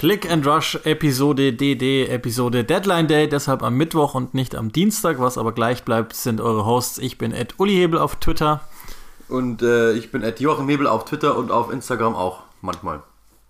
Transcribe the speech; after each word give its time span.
Click 0.00 0.30
and 0.30 0.46
Rush 0.46 0.78
Episode 0.84 1.52
DD, 1.52 2.08
Episode 2.08 2.64
Deadline 2.64 3.06
Day, 3.06 3.28
deshalb 3.28 3.62
am 3.62 3.74
Mittwoch 3.74 4.14
und 4.14 4.32
nicht 4.32 4.54
am 4.54 4.72
Dienstag, 4.72 5.18
was 5.18 5.36
aber 5.36 5.52
gleich 5.52 5.84
bleibt, 5.84 6.16
sind 6.16 6.40
eure 6.40 6.64
Hosts. 6.64 6.96
Ich 6.96 7.18
bin 7.18 7.32
Ed 7.32 7.56
Uli 7.58 7.74
Hebel 7.74 7.98
auf 7.98 8.16
Twitter. 8.16 8.62
Und 9.28 9.60
äh, 9.60 9.92
ich 9.92 10.10
bin 10.10 10.22
Ed 10.22 10.40
Jochen 10.40 10.70
Hebel 10.70 10.86
auf 10.86 11.04
Twitter 11.04 11.36
und 11.36 11.50
auf 11.50 11.70
Instagram 11.70 12.14
auch 12.14 12.44
manchmal. 12.62 13.02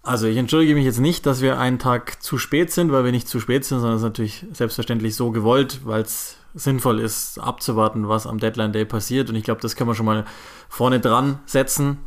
Also 0.02 0.26
ich 0.26 0.36
entschuldige 0.38 0.74
mich 0.74 0.84
jetzt 0.84 0.98
nicht, 0.98 1.24
dass 1.24 1.40
wir 1.40 1.56
einen 1.60 1.78
Tag 1.78 2.20
zu 2.20 2.36
spät 2.36 2.72
sind, 2.72 2.90
weil 2.90 3.04
wir 3.04 3.12
nicht 3.12 3.28
zu 3.28 3.38
spät 3.38 3.64
sind, 3.64 3.78
sondern 3.78 3.98
es 3.98 4.02
ist 4.02 4.08
natürlich 4.08 4.44
selbstverständlich 4.52 5.14
so 5.14 5.30
gewollt, 5.30 5.82
weil 5.84 6.02
es 6.02 6.36
sinnvoll 6.54 6.98
ist, 6.98 7.38
abzuwarten, 7.38 8.08
was 8.08 8.26
am 8.26 8.40
Deadline 8.40 8.72
Day 8.72 8.86
passiert. 8.86 9.28
Und 9.28 9.36
ich 9.36 9.44
glaube, 9.44 9.60
das 9.60 9.76
können 9.76 9.88
wir 9.88 9.94
schon 9.94 10.06
mal 10.06 10.24
vorne 10.68 10.98
dran 10.98 11.38
setzen. 11.46 11.98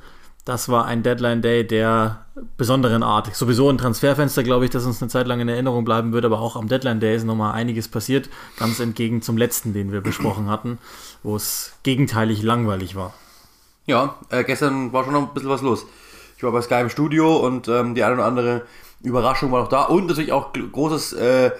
Das 0.46 0.68
war 0.68 0.86
ein 0.86 1.04
Deadline 1.04 1.42
Day 1.42 1.66
der 1.66 2.26
besonderen 2.58 3.02
Art. 3.02 3.34
Sowieso 3.34 3.70
ein 3.70 3.78
Transferfenster, 3.78 4.44
glaube 4.44 4.66
ich, 4.66 4.72
das 4.72 4.86
uns 4.86 5.02
eine 5.02 5.10
Zeit 5.10 5.26
lang 5.26 5.40
in 5.40 5.48
Erinnerung 5.48 5.86
bleiben 5.86 6.12
wird, 6.12 6.26
aber 6.26 6.42
auch 6.42 6.58
am 6.58 6.68
Deadline 6.68 7.00
Day 7.00 7.16
ist 7.16 7.24
nochmal 7.24 7.54
einiges 7.54 7.88
passiert, 7.88 8.30
ganz 8.58 8.82
entgegen 8.82 9.22
zum 9.22 9.38
letzten, 9.38 9.74
den 9.74 9.94
wir 9.94 10.02
besprochen 10.02 10.50
hatten, 10.50 10.80
wo 11.24 11.38
es 11.38 11.74
gegenteilig 11.84 12.44
langweilig 12.44 12.96
war. 12.96 13.14
Ja, 13.86 14.16
äh, 14.30 14.44
gestern 14.44 14.92
war 14.92 15.06
schon 15.06 15.14
noch 15.14 15.30
ein 15.30 15.34
bisschen 15.34 15.50
was 15.50 15.62
los. 15.62 15.86
Ich 16.36 16.44
war 16.44 16.52
bei 16.52 16.62
Sky 16.62 16.82
im 16.82 16.90
Studio 16.90 17.38
und 17.38 17.70
ähm, 17.70 17.96
die 17.96 18.04
eine 18.04 18.16
oder 18.16 18.26
andere 18.26 18.64
Überraschung 19.02 19.52
war 19.52 19.62
noch 19.62 19.70
da 19.70 19.84
und 19.84 20.08
natürlich 20.08 20.34
auch 20.34 20.52
großes 20.52 21.14
äh, 21.14 21.52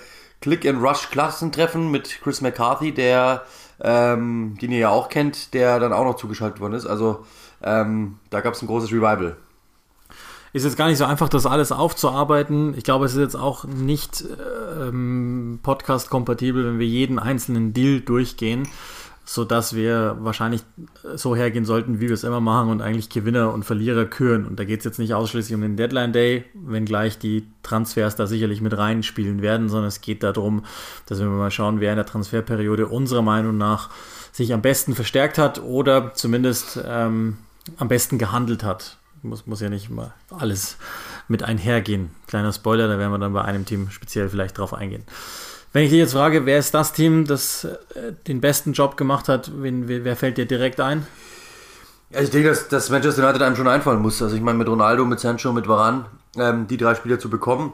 Click-and-Rush-Klassentreffen 0.42 1.90
mit 1.90 2.22
Chris 2.22 2.42
McCarthy, 2.42 2.94
der, 2.94 3.44
ähm, 3.82 4.58
den 4.62 4.72
ihr 4.72 4.80
ja 4.80 4.90
auch 4.90 5.08
kennt, 5.08 5.54
der 5.54 5.80
dann 5.80 5.94
auch 5.94 6.04
noch 6.04 6.16
zugeschaltet 6.16 6.60
worden 6.60 6.74
ist. 6.74 6.86
Also 6.86 7.26
ähm, 7.64 8.20
da 8.30 8.42
gab 8.42 8.54
es 8.54 8.62
ein 8.62 8.68
großes 8.68 8.92
Revival. 8.92 9.38
Ist 10.54 10.66
jetzt 10.66 10.78
gar 10.78 10.88
nicht 10.88 11.00
so 11.00 11.06
einfach, 11.06 11.30
das 11.30 11.48
alles 11.48 11.72
aufzuarbeiten. 11.72 12.78
Ich 12.78 12.84
glaube, 12.84 13.06
es 13.06 13.14
ist 13.14 13.20
jetzt 13.20 13.36
auch 13.36 13.66
nicht 13.66 14.24
ähm, 14.80 15.60
podcast-kompatibel, 15.64 16.64
wenn 16.64 16.78
wir 16.78 16.86
jeden 16.86 17.18
einzelnen 17.18 17.74
Deal 17.74 18.02
durchgehen, 18.02 18.68
sodass 19.26 19.76
wir 19.76 20.18
wahrscheinlich 20.20 20.62
so 21.16 21.36
hergehen 21.36 21.66
sollten, 21.66 22.00
wie 22.00 22.08
wir 22.08 22.14
es 22.14 22.24
immer 22.24 22.40
machen 22.40 22.70
und 22.70 22.84
eigentlich 22.84 23.10
Gewinner 23.10 23.52
und 23.52 23.66
Verlierer 23.66 24.06
küren. 24.06 24.46
Und 24.46 24.60
da 24.60 24.64
geht 24.64 24.80
es 24.80 24.86
jetzt 24.86 25.00
nicht 25.00 25.16
ausschließlich 25.16 25.56
um 25.56 25.62
den 25.62 25.76
Deadline 25.76 26.14
Day, 26.14 26.46
wenngleich 26.54 27.18
die 27.18 27.48
Transfers 27.64 28.16
da 28.16 28.28
sicherlich 28.28 28.62
mit 28.62 28.78
reinspielen 28.78 29.42
werden, 29.42 29.70
sondern 29.70 29.88
es 29.88 30.02
geht 30.02 30.22
darum, 30.22 30.66
dass 31.08 31.18
wir 31.18 31.26
mal 31.26 31.50
schauen, 31.50 31.80
wer 31.80 31.94
in 31.94 31.98
der 31.98 32.06
Transferperiode 32.06 32.86
unserer 32.86 33.24
Meinung 33.24 33.58
nach 33.58 33.90
sich 34.32 34.54
am 34.54 34.62
besten 34.62 34.94
verstärkt 34.94 35.40
hat 35.40 35.64
oder 35.64 36.14
zumindest 36.14 36.80
ähm, 36.86 37.38
am 37.78 37.88
besten 37.88 38.18
gehandelt 38.18 38.64
hat. 38.64 38.98
Muss, 39.22 39.48
muss 39.48 39.62
ja 39.62 39.70
nicht 39.70 39.90
immer 39.90 40.14
alles 40.30 40.78
mit 41.28 41.44
einhergehen. 41.44 42.12
Kleiner 42.28 42.52
Spoiler, 42.52 42.88
da 42.88 42.98
werden 42.98 43.12
wir 43.12 43.20
dann 43.20 43.34
bei 43.34 43.44
einem 43.44 43.66
Team 43.66 43.90
speziell 43.90 44.28
vielleicht 44.28 44.58
drauf 44.58 44.74
eingehen. 44.74 45.04
Wenn 45.72 45.86
ich 45.86 45.90
dich 45.90 46.00
jetzt 46.00 46.14
frage, 46.14 46.46
wer 46.46 46.60
ist 46.60 46.74
das 46.74 46.94
Team, 46.94 47.26
das 47.26 47.64
äh, 47.64 48.14
den 48.28 48.42
besten 48.42 48.74
Job 48.74 48.98
gemacht 48.98 49.30
hat, 49.30 49.52
wen, 49.56 49.88
wer 49.88 50.16
fällt 50.16 50.38
dir 50.38 50.46
direkt 50.46 50.80
ein? 50.80 51.08
Ja, 52.12 52.22
ich 52.22 52.30
denke, 52.30 52.50
dass, 52.50 52.68
dass 52.68 52.90
Manchester 52.92 53.24
United 53.24 53.42
einem 53.42 53.56
schon 53.56 53.68
einfallen 53.68 54.00
muss. 54.00 54.22
Also 54.22 54.36
ich 54.36 54.42
meine, 54.42 54.58
mit 54.58 54.68
Ronaldo, 54.68 55.04
mit 55.06 55.20
Sancho, 55.20 55.52
mit 55.52 55.68
Varan, 55.68 56.06
ähm, 56.38 56.68
die 56.68 56.78
drei 56.78 56.94
Spieler 56.94 57.18
zu 57.18 57.30
bekommen. 57.30 57.74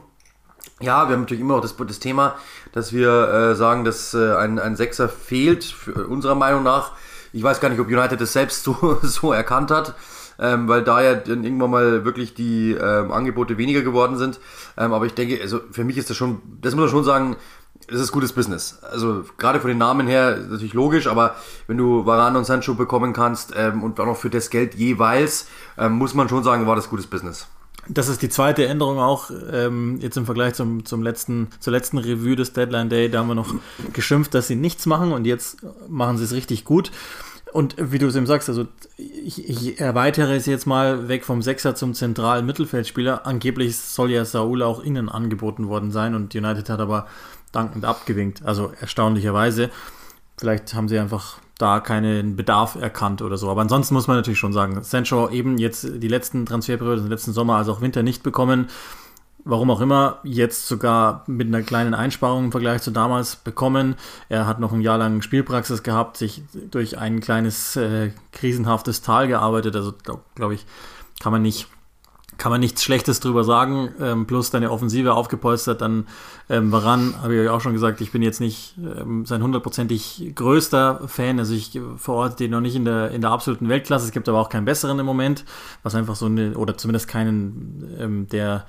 Ja, 0.80 1.08
wir 1.08 1.14
haben 1.14 1.22
natürlich 1.22 1.42
immer 1.42 1.56
noch 1.56 1.62
das, 1.62 1.76
das 1.76 1.98
Thema, 1.98 2.36
dass 2.72 2.94
wir 2.94 3.28
äh, 3.28 3.54
sagen, 3.54 3.84
dass 3.84 4.14
äh, 4.14 4.34
ein, 4.34 4.58
ein 4.58 4.76
Sechser 4.76 5.10
fehlt, 5.10 5.64
für, 5.64 6.06
unserer 6.06 6.34
Meinung 6.34 6.62
nach. 6.62 6.92
Ich 7.32 7.42
weiß 7.42 7.60
gar 7.60 7.68
nicht, 7.68 7.80
ob 7.80 7.86
United 7.86 8.20
das 8.20 8.32
selbst 8.32 8.64
so, 8.64 8.98
so 9.02 9.32
erkannt 9.32 9.70
hat, 9.70 9.94
ähm, 10.38 10.68
weil 10.68 10.82
da 10.82 11.02
ja 11.02 11.14
dann 11.14 11.44
irgendwann 11.44 11.70
mal 11.70 12.04
wirklich 12.04 12.34
die 12.34 12.72
ähm, 12.72 13.12
Angebote 13.12 13.58
weniger 13.58 13.82
geworden 13.82 14.16
sind. 14.16 14.40
Ähm, 14.76 14.92
aber 14.92 15.06
ich 15.06 15.14
denke, 15.14 15.40
also 15.40 15.60
für 15.70 15.84
mich 15.84 15.96
ist 15.98 16.10
das 16.10 16.16
schon, 16.16 16.40
das 16.60 16.74
muss 16.74 16.82
man 16.82 16.90
schon 16.90 17.04
sagen, 17.04 17.36
es 17.88 18.00
ist 18.00 18.12
gutes 18.12 18.32
Business. 18.32 18.78
Also 18.82 19.24
gerade 19.38 19.60
von 19.60 19.68
den 19.68 19.78
Namen 19.78 20.06
her 20.06 20.36
ist 20.36 20.50
natürlich 20.50 20.74
logisch, 20.74 21.06
aber 21.06 21.34
wenn 21.66 21.76
du 21.76 22.06
Varane 22.06 22.38
und 22.38 22.44
Sancho 22.44 22.74
bekommen 22.74 23.12
kannst 23.12 23.52
ähm, 23.56 23.82
und 23.82 23.98
auch 24.00 24.06
noch 24.06 24.16
für 24.16 24.30
das 24.30 24.50
Geld 24.50 24.74
jeweils, 24.74 25.48
ähm, 25.78 25.92
muss 25.92 26.14
man 26.14 26.28
schon 26.28 26.44
sagen, 26.44 26.66
war 26.66 26.76
das 26.76 26.88
gutes 26.88 27.06
Business. 27.06 27.48
Das 27.92 28.08
ist 28.08 28.22
die 28.22 28.28
zweite 28.28 28.66
Änderung 28.66 28.98
auch, 28.98 29.30
ähm, 29.52 29.98
jetzt 30.00 30.16
im 30.16 30.24
Vergleich 30.24 30.54
zum, 30.54 30.84
zum 30.84 31.02
letzten, 31.02 31.48
zur 31.58 31.72
letzten 31.72 31.98
Review 31.98 32.36
des 32.36 32.52
Deadline 32.52 32.88
Day, 32.88 33.10
da 33.10 33.18
haben 33.18 33.28
wir 33.28 33.34
noch 33.34 33.52
geschimpft, 33.92 34.32
dass 34.34 34.46
sie 34.46 34.54
nichts 34.54 34.86
machen 34.86 35.12
und 35.12 35.26
jetzt 35.26 35.58
machen 35.88 36.16
sie 36.16 36.24
es 36.24 36.32
richtig 36.32 36.64
gut. 36.64 36.92
Und 37.52 37.74
wie 37.78 37.98
du 37.98 38.06
es 38.06 38.14
eben 38.14 38.26
sagst, 38.26 38.48
also 38.48 38.68
ich, 38.96 39.48
ich, 39.48 39.80
erweitere 39.80 40.36
es 40.36 40.46
jetzt 40.46 40.66
mal 40.66 41.08
weg 41.08 41.24
vom 41.24 41.42
Sechser 41.42 41.74
zum 41.74 41.94
zentralen 41.94 42.46
Mittelfeldspieler. 42.46 43.26
Angeblich 43.26 43.76
soll 43.76 44.12
ja 44.12 44.24
Saul 44.24 44.62
auch 44.62 44.80
innen 44.80 45.08
angeboten 45.08 45.66
worden 45.66 45.90
sein 45.90 46.14
und 46.14 46.34
United 46.34 46.68
hat 46.70 46.78
aber 46.78 47.08
dankend 47.50 47.84
abgewinkt. 47.84 48.44
Also 48.44 48.72
erstaunlicherweise. 48.80 49.70
Vielleicht 50.38 50.74
haben 50.74 50.88
sie 50.88 50.98
einfach 50.98 51.38
da 51.60 51.80
keinen 51.80 52.36
Bedarf 52.36 52.74
erkannt 52.74 53.22
oder 53.22 53.36
so. 53.36 53.50
Aber 53.50 53.60
ansonsten 53.60 53.94
muss 53.94 54.06
man 54.06 54.16
natürlich 54.16 54.38
schon 54.38 54.52
sagen, 54.52 54.82
Sancho 54.82 55.28
eben 55.30 55.58
jetzt 55.58 55.86
die 56.02 56.08
letzten 56.08 56.46
Transferperioden, 56.46 57.04
den 57.04 57.10
letzten 57.10 57.32
Sommer, 57.32 57.56
also 57.56 57.72
auch 57.72 57.80
Winter 57.80 58.02
nicht 58.02 58.22
bekommen. 58.22 58.68
Warum 59.44 59.70
auch 59.70 59.80
immer, 59.80 60.18
jetzt 60.22 60.68
sogar 60.68 61.24
mit 61.26 61.48
einer 61.48 61.62
kleinen 61.62 61.94
Einsparung 61.94 62.46
im 62.46 62.52
Vergleich 62.52 62.82
zu 62.82 62.90
damals 62.90 63.36
bekommen. 63.36 63.94
Er 64.28 64.46
hat 64.46 64.60
noch 64.60 64.72
ein 64.72 64.82
Jahr 64.82 64.98
lang 64.98 65.22
Spielpraxis 65.22 65.82
gehabt, 65.82 66.18
sich 66.18 66.42
durch 66.70 66.98
ein 66.98 67.20
kleines 67.20 67.76
äh, 67.76 68.10
krisenhaftes 68.32 69.00
Tal 69.00 69.28
gearbeitet. 69.28 69.74
Also 69.76 69.92
glaube 70.02 70.22
glaub 70.34 70.52
ich, 70.52 70.66
kann 71.20 71.32
man 71.32 71.42
nicht 71.42 71.68
kann 72.40 72.50
man 72.50 72.60
nichts 72.60 72.82
Schlechtes 72.82 73.20
drüber 73.20 73.44
sagen. 73.44 73.90
Ähm, 74.00 74.26
plus 74.26 74.50
deine 74.50 74.70
Offensive 74.70 75.12
aufgepolstert, 75.12 75.82
dann 75.82 76.06
ähm, 76.48 76.72
Varan, 76.72 77.14
habe 77.22 77.34
ich 77.34 77.40
euch 77.42 77.48
auch 77.50 77.60
schon 77.60 77.74
gesagt, 77.74 78.00
ich 78.00 78.12
bin 78.12 78.22
jetzt 78.22 78.40
nicht 78.40 78.76
ähm, 78.78 79.26
sein 79.26 79.42
hundertprozentig 79.42 80.32
größter 80.34 81.02
Fan. 81.06 81.38
Also 81.38 81.52
ich 81.52 81.78
verorte 81.98 82.36
den 82.36 82.52
noch 82.52 82.62
nicht 82.62 82.76
in 82.76 82.86
der, 82.86 83.10
in 83.10 83.20
der 83.20 83.30
absoluten 83.30 83.68
Weltklasse. 83.68 84.06
Es 84.06 84.12
gibt 84.12 84.26
aber 84.26 84.40
auch 84.40 84.48
keinen 84.48 84.64
besseren 84.64 84.98
im 84.98 85.06
Moment, 85.06 85.44
was 85.82 85.94
einfach 85.94 86.16
so 86.16 86.26
eine, 86.26 86.56
oder 86.56 86.78
zumindest 86.78 87.08
keinen, 87.08 87.96
ähm, 88.00 88.26
der 88.28 88.64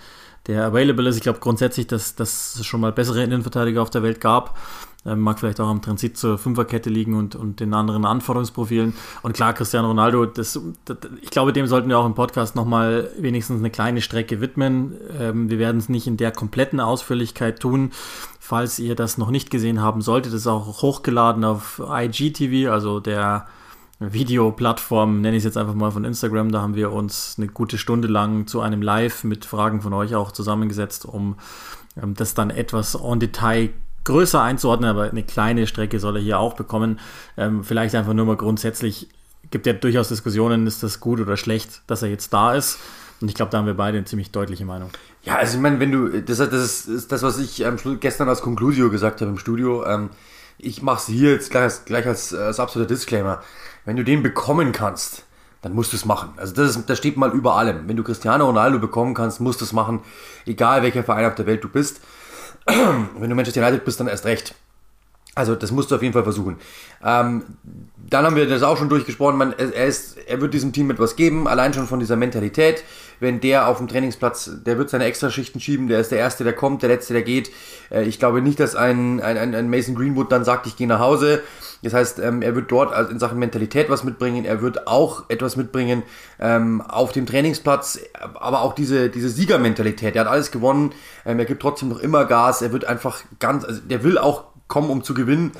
der 0.47 0.65
available 0.65 1.07
ist. 1.07 1.17
Ich 1.17 1.21
glaube 1.21 1.39
grundsätzlich, 1.39 1.87
dass, 1.87 2.15
dass 2.15 2.55
es 2.55 2.65
schon 2.65 2.81
mal 2.81 2.91
bessere 2.91 3.23
Innenverteidiger 3.23 3.81
auf 3.81 3.91
der 3.91 4.03
Welt 4.03 4.19
gab. 4.19 4.57
Ähm, 5.03 5.19
mag 5.21 5.39
vielleicht 5.39 5.59
auch 5.59 5.67
am 5.67 5.81
Transit 5.81 6.15
zur 6.15 6.37
Fünferkette 6.37 6.89
liegen 6.89 7.15
und, 7.15 7.35
und 7.35 7.59
den 7.59 7.73
anderen 7.73 8.05
Anforderungsprofilen. 8.05 8.93
Und 9.23 9.33
klar, 9.33 9.53
Cristiano 9.53 9.87
Ronaldo, 9.87 10.27
das, 10.27 10.59
das, 10.85 10.97
ich 11.21 11.31
glaube, 11.31 11.53
dem 11.53 11.65
sollten 11.65 11.89
wir 11.89 11.97
auch 11.97 12.05
im 12.05 12.13
Podcast 12.13 12.55
nochmal 12.55 13.09
wenigstens 13.17 13.59
eine 13.59 13.71
kleine 13.71 14.01
Strecke 14.01 14.41
widmen. 14.41 14.95
Ähm, 15.19 15.49
wir 15.49 15.57
werden 15.57 15.77
es 15.77 15.89
nicht 15.89 16.05
in 16.05 16.17
der 16.17 16.31
kompletten 16.31 16.79
Ausführlichkeit 16.79 17.59
tun. 17.59 17.91
Falls 18.39 18.77
ihr 18.77 18.95
das 18.95 19.17
noch 19.17 19.31
nicht 19.31 19.49
gesehen 19.49 19.81
haben 19.81 20.01
solltet, 20.01 20.33
ist 20.33 20.45
auch 20.45 20.83
hochgeladen 20.83 21.45
auf 21.45 21.81
IGTV, 21.83 22.71
also 22.71 22.99
der 22.99 23.47
Videoplattform, 23.99 25.21
nenne 25.21 25.37
ich 25.37 25.41
es 25.41 25.45
jetzt 25.45 25.57
einfach 25.57 25.75
mal 25.75 25.91
von 25.91 26.05
Instagram. 26.05 26.51
Da 26.51 26.61
haben 26.61 26.75
wir 26.75 26.91
uns 26.91 27.35
eine 27.37 27.47
gute 27.47 27.77
Stunde 27.77 28.07
lang 28.07 28.45
zu 28.45 28.61
einem 28.61 28.81
Live 28.81 29.23
mit 29.23 29.45
Fragen 29.45 29.81
von 29.81 29.93
euch 29.93 30.13
auch 30.15 30.31
zusammengesetzt, 30.31 31.05
um 31.05 31.37
ähm, 32.01 32.13
das 32.13 32.35
dann 32.35 32.51
etwas 32.51 32.95
en 32.95 33.19
Detail 33.19 33.69
größer 34.03 34.41
einzuordnen, 34.41 34.89
aber 34.89 35.09
eine 35.09 35.23
kleine 35.23 35.67
Strecke 35.67 35.99
soll 35.99 36.17
er 36.17 36.21
hier 36.21 36.39
auch 36.39 36.53
bekommen. 36.53 36.99
Ähm, 37.37 37.63
vielleicht 37.63 37.95
einfach 37.95 38.13
nur 38.13 38.25
mal 38.25 38.37
grundsätzlich, 38.37 39.09
gibt 39.51 39.65
ja 39.65 39.73
durchaus 39.73 40.09
Diskussionen, 40.09 40.67
ist 40.67 40.83
das 40.83 40.99
gut 40.99 41.19
oder 41.19 41.37
schlecht, 41.37 41.81
dass 41.87 42.01
er 42.01 42.09
jetzt 42.09 42.33
da 42.33 42.55
ist. 42.55 42.79
Und 43.21 43.27
ich 43.27 43.35
glaube, 43.35 43.51
da 43.51 43.59
haben 43.59 43.67
wir 43.67 43.75
beide 43.75 43.97
eine 43.97 44.05
ziemlich 44.05 44.31
deutliche 44.31 44.65
Meinung. 44.65 44.89
Ja, 45.23 45.35
also 45.35 45.55
ich 45.55 45.61
meine, 45.61 45.79
wenn 45.79 45.91
du, 45.91 46.21
das, 46.21 46.37
das 46.37 46.87
ist, 46.87 47.11
das, 47.11 47.21
was 47.21 47.37
ich 47.37 47.61
ähm, 47.61 47.77
gestern 47.99 48.27
als 48.27 48.41
Conclusio 48.41 48.89
gesagt 48.89 49.21
habe 49.21 49.29
im 49.29 49.37
Studio. 49.37 49.85
Ähm, 49.85 50.09
ich 50.57 50.81
mache 50.81 50.97
es 50.97 51.05
hier 51.07 51.31
jetzt 51.31 51.51
gleich, 51.51 51.85
gleich 51.85 52.07
als, 52.07 52.33
als 52.33 52.59
absoluter 52.59 52.87
Disclaimer 52.87 53.41
wenn 53.85 53.97
du 53.97 54.03
den 54.03 54.23
bekommen 54.23 54.71
kannst, 54.71 55.23
dann 55.61 55.73
musst 55.73 55.93
du 55.93 55.97
es 55.97 56.05
machen. 56.05 56.33
Also 56.37 56.53
das, 56.53 56.75
ist, 56.75 56.89
das 56.89 56.97
steht 56.97 57.17
mal 57.17 57.31
über 57.31 57.55
allem. 57.55 57.87
Wenn 57.87 57.97
du 57.97 58.03
Cristiano 58.03 58.45
Ronaldo 58.45 58.79
bekommen 58.79 59.13
kannst, 59.13 59.39
musst 59.41 59.61
du 59.61 59.65
es 59.65 59.73
machen, 59.73 60.01
egal 60.45 60.81
welcher 60.81 61.03
Verein 61.03 61.25
auf 61.25 61.35
der 61.35 61.45
Welt 61.45 61.63
du 61.63 61.69
bist. 61.69 62.01
Wenn 63.17 63.29
du 63.29 63.35
Manchester 63.35 63.61
United 63.61 63.85
bist, 63.85 63.99
dann 63.99 64.07
erst 64.07 64.25
recht. 64.25 64.55
Also 65.33 65.55
das 65.55 65.71
musst 65.71 65.89
du 65.89 65.95
auf 65.95 66.01
jeden 66.01 66.13
Fall 66.13 66.23
versuchen. 66.23 66.57
Ähm, 67.05 67.43
dann 68.09 68.25
haben 68.25 68.35
wir 68.35 68.49
das 68.49 68.63
auch 68.63 68.77
schon 68.77 68.89
durchgesprochen. 68.89 69.37
Man, 69.37 69.53
er, 69.53 69.85
ist, 69.85 70.17
er 70.27 70.41
wird 70.41 70.53
diesem 70.53 70.73
Team 70.73 70.91
etwas 70.91 71.15
geben, 71.15 71.47
allein 71.47 71.73
schon 71.73 71.87
von 71.87 72.01
dieser 72.01 72.17
Mentalität. 72.17 72.83
Wenn 73.21 73.39
der 73.39 73.67
auf 73.67 73.77
dem 73.77 73.87
Trainingsplatz, 73.87 74.51
der 74.65 74.77
wird 74.77 74.89
seine 74.89 75.05
Extraschichten 75.05 75.61
schieben, 75.61 75.87
der 75.87 76.01
ist 76.01 76.11
der 76.11 76.17
Erste, 76.19 76.43
der 76.43 76.53
kommt, 76.53 76.81
der 76.81 76.89
Letzte, 76.89 77.13
der 77.13 77.21
geht. 77.21 77.49
Äh, 77.89 78.03
ich 78.03 78.19
glaube 78.19 78.41
nicht, 78.41 78.59
dass 78.59 78.75
ein, 78.75 79.21
ein, 79.21 79.55
ein 79.55 79.69
Mason 79.69 79.95
Greenwood 79.95 80.31
dann 80.31 80.43
sagt, 80.43 80.67
ich 80.67 80.75
gehe 80.75 80.87
nach 80.87 80.99
Hause. 80.99 81.41
Das 81.83 81.93
heißt, 81.93 82.19
ähm, 82.19 82.41
er 82.41 82.55
wird 82.55 82.71
dort 82.71 83.09
in 83.09 83.19
Sachen 83.19 83.39
Mentalität 83.39 83.89
was 83.89 84.03
mitbringen. 84.03 84.45
Er 84.45 84.61
wird 84.61 84.87
auch 84.87 85.29
etwas 85.29 85.55
mitbringen 85.55 86.03
ähm, 86.39 86.81
auf 86.81 87.11
dem 87.11 87.25
Trainingsplatz, 87.25 87.99
aber 88.35 88.61
auch 88.61 88.73
diese, 88.73 89.09
diese 89.09 89.29
Siegermentalität. 89.29 90.15
Er 90.15 90.21
hat 90.21 90.31
alles 90.31 90.51
gewonnen. 90.51 90.93
Ähm, 91.25 91.39
er 91.39 91.45
gibt 91.45 91.61
trotzdem 91.61 91.89
noch 91.89 91.99
immer 91.99 92.25
Gas. 92.25 92.61
Er 92.61 92.71
wird 92.71 92.85
einfach 92.85 93.21
ganz, 93.39 93.65
also 93.65 93.81
der 93.81 94.03
will 94.03 94.17
auch 94.17 94.45
kommen, 94.67 94.89
um 94.89 95.03
zu 95.03 95.13
gewinnen. 95.13 95.51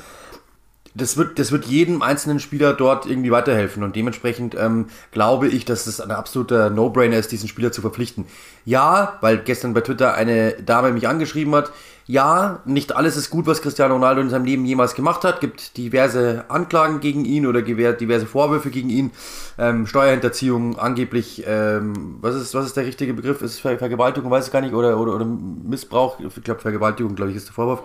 das 0.94 1.16
wird, 1.18 1.40
das 1.40 1.52
wird 1.52 1.66
jedem 1.66 2.02
einzelnen 2.02 2.40
Spieler 2.40 2.74
dort 2.74 3.06
irgendwie 3.06 3.32
weiterhelfen 3.32 3.84
und 3.84 3.96
dementsprechend 3.96 4.56
ähm, 4.56 4.88
glaube 5.12 5.48
ich, 5.48 5.64
dass 5.66 5.88
es 5.88 6.02
ein 6.02 6.12
absoluter 6.12 6.70
No-Brainer 6.70 7.18
ist, 7.18 7.32
diesen 7.32 7.48
Spieler 7.48 7.72
zu 7.72 7.82
verpflichten. 7.82 8.26
Ja, 8.66 9.18
weil 9.22 9.38
gestern 9.38 9.74
bei 9.74 9.82
Twitter 9.82 10.14
eine 10.14 10.54
Dame 10.54 10.92
mich 10.92 11.08
angeschrieben 11.08 11.56
hat, 11.56 11.72
ja, 12.08 12.60
nicht 12.66 12.96
alles 12.96 13.16
ist 13.16 13.30
gut, 13.30 13.48
was 13.48 13.62
Cristiano 13.62 13.94
Ronaldo 13.94 14.22
in 14.22 14.30
seinem 14.30 14.46
Leben 14.46 14.66
jemals 14.66 14.96
gemacht 14.96 15.24
hat. 15.24 15.40
Gibt 15.40 15.78
diverse 15.78 16.46
Anklagen 16.50 17.00
gegen 17.00 17.26
ihn 17.26 17.46
oder 17.46 17.62
diverse 17.62 18.26
Vorwürfe 18.26 18.70
gegen 18.70 18.90
ihn. 18.90 19.12
Ähm, 19.58 19.88
Steuerhinterziehung, 19.88 20.78
angeblich, 20.80 21.44
ähm, 21.48 22.18
was, 22.22 22.36
ist, 22.36 22.54
was 22.54 22.66
ist 22.66 22.78
der 22.78 22.86
richtige 22.86 23.14
Begriff? 23.14 23.42
Ist 23.42 23.54
es 23.54 23.60
Ver 23.60 23.78
Vergewaltigung, 23.78 24.32
weiß 24.32 24.48
ich 24.48 24.54
gar 24.54 24.62
nicht, 24.62 24.74
oder, 24.74 25.00
oder, 25.00 25.16
oder 25.16 25.26
Missbrauch? 25.26 26.20
Ich 26.20 26.44
glaube, 26.44 26.62
Vergewaltigung, 26.62 27.16
glaube 27.16 27.32
ich, 27.32 27.38
ist 27.38 27.48
der 27.48 27.54
Vorwurf. 27.54 27.84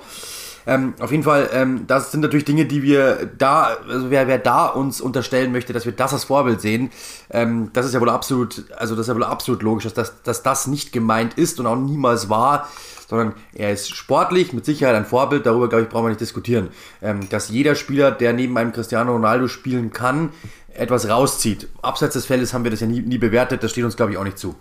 Ähm, 0.67 0.95
auf 0.99 1.13
jeden 1.13 1.23
Fall, 1.23 1.49
ähm, 1.53 1.87
das 1.87 2.11
sind 2.11 2.23
natürlich 2.23 2.45
Dinge, 2.45 2.65
die 2.67 2.83
wir 2.83 3.31
da, 3.39 3.77
also 3.89 4.11
wer, 4.11 4.27
wer 4.27 4.39
da 4.39 4.67
uns 4.67 5.01
unterstellen 5.01 5.53
möchte, 5.53 5.73
dass 5.73 5.85
wir 5.85 5.93
das 5.93 6.13
als 6.13 6.25
Vorbild 6.25 6.61
sehen, 6.61 6.91
ähm, 7.31 7.71
das 7.73 7.87
ist 7.87 7.95
ja 7.95 8.01
wohl 8.01 8.11
absolut, 8.11 8.65
also 8.77 8.97
das 8.97 9.05
ist 9.05 9.09
ja 9.09 9.15
wohl 9.15 9.23
absolut 9.23 9.63
logisch, 9.63 9.85
dass 9.85 9.95
das, 9.95 10.23
dass 10.25 10.43
das 10.43 10.67
nicht 10.67 10.91
gemeint 10.91 11.35
ist 11.35 11.61
und 11.61 11.67
auch 11.67 11.77
niemals 11.77 12.29
war 12.29 12.69
sondern 13.07 13.35
er 13.55 13.73
ist 13.73 13.95
sportlich, 13.95 14.53
mit 14.53 14.65
Sicherheit 14.65 14.97
ein 14.97 15.07
Vorbild, 15.07 15.47
darüber 15.47 15.69
glaube 15.69 15.85
ich 15.85 15.89
brauchen 15.89 16.07
wir 16.07 16.11
nicht 16.11 16.21
diskutieren. 16.21 16.69
Ähm, 17.03 17.29
dass 17.29 17.49
jeder 17.49 17.75
Spieler, 17.75 18.11
der 18.11 18.33
neben 18.33 18.57
einem 18.59 18.73
Cristiano 18.73 19.13
Ronaldo 19.13 19.49
spielen 19.49 19.93
kann, 19.93 20.31
etwas 20.75 21.09
rauszieht. 21.09 21.69
Abseits 21.83 22.15
des 22.15 22.27
Feldes 22.27 22.53
haben 22.53 22.65
wir 22.65 22.71
das 22.71 22.81
ja 22.81 22.87
nie, 22.87 23.01
nie 23.01 23.19
bewertet, 23.19 23.63
das 23.63 23.71
steht 23.71 23.85
uns 23.85 23.97
glaube 23.97 24.13
ich 24.13 24.19
auch 24.19 24.25
nicht 24.25 24.39
zu. 24.39 24.55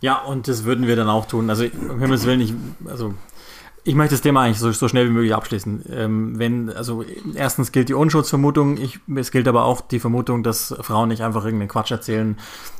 Ja, 0.00 0.22
und 0.22 0.46
das 0.46 0.64
würden 0.64 0.86
wir 0.86 0.96
dann 0.96 1.08
auch 1.08 1.26
tun. 1.26 1.48
Also, 1.48 1.64
um 1.64 1.98
Himmels 2.00 2.26
Willen, 2.26 2.40
ich, 2.40 2.52
also 2.86 3.14
ich 3.86 3.94
möchte 3.94 4.14
das 4.14 4.20
Thema 4.20 4.42
eigentlich 4.42 4.58
so, 4.58 4.72
so 4.72 4.88
schnell 4.88 5.06
wie 5.06 5.12
möglich 5.12 5.32
abschließen. 5.32 5.84
Ähm, 5.90 6.38
wenn, 6.38 6.70
also 6.70 7.04
erstens 7.34 7.70
gilt 7.70 7.88
die 7.88 7.94
Unschuldsvermutung, 7.94 8.78
ich, 8.78 8.98
es 9.14 9.30
gilt 9.30 9.46
aber 9.46 9.64
auch 9.64 9.80
die 9.80 10.00
Vermutung, 10.00 10.42
dass 10.42 10.74
Frauen 10.80 11.08
nicht 11.08 11.22
einfach 11.22 11.44
irgendeinen 11.44 11.68
Quatsch 11.68 11.92
erzählen. 11.92 12.36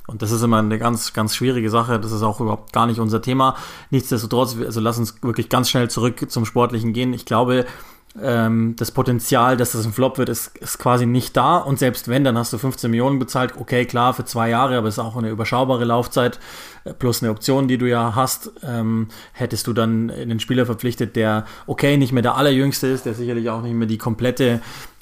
Und 0.08 0.22
das 0.22 0.32
ist 0.32 0.42
immer 0.42 0.58
eine 0.58 0.78
ganz, 0.78 1.12
ganz 1.12 1.36
schwierige 1.36 1.70
Sache. 1.70 2.00
Das 2.00 2.10
ist 2.10 2.22
auch 2.22 2.40
überhaupt 2.40 2.72
gar 2.72 2.86
nicht 2.86 2.98
unser 2.98 3.22
Thema. 3.22 3.56
Nichtsdestotrotz, 3.90 4.56
also 4.58 4.80
lass 4.80 4.98
uns 4.98 5.22
wirklich 5.22 5.48
ganz 5.48 5.70
schnell 5.70 5.88
zurück 5.88 6.28
zum 6.28 6.44
Sportlichen 6.44 6.92
gehen. 6.92 7.12
Ich 7.12 7.24
glaube, 7.24 7.66
ähm, 8.20 8.74
das 8.76 8.90
Potenzial, 8.90 9.56
dass 9.56 9.72
das 9.72 9.86
ein 9.86 9.92
Flop 9.92 10.18
wird, 10.18 10.28
ist, 10.28 10.56
ist 10.58 10.78
quasi 10.78 11.06
nicht 11.06 11.36
da. 11.36 11.58
Und 11.58 11.78
selbst 11.78 12.08
wenn, 12.08 12.24
dann 12.24 12.36
hast 12.36 12.52
du 12.52 12.58
15 12.58 12.90
Millionen 12.90 13.20
bezahlt. 13.20 13.54
Okay, 13.56 13.84
klar, 13.84 14.12
für 14.12 14.24
zwei 14.24 14.48
Jahre, 14.48 14.76
aber 14.76 14.88
es 14.88 14.94
ist 14.94 15.04
auch 15.04 15.16
eine 15.16 15.30
überschaubare 15.30 15.84
Laufzeit 15.84 16.40
plus 16.98 17.22
eine 17.22 17.30
Option, 17.30 17.68
die 17.68 17.78
du 17.78 17.88
ja 17.88 18.14
hast. 18.14 18.52
Ähm, 18.62 19.08
hättest 19.32 19.66
du 19.66 19.72
dann 19.72 20.10
einen 20.10 20.40
Spieler 20.40 20.66
verpflichtet, 20.66 21.16
der 21.16 21.46
okay, 21.66 21.96
nicht 21.96 22.12
mehr 22.12 22.22
der 22.22 22.36
allerjüngste 22.36 22.86
ist, 22.86 23.06
der 23.06 23.14
sicherlich 23.14 23.50
auch 23.50 23.62
nicht 23.62 23.74
mehr 23.74 23.88
die 23.88 23.98
komplette 23.98 24.60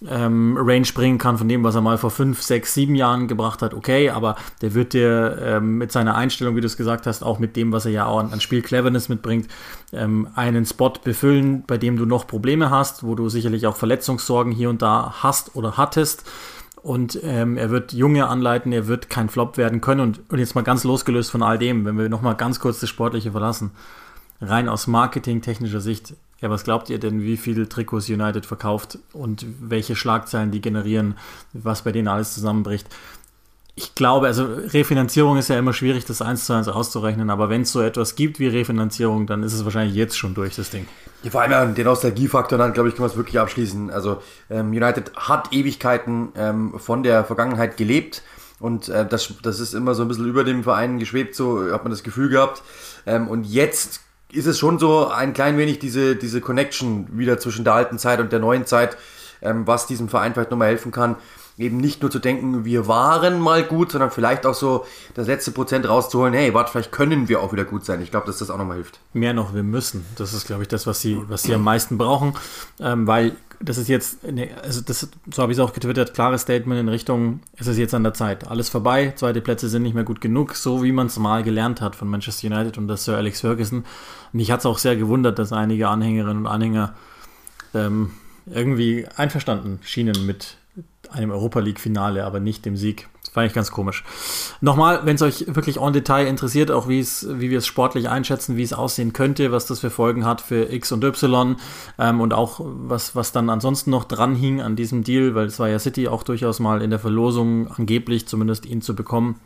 ähm, 0.08 0.56
Range 0.58 0.86
bringen 0.94 1.18
kann 1.18 1.38
von 1.38 1.48
dem, 1.48 1.64
was 1.64 1.74
er 1.74 1.80
mal 1.80 1.98
vor 1.98 2.10
fünf, 2.10 2.42
sechs, 2.42 2.74
sieben 2.74 2.94
Jahren 2.94 3.28
gebracht 3.28 3.62
hat, 3.62 3.74
okay, 3.74 4.10
aber 4.10 4.36
der 4.60 4.74
wird 4.74 4.92
dir 4.92 5.38
ähm, 5.40 5.78
mit 5.78 5.92
seiner 5.92 6.14
Einstellung, 6.14 6.56
wie 6.56 6.60
du 6.60 6.66
es 6.66 6.76
gesagt 6.76 7.06
hast, 7.06 7.22
auch 7.22 7.38
mit 7.38 7.56
dem, 7.56 7.72
was 7.72 7.86
er 7.86 7.92
ja 7.92 8.06
auch 8.06 8.18
an, 8.18 8.32
an 8.32 8.40
Spielcleverness 8.40 9.08
mitbringt, 9.08 9.48
ähm, 9.92 10.28
einen 10.34 10.66
Spot 10.66 10.92
befüllen, 11.02 11.64
bei 11.66 11.78
dem 11.78 11.96
du 11.96 12.06
noch 12.06 12.26
Probleme 12.26 12.70
hast, 12.70 13.04
wo 13.04 13.14
du 13.14 13.28
sicherlich 13.28 13.66
auch 13.66 13.76
Verletzungssorgen 13.76 14.52
hier 14.52 14.70
und 14.70 14.82
da 14.82 15.14
hast 15.22 15.56
oder 15.56 15.76
hattest. 15.76 16.24
Und 16.84 17.18
ähm, 17.22 17.56
er 17.56 17.70
wird 17.70 17.94
Junge 17.94 18.28
anleiten, 18.28 18.70
er 18.70 18.86
wird 18.86 19.08
kein 19.08 19.30
Flop 19.30 19.56
werden 19.56 19.80
können. 19.80 20.00
Und, 20.00 20.20
und 20.30 20.38
jetzt 20.38 20.54
mal 20.54 20.60
ganz 20.60 20.84
losgelöst 20.84 21.30
von 21.30 21.42
all 21.42 21.56
dem, 21.56 21.86
wenn 21.86 21.96
wir 21.96 22.10
nochmal 22.10 22.34
ganz 22.34 22.60
kurz 22.60 22.78
das 22.78 22.90
Sportliche 22.90 23.30
verlassen, 23.30 23.70
rein 24.42 24.68
aus 24.68 24.86
marketingtechnischer 24.86 25.80
Sicht, 25.80 26.12
ja, 26.42 26.50
was 26.50 26.62
glaubt 26.62 26.90
ihr 26.90 26.98
denn, 26.98 27.22
wie 27.22 27.38
viele 27.38 27.70
Trikots 27.70 28.10
United 28.10 28.44
verkauft 28.44 28.98
und 29.14 29.46
welche 29.60 29.96
Schlagzeilen 29.96 30.50
die 30.50 30.60
generieren, 30.60 31.14
was 31.54 31.80
bei 31.80 31.90
denen 31.90 32.06
alles 32.06 32.34
zusammenbricht? 32.34 32.86
Ich 33.76 33.96
glaube, 33.96 34.28
also 34.28 34.44
Refinanzierung 34.44 35.36
ist 35.36 35.48
ja 35.48 35.58
immer 35.58 35.72
schwierig, 35.72 36.04
das 36.04 36.22
eins 36.22 36.46
zu 36.46 36.52
eins 36.52 36.68
auszurechnen, 36.68 37.28
aber 37.28 37.48
wenn 37.48 37.62
es 37.62 37.72
so 37.72 37.80
etwas 37.80 38.14
gibt 38.14 38.38
wie 38.38 38.46
Refinanzierung, 38.46 39.26
dann 39.26 39.42
ist 39.42 39.52
es 39.52 39.64
wahrscheinlich 39.64 39.96
jetzt 39.96 40.16
schon 40.16 40.32
durch, 40.32 40.54
das 40.54 40.70
Ding. 40.70 40.86
Ja, 41.24 41.30
vor 41.32 41.42
allem 41.42 41.74
den 41.74 41.84
Nostalgiefaktor, 41.84 42.56
dann 42.56 42.72
glaube 42.72 42.88
ich, 42.88 42.94
können 42.94 43.08
wir 43.08 43.10
es 43.10 43.16
wirklich 43.16 43.40
abschließen. 43.40 43.90
Also 43.90 44.22
ähm, 44.48 44.68
United 44.68 45.10
hat 45.16 45.52
Ewigkeiten 45.52 46.28
ähm, 46.36 46.78
von 46.78 47.02
der 47.02 47.24
Vergangenheit 47.24 47.76
gelebt 47.76 48.22
und 48.60 48.88
äh, 48.88 49.06
das, 49.06 49.34
das 49.42 49.58
ist 49.58 49.74
immer 49.74 49.94
so 49.94 50.02
ein 50.02 50.08
bisschen 50.08 50.26
über 50.26 50.44
dem 50.44 50.62
Verein 50.62 51.00
geschwebt, 51.00 51.34
so 51.34 51.72
hat 51.72 51.82
man 51.82 51.90
das 51.90 52.04
Gefühl 52.04 52.28
gehabt. 52.28 52.62
Ähm, 53.06 53.26
und 53.26 53.44
jetzt 53.44 54.00
ist 54.32 54.46
es 54.46 54.58
schon 54.58 54.78
so 54.78 55.08
ein 55.08 55.32
klein 55.32 55.58
wenig 55.58 55.80
diese, 55.80 56.16
diese 56.16 56.40
Connection 56.40 57.08
wieder 57.18 57.38
zwischen 57.38 57.64
der 57.64 57.74
alten 57.74 57.98
Zeit 57.98 58.20
und 58.20 58.32
der 58.32 58.38
neuen 58.38 58.66
Zeit, 58.66 58.96
ähm, 59.42 59.66
was 59.66 59.86
diesem 59.86 60.08
Verein 60.08 60.32
vielleicht 60.32 60.50
nochmal 60.50 60.68
helfen 60.68 60.92
kann. 60.92 61.16
Eben 61.56 61.76
nicht 61.76 62.02
nur 62.02 62.10
zu 62.10 62.18
denken, 62.18 62.64
wir 62.64 62.88
waren 62.88 63.38
mal 63.38 63.62
gut, 63.62 63.92
sondern 63.92 64.10
vielleicht 64.10 64.44
auch 64.44 64.54
so 64.54 64.84
das 65.14 65.28
letzte 65.28 65.52
Prozent 65.52 65.88
rauszuholen, 65.88 66.34
hey, 66.34 66.52
warte, 66.52 66.72
vielleicht 66.72 66.90
können 66.90 67.28
wir 67.28 67.40
auch 67.40 67.52
wieder 67.52 67.64
gut 67.64 67.84
sein. 67.84 68.02
Ich 68.02 68.10
glaube, 68.10 68.26
dass 68.26 68.38
das 68.38 68.50
auch 68.50 68.58
nochmal 68.58 68.76
hilft. 68.76 68.98
Mehr 69.12 69.34
noch, 69.34 69.54
wir 69.54 69.62
müssen. 69.62 70.04
Das 70.16 70.32
ist, 70.32 70.46
glaube 70.46 70.62
ich, 70.62 70.68
das, 70.68 70.86
was 70.86 71.00
sie, 71.00 71.20
was 71.28 71.44
sie 71.44 71.54
am 71.54 71.62
meisten 71.62 71.96
brauchen, 71.96 72.34
ähm, 72.80 73.06
weil 73.06 73.36
das 73.60 73.78
ist 73.78 73.88
jetzt, 73.88 74.18
also 74.62 74.80
das, 74.80 75.08
so 75.32 75.42
habe 75.42 75.52
ich 75.52 75.58
es 75.58 75.64
auch 75.64 75.72
getwittert, 75.72 76.14
klares 76.14 76.42
Statement 76.42 76.80
in 76.80 76.88
Richtung, 76.88 77.40
es 77.56 77.66
ist 77.66 77.78
jetzt 77.78 77.94
an 77.94 78.02
der 78.02 78.14
Zeit. 78.14 78.46
Alles 78.48 78.68
vorbei, 78.68 79.12
zweite 79.16 79.40
Plätze 79.40 79.68
sind 79.68 79.82
nicht 79.82 79.94
mehr 79.94 80.04
gut 80.04 80.20
genug, 80.20 80.54
so 80.54 80.82
wie 80.82 80.92
man 80.92 81.06
es 81.06 81.18
mal 81.18 81.42
gelernt 81.42 81.80
hat 81.80 81.96
von 81.96 82.08
Manchester 82.08 82.48
United 82.48 82.78
und 82.78 82.88
das 82.88 83.04
Sir 83.04 83.16
Alex 83.16 83.40
Ferguson. 83.40 83.84
Und 84.32 84.40
ich 84.40 84.50
hatte 84.50 84.60
es 84.60 84.66
auch 84.66 84.78
sehr 84.78 84.96
gewundert, 84.96 85.38
dass 85.38 85.52
einige 85.52 85.88
Anhängerinnen 85.88 86.38
und 86.38 86.46
Anhänger 86.46 86.94
ähm, 87.74 88.10
irgendwie 88.46 89.06
einverstanden 89.16 89.78
schienen 89.82 90.26
mit 90.26 90.56
einem 91.14 91.30
Europa 91.30 91.60
League-Finale, 91.60 92.24
aber 92.24 92.40
nicht 92.40 92.64
dem 92.64 92.76
Sieg. 92.76 93.08
Fand 93.32 93.48
ich 93.48 93.52
ganz 93.52 93.72
komisch. 93.72 94.04
Nochmal, 94.60 95.06
wenn 95.06 95.16
es 95.16 95.22
euch 95.22 95.46
wirklich 95.48 95.78
en 95.80 95.92
Detail 95.92 96.26
interessiert, 96.26 96.70
auch 96.70 96.88
wie 96.88 97.00
wie 97.00 97.50
wir 97.50 97.58
es 97.58 97.66
sportlich 97.66 98.08
einschätzen, 98.08 98.56
wie 98.56 98.62
es 98.62 98.72
aussehen 98.72 99.12
könnte, 99.12 99.50
was 99.50 99.66
das 99.66 99.80
für 99.80 99.90
Folgen 99.90 100.24
hat 100.24 100.40
für 100.40 100.72
X 100.72 100.92
und 100.92 101.02
Y 101.02 101.56
ähm, 101.98 102.20
und 102.20 102.32
auch 102.32 102.60
was, 102.62 103.16
was 103.16 103.32
dann 103.32 103.50
ansonsten 103.50 103.90
noch 103.90 104.04
dran 104.04 104.36
hing 104.36 104.60
an 104.60 104.76
diesem 104.76 105.02
Deal, 105.02 105.34
weil 105.34 105.46
es 105.46 105.58
war 105.58 105.68
ja 105.68 105.80
City 105.80 106.06
auch 106.06 106.22
durchaus 106.22 106.60
mal 106.60 106.80
in 106.80 106.90
der 106.90 107.00
Verlosung 107.00 107.68
angeblich 107.68 108.28
zumindest 108.28 108.66
ihn 108.66 108.82
zu 108.82 108.94
bekommen. 108.94 109.40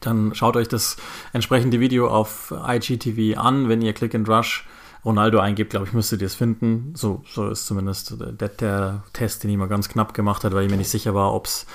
Dann 0.00 0.34
schaut 0.34 0.56
euch 0.56 0.68
das 0.68 0.96
entsprechende 1.32 1.80
Video 1.80 2.08
auf 2.08 2.54
IGTV 2.66 3.38
an, 3.38 3.68
wenn 3.68 3.82
ihr 3.82 3.92
Click 3.92 4.14
and 4.14 4.28
Rush 4.28 4.64
Ronaldo 5.04 5.38
eingebt, 5.38 5.70
glaube 5.70 5.86
ich, 5.86 5.92
müsstet 5.92 6.20
ihr 6.20 6.26
es 6.26 6.34
finden. 6.34 6.92
So, 6.94 7.22
so 7.30 7.48
ist 7.48 7.66
zumindest 7.66 8.16
der, 8.20 8.48
der 8.48 9.02
Test, 9.12 9.44
den 9.44 9.50
ich 9.50 9.56
mal 9.56 9.68
ganz 9.68 9.88
knapp 9.88 10.14
gemacht 10.14 10.44
hat, 10.44 10.54
weil 10.54 10.64
ich 10.64 10.70
mir 10.70 10.76
nicht 10.76 10.90
sicher 10.90 11.14
war, 11.14 11.34
ob 11.34 11.46
es 11.46 11.66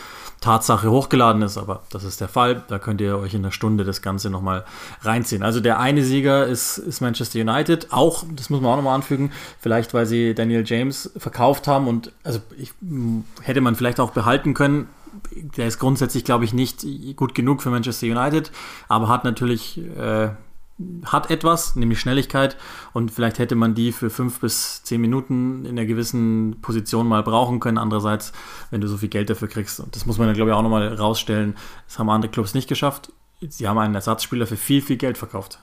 Tatsache 0.43 0.91
hochgeladen 0.91 1.41
ist, 1.41 1.57
aber 1.57 1.83
das 1.89 2.03
ist 2.03 2.19
der 2.19 2.27
Fall. 2.27 2.63
Da 2.67 2.77
könnt 2.77 2.99
ihr 2.99 3.17
euch 3.17 3.33
in 3.33 3.39
einer 3.39 3.53
Stunde 3.53 3.85
das 3.85 4.01
Ganze 4.01 4.29
nochmal 4.29 4.65
reinziehen. 5.01 5.41
Also 5.41 5.61
der 5.61 5.79
eine 5.79 6.03
Sieger 6.03 6.45
ist, 6.45 6.77
ist 6.77 6.99
Manchester 6.99 7.39
United. 7.39 7.93
Auch, 7.93 8.25
das 8.35 8.49
muss 8.49 8.59
man 8.59 8.71
auch 8.71 8.75
nochmal 8.75 8.95
anfügen, 8.95 9.31
vielleicht 9.57 9.93
weil 9.93 10.05
sie 10.05 10.35
Daniel 10.35 10.63
James 10.65 11.11
verkauft 11.15 11.67
haben 11.67 11.87
und 11.87 12.11
also 12.25 12.39
ich, 12.57 12.73
hätte 13.41 13.61
man 13.61 13.75
vielleicht 13.75 14.01
auch 14.01 14.11
behalten 14.11 14.53
können. 14.53 14.89
Der 15.55 15.67
ist 15.67 15.79
grundsätzlich, 15.79 16.25
glaube 16.25 16.43
ich, 16.43 16.53
nicht 16.53 16.85
gut 17.15 17.35
genug 17.35 17.61
für 17.61 17.69
Manchester 17.69 18.07
United, 18.07 18.51
aber 18.89 19.07
hat 19.07 19.23
natürlich 19.23 19.79
äh, 19.97 20.31
hat 21.05 21.29
etwas, 21.29 21.75
nämlich 21.75 21.99
Schnelligkeit 21.99 22.57
und 22.93 23.11
vielleicht 23.11 23.39
hätte 23.39 23.55
man 23.55 23.75
die 23.75 23.91
für 23.91 24.09
fünf 24.09 24.39
bis 24.39 24.83
zehn 24.83 25.01
Minuten 25.01 25.65
in 25.65 25.71
einer 25.71 25.85
gewissen 25.85 26.57
Position 26.61 27.07
mal 27.07 27.23
brauchen 27.23 27.59
können. 27.59 27.77
Andererseits, 27.77 28.31
wenn 28.71 28.81
du 28.81 28.87
so 28.87 28.97
viel 28.97 29.09
Geld 29.09 29.29
dafür 29.29 29.47
kriegst, 29.47 29.79
und 29.79 29.95
das 29.95 30.05
muss 30.05 30.17
man 30.17 30.27
dann 30.27 30.35
glaube 30.35 30.51
ich 30.51 30.55
auch 30.55 30.61
nochmal 30.61 30.87
rausstellen, 30.93 31.55
das 31.87 31.99
haben 31.99 32.09
andere 32.09 32.31
Clubs 32.31 32.53
nicht 32.53 32.67
geschafft. 32.67 33.11
Sie 33.41 33.67
haben 33.67 33.77
einen 33.77 33.95
Ersatzspieler 33.95 34.47
für 34.47 34.57
viel, 34.57 34.81
viel 34.81 34.97
Geld 34.97 35.17
verkauft. 35.17 35.59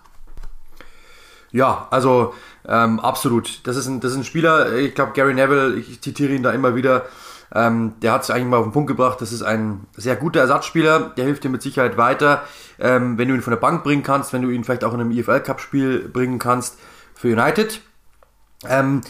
Ja, 1.53 1.89
also 1.91 2.35
ähm, 2.67 3.01
absolut. 3.01 3.61
Das 3.67 3.77
ist, 3.77 3.87
ein, 3.87 4.01
das 4.01 4.13
ist 4.13 4.19
ein 4.19 4.25
Spieler, 4.25 4.77
ich 4.77 4.95
glaube 4.95 5.13
Gary 5.13 5.35
Neville, 5.35 5.77
ich 5.77 6.01
zitiere 6.01 6.33
ihn 6.33 6.43
da 6.43 6.53
immer 6.53 6.77
wieder, 6.77 7.07
ähm, 7.55 7.95
der 8.03 8.13
hat 8.13 8.23
es 8.23 8.31
eigentlich 8.31 8.47
mal 8.47 8.59
auf 8.59 8.67
den 8.67 8.73
Punkt 8.73 8.89
gebracht. 8.89 9.21
Das 9.21 9.33
ist 9.33 9.43
ein 9.43 9.87
sehr 9.97 10.17
guter 10.17 10.41
Ersatzspieler. 10.41 11.13
Der 11.17 11.25
hilft 11.25 11.45
dir 11.45 11.49
mit 11.49 11.63
Sicherheit 11.63 11.97
weiter, 11.97 12.43
ähm, 12.79 13.19
wenn 13.19 13.29
du 13.29 13.35
ihn 13.35 13.43
von 13.43 13.53
der 13.53 13.59
Bank 13.59 13.83
bringen 13.83 14.03
kannst, 14.03 14.33
wenn 14.33 14.43
du 14.43 14.51
ihn 14.51 14.65
vielleicht 14.65 14.85
auch 14.85 14.95
in 14.95 15.01
einem 15.01 15.11
EFL 15.11 15.41
Cup 15.41 15.61
Spiel 15.61 16.09
bringen 16.09 16.39
kannst 16.39 16.79
für 17.15 17.29
United. 17.29 17.81
Ähm, 18.69 19.01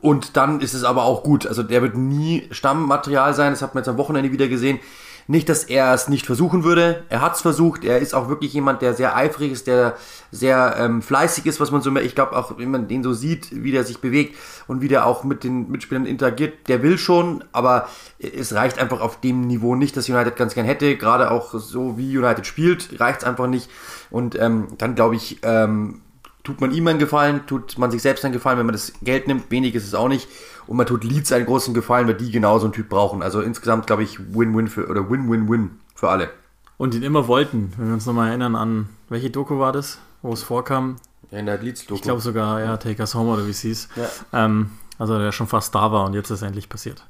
und 0.00 0.36
dann 0.36 0.60
ist 0.60 0.74
es 0.74 0.84
aber 0.84 1.04
auch 1.04 1.22
gut. 1.22 1.46
Also 1.46 1.62
der 1.62 1.80
wird 1.82 1.96
nie 1.96 2.46
Stammmaterial 2.50 3.32
sein. 3.32 3.52
Das 3.52 3.62
hat 3.62 3.74
man 3.74 3.82
jetzt 3.82 3.88
am 3.88 3.96
Wochenende 3.96 4.32
wieder 4.32 4.48
gesehen. 4.48 4.78
Nicht, 5.26 5.48
dass 5.48 5.64
er 5.64 5.94
es 5.94 6.08
nicht 6.08 6.26
versuchen 6.26 6.64
würde. 6.64 7.04
Er 7.08 7.22
hat 7.22 7.34
es 7.34 7.40
versucht. 7.40 7.84
Er 7.84 7.98
ist 7.98 8.14
auch 8.14 8.28
wirklich 8.28 8.52
jemand, 8.52 8.82
der 8.82 8.92
sehr 8.94 9.16
eifrig 9.16 9.52
ist, 9.52 9.66
der 9.66 9.96
sehr 10.30 10.76
ähm, 10.78 11.00
fleißig 11.00 11.46
ist, 11.46 11.60
was 11.60 11.70
man 11.70 11.80
so, 11.80 11.94
ich 11.96 12.14
glaube 12.14 12.36
auch, 12.36 12.58
wenn 12.58 12.70
man 12.70 12.88
den 12.88 13.02
so 13.02 13.12
sieht, 13.12 13.48
wie 13.50 13.72
der 13.72 13.84
sich 13.84 14.00
bewegt 14.00 14.36
und 14.66 14.82
wie 14.82 14.88
der 14.88 15.06
auch 15.06 15.24
mit 15.24 15.42
den 15.44 15.70
Mitspielern 15.70 16.04
interagiert, 16.04 16.68
der 16.68 16.82
will 16.82 16.98
schon, 16.98 17.42
aber 17.52 17.88
es 18.18 18.54
reicht 18.54 18.78
einfach 18.78 19.00
auf 19.00 19.20
dem 19.20 19.42
Niveau 19.46 19.74
nicht, 19.74 19.96
das 19.96 20.08
United 20.08 20.36
ganz 20.36 20.54
gern 20.54 20.66
hätte. 20.66 20.96
Gerade 20.96 21.30
auch 21.30 21.54
so 21.54 21.96
wie 21.96 22.18
United 22.18 22.46
spielt, 22.46 23.00
reicht 23.00 23.20
es 23.20 23.24
einfach 23.24 23.46
nicht. 23.46 23.70
Und 24.10 24.38
ähm, 24.38 24.68
dann 24.76 24.94
glaube 24.94 25.16
ich, 25.16 25.38
ähm, 25.42 26.02
tut 26.44 26.60
man 26.60 26.70
ihm 26.70 26.86
einen 26.86 26.98
Gefallen, 26.98 27.46
tut 27.46 27.78
man 27.78 27.90
sich 27.90 28.02
selbst 28.02 28.24
einen 28.24 28.32
Gefallen, 28.34 28.58
wenn 28.58 28.66
man 28.66 28.74
das 28.74 28.92
Geld 29.02 29.26
nimmt, 29.26 29.50
wenig 29.50 29.74
ist 29.74 29.86
es 29.86 29.94
auch 29.94 30.08
nicht. 30.08 30.28
Und 30.66 30.76
man 30.76 30.86
tut 30.86 31.02
Leeds 31.02 31.32
einen 31.32 31.46
großen 31.46 31.74
Gefallen, 31.74 32.06
weil 32.06 32.14
die 32.14 32.30
genau 32.30 32.58
so 32.58 32.66
einen 32.66 32.72
Typ 32.72 32.88
brauchen. 32.88 33.22
Also 33.22 33.40
insgesamt, 33.40 33.86
glaube 33.86 34.02
ich, 34.02 34.18
Win-Win 34.18 34.68
für 34.68 34.88
oder 34.88 35.10
Win-Win-Win 35.10 35.78
für 35.94 36.10
alle. 36.10 36.30
Und 36.76 36.94
ihn 36.94 37.02
immer 37.02 37.28
wollten, 37.28 37.72
wenn 37.76 37.88
wir 37.88 37.94
uns 37.94 38.06
nochmal 38.06 38.28
erinnern 38.28 38.56
an, 38.56 38.88
welche 39.08 39.30
Doku 39.30 39.58
war 39.58 39.72
das, 39.72 39.98
wo 40.22 40.32
es 40.32 40.42
vorkam? 40.42 40.96
Ja, 41.30 41.38
in 41.38 41.46
der 41.46 41.58
Leeds-Doku. 41.58 41.96
Ich 41.96 42.02
glaube 42.02 42.20
sogar, 42.20 42.60
ja, 42.60 42.76
Take 42.76 43.00
Us 43.00 43.14
Home 43.14 43.32
oder 43.32 43.46
wie 43.46 43.50
es 43.50 43.60
hieß. 43.60 43.88
Ja. 43.96 44.44
Ähm, 44.44 44.70
also 44.98 45.18
der 45.18 45.32
schon 45.32 45.46
fast 45.46 45.74
da 45.74 45.90
war 45.92 46.04
und 46.06 46.14
jetzt 46.14 46.30
ist 46.30 46.40
es 46.40 46.42
endlich 46.42 46.68
passiert 46.68 47.04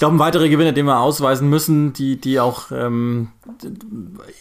glaube, 0.00 0.16
ein 0.16 0.18
weiterer 0.18 0.48
Gewinner, 0.48 0.72
den 0.72 0.86
wir 0.86 0.98
ausweisen 0.98 1.48
müssen, 1.48 1.92
die, 1.92 2.18
die 2.18 2.40
auch 2.40 2.72
ähm, 2.72 3.28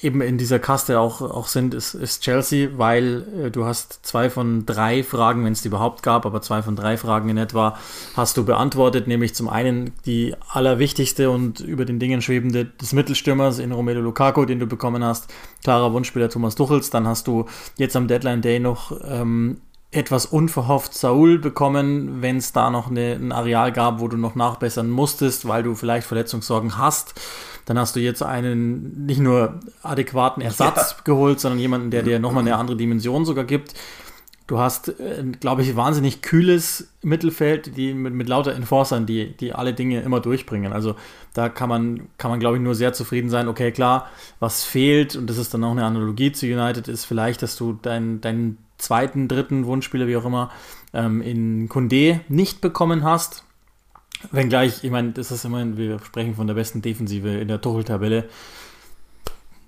eben 0.02 0.22
in 0.22 0.38
dieser 0.38 0.58
Kaste 0.58 1.00
auch, 1.02 1.22
auch 1.22 1.48
sind, 1.48 1.74
ist, 1.74 1.94
ist 1.94 2.24
Chelsea, 2.24 2.70
weil 2.78 3.26
äh, 3.38 3.52
du 3.52 3.66
hast 3.66 4.00
zwei 4.06 4.30
von 4.30 4.66
drei 4.66 5.04
Fragen, 5.04 5.44
wenn 5.44 5.52
es 5.52 5.62
die 5.62 5.68
überhaupt 5.68 6.02
gab, 6.02 6.26
aber 6.26 6.42
zwei 6.42 6.62
von 6.62 6.78
drei 6.78 6.96
Fragen 6.96 7.28
in 7.28 7.38
etwa 7.38 7.78
hast 8.16 8.38
du 8.38 8.46
beantwortet, 8.46 9.08
nämlich 9.08 9.36
zum 9.36 9.50
einen 9.50 9.92
die 10.06 10.34
allerwichtigste 10.48 11.30
und 11.30 11.60
über 11.60 11.84
den 11.84 12.00
Dingen 12.00 12.22
schwebende 12.22 12.64
des 12.64 12.94
Mittelstürmers 12.94 13.60
in 13.60 13.74
Romelu 13.74 14.00
Lukaku, 14.00 14.46
den 14.46 14.60
du 14.60 14.66
bekommen 14.66 15.04
hast, 15.04 15.30
klarer 15.62 15.92
Wunschspieler 15.92 16.30
Thomas 16.30 16.56
Tuchels, 16.56 16.90
dann 16.90 17.06
hast 17.06 17.28
du 17.28 17.48
jetzt 17.76 17.98
am 17.98 18.08
Deadline 18.08 18.42
Day 18.42 18.60
noch 18.60 18.98
ähm, 19.06 19.58
etwas 19.92 20.28
unverhofft 20.28 20.94
Saul 20.94 21.40
bekommen, 21.40 22.22
wenn 22.22 22.38
es 22.38 22.52
da 22.52 22.70
noch 22.70 22.92
eine, 22.92 23.14
ein 23.14 23.32
Areal 23.32 23.72
gab, 23.72 24.00
wo 24.00 24.08
du 24.08 24.18
noch 24.18 24.36
nachbessern 24.36 24.90
musstest, 24.90 25.48
weil 25.48 25.64
du 25.64 25.74
vielleicht 25.74 26.06
Verletzungssorgen 26.06 26.78
hast. 26.78 27.20
Dann 27.66 27.80
hast 27.80 27.96
du 27.96 28.00
jetzt 28.00 28.22
einen 28.22 29.06
nicht 29.06 29.20
nur 29.20 29.60
adäquaten 29.82 30.42
Ersatz 30.42 30.92
ja. 30.98 31.04
geholt, 31.04 31.40
sondern 31.40 31.60
jemanden, 31.60 31.92
der 31.92 32.04
dir 32.04 32.20
nochmal 32.20 32.44
eine 32.44 32.56
andere 32.56 32.78
Dimension 32.78 33.26
sogar 33.26 33.46
gibt. 33.46 33.74
Du 34.46 34.60
hast, 34.60 34.90
äh, 35.00 35.24
glaube 35.40 35.62
ich, 35.64 35.76
wahnsinnig 35.76 36.22
kühles 36.22 36.92
Mittelfeld, 37.04 37.76
die 37.78 37.94
mit, 37.94 38.14
mit 38.14 38.28
lauter 38.28 38.54
Enforcern, 38.54 39.06
die, 39.06 39.36
die 39.38 39.54
alle 39.54 39.74
Dinge 39.74 40.02
immer 40.02 40.20
durchbringen. 40.20 40.74
Also 40.74 40.96
da 41.34 41.50
kann 41.50 41.70
man, 41.70 42.10
kann 42.18 42.32
man, 42.32 42.40
glaube 42.40 42.58
ich, 42.58 42.64
nur 42.64 42.74
sehr 42.74 42.94
zufrieden 42.94 43.30
sein. 43.30 43.48
Okay, 43.48 43.72
klar, 43.72 44.10
was 44.40 44.64
fehlt, 44.64 45.16
und 45.16 45.30
das 45.30 45.38
ist 45.38 45.54
dann 45.54 45.64
auch 45.64 45.72
eine 45.72 45.86
Analogie 45.86 46.32
zu 46.32 46.48
United, 46.48 46.88
ist 46.88 47.06
vielleicht, 47.06 47.44
dass 47.44 47.56
du 47.56 47.78
dein, 47.80 48.22
dein 48.22 48.58
zweiten, 48.80 49.28
dritten 49.28 49.66
Wunschspieler, 49.66 50.08
wie 50.08 50.18
auch 50.18 50.26
immer, 50.26 50.52
ähm, 50.94 51.22
in 51.22 51.70
Kunde 51.70 52.22
nicht 52.28 52.62
bekommen 52.62 53.04
hast. 53.04 53.44
Wenngleich, 54.32 54.84
ich 54.84 54.92
meine, 54.92 55.12
das 55.12 55.32
ist 55.32 55.46
immerhin, 55.46 55.78
wir 55.78 56.00
sprechen 56.00 56.36
von 56.36 56.48
der 56.48 56.56
besten 56.56 56.82
Defensive 56.82 57.30
in 57.30 57.48
der 57.48 57.62
Tuchel-Tabelle. 57.62 58.28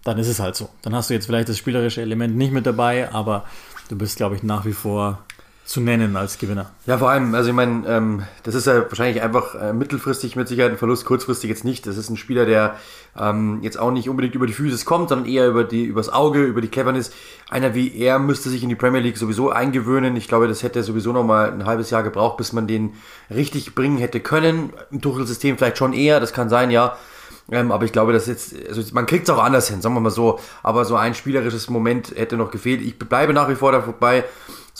Dann 0.03 0.17
ist 0.17 0.27
es 0.27 0.39
halt 0.39 0.55
so. 0.55 0.69
Dann 0.81 0.95
hast 0.95 1.09
du 1.09 1.13
jetzt 1.13 1.27
vielleicht 1.27 1.47
das 1.47 1.57
spielerische 1.57 2.01
Element 2.01 2.35
nicht 2.35 2.51
mit 2.51 2.65
dabei, 2.65 3.11
aber 3.13 3.45
du 3.89 3.97
bist, 3.97 4.17
glaube 4.17 4.35
ich, 4.35 4.43
nach 4.43 4.65
wie 4.65 4.73
vor 4.73 5.23
zu 5.71 5.79
nennen 5.79 6.17
als 6.17 6.37
Gewinner. 6.37 6.71
Ja, 6.85 6.97
vor 6.97 7.09
allem, 7.09 7.33
also 7.33 7.49
ich 7.49 7.55
meine, 7.55 7.87
ähm, 7.87 8.23
das 8.43 8.55
ist 8.55 8.67
ja 8.67 8.81
wahrscheinlich 8.81 9.21
einfach 9.23 9.55
äh, 9.55 9.71
mittelfristig 9.71 10.35
mit 10.35 10.49
Sicherheit 10.49 10.73
ein 10.73 10.77
Verlust, 10.77 11.05
kurzfristig 11.05 11.49
jetzt 11.49 11.63
nicht. 11.63 11.87
Das 11.87 11.95
ist 11.95 12.09
ein 12.09 12.17
Spieler, 12.17 12.45
der 12.45 12.75
ähm, 13.17 13.59
jetzt 13.61 13.79
auch 13.79 13.91
nicht 13.91 14.09
unbedingt 14.09 14.35
über 14.35 14.47
die 14.47 14.53
Physis 14.53 14.83
kommt, 14.83 15.07
sondern 15.07 15.29
eher 15.29 15.47
über 15.47 15.63
die, 15.63 15.85
übers 15.85 16.09
Auge, 16.09 16.43
über 16.43 16.59
die 16.59 16.67
Cleverness. 16.67 17.11
Einer 17.49 17.73
wie 17.73 17.97
er 17.97 18.19
müsste 18.19 18.49
sich 18.49 18.63
in 18.63 18.69
die 18.69 18.75
Premier 18.75 18.99
League 18.99 19.17
sowieso 19.17 19.49
eingewöhnen. 19.49 20.17
Ich 20.17 20.27
glaube, 20.27 20.49
das 20.49 20.61
hätte 20.61 20.83
sowieso 20.83 21.13
noch 21.13 21.23
mal 21.23 21.53
ein 21.53 21.65
halbes 21.65 21.89
Jahr 21.89 22.03
gebraucht, 22.03 22.35
bis 22.35 22.51
man 22.51 22.67
den 22.67 22.93
richtig 23.29 23.73
bringen 23.73 23.97
hätte 23.97 24.19
können. 24.19 24.73
Im 24.91 24.99
Tuchel-System 24.99 25.57
vielleicht 25.57 25.77
schon 25.77 25.93
eher, 25.93 26.19
das 26.19 26.33
kann 26.33 26.49
sein, 26.49 26.69
ja. 26.69 26.97
Ähm, 27.49 27.71
aber 27.71 27.85
ich 27.85 27.93
glaube, 27.93 28.11
dass 28.11 28.27
jetzt, 28.27 28.55
also 28.67 28.81
man 28.93 29.05
kriegt 29.05 29.29
es 29.29 29.33
auch 29.33 29.41
anders 29.41 29.69
hin, 29.69 29.81
sagen 29.81 29.95
wir 29.95 30.01
mal 30.01 30.09
so. 30.09 30.39
Aber 30.63 30.83
so 30.83 30.97
ein 30.97 31.15
spielerisches 31.15 31.69
Moment 31.69 32.13
hätte 32.15 32.35
noch 32.35 32.51
gefehlt. 32.51 32.81
Ich 32.81 32.99
bleibe 32.99 33.33
nach 33.33 33.47
wie 33.47 33.55
vor 33.55 33.71
dabei. 33.71 34.25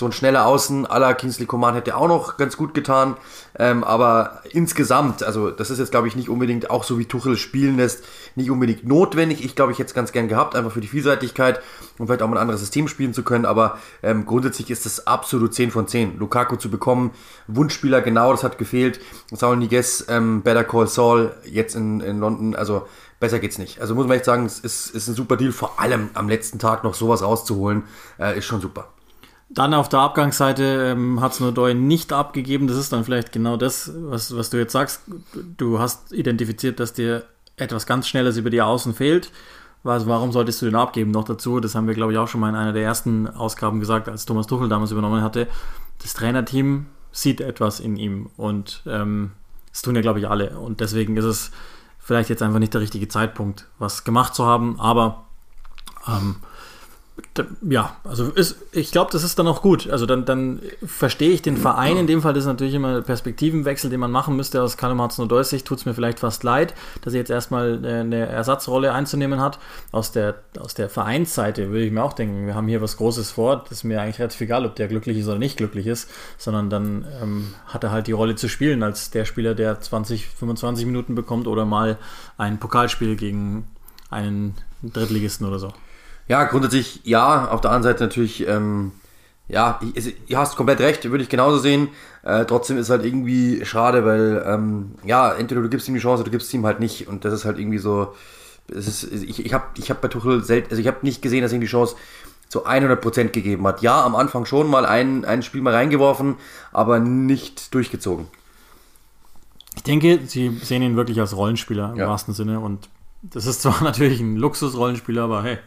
So 0.01 0.08
ein 0.08 0.13
schneller 0.13 0.48
Außen 0.48 0.88
la 0.89 1.13
Kingsley 1.13 1.46
Coman 1.46 1.75
hätte 1.75 1.96
auch 1.96 2.08
noch 2.08 2.38
ganz 2.38 2.58
gut 2.58 2.74
getan. 2.74 3.17
Ähm, 3.60 3.84
aber 3.84 4.41
insgesamt, 4.50 5.22
also 5.22 5.51
das 5.51 5.70
ist 5.70 5.77
jetzt, 5.77 5.91
glaube 5.91 6.08
ich, 6.08 6.15
nicht 6.15 6.27
unbedingt, 6.27 6.72
auch 6.72 6.84
so 6.84 6.98
wie 6.98 7.05
Tuchel 7.05 7.38
spielen 7.38 7.77
lässt, 7.77 8.03
nicht 8.34 8.50
unbedingt 8.50 8.84
notwendig. 8.84 9.46
Ich 9.46 9.55
glaube, 9.55 9.74
ich 9.74 9.77
hätte 9.77 9.89
es 9.89 9.93
ganz 9.93 10.12
gern 10.12 10.27
gehabt, 10.27 10.55
einfach 10.55 10.72
für 10.72 10.81
die 10.81 10.88
Vielseitigkeit 10.88 11.62
und 12.00 12.08
vielleicht 12.08 12.24
auch 12.24 12.27
mal 12.27 12.38
ein 12.38 12.41
anderes 12.41 12.62
System 12.62 12.88
spielen 12.88 13.13
zu 13.13 13.22
können. 13.22 13.46
Aber 13.46 13.77
ähm, 14.01 14.25
grundsätzlich 14.25 14.72
ist 14.72 14.88
es 14.88 15.05
absolut 15.05 15.53
10 15.53 15.70
von 15.70 15.88
10. 15.88 16.17
Lukaku 16.17 16.55
zu 16.55 16.72
bekommen, 16.72 17.12
Wunschspieler, 17.46 18.01
genau, 18.01 18.31
das 18.31 18.43
hat 18.43 18.58
gefehlt. 18.58 19.00
Saul 19.31 19.58
Niguez, 19.58 20.05
ähm, 20.10 20.41
Better 20.41 20.63
Call 20.63 20.88
Saul, 20.88 21.36
jetzt 21.46 21.75
in, 21.75 22.01
in 22.01 22.20
London, 22.20 22.55
also 22.55 22.88
besser 23.20 23.38
geht's 23.38 23.60
nicht. 23.60 23.79
Also 23.79 23.93
muss 23.93 24.08
man 24.08 24.17
echt 24.17 24.25
sagen, 24.25 24.48
es 24.48 24.58
ist, 24.58 24.96
ist 24.96 25.10
ein 25.10 25.13
super 25.13 25.38
Deal, 25.38 25.51
vor 25.51 25.79
allem 25.79 26.10
am 26.15 26.27
letzten 26.27 26.58
Tag 26.58 26.84
noch 26.84 26.96
sowas 26.96 27.22
rauszuholen, 27.22 27.84
äh, 28.20 28.36
ist 28.36 28.46
schon 28.46 28.62
super. 28.62 28.88
Dann 29.53 29.74
auf 29.74 29.89
der 29.89 30.00
Abgangsseite 30.00 30.93
ähm, 30.93 31.20
hat 31.20 31.34
Snowdoy 31.34 31.74
nicht 31.74 32.13
abgegeben. 32.13 32.67
Das 32.67 32.77
ist 32.77 32.93
dann 32.93 33.03
vielleicht 33.03 33.31
genau 33.31 33.58
das, 33.58 33.91
was, 33.96 34.36
was 34.36 34.50
du 34.50 34.58
jetzt 34.58 34.72
sagst. 34.72 35.01
Du 35.58 35.79
hast 35.79 36.13
identifiziert, 36.13 36.79
dass 36.79 36.93
dir 36.93 37.25
etwas 37.58 37.86
ganz 37.86 38.08
Schnelles 38.08 38.38
über 38.38 38.50
die 38.50 38.62
Außen 38.62 38.93
fehlt. 38.93 39.31
Also 39.84 40.08
warum 40.08 40.31
solltest 40.31 40.62
du 40.62 40.65
den 40.65 40.75
abgeben? 40.75 41.12
Noch 41.12 41.24
dazu, 41.24 41.60
das 41.60 41.75
haben 41.75 41.88
wir, 41.88 41.96
glaube 41.96 42.13
ich, 42.13 42.17
auch 42.17 42.27
schon 42.27 42.39
mal 42.39 42.50
in 42.50 42.55
einer 42.55 42.74
der 42.74 42.84
ersten 42.84 43.27
Ausgaben 43.27 43.79
gesagt, 43.79 44.08
als 44.08 44.25
Thomas 44.25 44.48
Tuchel 44.48 44.70
damals 44.70 44.91
übernommen 44.91 45.24
hatte. 45.24 45.48
Das 46.01 46.13
Trainerteam 46.13 46.86
sieht 47.12 47.41
etwas 47.41 47.79
in 47.79 47.98
ihm 47.98 48.29
und 48.38 48.84
ähm, 48.86 49.31
das 49.72 49.81
tun 49.81 49.96
ja, 49.96 50.01
glaube 50.01 50.20
ich, 50.20 50.29
alle. 50.29 50.60
Und 50.60 50.79
deswegen 50.81 51.17
ist 51.17 51.25
es 51.25 51.51
vielleicht 52.00 52.29
jetzt 52.29 52.41
einfach 52.41 52.60
nicht 52.60 52.74
der 52.74 52.81
richtige 52.81 53.08
Zeitpunkt, 53.08 53.67
was 53.79 54.03
gemacht 54.03 54.36
zu 54.36 54.46
haben. 54.46 54.79
Aber 54.79 55.25
ähm, 56.08 56.38
ja, 57.67 57.95
also 58.03 58.29
ist, 58.29 58.57
ich 58.71 58.91
glaube, 58.91 59.11
das 59.11 59.23
ist 59.23 59.39
dann 59.39 59.47
auch 59.47 59.61
gut. 59.61 59.89
Also 59.89 60.05
dann, 60.05 60.25
dann 60.25 60.61
verstehe 60.85 61.31
ich 61.31 61.41
den 61.41 61.57
Verein. 61.57 61.97
In 61.97 62.07
dem 62.07 62.21
Fall 62.21 62.35
ist 62.35 62.45
natürlich 62.45 62.73
immer 62.73 62.97
ein 62.97 63.03
Perspektivenwechsel, 63.03 63.89
den 63.89 63.99
man 63.99 64.11
machen 64.11 64.35
müsste. 64.35 64.61
Aus 64.61 64.77
Hudson 64.81 65.43
Sicht 65.43 65.65
tut 65.65 65.79
es 65.79 65.85
mir 65.85 65.93
vielleicht 65.93 66.19
fast 66.19 66.43
leid, 66.43 66.73
dass 67.01 67.13
er 67.13 67.19
jetzt 67.19 67.31
erstmal 67.31 67.85
eine 67.85 68.27
Ersatzrolle 68.27 68.93
einzunehmen 68.93 69.39
hat. 69.39 69.59
Aus 69.91 70.11
der, 70.11 70.35
aus 70.59 70.73
der 70.73 70.89
Vereinsseite 70.89 71.69
würde 71.69 71.85
ich 71.85 71.91
mir 71.91 72.03
auch 72.03 72.13
denken, 72.13 72.47
wir 72.47 72.55
haben 72.55 72.67
hier 72.67 72.81
was 72.81 72.97
Großes 72.97 73.31
vor. 73.31 73.57
Das 73.63 73.71
ist 73.71 73.83
mir 73.83 74.01
eigentlich 74.01 74.19
relativ 74.19 74.41
egal, 74.41 74.65
ob 74.65 74.75
der 74.75 74.87
glücklich 74.87 75.17
ist 75.17 75.27
oder 75.27 75.39
nicht 75.39 75.57
glücklich 75.57 75.87
ist, 75.87 76.09
sondern 76.37 76.69
dann 76.69 77.05
ähm, 77.21 77.53
hat 77.67 77.83
er 77.83 77.91
halt 77.91 78.07
die 78.07 78.11
Rolle 78.13 78.35
zu 78.35 78.47
spielen 78.49 78.83
als 78.83 79.11
der 79.11 79.25
Spieler, 79.25 79.55
der 79.55 79.79
20, 79.79 80.27
25 80.27 80.85
Minuten 80.85 81.15
bekommt 81.15 81.47
oder 81.47 81.65
mal 81.65 81.97
ein 82.37 82.59
Pokalspiel 82.59 83.15
gegen 83.15 83.67
einen 84.09 84.55
Drittligisten 84.83 85.47
oder 85.47 85.59
so. 85.59 85.73
Ja, 86.27 86.43
grundsätzlich 86.45 87.01
ja. 87.03 87.49
Auf 87.49 87.61
der 87.61 87.71
anderen 87.71 87.93
Seite 87.93 88.03
natürlich, 88.03 88.47
ähm, 88.47 88.91
ja, 89.47 89.79
ich 89.93 90.15
hast 90.35 90.55
komplett 90.55 90.79
recht, 90.79 91.09
würde 91.09 91.23
ich 91.23 91.29
genauso 91.29 91.57
sehen. 91.57 91.89
Äh, 92.23 92.45
trotzdem 92.45 92.77
ist 92.77 92.89
halt 92.89 93.03
irgendwie 93.03 93.65
schade, 93.65 94.05
weil, 94.05 94.43
ähm, 94.45 94.91
ja, 95.03 95.33
entweder 95.33 95.61
du 95.61 95.69
gibst 95.69 95.87
ihm 95.87 95.93
die 95.93 95.99
Chance 95.99 96.21
oder 96.21 96.29
du 96.29 96.31
gibst 96.31 96.53
ihm 96.53 96.65
halt 96.65 96.79
nicht. 96.79 97.07
Und 97.07 97.25
das 97.25 97.33
ist 97.33 97.45
halt 97.45 97.59
irgendwie 97.59 97.79
so, 97.79 98.13
es 98.69 98.87
ist, 98.87 99.11
ich, 99.11 99.45
ich 99.45 99.53
habe 99.53 99.65
ich 99.77 99.89
hab 99.89 100.01
bei 100.01 100.07
Tuchel 100.07 100.43
selten, 100.43 100.69
also 100.69 100.81
ich 100.81 100.87
habe 100.87 100.99
nicht 101.01 101.21
gesehen, 101.21 101.41
dass 101.41 101.51
ihm 101.51 101.61
die 101.61 101.67
Chance 101.67 101.95
zu 102.47 102.65
100% 102.65 103.29
gegeben 103.29 103.65
hat. 103.65 103.81
Ja, 103.81 104.03
am 104.03 104.15
Anfang 104.15 104.45
schon 104.45 104.69
mal 104.69 104.85
ein, 104.85 105.25
ein 105.25 105.41
Spiel 105.41 105.61
mal 105.61 105.73
reingeworfen, 105.73 106.35
aber 106.71 106.99
nicht 106.99 107.73
durchgezogen. 107.73 108.27
Ich 109.75 109.83
denke, 109.83 110.19
sie 110.25 110.49
sehen 110.61 110.81
ihn 110.81 110.97
wirklich 110.97 111.19
als 111.19 111.35
Rollenspieler 111.35 111.91
im 111.93 111.99
ja. 111.99 112.07
wahrsten 112.09 112.33
Sinne 112.33 112.59
und 112.59 112.89
das 113.21 113.45
ist 113.45 113.61
zwar 113.61 113.81
natürlich 113.83 114.19
ein 114.19 114.35
Luxus-Rollenspieler, 114.35 115.23
aber 115.23 115.43
hey, 115.43 115.59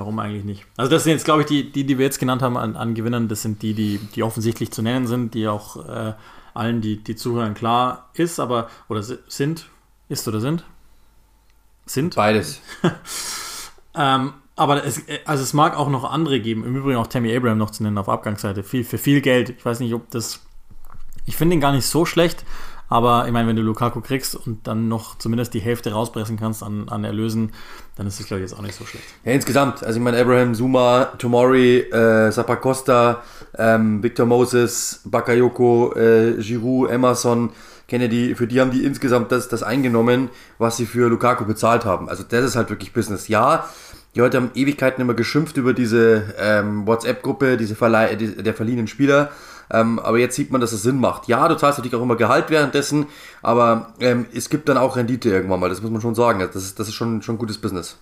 Warum 0.00 0.18
eigentlich 0.18 0.44
nicht? 0.44 0.64
Also 0.78 0.90
das 0.90 1.04
sind 1.04 1.12
jetzt, 1.12 1.26
glaube 1.26 1.42
ich, 1.42 1.46
die, 1.46 1.70
die, 1.70 1.84
die 1.84 1.98
wir 1.98 2.06
jetzt 2.06 2.18
genannt 2.18 2.40
haben 2.40 2.56
an, 2.56 2.74
an 2.74 2.94
Gewinnern, 2.94 3.28
das 3.28 3.42
sind 3.42 3.60
die, 3.60 3.74
die, 3.74 3.98
die 3.98 4.22
offensichtlich 4.22 4.70
zu 4.70 4.80
nennen 4.80 5.06
sind, 5.06 5.34
die 5.34 5.46
auch 5.46 5.86
äh, 5.86 6.14
allen, 6.54 6.80
die, 6.80 7.04
die 7.04 7.16
zuhören, 7.16 7.52
klar 7.52 8.08
ist, 8.14 8.40
aber, 8.40 8.70
oder 8.88 9.02
sind, 9.02 9.68
ist 10.08 10.26
oder 10.26 10.40
sind? 10.40 10.64
Sind? 11.84 12.14
Beides. 12.14 12.62
ähm, 13.94 14.32
aber 14.56 14.86
es, 14.86 15.02
also 15.26 15.42
es 15.42 15.52
mag 15.52 15.76
auch 15.76 15.90
noch 15.90 16.10
andere 16.10 16.40
geben, 16.40 16.64
im 16.64 16.76
Übrigen 16.76 16.96
auch 16.96 17.06
Tammy 17.06 17.36
Abraham 17.36 17.58
noch 17.58 17.70
zu 17.70 17.82
nennen 17.82 17.98
auf 17.98 18.08
Abgangsseite, 18.08 18.62
viel, 18.62 18.84
für 18.84 18.96
viel 18.96 19.20
Geld. 19.20 19.50
Ich 19.50 19.62
weiß 19.62 19.80
nicht, 19.80 19.92
ob 19.92 20.10
das, 20.10 20.40
ich 21.26 21.36
finde 21.36 21.56
ihn 21.56 21.60
gar 21.60 21.72
nicht 21.72 21.84
so 21.84 22.06
schlecht, 22.06 22.46
aber 22.90 23.26
ich 23.26 23.32
meine, 23.32 23.48
wenn 23.48 23.56
du 23.56 23.62
Lukaku 23.62 24.00
kriegst 24.00 24.34
und 24.34 24.66
dann 24.66 24.88
noch 24.88 25.16
zumindest 25.16 25.54
die 25.54 25.60
Hälfte 25.60 25.92
rauspressen 25.92 26.36
kannst 26.36 26.62
an, 26.62 26.88
an 26.88 27.04
Erlösen, 27.04 27.52
dann 27.96 28.08
ist 28.08 28.18
das, 28.18 28.26
glaube 28.26 28.42
ich, 28.42 28.50
jetzt 28.50 28.58
auch 28.58 28.62
nicht 28.62 28.74
so 28.74 28.84
schlecht. 28.84 29.04
Ja, 29.24 29.32
insgesamt. 29.32 29.84
Also 29.84 29.98
ich 29.98 30.04
meine, 30.04 30.20
Abraham, 30.20 30.54
Zuma, 30.54 31.04
Tomori, 31.16 31.78
äh, 31.78 32.32
Sapacosta, 32.32 33.22
ähm, 33.56 34.02
Victor 34.02 34.26
Moses, 34.26 35.02
Bakayoko, 35.04 35.94
äh, 35.94 36.34
Giroud, 36.42 36.90
Emerson, 36.90 37.50
Kennedy, 37.86 38.34
für 38.34 38.48
die 38.48 38.60
haben 38.60 38.72
die 38.72 38.84
insgesamt 38.84 39.30
das, 39.30 39.48
das 39.48 39.62
eingenommen, 39.62 40.28
was 40.58 40.76
sie 40.76 40.86
für 40.86 41.08
Lukaku 41.08 41.44
bezahlt 41.44 41.84
haben. 41.84 42.08
Also 42.08 42.24
das 42.28 42.44
ist 42.44 42.56
halt 42.56 42.70
wirklich 42.70 42.92
Business. 42.92 43.28
Ja, 43.28 43.68
die 44.16 44.18
Leute 44.18 44.38
haben 44.38 44.50
Ewigkeiten 44.54 45.00
immer 45.00 45.14
geschimpft 45.14 45.56
über 45.56 45.74
diese 45.74 46.34
ähm, 46.38 46.88
WhatsApp-Gruppe, 46.88 47.56
diese 47.56 47.76
Verleih 47.76 48.16
die, 48.16 48.42
der 48.42 48.54
verliehenen 48.54 48.88
Spieler. 48.88 49.30
Ähm, 49.70 49.98
aber 49.98 50.18
jetzt 50.18 50.36
sieht 50.36 50.50
man, 50.50 50.60
dass 50.60 50.72
es 50.72 50.82
Sinn 50.82 50.98
macht. 50.98 51.28
Ja, 51.28 51.46
du 51.48 51.56
zahlst 51.56 51.78
natürlich 51.78 51.96
auch 51.96 52.02
immer 52.02 52.16
Gehalt 52.16 52.50
währenddessen, 52.50 53.06
aber 53.42 53.94
ähm, 54.00 54.26
es 54.34 54.50
gibt 54.50 54.68
dann 54.68 54.76
auch 54.76 54.96
Rendite 54.96 55.30
irgendwann 55.30 55.60
mal. 55.60 55.68
Das 55.68 55.80
muss 55.80 55.90
man 55.90 56.00
schon 56.00 56.14
sagen. 56.14 56.40
Das 56.40 56.56
ist, 56.56 56.78
das 56.78 56.88
ist 56.88 56.94
schon, 56.94 57.22
schon 57.22 57.38
gutes 57.38 57.58
Business. 57.58 57.96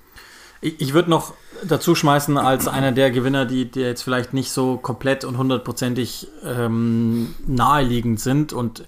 Ich, 0.60 0.80
ich 0.80 0.94
würde 0.94 1.10
noch 1.10 1.34
dazu 1.64 1.94
schmeißen 1.94 2.36
als 2.38 2.68
einer 2.68 2.92
der 2.92 3.10
Gewinner, 3.10 3.44
die, 3.44 3.70
die 3.70 3.80
jetzt 3.80 4.02
vielleicht 4.02 4.32
nicht 4.32 4.50
so 4.50 4.76
komplett 4.76 5.24
und 5.24 5.36
hundertprozentig 5.36 6.28
ähm, 6.44 7.34
naheliegend 7.46 8.18
sind. 8.18 8.52
Und 8.52 8.84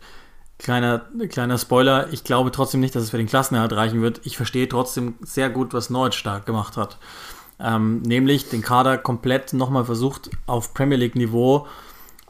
kleiner, 0.59 1.07
kleiner 1.29 1.59
Spoiler, 1.59 2.09
ich 2.13 2.25
glaube 2.25 2.51
trotzdem 2.51 2.81
nicht, 2.81 2.95
dass 2.95 3.03
es 3.03 3.11
für 3.11 3.19
den 3.19 3.27
Klassenerhalt 3.27 3.73
reichen 3.73 4.01
wird. 4.03 4.21
Ich 4.25 4.37
verstehe 4.37 4.69
trotzdem 4.69 5.15
sehr 5.21 5.51
gut, 5.51 5.75
was 5.75 5.91
Norwich 5.91 6.15
stark 6.15 6.47
gemacht 6.47 6.77
hat. 6.77 6.99
Ähm, 7.63 8.01
nämlich 8.01 8.49
den 8.49 8.63
Kader 8.63 8.97
komplett 8.97 9.53
nochmal 9.53 9.85
versucht, 9.85 10.31
auf 10.47 10.73
Premier 10.73 10.97
League-Niveau 10.97 11.67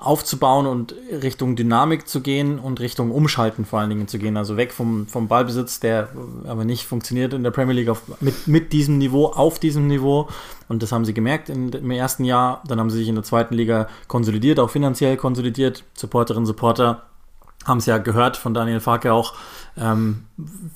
aufzubauen 0.00 0.66
und 0.66 0.94
Richtung 1.10 1.56
Dynamik 1.56 2.08
zu 2.08 2.20
gehen 2.20 2.58
und 2.58 2.80
Richtung 2.80 3.10
Umschalten 3.10 3.64
vor 3.64 3.80
allen 3.80 3.90
Dingen 3.90 4.08
zu 4.08 4.18
gehen. 4.18 4.36
Also 4.36 4.56
weg 4.56 4.72
vom, 4.72 5.06
vom 5.06 5.28
Ballbesitz, 5.28 5.80
der 5.80 6.08
aber 6.46 6.64
nicht 6.64 6.86
funktioniert 6.86 7.34
in 7.34 7.42
der 7.42 7.50
Premier 7.50 7.74
League 7.74 7.90
auf, 7.90 8.02
mit, 8.20 8.48
mit 8.48 8.72
diesem 8.72 8.98
Niveau, 8.98 9.26
auf 9.26 9.58
diesem 9.58 9.86
Niveau. 9.86 10.28
Und 10.68 10.82
das 10.82 10.92
haben 10.92 11.04
sie 11.04 11.14
gemerkt 11.14 11.50
in, 11.50 11.70
im 11.70 11.90
ersten 11.90 12.24
Jahr. 12.24 12.62
Dann 12.66 12.80
haben 12.80 12.90
sie 12.90 12.98
sich 12.98 13.08
in 13.08 13.14
der 13.14 13.24
zweiten 13.24 13.54
Liga 13.54 13.88
konsolidiert, 14.08 14.58
auch 14.58 14.70
finanziell 14.70 15.16
konsolidiert. 15.16 15.84
Supporterinnen, 15.94 16.46
Supporter 16.46 17.09
haben 17.66 17.78
es 17.78 17.86
ja 17.86 17.98
gehört 17.98 18.36
von 18.36 18.54
Daniel 18.54 18.80
Farke 18.80 19.12
auch, 19.12 19.34
ähm, 19.76 20.24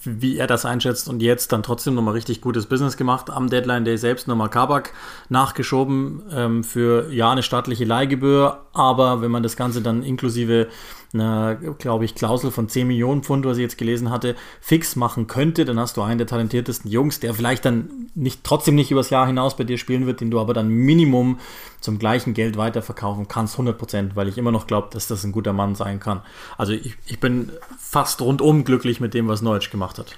wie 0.02 0.36
er 0.36 0.46
das 0.46 0.64
einschätzt 0.64 1.08
und 1.08 1.22
jetzt 1.22 1.52
dann 1.52 1.62
trotzdem 1.62 1.94
nochmal 1.94 2.14
richtig 2.14 2.40
gutes 2.40 2.66
Business 2.66 2.96
gemacht. 2.96 3.30
Am 3.30 3.48
Deadline 3.48 3.84
Day 3.84 3.96
selbst 3.96 4.28
nochmal 4.28 4.50
Kabak 4.50 4.92
nachgeschoben 5.28 6.22
ähm, 6.30 6.64
für 6.64 7.10
ja 7.10 7.30
eine 7.30 7.42
staatliche 7.42 7.84
Leihgebühr, 7.84 8.60
aber 8.72 9.22
wenn 9.22 9.30
man 9.30 9.42
das 9.42 9.56
Ganze 9.56 9.80
dann 9.80 10.02
inklusive 10.02 10.68
einer, 11.14 11.54
glaube 11.78 12.04
ich, 12.04 12.14
Klausel 12.14 12.50
von 12.50 12.68
10 12.68 12.86
Millionen 12.86 13.22
Pfund, 13.22 13.46
was 13.46 13.56
ich 13.56 13.62
jetzt 13.62 13.78
gelesen 13.78 14.10
hatte, 14.10 14.34
fix 14.60 14.96
machen 14.96 15.26
könnte, 15.26 15.64
dann 15.64 15.78
hast 15.78 15.96
du 15.96 16.02
einen 16.02 16.18
der 16.18 16.26
talentiertesten 16.26 16.90
Jungs, 16.90 17.20
der 17.20 17.34
vielleicht 17.34 17.64
dann 17.64 18.10
nicht, 18.14 18.44
trotzdem 18.44 18.74
nicht 18.74 18.90
übers 18.90 19.10
Jahr 19.10 19.26
hinaus 19.26 19.56
bei 19.56 19.64
dir 19.64 19.78
spielen 19.78 20.06
wird, 20.06 20.20
den 20.20 20.30
du 20.30 20.40
aber 20.40 20.54
dann 20.54 20.68
Minimum 20.68 21.38
zum 21.80 21.98
gleichen 21.98 22.34
Geld 22.34 22.56
weiterverkaufen 22.56 23.28
kannst, 23.28 23.54
100 23.54 23.78
Prozent, 23.78 24.16
weil 24.16 24.28
ich 24.28 24.38
immer 24.38 24.52
noch 24.52 24.66
glaube, 24.66 24.88
dass 24.92 25.06
das 25.06 25.24
ein 25.24 25.32
guter 25.32 25.52
Mann 25.52 25.74
sein 25.74 26.00
kann. 26.00 26.22
Also 26.58 26.72
ich, 26.72 26.96
ich 27.06 27.20
bin 27.20 27.52
fast 27.78 28.20
rundum 28.20 28.64
glücklich 28.64 29.00
mit 29.00 29.14
dem, 29.14 29.28
was 29.28 29.42
Neutsch 29.42 29.70
gemacht 29.70 29.98
hat. 29.98 30.16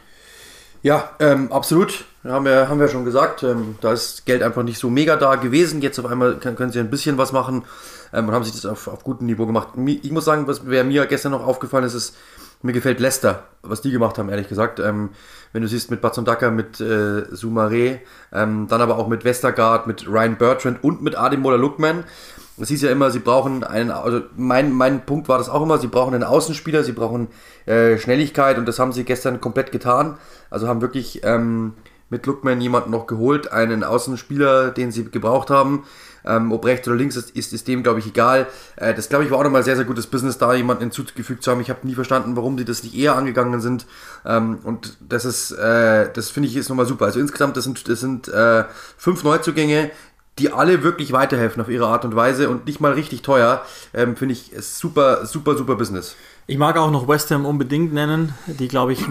Ja, 0.82 1.10
ähm, 1.18 1.50
absolut. 1.50 2.04
Haben 2.22 2.44
wir, 2.44 2.68
haben 2.68 2.78
wir 2.78 2.88
schon 2.88 3.04
gesagt. 3.04 3.42
Ähm, 3.42 3.76
da 3.80 3.92
ist 3.92 4.24
Geld 4.26 4.42
einfach 4.42 4.62
nicht 4.62 4.78
so 4.78 4.90
mega 4.90 5.16
da 5.16 5.34
gewesen. 5.36 5.80
Jetzt 5.80 5.98
auf 5.98 6.06
einmal 6.06 6.36
können, 6.36 6.56
können 6.56 6.70
sie 6.70 6.80
ein 6.80 6.90
bisschen 6.90 7.18
was 7.18 7.32
machen 7.32 7.64
ähm, 8.12 8.28
und 8.28 8.34
haben 8.34 8.44
sich 8.44 8.54
das 8.54 8.66
auf, 8.66 8.88
auf 8.88 9.04
gutem 9.04 9.26
Niveau 9.26 9.46
gemacht. 9.46 9.68
Ich 10.02 10.10
muss 10.10 10.24
sagen, 10.24 10.46
was 10.46 10.62
wer 10.66 10.84
mir 10.84 11.06
gestern 11.06 11.32
noch 11.32 11.46
aufgefallen 11.46 11.84
ist, 11.84 11.94
ist, 11.94 12.16
mir 12.62 12.72
gefällt 12.72 13.00
Leicester, 13.00 13.44
was 13.62 13.80
die 13.80 13.90
gemacht 13.90 14.18
haben, 14.18 14.28
ehrlich 14.28 14.48
gesagt. 14.48 14.80
Ähm, 14.80 15.10
wenn 15.52 15.62
du 15.62 15.68
siehst 15.68 15.90
mit 15.90 16.00
Batsundaka, 16.00 16.50
mit 16.50 16.80
äh, 16.80 17.24
Sumare, 17.30 18.00
ähm, 18.32 18.66
dann 18.68 18.80
aber 18.80 18.98
auch 18.98 19.08
mit 19.08 19.24
Westergaard, 19.24 19.86
mit 19.86 20.08
Ryan 20.08 20.36
Bertrand 20.36 20.82
und 20.82 21.02
mit 21.02 21.16
Ademola 21.16 21.56
Lookman. 21.56 22.04
Das 22.58 22.68
hieß 22.68 22.82
ja 22.82 22.90
immer, 22.90 23.10
sie 23.10 23.18
brauchen 23.18 23.64
einen, 23.64 23.90
also 23.90 24.22
mein, 24.34 24.72
mein 24.72 25.04
Punkt 25.04 25.28
war 25.28 25.36
das 25.36 25.50
auch 25.50 25.62
immer, 25.62 25.78
sie 25.78 25.88
brauchen 25.88 26.14
einen 26.14 26.24
Außenspieler, 26.24 26.84
sie 26.84 26.92
brauchen 26.92 27.28
äh, 27.66 27.98
Schnelligkeit 27.98 28.56
und 28.56 28.66
das 28.66 28.78
haben 28.78 28.92
sie 28.92 29.04
gestern 29.04 29.40
komplett 29.40 29.72
getan. 29.72 30.16
Also 30.48 30.66
haben 30.66 30.80
wirklich 30.80 31.20
ähm, 31.22 31.74
mit 32.08 32.24
Lookman 32.24 32.60
jemanden 32.60 32.90
noch 32.90 33.06
geholt, 33.06 33.52
einen 33.52 33.84
Außenspieler, 33.84 34.70
den 34.70 34.90
sie 34.90 35.04
gebraucht 35.04 35.50
haben. 35.50 35.84
Ähm, 36.26 36.52
ob 36.52 36.64
rechts 36.64 36.86
oder 36.88 36.96
links 36.96 37.16
ist, 37.16 37.30
ist, 37.30 37.52
ist 37.52 37.68
dem, 37.68 37.82
glaube 37.82 38.00
ich, 38.00 38.06
egal. 38.06 38.46
Äh, 38.76 38.94
das, 38.94 39.08
glaube 39.08 39.24
ich, 39.24 39.30
war 39.30 39.38
auch 39.38 39.44
nochmal 39.44 39.62
sehr, 39.62 39.76
sehr 39.76 39.84
gutes 39.84 40.06
Business, 40.06 40.38
da 40.38 40.54
jemanden 40.54 40.82
hinzugefügt 40.82 41.42
zu 41.42 41.50
haben. 41.50 41.60
Ich 41.60 41.70
habe 41.70 41.86
nie 41.86 41.94
verstanden, 41.94 42.36
warum 42.36 42.58
sie 42.58 42.64
das 42.64 42.82
nicht 42.82 42.96
eher 42.96 43.16
angegangen 43.16 43.60
sind. 43.60 43.86
Ähm, 44.24 44.58
und 44.64 44.96
das 45.00 45.24
ist, 45.24 45.52
äh, 45.52 46.10
das 46.12 46.30
finde 46.30 46.48
ich 46.48 46.56
ist 46.56 46.68
nochmal 46.68 46.86
super. 46.86 47.06
Also 47.06 47.20
insgesamt, 47.20 47.56
das 47.56 47.64
sind, 47.64 47.88
das 47.88 48.00
sind 48.00 48.28
äh, 48.28 48.64
fünf 48.96 49.22
Neuzugänge, 49.22 49.90
die 50.38 50.52
alle 50.52 50.82
wirklich 50.82 51.12
weiterhelfen 51.12 51.62
auf 51.62 51.68
ihre 51.68 51.86
Art 51.86 52.04
und 52.04 52.14
Weise 52.14 52.50
und 52.50 52.66
nicht 52.66 52.80
mal 52.80 52.92
richtig 52.92 53.22
teuer. 53.22 53.62
Ähm, 53.94 54.16
finde 54.16 54.34
ich 54.34 54.52
super, 54.60 55.24
super, 55.24 55.56
super 55.56 55.76
Business. 55.76 56.14
Ich 56.46 56.58
mag 56.58 56.76
auch 56.76 56.90
noch 56.90 57.08
West 57.08 57.30
Ham 57.30 57.46
unbedingt 57.46 57.92
nennen, 57.92 58.34
die 58.46 58.68
glaube 58.68 58.92
ich, 58.92 59.04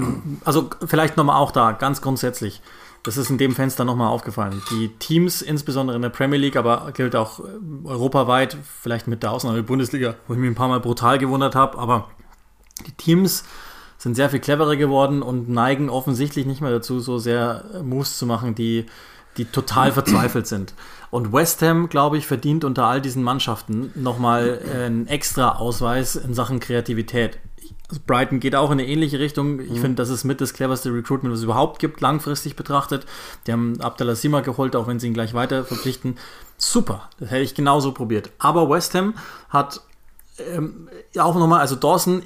also 0.46 0.70
vielleicht 0.86 1.18
nochmal 1.18 1.38
auch 1.38 1.52
da, 1.52 1.72
ganz 1.74 2.02
grundsätzlich. 2.02 2.62
Das 3.06 3.18
ist 3.18 3.30
in 3.30 3.38
dem 3.38 3.54
Fenster 3.54 3.86
nochmal 3.86 4.10
aufgefallen. 4.10 4.64
Die 4.72 4.90
Teams, 4.98 5.44
insbesondere 5.44 5.96
in 5.96 6.02
der 6.02 6.10
Premier 6.10 6.40
League, 6.40 6.56
aber 6.56 6.92
gilt 6.92 7.16
auch 7.16 7.40
äh, 7.40 7.44
europaweit, 7.84 8.58
vielleicht 8.82 9.08
mit 9.08 9.22
der 9.22 9.32
Ausnahme 9.32 9.58
der 9.58 9.64
Bundesliga, 9.64 10.16
wo 10.28 10.34
ich 10.34 10.40
mich 10.40 10.50
ein 10.50 10.56
paar 10.56 10.70
Mal 10.70 10.80
brutal 10.80 11.20
gewundert 11.20 11.54
habe, 11.54 11.78
aber 11.78 12.10
die 12.88 12.92
Teams 12.94 13.44
sind 14.00 14.16
sehr 14.16 14.32
viel 14.32 14.40
cleverer 14.40 14.76
geworden 14.76 15.22
und 15.22 15.50
neigen 15.50 15.90
offensichtlich 15.90 16.48
nicht 16.48 16.62
mehr 16.62 16.72
dazu, 16.72 17.00
so 17.00 17.20
sehr 17.20 17.64
Moves 17.84 18.18
zu 18.18 18.26
machen, 18.26 18.56
die, 18.56 18.88
die 19.38 19.46
total 19.46 19.92
verzweifelt 19.92 20.48
sind. 20.48 20.74
Und 21.12 21.32
West 21.32 21.62
Ham, 21.62 21.90
glaube 21.90 22.18
ich, 22.18 22.26
verdient 22.26 22.66
unter 22.66 22.86
all 22.88 23.02
diesen 23.02 23.24
Mannschaften 23.24 23.92
nochmal 23.96 24.60
einen 24.74 25.08
extra 25.08 25.56
Ausweis 25.58 26.16
in 26.16 26.34
Sachen 26.34 26.60
Kreativität. 26.60 27.38
Also 27.90 28.02
Brighton 28.06 28.40
geht 28.40 28.56
auch 28.56 28.72
in 28.72 28.80
eine 28.80 28.88
ähnliche 28.88 29.20
Richtung. 29.20 29.60
Ich 29.60 29.70
mhm. 29.70 29.78
finde, 29.78 29.96
das 29.96 30.10
ist 30.10 30.24
mit 30.24 30.42
das 30.42 30.54
cleverste 30.54 30.94
Recruitment, 30.94 31.32
was 31.32 31.40
es 31.40 31.44
überhaupt 31.44 31.80
gibt, 31.80 32.02
langfristig 32.02 32.56
betrachtet. 32.56 33.06
Die 33.46 33.52
haben 33.52 33.80
Abdallah 33.80 34.16
Sima 34.16 34.42
geholt, 34.42 34.76
auch 34.76 34.88
wenn 34.88 35.00
sie 35.00 35.08
ihn 35.08 35.14
gleich 35.14 35.34
weiter 35.34 35.64
verpflichten. 35.64 36.18
Super, 36.58 37.10
das 37.20 37.30
hätte 37.30 37.44
ich 37.44 37.54
genauso 37.54 37.92
probiert. 37.92 38.32
Aber 38.40 38.70
West 38.70 38.96
Ham 38.96 39.16
hat 39.50 39.82
ähm, 40.40 40.90
auch 41.18 41.36
nochmal, 41.36 41.60
also 41.60 41.76
Dawson 41.76 42.24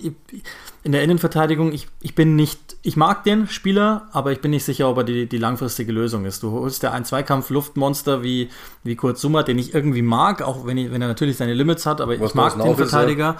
in 0.83 0.91
der 0.91 1.03
Innenverteidigung, 1.03 1.71
ich, 1.71 1.87
ich 2.01 2.15
bin 2.15 2.35
nicht 2.35 2.69
ich 2.81 2.95
mag 2.95 3.23
den 3.25 3.47
Spieler, 3.47 4.07
aber 4.13 4.31
ich 4.31 4.39
bin 4.39 4.51
nicht 4.51 4.63
sicher, 4.63 4.89
ob 4.89 4.97
er 4.97 5.03
die, 5.03 5.27
die 5.27 5.37
langfristige 5.37 5.91
Lösung 5.91 6.23
ist. 6.23 6.43
Du 6.43 6.51
holst 6.51 6.81
ja 6.81 6.91
ein 6.91 7.03
Zweikampf-Luftmonster 7.03 8.23
wie, 8.23 8.49
wie 8.83 8.95
Kurt 8.95 9.17
Summer, 9.17 9.43
den 9.43 9.59
ich 9.59 9.73
irgendwie 9.73 10.01
mag, 10.01 10.41
auch 10.41 10.65
wenn, 10.65 10.77
ich, 10.77 10.91
wenn 10.91 11.01
er 11.01 11.09
natürlich 11.09 11.35
seine 11.35 11.53
Limits 11.53 11.85
hat, 11.85 11.99
aber 11.99 12.17
Was 12.19 12.31
ich 12.31 12.35
mag 12.35 12.57
den 12.57 12.75
Verteidiger. 12.75 13.35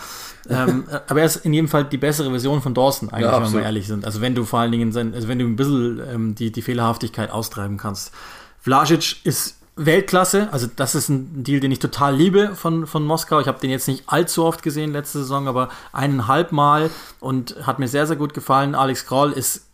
Ähm, 0.49 0.83
aber 1.07 1.21
er 1.21 1.25
ist 1.25 1.37
in 1.37 1.53
jedem 1.53 1.69
Fall 1.69 1.85
die 1.85 1.97
bessere 1.97 2.29
Version 2.29 2.61
von 2.61 2.73
Dawson, 2.73 3.09
eigentlich, 3.09 3.31
ja, 3.31 3.41
wenn 3.41 3.53
wir 3.53 3.61
ehrlich 3.61 3.87
sind. 3.87 4.03
Also 4.03 4.19
wenn 4.19 4.35
du 4.35 4.43
vor 4.43 4.59
allen 4.59 4.73
Dingen, 4.73 4.91
sein, 4.91 5.13
also 5.13 5.29
wenn 5.29 5.39
du 5.39 5.45
ein 5.45 5.55
bisschen 5.55 6.01
ähm, 6.13 6.35
die, 6.35 6.51
die 6.51 6.61
Fehlerhaftigkeit 6.61 7.31
austreiben 7.31 7.77
kannst. 7.77 8.11
Vlasic 8.61 9.25
ist 9.25 9.58
Weltklasse. 9.85 10.49
Also 10.51 10.67
das 10.75 10.95
ist 10.95 11.09
ein 11.09 11.43
Deal, 11.43 11.59
den 11.59 11.71
ich 11.71 11.79
total 11.79 12.15
liebe 12.15 12.55
von, 12.55 12.85
von 12.85 13.05
Moskau. 13.05 13.39
Ich 13.39 13.47
habe 13.47 13.59
den 13.59 13.69
jetzt 13.69 13.87
nicht 13.87 14.03
allzu 14.07 14.45
oft 14.45 14.61
gesehen 14.61 14.91
letzte 14.91 15.19
Saison, 15.19 15.47
aber 15.47 15.69
eineinhalb 15.93 16.51
Mal 16.51 16.89
und 17.19 17.55
hat 17.65 17.79
mir 17.79 17.87
sehr, 17.87 18.05
sehr 18.05 18.17
gut 18.17 18.33
gefallen. 18.33 18.75
Alex 18.75 19.05
Kroll 19.05 19.31
ist 19.31 19.69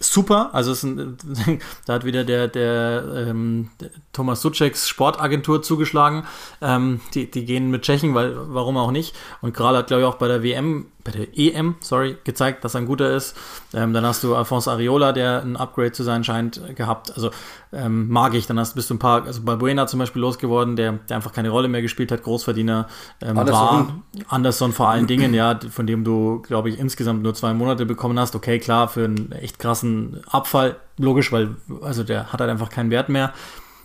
super. 0.00 0.50
Also 0.52 0.72
ein, 0.86 1.18
da 1.86 1.94
hat 1.94 2.04
wieder 2.04 2.24
der, 2.24 2.48
der, 2.48 3.26
ähm, 3.28 3.70
der 3.80 3.90
Thomas 4.12 4.40
Sucheks 4.40 4.88
Sportagentur 4.88 5.62
zugeschlagen. 5.62 6.24
Ähm, 6.60 7.00
die, 7.14 7.30
die 7.30 7.44
gehen 7.44 7.70
mit 7.70 7.82
Tschechen, 7.82 8.14
weil 8.14 8.34
warum 8.36 8.76
auch 8.76 8.90
nicht. 8.90 9.14
Und 9.42 9.52
Kral 9.52 9.76
hat, 9.76 9.88
glaube 9.88 10.02
ich, 10.02 10.08
auch 10.08 10.16
bei 10.16 10.28
der 10.28 10.42
WM, 10.42 10.86
bei 11.04 11.12
der 11.12 11.38
EM, 11.38 11.76
sorry, 11.80 12.16
gezeigt, 12.24 12.64
dass 12.64 12.74
er 12.74 12.80
ein 12.80 12.86
guter 12.86 13.14
ist. 13.14 13.36
Ähm, 13.74 13.92
dann 13.92 14.06
hast 14.06 14.24
du 14.24 14.34
Alphonse 14.34 14.70
Ariola, 14.70 15.12
der 15.12 15.42
ein 15.42 15.56
Upgrade 15.56 15.92
zu 15.92 16.02
sein 16.02 16.24
scheint, 16.24 16.74
gehabt. 16.76 17.12
Also 17.14 17.30
ähm, 17.72 18.08
mag 18.08 18.32
ich. 18.32 18.46
Dann 18.46 18.58
hast, 18.58 18.74
bist 18.74 18.88
du 18.88 18.94
ein 18.94 18.98
paar, 18.98 19.24
also 19.24 19.42
Balbuena 19.42 19.86
zum 19.86 20.00
Beispiel 20.00 20.22
losgeworden, 20.22 20.76
der, 20.76 20.92
der 20.92 21.16
einfach 21.16 21.32
keine 21.32 21.50
Rolle 21.50 21.68
mehr 21.68 21.82
gespielt 21.82 22.10
hat, 22.10 22.22
Großverdiener 22.22 22.88
ähm, 23.20 23.36
war. 23.36 23.94
Anderson 24.28 24.72
vor 24.72 24.88
allen 24.88 25.06
Dingen, 25.06 25.34
ja, 25.34 25.60
von 25.70 25.86
dem 25.86 26.04
du, 26.04 26.40
glaube 26.40 26.70
ich, 26.70 26.78
insgesamt 26.78 27.22
nur 27.22 27.34
zwei 27.34 27.52
Monate 27.52 27.84
bekommen 27.84 28.18
hast. 28.18 28.34
Okay, 28.34 28.58
klar, 28.58 28.88
für 28.88 29.04
einen 29.04 29.30
echt 29.32 29.58
krassen 29.58 30.22
Abfall, 30.26 30.76
logisch, 30.96 31.32
weil 31.32 31.56
also 31.82 32.02
der 32.02 32.32
hat 32.32 32.40
halt 32.40 32.50
einfach 32.50 32.70
keinen 32.70 32.90
Wert 32.90 33.10
mehr. 33.10 33.34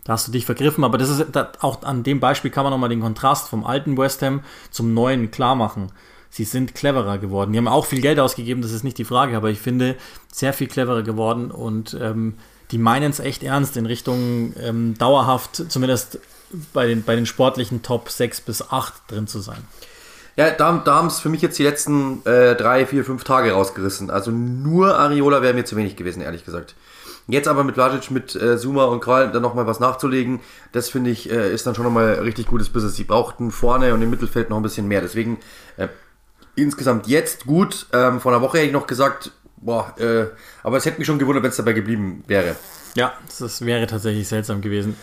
Da 0.05 0.13
hast 0.13 0.27
du 0.27 0.32
dich 0.32 0.45
vergriffen, 0.45 0.86
aber 0.86 0.97
das 0.97 1.10
ist 1.10 1.25
auch 1.60 1.84
an 1.84 2.03
dem 2.03 2.21
Beispiel 2.21 2.49
kann 2.49 2.63
man 2.63 2.71
nochmal 2.71 2.89
den 2.89 3.01
Kontrast 3.01 3.49
vom 3.49 3.65
alten 3.65 3.97
West 3.97 4.21
Ham 4.21 4.39
zum 4.71 4.93
neuen 4.93 5.32
klar 5.32 5.55
machen 5.55 5.91
sie 6.30 6.44
sind 6.44 6.76
cleverer 6.76 7.18
geworden. 7.18 7.52
Die 7.52 7.58
haben 7.58 7.68
auch 7.68 7.86
viel 7.86 8.02
Geld 8.02 8.20
ausgegeben, 8.20 8.62
das 8.62 8.72
ist 8.72 8.84
nicht 8.84 8.98
die 8.98 9.06
Frage, 9.06 9.36
aber 9.36 9.50
ich 9.50 9.60
finde, 9.60 9.96
sehr 10.32 10.54
viel 10.54 10.68
cleverer 10.68 11.04
geworden 11.04 11.52
und 11.52 11.98
ähm, 12.00 12.36
die 12.72 12.78
meinen 12.78 13.10
es 13.10 13.20
echt 13.20 13.44
ernst 13.44 13.78
in 13.78 13.86
Richtung 13.86 14.54
ähm, 14.62 14.96
dauerhaft, 14.98 15.63
zumindest 15.70 16.20
bei 16.74 16.88
den, 16.88 17.04
bei 17.04 17.15
den 17.15 17.26
sportlichen 17.26 17.82
Top 17.82 18.10
6 18.10 18.42
bis 18.42 18.72
8 18.72 18.94
drin 19.08 19.28
zu 19.28 19.39
sein. 19.39 19.63
Ja, 20.36 20.52
da, 20.52 20.82
da 20.86 20.96
haben 20.96 21.08
es 21.08 21.20
für 21.20 21.30
mich 21.30 21.42
jetzt 21.42 21.60
die 21.60 21.63
letzten 21.63 22.26
äh, 22.26 22.56
drei, 22.56 22.86
vier, 22.86 23.04
fünf 23.04 23.24
Tage 23.24 23.52
rausgerissen. 23.52 24.10
Also 24.10 24.32
nur 24.32 24.98
Ariola 24.98 25.42
wäre 25.42 25.54
mir 25.54 25.65
zu 25.65 25.76
wenig 25.76 25.98
gewesen, 25.98 26.22
ehrlich 26.22 26.46
gesagt. 26.46 26.76
Jetzt 27.28 27.48
aber 27.48 27.63
mit 27.63 27.76
Vlasic, 27.76 28.10
mit 28.10 28.36
äh, 28.36 28.58
Zuma 28.58 28.86
und 28.86 29.02
Kral 29.02 29.32
dann 29.32 29.42
nochmal 29.42 29.68
was 29.68 29.80
nachzulegen, 29.80 30.39
das 30.72 30.89
finde 30.89 31.12
ich, 31.12 31.30
äh, 31.30 31.54
ist 31.54 31.68
dann 31.68 31.76
schon 31.76 31.84
nochmal 31.84 32.13
richtig 32.22 32.48
gutes 32.48 32.70
Business. 32.70 32.96
Sie 32.96 33.04
brauchten 33.04 33.52
vorne 33.52 33.94
und 33.94 34.02
im 34.02 34.10
Mittelfeld 34.10 34.50
noch 34.50 34.58
ein 34.58 34.63
bisschen 34.63 34.88
mehr. 34.88 35.02
Deswegen 35.02 35.38
äh, 35.78 35.89
insgesamt 36.55 37.07
jetzt 37.07 37.45
gut. 37.45 37.88
Ähm, 37.93 38.19
vor 38.19 38.31
einer 38.31 38.41
Woche 38.41 38.57
hätte 38.57 38.67
ich 38.67 38.73
noch 38.73 38.88
gesagt, 38.88 39.31
boah, 39.57 39.93
äh, 39.99 40.27
aber 40.63 40.77
es 40.77 40.85
hätte 40.85 40.97
mich 40.99 41.07
schon 41.07 41.19
gewundert, 41.19 41.43
wenn 41.43 41.51
es 41.51 41.57
dabei 41.57 41.73
geblieben 41.73 42.23
wäre. 42.27 42.55
Ja, 42.95 43.13
das 43.39 43.63
wäre 43.65 43.85
tatsächlich 43.85 44.27
seltsam 44.27 44.62
gewesen. 44.62 44.95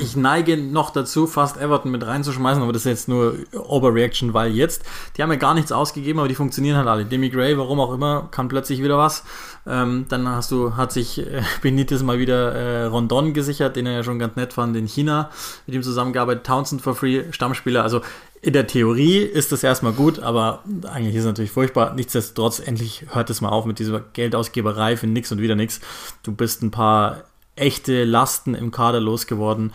Ich 0.00 0.16
neige 0.16 0.58
noch 0.58 0.90
dazu, 0.90 1.26
fast 1.26 1.56
Everton 1.56 1.90
mit 1.90 2.06
reinzuschmeißen, 2.06 2.62
aber 2.62 2.72
das 2.74 2.82
ist 2.82 2.90
jetzt 2.90 3.08
nur 3.08 3.38
Overreaction, 3.54 4.34
weil 4.34 4.52
jetzt, 4.52 4.82
die 5.16 5.22
haben 5.22 5.30
ja 5.30 5.38
gar 5.38 5.54
nichts 5.54 5.72
ausgegeben, 5.72 6.18
aber 6.18 6.28
die 6.28 6.34
funktionieren 6.34 6.76
halt 6.76 6.88
alle. 6.88 7.06
Demi 7.06 7.30
Gray, 7.30 7.56
warum 7.56 7.80
auch 7.80 7.92
immer, 7.92 8.28
kann 8.30 8.48
plötzlich 8.48 8.82
wieder 8.82 8.98
was. 8.98 9.24
Ähm, 9.66 10.04
dann 10.10 10.28
hast 10.28 10.50
du, 10.50 10.76
hat 10.76 10.92
sich 10.92 11.18
äh, 11.18 11.42
Benitez 11.62 12.02
mal 12.02 12.18
wieder 12.18 12.52
äh, 12.52 12.84
Rondon 12.84 13.32
gesichert, 13.32 13.76
den 13.76 13.86
er 13.86 13.92
ja 13.94 14.02
schon 14.04 14.18
ganz 14.18 14.36
nett 14.36 14.52
fand 14.52 14.76
in 14.76 14.86
China, 14.86 15.30
mit 15.66 15.74
ihm 15.74 15.82
zusammengearbeitet. 15.82 16.44
Townsend 16.44 16.82
for 16.82 16.94
free, 16.94 17.24
Stammspieler. 17.32 17.82
Also 17.82 18.02
in 18.46 18.52
der 18.52 18.68
Theorie 18.68 19.18
ist 19.18 19.50
das 19.50 19.64
erstmal 19.64 19.92
gut, 19.92 20.20
aber 20.20 20.62
eigentlich 20.84 21.16
ist 21.16 21.22
es 21.22 21.26
natürlich 21.26 21.50
furchtbar. 21.50 21.94
Nichtsdestotrotz, 21.94 22.60
endlich 22.60 23.04
hört 23.10 23.28
es 23.28 23.40
mal 23.40 23.48
auf 23.48 23.64
mit 23.64 23.80
dieser 23.80 23.98
Geldausgeberei 23.98 24.96
für 24.96 25.08
nix 25.08 25.32
und 25.32 25.40
wieder 25.40 25.56
nix. 25.56 25.80
Du 26.22 26.30
bist 26.30 26.62
ein 26.62 26.70
paar 26.70 27.24
echte 27.56 28.04
Lasten 28.04 28.54
im 28.54 28.70
Kader 28.70 29.00
losgeworden. 29.00 29.72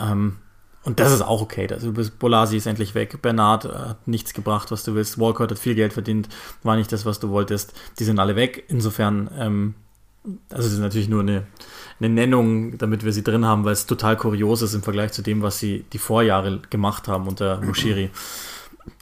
Ähm, 0.00 0.38
und 0.82 0.98
das 0.98 1.12
ist 1.12 1.20
auch 1.20 1.42
okay. 1.42 1.68
Also 1.70 1.92
Bolasi 1.92 2.56
ist 2.56 2.64
endlich 2.64 2.94
weg. 2.94 3.20
Bernard 3.20 3.66
hat 3.66 4.08
nichts 4.08 4.32
gebracht, 4.32 4.70
was 4.70 4.82
du 4.82 4.94
willst. 4.94 5.18
Walcott 5.18 5.50
hat 5.50 5.58
viel 5.58 5.74
Geld 5.74 5.92
verdient, 5.92 6.30
war 6.62 6.76
nicht 6.76 6.90
das, 6.92 7.04
was 7.04 7.20
du 7.20 7.28
wolltest. 7.28 7.74
Die 7.98 8.04
sind 8.04 8.18
alle 8.18 8.34
weg. 8.34 8.64
Insofern, 8.68 9.30
ähm, 9.38 9.74
also 10.48 10.62
das 10.62 10.72
ist 10.72 10.78
natürlich 10.78 11.10
nur 11.10 11.20
eine, 11.20 11.46
eine 11.98 12.08
Nennung, 12.08 12.76
damit 12.78 13.04
wir 13.04 13.12
sie 13.12 13.22
drin 13.22 13.44
haben, 13.46 13.64
weil 13.64 13.72
es 13.72 13.86
total 13.86 14.16
kurios 14.16 14.62
ist 14.62 14.74
im 14.74 14.82
Vergleich 14.82 15.12
zu 15.12 15.22
dem, 15.22 15.42
was 15.42 15.58
sie 15.58 15.84
die 15.92 15.98
Vorjahre 15.98 16.60
gemacht 16.70 17.08
haben 17.08 17.26
unter 17.26 17.60
Mushiri. 17.60 18.10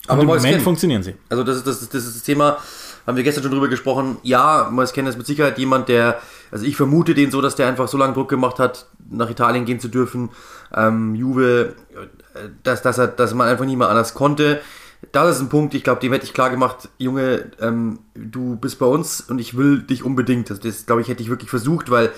Aber 0.06 0.22
im 0.22 0.28
Moment 0.28 0.62
funktionieren 0.62 1.02
sie. 1.02 1.14
Also 1.28 1.42
das 1.42 1.58
ist 1.58 1.66
das, 1.66 1.88
das 1.88 2.04
ist 2.04 2.16
das 2.16 2.22
Thema, 2.22 2.58
haben 3.06 3.16
wir 3.16 3.24
gestern 3.24 3.42
schon 3.42 3.52
drüber 3.52 3.68
gesprochen. 3.68 4.18
Ja, 4.22 4.68
Mois 4.70 4.92
Ken 4.92 5.06
ist 5.06 5.18
mit 5.18 5.26
Sicherheit 5.26 5.58
jemand, 5.58 5.88
der, 5.88 6.20
also 6.50 6.64
ich 6.64 6.76
vermute 6.76 7.14
den 7.14 7.30
so, 7.30 7.40
dass 7.40 7.56
der 7.56 7.66
einfach 7.66 7.88
so 7.88 7.98
lange 7.98 8.14
Druck 8.14 8.28
gemacht 8.28 8.58
hat, 8.58 8.86
nach 9.10 9.28
Italien 9.28 9.64
gehen 9.64 9.80
zu 9.80 9.88
dürfen. 9.88 10.30
Ähm, 10.74 11.14
Juve, 11.14 11.74
dass, 12.62 12.82
dass, 12.82 12.98
er, 12.98 13.08
dass 13.08 13.34
man 13.34 13.48
einfach 13.48 13.64
nicht 13.64 13.76
mehr 13.76 13.88
anders 13.88 14.14
konnte. 14.14 14.60
Das 15.12 15.36
ist 15.36 15.42
ein 15.42 15.48
Punkt, 15.50 15.74
ich 15.74 15.84
glaube, 15.84 16.00
dem 16.00 16.12
hätte 16.12 16.24
ich 16.24 16.32
klar 16.32 16.48
gemacht, 16.48 16.88
Junge, 16.98 17.50
ähm, 17.60 17.98
du 18.14 18.56
bist 18.56 18.78
bei 18.78 18.86
uns 18.86 19.20
und 19.20 19.38
ich 19.38 19.56
will 19.56 19.82
dich 19.82 20.02
unbedingt. 20.02 20.48
Das, 20.48 20.60
das 20.60 20.86
glaube 20.86 21.02
ich, 21.02 21.08
hätte 21.08 21.22
ich 21.22 21.28
wirklich 21.28 21.50
versucht, 21.50 21.90
weil 21.90 22.10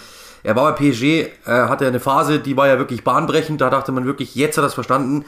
er 0.46 0.54
war 0.54 0.72
bei 0.72 0.90
PSG, 0.92 1.02
äh, 1.02 1.28
hatte 1.44 1.88
eine 1.88 1.98
Phase, 1.98 2.38
die 2.38 2.56
war 2.56 2.68
ja 2.68 2.78
wirklich 2.78 3.02
bahnbrechend. 3.02 3.60
Da 3.60 3.68
dachte 3.68 3.90
man 3.90 4.06
wirklich, 4.06 4.36
jetzt 4.36 4.56
hat 4.56 4.62
er 4.62 4.66
das 4.68 4.74
verstanden. 4.74 5.24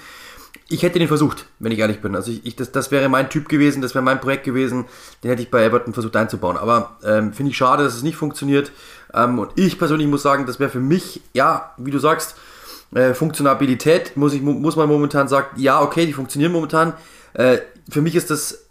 Ich 0.68 0.84
hätte 0.84 1.00
den 1.00 1.08
versucht, 1.08 1.46
wenn 1.58 1.72
ich 1.72 1.80
ehrlich 1.80 2.00
bin. 2.00 2.14
Also 2.14 2.30
ich, 2.30 2.46
ich, 2.46 2.54
das, 2.54 2.70
das 2.70 2.92
wäre 2.92 3.08
mein 3.08 3.28
Typ 3.28 3.48
gewesen, 3.48 3.82
das 3.82 3.96
wäre 3.96 4.04
mein 4.04 4.20
Projekt 4.20 4.44
gewesen. 4.44 4.84
Den 5.24 5.30
hätte 5.30 5.42
ich 5.42 5.50
bei 5.50 5.64
Everton 5.64 5.92
versucht 5.92 6.14
einzubauen. 6.14 6.56
Aber 6.56 6.98
ähm, 7.04 7.32
finde 7.32 7.50
ich 7.50 7.56
schade, 7.56 7.82
dass 7.82 7.96
es 7.96 8.04
nicht 8.04 8.14
funktioniert. 8.14 8.70
Ähm, 9.12 9.40
und 9.40 9.50
ich 9.56 9.76
persönlich 9.76 10.06
muss 10.06 10.22
sagen, 10.22 10.46
das 10.46 10.60
wäre 10.60 10.70
für 10.70 10.78
mich, 10.78 11.20
ja, 11.34 11.72
wie 11.78 11.90
du 11.90 11.98
sagst, 11.98 12.36
äh, 12.94 13.12
Funktionabilität 13.12 14.16
muss, 14.16 14.34
ich, 14.34 14.40
muss 14.40 14.76
man 14.76 14.88
momentan 14.88 15.26
sagen, 15.26 15.48
ja, 15.56 15.82
okay, 15.82 16.06
die 16.06 16.12
funktionieren 16.12 16.52
momentan. 16.52 16.92
Äh, 17.34 17.58
für 17.90 18.02
mich 18.02 18.14
ist 18.14 18.30
das, 18.30 18.68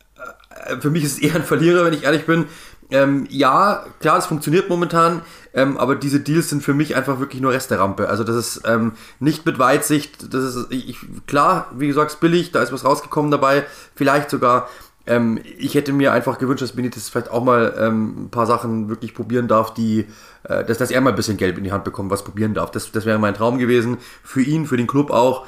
äh, 0.65 0.77
für 0.79 0.91
mich 0.91 1.03
ist 1.03 1.17
es 1.17 1.19
eher 1.19 1.35
ein 1.35 1.43
Verlierer, 1.43 1.83
wenn 1.83 1.93
ich 1.93 2.03
ehrlich 2.03 2.25
bin. 2.25 2.45
Ähm, 2.89 3.27
ja, 3.29 3.85
klar, 3.99 4.17
es 4.17 4.27
funktioniert 4.27 4.69
momentan, 4.69 5.21
ähm, 5.53 5.77
aber 5.77 5.95
diese 5.95 6.21
Deals 6.21 6.49
sind 6.49 6.63
für 6.63 6.73
mich 6.73 6.95
einfach 6.95 7.19
wirklich 7.19 7.41
nur 7.41 7.51
Resterampe. 7.51 8.07
Also 8.07 8.23
das 8.23 8.35
ist 8.35 8.61
ähm, 8.65 8.93
nicht 9.19 9.45
mit 9.45 9.59
Weitsicht, 9.59 10.33
das 10.33 10.55
ist 10.55 10.71
ich, 10.71 10.97
klar, 11.25 11.69
wie 11.75 11.87
gesagt, 11.87 12.19
billig, 12.21 12.51
da 12.51 12.61
ist 12.61 12.71
was 12.71 12.85
rausgekommen 12.85 13.31
dabei, 13.31 13.65
vielleicht 13.93 14.29
sogar. 14.29 14.69
Ähm, 15.05 15.39
ich 15.57 15.75
hätte 15.75 15.93
mir 15.93 16.13
einfach 16.13 16.37
gewünscht, 16.37 16.61
dass 16.61 16.73
Benitez 16.73 17.09
vielleicht 17.09 17.31
auch 17.31 17.43
mal 17.43 17.73
ähm, 17.77 18.25
ein 18.25 18.29
paar 18.29 18.45
Sachen 18.45 18.89
wirklich 18.89 19.13
probieren 19.13 19.47
darf, 19.47 19.73
die, 19.73 20.05
äh, 20.43 20.63
dass, 20.65 20.77
dass 20.77 20.91
er 20.91 21.01
mal 21.01 21.11
ein 21.11 21.15
bisschen 21.15 21.37
Geld 21.37 21.57
in 21.57 21.63
die 21.63 21.71
Hand 21.71 21.85
bekommt, 21.85 22.11
was 22.11 22.23
probieren 22.23 22.53
darf. 22.53 22.71
Das, 22.71 22.91
das 22.91 23.05
wäre 23.05 23.17
mein 23.17 23.33
Traum 23.33 23.57
gewesen, 23.57 23.97
für 24.23 24.41
ihn, 24.41 24.65
für 24.65 24.77
den 24.77 24.87
Club 24.87 25.11
auch. 25.11 25.45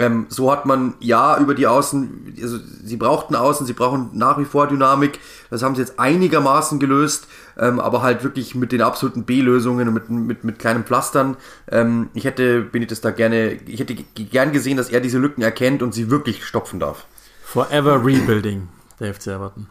Ähm, 0.00 0.24
so 0.30 0.50
hat 0.50 0.64
man 0.64 0.94
ja 1.00 1.38
über 1.38 1.54
die 1.54 1.66
Außen, 1.66 2.34
also 2.40 2.56
sie 2.82 2.96
brauchten 2.96 3.36
Außen, 3.36 3.66
sie 3.66 3.74
brauchen 3.74 4.08
nach 4.14 4.38
wie 4.38 4.46
vor 4.46 4.66
Dynamik. 4.66 5.20
Das 5.50 5.62
haben 5.62 5.74
sie 5.74 5.82
jetzt 5.82 5.98
einigermaßen 5.98 6.78
gelöst, 6.78 7.28
ähm, 7.58 7.78
aber 7.78 8.00
halt 8.00 8.24
wirklich 8.24 8.54
mit 8.54 8.72
den 8.72 8.80
absoluten 8.80 9.24
B-Lösungen 9.24 9.88
und 9.88 9.92
mit, 9.94 10.08
mit, 10.08 10.42
mit 10.42 10.58
kleinen 10.58 10.84
Pflastern. 10.84 11.36
Ähm, 11.70 12.08
ich 12.14 12.24
hätte 12.24 12.62
Benitez 12.62 13.02
da 13.02 13.10
gerne, 13.10 13.52
ich 13.66 13.78
hätte 13.78 13.94
gern 13.94 14.52
gesehen, 14.52 14.78
dass 14.78 14.88
er 14.88 15.00
diese 15.00 15.18
Lücken 15.18 15.42
erkennt 15.42 15.82
und 15.82 15.92
sie 15.92 16.10
wirklich 16.10 16.46
stopfen 16.46 16.80
darf. 16.80 17.04
Forever 17.44 18.02
Rebuilding, 18.02 18.68
der 19.00 19.12
FC 19.12 19.26
Everton. 19.26 19.66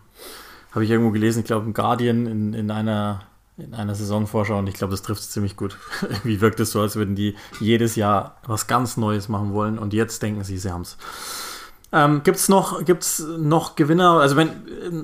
Habe 0.73 0.83
ich 0.83 0.91
irgendwo 0.91 1.09
gelesen, 1.09 1.39
ich 1.39 1.45
glaube 1.45 1.65
im 1.65 1.73
Guardian 1.73 2.27
in, 2.27 2.53
in 2.53 2.69
einer 2.69 3.23
in 3.61 3.73
einer 3.73 3.95
Saisonvorschau 3.95 4.57
und 4.57 4.67
ich 4.67 4.75
glaube, 4.75 4.91
das 4.91 5.01
trifft 5.01 5.21
es 5.21 5.31
ziemlich 5.31 5.55
gut. 5.55 5.77
Irgendwie 6.01 6.41
wirkt 6.41 6.59
es 6.59 6.71
so, 6.71 6.81
als 6.81 6.95
würden 6.95 7.15
die 7.15 7.35
jedes 7.59 7.95
Jahr 7.95 8.37
was 8.45 8.67
ganz 8.67 8.97
Neues 8.97 9.29
machen 9.29 9.53
wollen 9.53 9.79
und 9.79 9.93
jetzt 9.93 10.21
denken 10.21 10.43
sie, 10.43 10.57
sie 10.57 10.71
haben 10.71 10.81
es. 10.81 10.97
Ähm, 11.91 12.21
Gibt 12.23 12.37
es 12.37 12.49
noch, 12.49 12.85
gibt's 12.85 13.19
noch 13.19 13.75
Gewinner? 13.75 14.19
Also 14.19 14.35
wenn, 14.35 14.51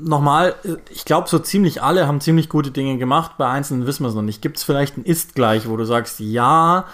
nochmal, 0.04 0.54
ich 0.92 1.04
glaube, 1.04 1.28
so 1.28 1.40
ziemlich 1.40 1.82
alle 1.82 2.08
haben 2.08 2.22
ziemlich 2.22 2.48
gute 2.48 2.70
Dinge 2.70 2.98
gemacht. 2.98 3.32
Bei 3.38 3.48
Einzelnen 3.50 3.88
wissen 3.88 4.04
wir 4.04 4.10
es 4.10 4.16
noch 4.16 4.22
nicht. 4.22 4.42
Gibt 4.42 4.58
es 4.58 4.64
vielleicht 4.64 4.98
ein 4.98 5.04
Ist-Gleich, 5.04 5.68
wo 5.68 5.78
du 5.78 5.86
sagst, 5.86 6.20
ja, 6.20 6.86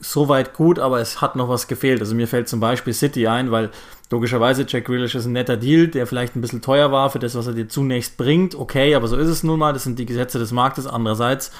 soweit 0.00 0.54
gut, 0.54 0.78
aber 0.78 1.00
es 1.00 1.20
hat 1.20 1.36
noch 1.36 1.48
was 1.48 1.68
gefehlt. 1.68 2.00
Also 2.00 2.14
mir 2.14 2.26
fällt 2.26 2.48
zum 2.48 2.58
Beispiel 2.58 2.92
City 2.92 3.26
ein, 3.26 3.50
weil 3.50 3.70
logischerweise 4.10 4.64
Jack 4.66 4.86
Grealish 4.86 5.14
ist 5.14 5.26
ein 5.26 5.32
netter 5.32 5.56
Deal, 5.56 5.88
der 5.88 6.06
vielleicht 6.06 6.34
ein 6.34 6.40
bisschen 6.40 6.62
teuer 6.62 6.90
war 6.90 7.10
für 7.10 7.18
das, 7.18 7.34
was 7.34 7.46
er 7.46 7.52
dir 7.52 7.68
zunächst 7.68 8.16
bringt. 8.16 8.54
Okay, 8.54 8.94
aber 8.94 9.06
so 9.06 9.16
ist 9.16 9.28
es 9.28 9.42
nun 9.42 9.58
mal. 9.58 9.72
Das 9.72 9.84
sind 9.84 9.98
die 9.98 10.06
Gesetze 10.06 10.38
des 10.38 10.52
Marktes. 10.52 10.86
Andererseits 10.86 11.52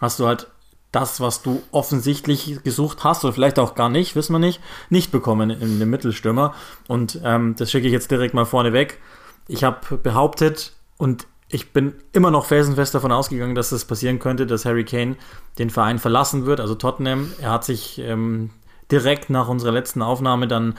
hast 0.00 0.20
du 0.20 0.26
halt 0.26 0.48
das, 0.92 1.20
was 1.20 1.42
du 1.42 1.62
offensichtlich 1.72 2.62
gesucht 2.62 3.02
hast 3.02 3.24
oder 3.24 3.32
vielleicht 3.32 3.58
auch 3.58 3.74
gar 3.74 3.88
nicht, 3.88 4.14
wissen 4.14 4.32
wir 4.32 4.38
nicht, 4.38 4.60
nicht 4.90 5.10
bekommen 5.10 5.50
in 5.50 5.78
dem 5.80 5.90
Mittelstürmer. 5.90 6.54
Und 6.86 7.20
ähm, 7.24 7.54
das 7.56 7.70
schicke 7.70 7.86
ich 7.86 7.92
jetzt 7.92 8.10
direkt 8.10 8.34
mal 8.34 8.44
vorne 8.44 8.72
weg. 8.72 9.00
Ich 9.48 9.64
habe 9.64 9.96
behauptet 9.96 10.72
und 10.96 11.26
ich 11.54 11.72
bin 11.72 11.94
immer 12.12 12.32
noch 12.32 12.46
felsenfest 12.46 12.96
davon 12.96 13.12
ausgegangen, 13.12 13.54
dass 13.54 13.70
das 13.70 13.84
passieren 13.84 14.18
könnte, 14.18 14.44
dass 14.44 14.64
Harry 14.64 14.84
Kane 14.84 15.14
den 15.56 15.70
Verein 15.70 16.00
verlassen 16.00 16.46
wird, 16.46 16.58
also 16.58 16.74
Tottenham. 16.74 17.30
Er 17.40 17.52
hat 17.52 17.64
sich 17.64 18.00
ähm, 18.00 18.50
direkt 18.90 19.30
nach 19.30 19.46
unserer 19.46 19.70
letzten 19.70 20.02
Aufnahme 20.02 20.48
dann 20.48 20.74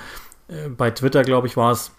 äh, 0.49 0.67
bei 0.67 0.91
Twitter, 0.91 1.23
glaube 1.23 1.47
ich, 1.47 1.55
war 1.55 1.71
es, 1.71 1.91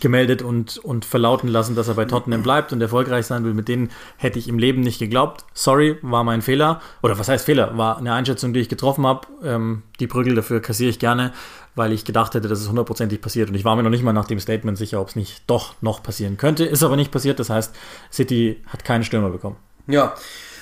gemeldet 0.00 0.42
und, 0.42 0.78
und 0.78 1.04
verlauten 1.04 1.48
lassen, 1.48 1.74
dass 1.74 1.88
er 1.88 1.94
bei 1.94 2.04
Tottenham 2.04 2.42
bleibt 2.42 2.72
und 2.72 2.80
erfolgreich 2.80 3.26
sein 3.26 3.44
will. 3.44 3.54
Mit 3.54 3.68
denen 3.68 3.90
hätte 4.16 4.38
ich 4.38 4.48
im 4.48 4.58
Leben 4.58 4.80
nicht 4.80 4.98
geglaubt. 4.98 5.44
Sorry, 5.54 5.98
war 6.02 6.24
mein 6.24 6.42
Fehler. 6.42 6.80
Oder 7.02 7.18
was 7.18 7.28
heißt 7.28 7.44
Fehler? 7.44 7.76
War 7.76 7.98
eine 7.98 8.12
Einschätzung, 8.12 8.52
die 8.52 8.60
ich 8.60 8.68
getroffen 8.68 9.06
habe. 9.06 9.26
Ähm, 9.42 9.82
die 9.98 10.06
Prügel 10.06 10.34
dafür 10.34 10.60
kassiere 10.60 10.90
ich 10.90 10.98
gerne, 10.98 11.32
weil 11.78 11.92
ich 11.92 12.04
gedacht 12.04 12.34
hätte, 12.34 12.48
dass 12.48 12.60
es 12.60 12.68
hundertprozentig 12.68 13.20
passiert. 13.20 13.48
Und 13.48 13.54
ich 13.54 13.64
war 13.64 13.76
mir 13.76 13.82
noch 13.82 13.90
nicht 13.90 14.02
mal 14.02 14.12
nach 14.12 14.26
dem 14.26 14.40
Statement 14.40 14.76
sicher, 14.76 15.00
ob 15.00 15.08
es 15.08 15.16
nicht 15.16 15.42
doch 15.46 15.74
noch 15.80 16.02
passieren 16.02 16.36
könnte. 16.36 16.64
Ist 16.64 16.82
aber 16.82 16.96
nicht 16.96 17.10
passiert. 17.10 17.38
Das 17.38 17.48
heißt, 17.48 17.74
City 18.12 18.62
hat 18.66 18.84
keinen 18.84 19.04
Stürmer 19.04 19.30
bekommen. 19.30 19.56
Ja. 19.86 20.14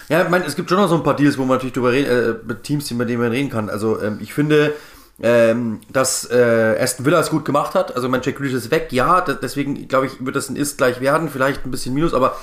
Ja, 0.09 0.23
ich 0.23 0.29
meine, 0.29 0.45
es 0.45 0.55
gibt 0.55 0.69
schon 0.69 0.79
noch 0.79 0.89
so 0.89 0.95
ein 0.95 1.03
paar 1.03 1.17
Deals, 1.17 1.37
wo 1.37 1.43
man 1.43 1.57
natürlich 1.57 1.73
drüber 1.73 1.91
reden, 1.91 2.37
äh, 2.49 2.55
Teams, 2.63 2.89
mit 2.93 3.09
denen 3.09 3.21
man 3.21 3.33
reden 3.33 3.51
kann. 3.51 3.69
Also 3.69 4.01
ähm, 4.01 4.19
ich 4.23 4.33
finde, 4.33 4.73
ähm, 5.21 5.81
dass 5.91 6.31
äh, 6.31 6.77
Aston 6.81 7.07
Villa 7.07 7.19
es 7.19 7.31
gut 7.31 7.45
gemacht 7.45 7.75
hat. 7.75 7.97
Also 7.97 8.09
mein 8.09 8.21
Jack 8.23 8.37
Grealish 8.37 8.55
ist 8.55 8.71
weg, 8.71 8.89
ja, 8.91 9.21
deswegen 9.21 9.89
glaube 9.89 10.07
ich, 10.07 10.25
wird 10.25 10.37
das 10.37 10.49
ein 10.49 10.55
Ist 10.55 10.79
gleich 10.79 11.01
werden, 11.01 11.29
vielleicht 11.29 11.65
ein 11.65 11.71
bisschen 11.71 11.95
Minus, 11.95 12.15
aber 12.15 12.37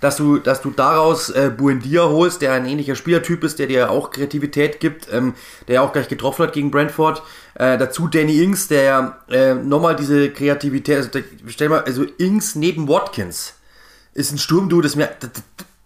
dass 0.00 0.16
du, 0.16 0.38
dass 0.38 0.60
du 0.60 0.70
daraus 0.70 1.30
äh, 1.30 1.50
Buendia 1.56 2.04
holst, 2.04 2.42
der 2.42 2.52
ein 2.52 2.66
ähnlicher 2.66 2.96
Spielertyp 2.96 3.44
ist, 3.44 3.58
der 3.58 3.66
dir 3.66 3.90
auch 3.90 4.10
Kreativität 4.10 4.80
gibt, 4.80 5.08
ähm, 5.12 5.34
der 5.68 5.82
auch 5.82 5.92
gleich 5.92 6.08
getroffen 6.08 6.44
hat 6.44 6.52
gegen 6.52 6.70
Brentford. 6.70 7.22
Äh, 7.54 7.78
dazu 7.78 8.08
Danny 8.08 8.42
Ings, 8.42 8.68
der 8.68 9.18
äh, 9.28 9.54
nochmal 9.54 9.96
diese 9.96 10.30
Kreativität, 10.30 10.96
also 10.96 11.10
stell 11.46 11.68
mal, 11.68 11.82
also 11.82 12.04
Ings 12.18 12.54
neben 12.54 12.88
Watkins 12.88 13.54
ist 14.12 14.32
ein 14.32 14.38
Sturmduo, 14.38 14.80
das 14.80 14.96
mir, 14.96 15.10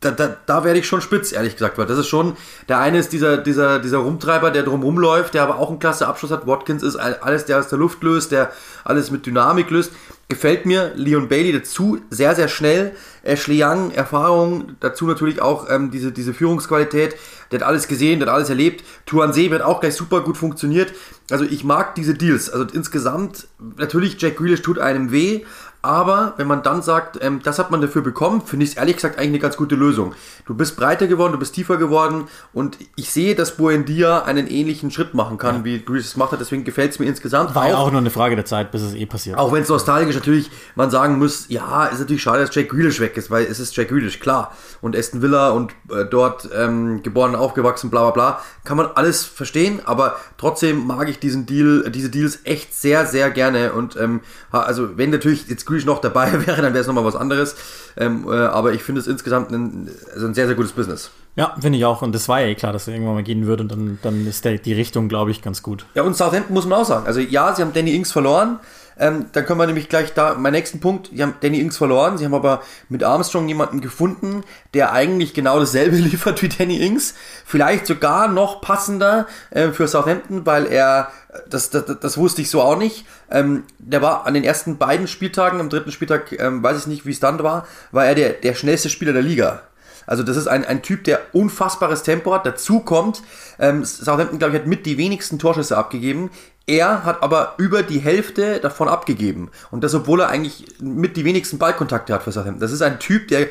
da, 0.01 0.11
da, 0.11 0.35
da 0.47 0.65
werde 0.65 0.79
ich 0.79 0.87
schon 0.87 1.03
spitz, 1.03 1.31
ehrlich 1.31 1.55
gesagt, 1.55 1.77
weil 1.77 1.85
das 1.85 1.99
ist 1.99 2.09
schon, 2.09 2.37
der 2.71 2.79
eine 2.79 2.99
ist 2.99 3.13
dieser, 3.13 3.37
dieser, 3.37 3.79
dieser 3.79 3.99
Rumtreiber, 3.99 4.51
der 4.51 4.63
drum 4.63 4.83
rumläuft, 4.83 5.35
der 5.35 5.43
aber 5.43 5.59
auch 5.59 5.69
einen 5.69 5.79
klasse 5.79 6.07
Abschluss 6.07 6.31
hat. 6.31 6.47
Watkins 6.47 6.83
ist 6.83 6.97
alles, 6.97 7.45
der 7.45 7.59
aus 7.59 7.69
der 7.69 7.79
Luft 7.79 8.03
löst, 8.03 8.33
der 8.33 8.51
alles 8.83 9.11
mit 9.11 9.27
Dynamik 9.27 9.69
löst. 9.69 9.93
Gefällt 10.31 10.65
mir. 10.65 10.93
Leon 10.95 11.29
Bailey 11.29 11.53
dazu 11.53 11.99
sehr, 12.09 12.35
sehr 12.35 12.49
schnell. 12.49 12.93
Ashley 13.25 13.63
Young, 13.63 13.91
Erfahrung, 13.91 14.77
dazu 14.81 15.07
natürlich 15.07 15.43
auch 15.43 15.69
ähm, 15.69 15.91
diese, 15.91 16.13
diese 16.13 16.33
Führungsqualität. 16.33 17.17
Der 17.51 17.61
hat 17.61 17.67
alles 17.67 17.89
gesehen, 17.89 18.21
der 18.21 18.29
hat 18.29 18.37
alles 18.37 18.49
erlebt. 18.49 18.85
Tuan 19.05 19.35
See 19.35 19.51
wird 19.51 19.61
auch 19.61 19.81
gleich 19.81 19.97
super 19.97 20.23
gut 20.23 20.39
funktioniert. 20.39 20.95
Also 21.31 21.45
ich 21.45 21.65
mag 21.65 21.95
diese 21.97 22.15
Deals. 22.15 22.49
Also 22.49 22.65
insgesamt, 22.73 23.49
natürlich, 23.77 24.23
Jack 24.23 24.37
Grealish 24.37 24.63
tut 24.63 24.79
einem 24.79 25.11
weh, 25.11 25.45
aber 25.83 26.35
wenn 26.37 26.47
man 26.47 26.63
dann 26.63 26.83
sagt, 26.83 27.19
ähm, 27.23 27.41
das 27.43 27.59
hat 27.59 27.71
man 27.71 27.81
dafür 27.81 28.03
bekommen, 28.03 28.43
finde 28.43 28.65
ich 28.65 28.73
es 28.73 28.77
ehrlich 28.77 28.97
gesagt 28.97 29.17
eigentlich 29.17 29.31
eine 29.31 29.39
ganz 29.39 29.57
gute 29.57 29.77
Lösung. 29.77 30.15
Du 30.45 30.55
bist 30.55 30.77
breiter 30.77 31.07
geworden, 31.07 31.33
du 31.33 31.39
bist 31.39 31.55
tiefer 31.55 31.79
geworden 31.79 32.25
und 32.53 32.77
ich 32.97 33.11
sehe, 33.11 33.35
dass 33.35 33.57
Buendia 33.57 34.23
einen 34.23 34.47
ähnlichen 34.47 34.91
Schritt 34.91 35.15
machen 35.15 35.39
kann, 35.39 35.57
ja. 35.57 35.65
wie 35.65 35.81
Grealish 35.81 36.07
es 36.07 36.13
gemacht 36.15 36.33
hat. 36.33 36.41
Deswegen 36.41 36.65
gefällt 36.65 36.93
es 36.93 36.99
mir 36.99 37.07
insgesamt. 37.07 37.55
War 37.55 37.69
ja 37.69 37.77
auch, 37.77 37.87
auch 37.87 37.91
nur 37.91 38.01
eine 38.01 38.11
Frage 38.11 38.37
der 38.37 38.45
Zeit, 38.45 38.71
bis 38.73 38.83
es 38.83 38.95
eh 38.95 39.07
passiert. 39.07 39.39
Auch 39.39 39.53
wenn 39.53 39.63
es 39.63 39.69
nostalgisch 39.69 40.15
natürlich 40.15 40.51
man 40.75 40.91
sagen 40.91 41.19
muss, 41.19 41.47
ja, 41.49 41.87
ist 41.87 42.01
natürlich 42.01 42.23
schade, 42.23 42.41
dass 42.41 42.55
Jack 42.55 42.69
Grealish 42.69 43.01
weg 43.01 43.17
ist, 43.17 43.31
weil 43.31 43.45
es 43.45 43.59
ist 43.59 43.75
Jack 43.75 43.89
Grealish, 43.89 44.21
klar. 44.21 44.55
Und 44.83 44.97
Aston 44.97 45.23
Villa 45.23 45.51
und 45.51 45.73
äh, 45.91 46.05
dort 46.05 46.49
ähm, 46.55 47.03
geboren, 47.03 47.35
aufgewachsen, 47.35 47.91
bla 47.91 48.03
bla 48.03 48.11
bla. 48.11 48.43
Kann 48.65 48.77
man 48.77 48.89
alles 48.95 49.25
verstehen, 49.25 49.81
aber 49.85 50.17
trotzdem 50.37 50.87
mag 50.87 51.09
ich 51.09 51.19
diesen 51.19 51.47
Deal, 51.47 51.91
diese 51.91 52.11
Deals 52.11 52.41
echt 52.45 52.75
sehr, 52.75 53.07
sehr 53.07 53.31
gerne. 53.31 53.73
Und 53.73 53.97
ähm, 53.97 54.21
also 54.51 54.99
wenn 54.99 55.11
natürlich 55.11 55.49
jetzt 55.49 55.67
Grealish 55.71 55.87
noch 55.87 56.01
dabei 56.01 56.33
wäre, 56.47 56.61
dann 56.61 56.75
wäre 56.75 56.81
es 56.81 56.87
nochmal 56.87 57.05
was 57.05 57.17
anderes. 57.17 57.57
Ähm, 57.97 58.27
äh, 58.29 58.35
aber 58.35 58.73
ich 58.73 58.83
finde 58.83 59.01
es 59.01 59.07
insgesamt 59.07 59.51
ein, 59.51 59.89
also 60.13 60.27
ein 60.27 60.35
sehr, 60.35 60.47
sehr 60.47 60.57
gutes 60.57 60.73
Business. 60.73 61.11
Ja, 61.37 61.55
finde 61.61 61.79
ich 61.79 61.85
auch. 61.85 62.03
Und 62.03 62.15
das 62.15 62.29
war 62.29 62.41
ja 62.41 62.49
eh 62.49 62.55
klar, 62.55 62.73
dass 62.73 62.89
er 62.89 62.95
irgendwann 62.95 63.15
mal 63.15 63.23
gehen 63.23 63.47
würde. 63.47 63.63
Und 63.63 63.73
dann, 63.73 63.99
dann 64.03 64.27
ist 64.27 64.45
der, 64.45 64.59
die 64.59 64.73
Richtung, 64.73 65.09
glaube 65.09 65.31
ich, 65.31 65.43
ganz 65.43 65.63
gut. 65.63 65.87
Ja, 65.95 66.03
und 66.03 66.17
Southampton 66.17 66.55
muss 66.55 66.67
man 66.67 66.81
auch 66.81 66.85
sagen. 66.85 67.07
Also 67.07 67.21
ja, 67.21 67.55
sie 67.55 67.63
haben 67.63 67.73
Danny 67.73 67.95
Ings 67.95 68.13
verloren. 68.13 68.59
Ähm, 69.01 69.27
dann 69.33 69.47
können 69.47 69.59
wir 69.59 69.67
nämlich 69.67 69.89
gleich 69.89 70.13
da, 70.13 70.35
mein 70.35 70.53
nächsten 70.53 70.79
Punkt, 70.79 71.09
sie 71.13 71.23
haben 71.23 71.35
Danny 71.41 71.59
Ings 71.59 71.79
verloren, 71.79 72.19
sie 72.19 72.27
haben 72.27 72.35
aber 72.35 72.63
mit 72.91 73.03
Armstrong 73.03 73.49
jemanden 73.49 73.81
gefunden, 73.81 74.45
der 74.75 74.93
eigentlich 74.93 75.33
genau 75.33 75.59
dasselbe 75.59 75.97
liefert 75.97 76.43
wie 76.43 76.51
Danny 76.51 76.77
Ings. 76.85 77.15
Vielleicht 77.47 77.87
sogar 77.87 78.29
noch 78.29 78.61
passender 78.61 79.27
äh, 79.51 79.71
für 79.71 79.89
Southampton, 79.89 80.45
weil 80.45 80.67
er, 80.67 81.11
das, 81.49 81.71
das, 81.71 81.85
das 81.99 82.19
wusste 82.19 82.43
ich 82.43 82.51
so 82.51 82.61
auch 82.61 82.77
nicht, 82.77 83.07
ähm, 83.31 83.65
der 83.79 84.03
war 84.03 84.27
an 84.27 84.35
den 84.35 84.45
ersten 84.45 84.77
beiden 84.77 85.09
Spieltagen, 85.09 85.61
am 85.61 85.71
dritten 85.71 85.93
Spieltag, 85.93 86.39
ähm, 86.39 86.63
weiß 86.63 86.79
ich 86.79 86.87
nicht, 86.87 87.07
wie 87.07 87.13
es 87.13 87.21
dann 87.21 87.43
war, 87.43 87.67
war 87.93 88.05
er 88.05 88.15
der, 88.15 88.35
der 88.35 88.55
schnellste 88.55 88.91
Spieler 88.91 89.15
der 89.15 89.23
Liga. 89.23 89.63
Also 90.07 90.23
das 90.23 90.37
ist 90.37 90.47
ein, 90.47 90.65
ein 90.65 90.83
Typ, 90.83 91.05
der 91.05 91.21
unfassbares 91.33 92.03
Tempo 92.03 92.33
hat. 92.35 92.47
Dazu 92.47 92.81
kommt, 92.81 93.23
ähm, 93.59 93.85
Southampton, 93.85 94.39
glaube 94.39 94.55
ich, 94.55 94.61
hat 94.61 94.67
mit 94.67 94.87
die 94.87 94.99
wenigsten 94.99 95.39
Torschüsse 95.39 95.77
abgegeben. 95.77 96.31
Er 96.67 97.05
hat 97.05 97.23
aber 97.23 97.55
über 97.59 97.83
die 97.83 97.99
Hälfte 97.99 98.61
davon 98.61 98.89
abgegeben. 98.89 99.51
Und 99.71 99.83
das, 99.83 99.95
obwohl 99.95 100.21
er 100.21 100.29
eigentlich 100.29 100.67
mit 100.81 101.17
die 101.17 101.25
wenigsten 101.25 101.59
Ballkontakte 101.59 102.15
hat 102.15 102.23
für 102.23 102.33
Southampton. 102.33 102.61
Das 102.61 102.73
ist 102.73 102.83
ein 102.83 102.99
Typ, 102.99 103.29
der 103.29 103.49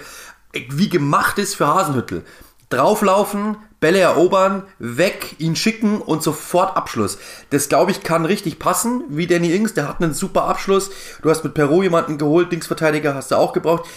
wie 0.54 0.90
gemacht 0.90 1.38
ist 1.38 1.56
für 1.56 1.68
Hasenhüttel. 1.68 2.24
Drauflaufen, 2.70 3.58
Bälle 3.80 4.00
erobern, 4.00 4.64
weg, 4.78 5.36
ihn 5.40 5.56
schicken 5.56 6.02
und 6.02 6.22
sofort 6.22 6.76
Abschluss. 6.76 7.18
Das 7.50 7.70
glaube 7.70 7.92
ich 7.92 8.04
kann 8.04 8.26
richtig 8.26 8.60
passen, 8.60 9.04
wie 9.10 9.26
Danny 9.26 9.54
Ings, 9.54 9.74
der 9.74 9.88
hat 9.88 10.02
einen 10.02 10.14
super 10.14 10.44
Abschluss. 10.44 10.92
Du 11.22 11.30
hast 11.30 11.44
mit 11.44 11.54
Peru 11.54 11.82
jemanden 11.82 12.18
geholt, 12.18 12.52
Dingsverteidiger 12.52 13.16
hast 13.16 13.32
du 13.32 13.36
auch 13.36 13.54
gebraucht. 13.54 13.90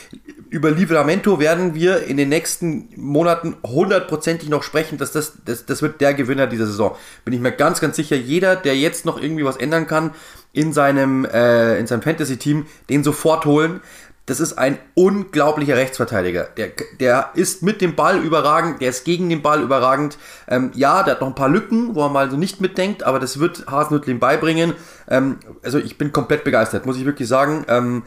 Über 0.53 0.71
Livramento 0.71 1.41
werden 1.41 1.75
wir 1.75 2.05
in 2.05 2.19
den 2.19 2.29
nächsten 2.29 2.91
Monaten 2.95 3.57
hundertprozentig 3.67 4.51
noch 4.51 4.63
sprechen, 4.63 4.99
dass 4.99 5.11
das, 5.11 5.39
das, 5.47 5.65
das 5.65 5.81
wird 5.81 6.03
der 6.03 6.13
Gewinner 6.13 6.47
dieser 6.47 6.67
Saison. 6.67 6.95
Bin 7.25 7.33
ich 7.33 7.41
mir 7.41 7.53
ganz, 7.53 7.81
ganz 7.81 7.97
sicher. 7.97 8.17
Jeder, 8.17 8.55
der 8.55 8.77
jetzt 8.77 9.07
noch 9.07 9.19
irgendwie 9.19 9.47
was 9.47 9.57
ändern 9.57 9.87
kann 9.87 10.11
in 10.53 10.75
seinem, 10.75 11.25
äh, 11.25 11.79
in 11.79 11.87
seinem 11.87 12.03
Fantasy-Team, 12.03 12.67
den 12.91 13.03
sofort 13.03 13.47
holen. 13.47 13.81
Das 14.27 14.41
ist 14.41 14.59
ein 14.59 14.79
unglaublicher 14.93 15.75
Rechtsverteidiger. 15.75 16.51
Der, 16.59 16.69
der 17.01 17.31
ist 17.33 17.63
mit 17.63 17.81
dem 17.81 17.97
Ball 17.97 18.19
überragend, 18.19 18.83
der 18.83 18.91
ist 18.91 19.07
gegen 19.07 19.31
den 19.31 19.41
Ball 19.41 19.63
überragend. 19.63 20.19
Ähm, 20.49 20.71
ja, 20.75 21.03
der 21.03 21.15
hat 21.15 21.23
noch 21.23 21.29
ein 21.29 21.35
paar 21.35 21.49
Lücken, 21.49 21.95
wo 21.95 22.03
er 22.05 22.11
mal 22.11 22.31
so 22.31 22.37
nicht 22.37 22.61
mitdenkt, 22.61 23.05
aber 23.05 23.19
das 23.19 23.41
wird 23.41 23.69
Hasenhüttl 23.71 24.11
ihm 24.11 24.21
beibringen. 24.21 24.75
Ähm, 25.09 25.39
also 25.63 25.79
ich 25.79 25.97
bin 25.97 26.13
komplett 26.13 26.45
begeistert, 26.45 26.85
muss 26.85 26.99
ich 26.99 27.07
wirklich 27.07 27.27
sagen. 27.27 27.65
Ähm, 27.69 28.03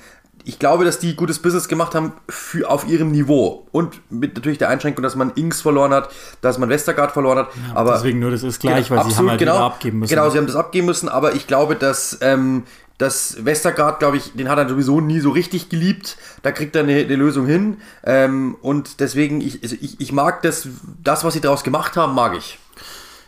ich 0.46 0.60
glaube, 0.60 0.86
dass 0.86 1.00
die 1.00 1.16
gutes 1.16 1.40
Business 1.40 1.68
gemacht 1.68 1.96
haben 1.96 2.14
für, 2.30 2.70
auf 2.70 2.88
ihrem 2.88 3.12
Niveau. 3.12 3.68
Und 3.72 4.00
mit 4.12 4.36
natürlich 4.36 4.60
der 4.60 4.70
Einschränkung, 4.70 5.02
dass 5.02 5.16
man 5.16 5.32
Ings 5.32 5.62
verloren 5.62 5.92
hat, 5.92 6.10
dass 6.42 6.60
man 6.60 6.70
Westergaard 6.70 7.12
verloren 7.12 7.40
hat. 7.40 7.48
Ja, 7.68 7.76
aber 7.76 7.94
deswegen 7.94 8.20
nur, 8.20 8.30
das 8.30 8.44
ist 8.44 8.60
gleich, 8.60 8.88
genau, 8.88 8.92
weil 8.92 8.98
absolut, 9.00 9.14
sie 9.14 9.18
haben 9.18 9.30
halt 9.32 9.40
genau, 9.40 9.58
abgeben 9.58 10.00
müssen. 10.00 10.10
Genau, 10.12 10.30
sie 10.30 10.38
haben 10.38 10.46
das 10.46 10.56
abgeben 10.56 10.86
müssen, 10.86 11.10
aber 11.10 11.34
ich 11.34 11.48
glaube, 11.48 11.76
dass 11.76 12.20
ähm, 12.22 12.64
das 13.00 13.44
Westergaard, 13.44 14.00
glaube 14.00 14.18
ich, 14.18 14.34
den 14.34 14.48
hat 14.48 14.60
er 14.60 14.70
sowieso 14.70 15.02
nie 15.02 15.20
so 15.20 15.32
richtig 15.32 15.70
geliebt. 15.70 16.16
Da 16.44 16.52
kriegt 16.52 16.76
er 16.76 16.84
eine, 16.84 16.96
eine 16.96 17.16
Lösung 17.16 17.48
hin. 17.48 17.78
Ähm, 18.04 18.56
und 18.62 19.00
deswegen, 19.00 19.42
ich, 19.42 19.64
also 19.64 19.76
ich, 19.82 20.00
ich 20.00 20.12
mag 20.12 20.44
das, 20.44 20.68
das, 21.04 21.24
was 21.24 21.34
sie 21.34 21.42
daraus 21.42 21.64
gemacht 21.64 21.98
haben, 21.98 22.14
mag 22.14 22.38
ich. 22.38 22.60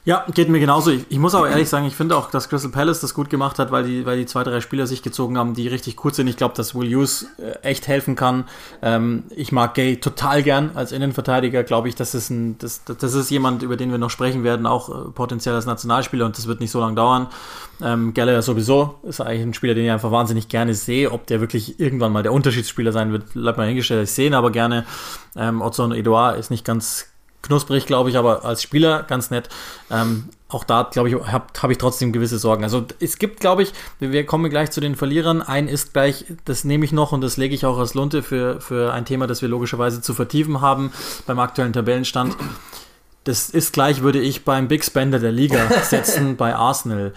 Ja, 0.07 0.25
geht 0.33 0.47
mir 0.47 0.61
genauso. 0.61 0.91
Ich, 0.91 1.01
ich, 1.09 1.19
muss 1.19 1.35
aber 1.35 1.49
ehrlich 1.49 1.67
sagen, 1.67 1.85
ich 1.85 1.93
finde 1.93 2.15
auch, 2.15 2.31
dass 2.31 2.47
Crystal 2.47 2.71
Palace 2.71 3.01
das 3.01 3.13
gut 3.13 3.29
gemacht 3.29 3.59
hat, 3.59 3.71
weil 3.71 3.83
die, 3.83 4.05
weil 4.05 4.17
die 4.17 4.25
zwei, 4.25 4.45
drei 4.45 4.61
Spieler 4.61 4.87
sich 4.87 5.03
gezogen 5.03 5.37
haben, 5.37 5.53
die 5.53 5.67
richtig 5.67 5.97
gut 5.97 6.15
sind. 6.15 6.27
Ich 6.27 6.37
glaube, 6.37 6.55
dass 6.55 6.73
Will 6.73 6.87
Hughes 6.95 7.25
äh, 7.39 7.59
echt 7.61 7.89
helfen 7.89 8.15
kann. 8.15 8.45
Ähm, 8.81 9.25
ich 9.35 9.51
mag 9.51 9.73
Gay 9.73 9.97
total 9.97 10.43
gern 10.43 10.71
als 10.75 10.93
Innenverteidiger. 10.93 11.63
Glaube 11.63 11.89
ich, 11.89 11.95
das 11.95 12.15
ist, 12.15 12.29
ein, 12.29 12.57
das, 12.57 12.85
das 12.85 13.13
ist 13.15 13.29
jemand, 13.31 13.63
über 13.63 13.75
den 13.75 13.91
wir 13.91 13.97
noch 13.97 14.09
sprechen 14.09 14.45
werden, 14.45 14.65
auch 14.65 14.87
äh, 14.87 15.09
potenziell 15.09 15.55
als 15.55 15.65
Nationalspieler 15.65 16.25
und 16.25 16.37
das 16.37 16.47
wird 16.47 16.61
nicht 16.61 16.71
so 16.71 16.79
lange 16.79 16.95
dauern. 16.95 17.27
Ähm, 17.81 18.13
Gallagher 18.13 18.43
sowieso 18.43 18.95
ist 19.03 19.19
eigentlich 19.19 19.41
ein 19.41 19.53
Spieler, 19.55 19.73
den 19.73 19.83
ich 19.83 19.91
einfach 19.91 20.11
wahnsinnig 20.11 20.47
gerne 20.47 20.73
sehe. 20.73 21.11
Ob 21.11 21.27
der 21.27 21.41
wirklich 21.41 21.81
irgendwann 21.81 22.13
mal 22.13 22.23
der 22.23 22.31
Unterschiedsspieler 22.31 22.93
sein 22.93 23.11
wird, 23.11 23.33
bleibt 23.33 23.57
mal 23.57 23.67
hingestellt. 23.67 24.05
Ich 24.05 24.13
sehe 24.13 24.27
ihn 24.27 24.35
aber 24.35 24.51
gerne. 24.51 24.85
Ähm, 25.35 25.59
und 25.59 25.91
Edouard 25.91 26.39
ist 26.39 26.49
nicht 26.49 26.63
ganz 26.63 27.07
knusprig, 27.47 27.85
glaube 27.85 28.09
ich, 28.09 28.17
aber 28.17 28.45
als 28.45 28.61
Spieler 28.61 29.03
ganz 29.03 29.31
nett. 29.31 29.49
Ähm, 29.89 30.29
auch 30.49 30.63
da, 30.63 30.83
glaube 30.83 31.09
ich, 31.09 31.15
habe 31.15 31.45
hab 31.61 31.71
ich 31.71 31.77
trotzdem 31.77 32.13
gewisse 32.13 32.37
Sorgen. 32.37 32.63
Also 32.63 32.85
es 32.99 33.17
gibt, 33.17 33.39
glaube 33.39 33.63
ich, 33.63 33.73
wir 33.99 34.25
kommen 34.25 34.49
gleich 34.49 34.71
zu 34.71 34.79
den 34.79 34.95
Verlierern. 34.95 35.41
Ein 35.41 35.67
ist 35.67 35.93
gleich, 35.93 36.25
das 36.45 36.63
nehme 36.63 36.85
ich 36.85 36.91
noch 36.91 37.11
und 37.11 37.21
das 37.21 37.37
lege 37.37 37.55
ich 37.55 37.65
auch 37.65 37.77
als 37.77 37.95
Lunte 37.95 38.23
für, 38.23 38.61
für 38.61 38.93
ein 38.93 39.05
Thema, 39.05 39.27
das 39.27 39.41
wir 39.41 39.49
logischerweise 39.49 40.01
zu 40.01 40.13
vertiefen 40.13 40.61
haben 40.61 40.91
beim 41.25 41.39
aktuellen 41.39 41.73
Tabellenstand. 41.73 42.35
Das 43.23 43.49
ist 43.49 43.73
gleich, 43.73 44.01
würde 44.03 44.21
ich 44.21 44.45
beim 44.45 44.67
Big 44.67 44.85
Spender 44.85 45.19
der 45.19 45.33
Liga 45.33 45.69
setzen 45.83 46.37
bei 46.37 46.55
Arsenal, 46.55 47.13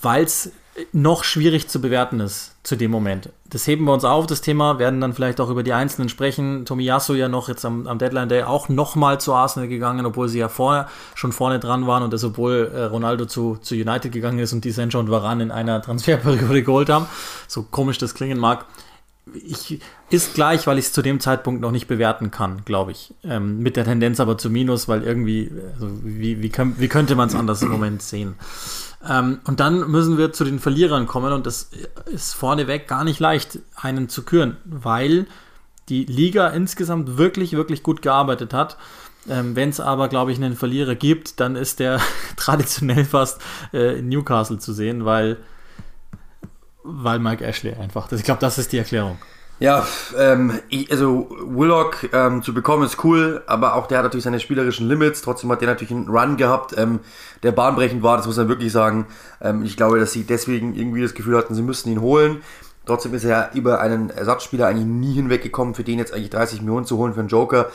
weil 0.00 0.24
es 0.24 0.52
noch 0.92 1.24
schwierig 1.24 1.68
zu 1.68 1.80
bewerten 1.80 2.20
ist 2.20 2.57
zu 2.68 2.76
dem 2.76 2.90
Moment. 2.90 3.30
Das 3.46 3.66
heben 3.66 3.86
wir 3.86 3.94
uns 3.94 4.04
auf, 4.04 4.26
das 4.26 4.42
Thema, 4.42 4.78
werden 4.78 5.00
dann 5.00 5.14
vielleicht 5.14 5.40
auch 5.40 5.48
über 5.48 5.62
die 5.62 5.72
Einzelnen 5.72 6.10
sprechen. 6.10 6.66
Tomiyasu 6.66 7.14
ja 7.14 7.26
noch 7.26 7.48
jetzt 7.48 7.64
am, 7.64 7.86
am 7.86 7.98
Deadline 7.98 8.28
Day 8.28 8.42
auch 8.42 8.68
nochmal 8.68 9.18
zu 9.18 9.32
Arsenal 9.32 9.70
gegangen, 9.70 10.04
obwohl 10.04 10.28
sie 10.28 10.38
ja 10.38 10.50
vorher 10.50 10.86
schon 11.14 11.32
vorne 11.32 11.60
dran 11.60 11.86
waren 11.86 12.02
und 12.02 12.12
das 12.12 12.24
obwohl 12.24 12.70
äh, 12.74 12.82
Ronaldo 12.82 13.24
zu, 13.24 13.56
zu 13.62 13.74
United 13.74 14.12
gegangen 14.12 14.38
ist 14.38 14.52
und 14.52 14.66
die 14.66 14.70
Sancho 14.70 14.98
und 14.98 15.10
Varane 15.10 15.44
in 15.44 15.50
einer 15.50 15.80
Transferperiode 15.80 16.62
geholt 16.64 16.90
haben. 16.90 17.06
So 17.46 17.62
komisch 17.62 17.96
das 17.96 18.14
klingen 18.14 18.38
mag. 18.38 18.66
Ich, 19.32 19.80
ist 20.10 20.34
gleich, 20.34 20.66
weil 20.66 20.78
ich 20.78 20.86
es 20.86 20.92
zu 20.92 21.00
dem 21.00 21.20
Zeitpunkt 21.20 21.62
noch 21.62 21.70
nicht 21.70 21.86
bewerten 21.86 22.30
kann, 22.30 22.66
glaube 22.66 22.92
ich. 22.92 23.14
Ähm, 23.24 23.60
mit 23.60 23.76
der 23.76 23.84
Tendenz 23.84 24.20
aber 24.20 24.36
zu 24.36 24.50
Minus, 24.50 24.88
weil 24.88 25.04
irgendwie, 25.04 25.50
also 25.72 25.88
wie, 26.02 26.42
wie, 26.42 26.50
kann, 26.50 26.74
wie 26.78 26.88
könnte 26.88 27.14
man 27.14 27.28
es 27.28 27.34
anders 27.34 27.62
im 27.62 27.70
Moment 27.70 28.02
sehen? 28.02 28.34
Ähm, 29.06 29.40
und 29.44 29.60
dann 29.60 29.90
müssen 29.90 30.18
wir 30.18 30.32
zu 30.32 30.44
den 30.44 30.58
Verlierern 30.58 31.06
kommen 31.06 31.32
und 31.32 31.46
das 31.46 31.70
ist 32.06 32.34
vorneweg 32.34 32.88
gar 32.88 33.04
nicht 33.04 33.20
leicht, 33.20 33.60
einen 33.76 34.08
zu 34.08 34.24
küren, 34.24 34.56
weil 34.64 35.26
die 35.88 36.04
Liga 36.04 36.48
insgesamt 36.48 37.16
wirklich, 37.16 37.52
wirklich 37.52 37.82
gut 37.82 38.02
gearbeitet 38.02 38.52
hat. 38.52 38.76
Ähm, 39.28 39.54
Wenn 39.56 39.68
es 39.68 39.80
aber, 39.80 40.08
glaube 40.08 40.32
ich, 40.32 40.38
einen 40.38 40.56
Verlierer 40.56 40.94
gibt, 40.94 41.40
dann 41.40 41.56
ist 41.56 41.80
der 41.80 42.00
traditionell 42.36 43.04
fast 43.04 43.40
äh, 43.72 43.98
in 43.98 44.08
Newcastle 44.08 44.58
zu 44.58 44.72
sehen, 44.72 45.04
weil, 45.04 45.38
weil 46.82 47.18
Mike 47.18 47.44
Ashley 47.44 47.74
einfach. 47.74 48.10
Ich 48.12 48.24
glaube, 48.24 48.40
das 48.40 48.58
ist 48.58 48.72
die 48.72 48.78
Erklärung. 48.78 49.18
Ja, 49.60 49.84
ähm, 50.16 50.60
also 50.88 51.28
Willock 51.44 52.08
ähm, 52.12 52.44
zu 52.44 52.54
bekommen 52.54 52.84
ist 52.84 53.02
cool, 53.02 53.42
aber 53.46 53.74
auch 53.74 53.88
der 53.88 53.98
hat 53.98 54.04
natürlich 54.04 54.22
seine 54.22 54.38
spielerischen 54.38 54.86
Limits. 54.86 55.20
Trotzdem 55.20 55.50
hat 55.50 55.60
der 55.60 55.68
natürlich 55.68 55.90
einen 55.90 56.08
Run 56.08 56.36
gehabt, 56.36 56.78
ähm, 56.78 57.00
der 57.42 57.50
bahnbrechend 57.50 58.04
war, 58.04 58.16
das 58.16 58.26
muss 58.26 58.36
man 58.36 58.48
wirklich 58.48 58.70
sagen. 58.70 59.06
Ähm, 59.40 59.64
ich 59.64 59.76
glaube, 59.76 59.98
dass 59.98 60.12
sie 60.12 60.22
deswegen 60.22 60.76
irgendwie 60.76 61.02
das 61.02 61.14
Gefühl 61.14 61.36
hatten, 61.36 61.56
sie 61.56 61.62
müssten 61.62 61.90
ihn 61.90 62.00
holen. 62.00 62.42
Trotzdem 62.86 63.14
ist 63.14 63.24
er 63.24 63.50
über 63.54 63.80
einen 63.80 64.10
Ersatzspieler 64.10 64.68
eigentlich 64.68 64.86
nie 64.86 65.14
hinweggekommen, 65.14 65.74
für 65.74 65.84
den 65.84 65.98
jetzt 65.98 66.14
eigentlich 66.14 66.30
30 66.30 66.60
Millionen 66.60 66.86
zu 66.86 66.96
holen 66.96 67.14
für 67.14 67.20
einen 67.20 67.28
Joker 67.28 67.68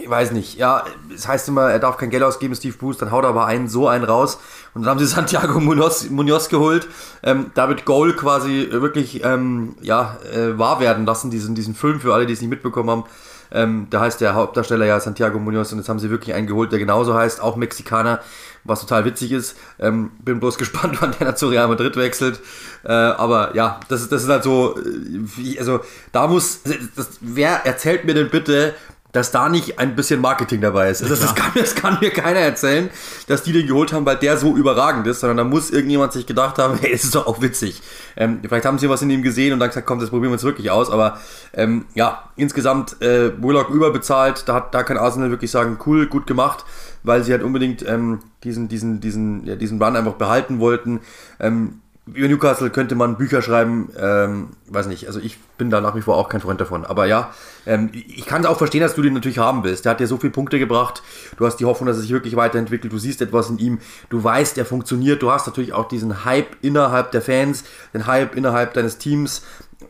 ich 0.00 0.08
weiß 0.08 0.32
nicht, 0.32 0.56
ja, 0.56 0.84
es 1.14 1.26
heißt 1.26 1.48
immer, 1.48 1.70
er 1.70 1.78
darf 1.78 1.96
kein 1.96 2.10
Geld 2.10 2.22
ausgeben, 2.22 2.54
Steve 2.54 2.76
Bruce, 2.76 2.98
dann 2.98 3.10
haut 3.10 3.24
er 3.24 3.30
aber 3.30 3.46
einen 3.46 3.68
so 3.68 3.88
einen 3.88 4.04
raus. 4.04 4.38
Und 4.78 4.84
dann 4.84 4.92
haben 4.92 5.00
sie 5.00 5.06
Santiago 5.06 5.58
Munoz, 5.58 6.08
Munoz 6.08 6.48
geholt, 6.48 6.86
ähm, 7.24 7.50
David 7.54 7.84
Goal 7.84 8.12
quasi 8.12 8.68
wirklich 8.70 9.24
ähm, 9.24 9.74
ja, 9.82 10.18
äh, 10.32 10.56
wahr 10.56 10.78
werden 10.78 11.04
lassen, 11.04 11.32
diesen, 11.32 11.56
diesen 11.56 11.74
Film 11.74 11.98
für 11.98 12.14
alle, 12.14 12.26
die 12.26 12.32
es 12.32 12.40
nicht 12.40 12.48
mitbekommen 12.48 12.88
haben. 12.88 13.04
Ähm, 13.50 13.88
da 13.90 14.02
heißt 14.02 14.20
der 14.20 14.36
Hauptdarsteller 14.36 14.86
ja 14.86 15.00
Santiago 15.00 15.40
Munoz 15.40 15.72
und 15.72 15.78
jetzt 15.78 15.88
haben 15.88 15.98
sie 15.98 16.10
wirklich 16.10 16.32
einen 16.32 16.46
geholt, 16.46 16.70
der 16.70 16.78
genauso 16.78 17.14
heißt, 17.14 17.40
auch 17.40 17.56
Mexikaner, 17.56 18.20
was 18.62 18.82
total 18.82 19.04
witzig 19.04 19.32
ist. 19.32 19.56
Ähm, 19.80 20.12
bin 20.24 20.38
bloß 20.38 20.58
gespannt, 20.58 20.98
wann 21.00 21.12
der 21.18 21.34
zu 21.34 21.48
Real 21.48 21.66
Madrid 21.66 21.96
wechselt. 21.96 22.38
Äh, 22.84 22.92
aber 22.92 23.56
ja, 23.56 23.80
das, 23.88 24.02
ist 24.02 24.12
das 24.12 24.22
ist 24.22 24.28
halt 24.28 24.44
so, 24.44 24.78
äh, 24.78 24.82
wie, 24.84 25.58
also 25.58 25.80
da 26.12 26.28
muss, 26.28 26.60
das, 26.94 27.18
wer 27.20 27.66
erzählt 27.66 28.04
mir 28.04 28.14
denn 28.14 28.30
bitte, 28.30 28.74
dass 29.12 29.30
da 29.30 29.48
nicht 29.48 29.78
ein 29.78 29.96
bisschen 29.96 30.20
Marketing 30.20 30.60
dabei 30.60 30.90
ist. 30.90 31.00
Das, 31.00 31.20
das, 31.20 31.34
kann, 31.34 31.52
das, 31.54 31.74
kann, 31.74 31.98
mir 32.00 32.10
keiner 32.10 32.40
erzählen, 32.40 32.90
dass 33.26 33.42
die 33.42 33.52
den 33.52 33.66
geholt 33.66 33.92
haben, 33.92 34.04
weil 34.04 34.16
der 34.16 34.36
so 34.36 34.54
überragend 34.54 35.06
ist, 35.06 35.20
sondern 35.20 35.38
da 35.38 35.44
muss 35.44 35.70
irgendjemand 35.70 36.12
sich 36.12 36.26
gedacht 36.26 36.58
haben, 36.58 36.78
hey, 36.80 36.92
das 36.92 37.04
ist 37.04 37.14
doch 37.14 37.26
auch 37.26 37.40
witzig. 37.40 37.80
Ähm, 38.16 38.40
vielleicht 38.42 38.66
haben 38.66 38.78
sie 38.78 38.88
was 38.90 39.00
in 39.00 39.10
ihm 39.10 39.22
gesehen 39.22 39.52
und 39.52 39.60
dann 39.60 39.70
gesagt, 39.70 39.86
komm, 39.86 39.98
das 39.98 40.10
probieren 40.10 40.30
wir 40.30 40.34
uns 40.34 40.44
wirklich 40.44 40.70
aus. 40.70 40.90
Aber 40.90 41.18
ähm, 41.54 41.86
ja, 41.94 42.24
insgesamt 42.36 43.00
äh, 43.00 43.30
Bullock 43.30 43.70
überbezahlt, 43.70 44.44
da, 44.46 44.54
hat, 44.54 44.74
da 44.74 44.82
kann 44.82 44.98
Arsenal 44.98 45.30
wirklich 45.30 45.50
sagen, 45.50 45.78
cool, 45.86 46.06
gut 46.06 46.26
gemacht, 46.26 46.64
weil 47.02 47.24
sie 47.24 47.32
halt 47.32 47.42
unbedingt 47.42 47.86
ähm, 47.88 48.20
diesen, 48.44 48.68
diesen, 48.68 49.00
diesen, 49.00 49.46
ja, 49.46 49.56
diesen 49.56 49.82
Run 49.82 49.96
einfach 49.96 50.14
behalten 50.14 50.58
wollten. 50.58 51.00
Ähm, 51.40 51.80
über 52.14 52.28
Newcastle 52.28 52.70
könnte 52.70 52.94
man 52.94 53.16
Bücher 53.16 53.42
schreiben, 53.42 53.90
ähm, 53.98 54.50
weiß 54.68 54.86
nicht, 54.86 55.06
also 55.06 55.20
ich 55.20 55.38
bin 55.56 55.70
da 55.70 55.80
nach 55.80 55.94
wie 55.96 56.00
vor 56.00 56.16
auch 56.16 56.28
kein 56.28 56.40
Freund 56.40 56.60
davon. 56.60 56.84
Aber 56.84 57.06
ja, 57.06 57.32
ähm, 57.66 57.90
ich 57.92 58.26
kann 58.26 58.42
es 58.42 58.46
auch 58.46 58.58
verstehen, 58.58 58.80
dass 58.80 58.94
du 58.94 59.02
den 59.02 59.14
natürlich 59.14 59.38
haben 59.38 59.64
willst. 59.64 59.84
Der 59.84 59.90
hat 59.90 60.00
dir 60.00 60.06
so 60.06 60.16
viele 60.16 60.32
Punkte 60.32 60.58
gebracht, 60.58 61.02
du 61.36 61.46
hast 61.46 61.56
die 61.56 61.64
Hoffnung, 61.64 61.86
dass 61.86 61.96
er 61.96 62.02
sich 62.02 62.12
wirklich 62.12 62.36
weiterentwickelt, 62.36 62.92
du 62.92 62.98
siehst 62.98 63.20
etwas 63.20 63.50
in 63.50 63.58
ihm, 63.58 63.78
du 64.10 64.22
weißt, 64.22 64.58
er 64.58 64.64
funktioniert, 64.64 65.22
du 65.22 65.30
hast 65.30 65.46
natürlich 65.46 65.72
auch 65.72 65.88
diesen 65.88 66.24
Hype 66.24 66.56
innerhalb 66.62 67.10
der 67.12 67.22
Fans, 67.22 67.64
den 67.92 68.06
Hype 68.06 68.34
innerhalb 68.36 68.74
deines 68.74 68.98
Teams. 68.98 69.42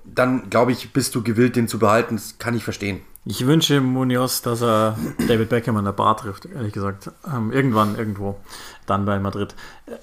Dann, 0.05 0.51
glaube 0.51 0.72
ich, 0.72 0.92
bist 0.92 1.14
du 1.14 1.22
gewillt, 1.22 1.57
den 1.57 1.68
zu 1.68 1.79
behalten. 1.79 2.16
Das 2.16 2.38
kann 2.38 2.55
ich 2.55 2.64
verstehen. 2.64 3.01
Ich 3.31 3.46
wünsche 3.46 3.83
Munoz, 3.83 4.40
dass 4.40 4.62
er 4.62 4.96
David 5.29 5.51
Beckham 5.51 5.77
an 5.77 5.85
der 5.85 5.92
Bar 5.92 6.16
trifft, 6.16 6.46
ehrlich 6.46 6.72
gesagt. 6.72 7.11
Ähm, 7.31 7.53
irgendwann, 7.53 7.96
irgendwo, 7.98 8.40
dann 8.87 9.05
bei 9.05 9.18
Madrid. 9.18 9.55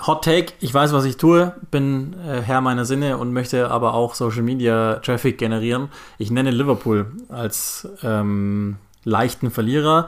Hot 0.05 0.23
Take, 0.23 0.53
ich 0.59 0.71
weiß, 0.71 0.93
was 0.93 1.05
ich 1.05 1.17
tue, 1.17 1.55
bin 1.71 2.13
äh, 2.19 2.41
Herr 2.41 2.61
meiner 2.61 2.85
Sinne 2.85 3.17
und 3.17 3.33
möchte 3.33 3.71
aber 3.71 3.95
auch 3.95 4.13
Social 4.13 4.43
Media 4.43 4.97
Traffic 4.97 5.39
generieren. 5.39 5.89
Ich 6.19 6.29
nenne 6.29 6.51
Liverpool 6.51 7.07
als 7.29 7.87
ähm, 8.03 8.75
leichten 9.05 9.49
Verlierer. 9.49 10.07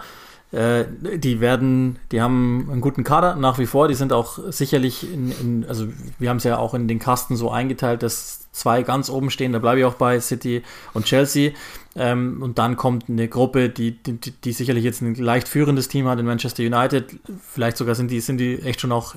Äh, 0.52 0.86
die 1.18 1.42
werden, 1.42 2.00
die 2.12 2.22
haben 2.22 2.70
einen 2.72 2.82
guten 2.82 3.04
Kader 3.04 3.36
nach 3.36 3.60
wie 3.60 3.66
vor. 3.66 3.88
Die 3.88 3.96
sind 3.96 4.14
auch 4.14 4.40
sicherlich 4.50 5.12
in, 5.12 5.32
in 5.32 5.66
also 5.68 5.88
wir 6.20 6.30
haben 6.30 6.38
es 6.38 6.46
ja 6.46 6.58
auch 6.58 6.74
in 6.74 6.88
den 6.88 7.00
Kasten 7.00 7.36
so 7.36 7.52
eingeteilt, 7.52 8.02
dass 8.02 8.50
zwei 8.52 8.84
ganz 8.84 9.10
oben 9.10 9.30
stehen. 9.30 9.52
Da 9.52 9.60
bleibe 9.60 9.80
ich 9.80 9.86
auch 9.86 9.96
bei 9.96 10.20
City 10.20 10.64
und 10.94 11.06
Chelsea. 11.06 11.52
Ähm, 11.96 12.42
und 12.42 12.60
dann 12.60 12.78
kommt 12.78 13.10
eine 13.10 13.28
Gruppe, 13.28 13.70
die, 13.70 13.92
die, 13.92 14.14
die 14.14 14.52
sicherlich 14.54 14.84
jetzt 14.84 15.02
ein 15.02 15.16
leicht 15.16 15.48
führendes 15.48 15.90
Team 15.90 16.08
hat 16.08 16.20
in 16.20 16.26
Manchester 16.26 16.64
United. 16.64 17.20
Vielleicht 17.42 17.78
sogar 17.78 17.96
sind 17.96 18.10
die, 18.10 18.22
sind 18.22 18.38
die 18.38 18.62
echt 18.62 18.80
schon 18.80 18.92
auch 18.92 19.16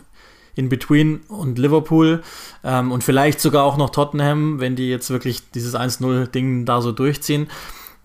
in 0.56 0.68
between 0.68 1.20
und 1.28 1.58
Liverpool 1.58 2.22
ähm, 2.64 2.90
und 2.90 3.04
vielleicht 3.04 3.40
sogar 3.40 3.64
auch 3.64 3.76
noch 3.76 3.90
Tottenham, 3.90 4.58
wenn 4.60 4.76
die 4.76 4.90
jetzt 4.90 5.10
wirklich 5.10 5.50
dieses 5.52 5.74
1-0-Ding 5.74 6.64
da 6.64 6.82
so 6.82 6.90
durchziehen. 6.90 7.48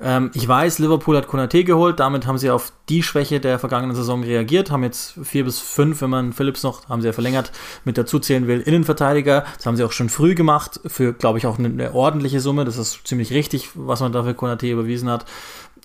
Ähm, 0.02 0.32
ich 0.34 0.46
weiß, 0.48 0.80
Liverpool 0.80 1.16
hat 1.16 1.28
Konate 1.28 1.64
geholt, 1.64 2.00
damit 2.00 2.28
haben 2.28 2.38
sie 2.38 2.50
auf 2.50 2.74
die 2.90 3.02
Schwäche 3.02 3.40
der 3.40 3.60
vergangenen 3.60 3.96
Saison 3.96 4.24
reagiert, 4.24 4.70
haben 4.70 4.84
jetzt 4.84 5.18
vier 5.24 5.46
bis 5.46 5.60
fünf, 5.60 6.02
wenn 6.02 6.10
man 6.10 6.34
Phillips 6.34 6.64
noch, 6.64 6.90
haben 6.90 7.02
sie 7.02 7.08
ja 7.08 7.14
verlängert, 7.14 7.52
mit 7.86 7.98
dazu 7.98 8.20
zählen 8.20 8.48
will, 8.48 8.60
Innenverteidiger. 8.60 9.46
Das 9.56 9.66
haben 9.66 9.78
sie 9.78 9.84
auch 9.84 9.94
schon 9.94 10.10
früh 10.10 10.36
gemacht, 10.36 10.82
für, 10.86 11.14
glaube 11.14 11.38
ich, 11.38 11.48
auch 11.48 11.58
eine, 11.58 11.70
eine, 11.70 11.94
ordentliche 11.94 12.42
Summe. 12.42 12.66
Das 12.66 12.78
ist 12.78 13.08
ziemlich 13.08 13.32
richtig, 13.32 13.70
was 13.74 14.02
man 14.02 14.12
dafür 14.12 14.34
Konate 14.34 14.68
überwiesen 14.68 15.10
hat. 15.10 15.26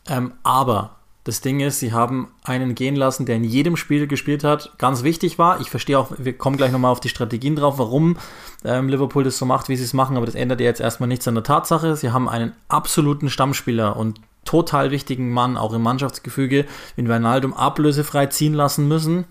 Ähm, 0.08 0.32
aber 0.42 0.99
das 1.30 1.42
Ding 1.42 1.60
ist, 1.60 1.78
sie 1.78 1.92
haben 1.92 2.32
einen 2.42 2.74
gehen 2.74 2.96
lassen, 2.96 3.24
der 3.24 3.36
in 3.36 3.44
jedem 3.44 3.76
Spiel 3.76 4.08
gespielt 4.08 4.42
hat. 4.42 4.72
Ganz 4.78 5.04
wichtig 5.04 5.38
war. 5.38 5.60
Ich 5.60 5.70
verstehe 5.70 5.96
auch, 5.96 6.10
wir 6.18 6.32
kommen 6.32 6.56
gleich 6.56 6.72
nochmal 6.72 6.90
auf 6.90 6.98
die 6.98 7.08
Strategien 7.08 7.54
drauf, 7.54 7.78
warum 7.78 8.16
ähm, 8.64 8.88
Liverpool 8.88 9.22
das 9.22 9.38
so 9.38 9.46
macht, 9.46 9.68
wie 9.68 9.76
sie 9.76 9.84
es 9.84 9.94
machen, 9.94 10.16
aber 10.16 10.26
das 10.26 10.34
ändert 10.34 10.58
ja 10.58 10.66
jetzt 10.66 10.80
erstmal 10.80 11.06
nichts 11.06 11.28
an 11.28 11.36
der 11.36 11.44
Tatsache. 11.44 11.94
Sie 11.94 12.10
haben 12.10 12.28
einen 12.28 12.52
absoluten 12.66 13.30
Stammspieler 13.30 13.96
und 13.96 14.20
total 14.44 14.90
wichtigen 14.90 15.30
Mann, 15.30 15.56
auch 15.56 15.72
im 15.72 15.82
Mannschaftsgefüge, 15.82 16.66
in 16.96 17.08
Wijnaldum 17.08 17.54
ablösefrei 17.54 18.26
ziehen 18.26 18.54
lassen 18.54 18.88
müssen 18.88 19.24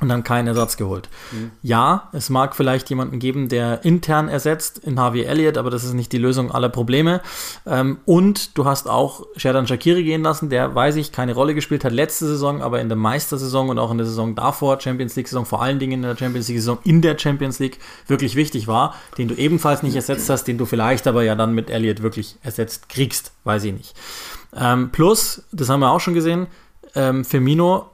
und 0.00 0.08
dann 0.08 0.22
keinen 0.22 0.46
Ersatz 0.46 0.76
geholt. 0.76 1.08
Mhm. 1.32 1.50
Ja, 1.62 2.08
es 2.12 2.30
mag 2.30 2.54
vielleicht 2.54 2.88
jemanden 2.88 3.18
geben, 3.18 3.48
der 3.48 3.84
intern 3.84 4.28
ersetzt 4.28 4.78
in 4.78 4.98
Harvey 4.98 5.22
Elliott, 5.22 5.58
aber 5.58 5.70
das 5.70 5.82
ist 5.82 5.94
nicht 5.94 6.12
die 6.12 6.18
Lösung 6.18 6.52
aller 6.52 6.68
Probleme. 6.68 7.20
Ähm, 7.66 7.98
und 8.04 8.56
du 8.56 8.64
hast 8.64 8.88
auch 8.88 9.26
Sherdan 9.36 9.66
Shakiri 9.66 10.04
gehen 10.04 10.22
lassen, 10.22 10.50
der, 10.50 10.74
weiß 10.74 10.96
ich, 10.96 11.10
keine 11.10 11.34
Rolle 11.34 11.54
gespielt 11.54 11.84
hat 11.84 11.92
letzte 11.92 12.26
Saison, 12.26 12.62
aber 12.62 12.80
in 12.80 12.88
der 12.88 12.96
Meistersaison 12.96 13.70
und 13.70 13.78
auch 13.78 13.90
in 13.90 13.98
der 13.98 14.06
Saison 14.06 14.36
davor, 14.36 14.80
Champions 14.80 15.16
League-Saison, 15.16 15.44
vor 15.44 15.62
allen 15.62 15.80
Dingen 15.80 15.94
in 15.94 16.02
der 16.02 16.16
Champions 16.16 16.48
League-Saison, 16.48 16.78
in 16.84 17.02
der 17.02 17.18
Champions 17.18 17.58
League 17.58 17.78
wirklich 18.06 18.36
wichtig 18.36 18.68
war, 18.68 18.94
den 19.18 19.26
du 19.26 19.34
ebenfalls 19.34 19.82
nicht 19.82 19.96
ersetzt 19.96 20.30
hast, 20.30 20.44
den 20.44 20.58
du 20.58 20.64
vielleicht 20.64 21.08
aber 21.08 21.24
ja 21.24 21.34
dann 21.34 21.54
mit 21.54 21.70
Elliott 21.70 22.02
wirklich 22.02 22.36
ersetzt 22.42 22.88
kriegst, 22.88 23.32
weiß 23.42 23.64
ich 23.64 23.72
nicht. 23.72 23.94
Ähm, 24.56 24.90
plus, 24.90 25.42
das 25.50 25.68
haben 25.68 25.80
wir 25.80 25.90
auch 25.90 26.00
schon 26.00 26.14
gesehen, 26.14 26.46
ähm, 26.94 27.24
Firmino 27.24 27.90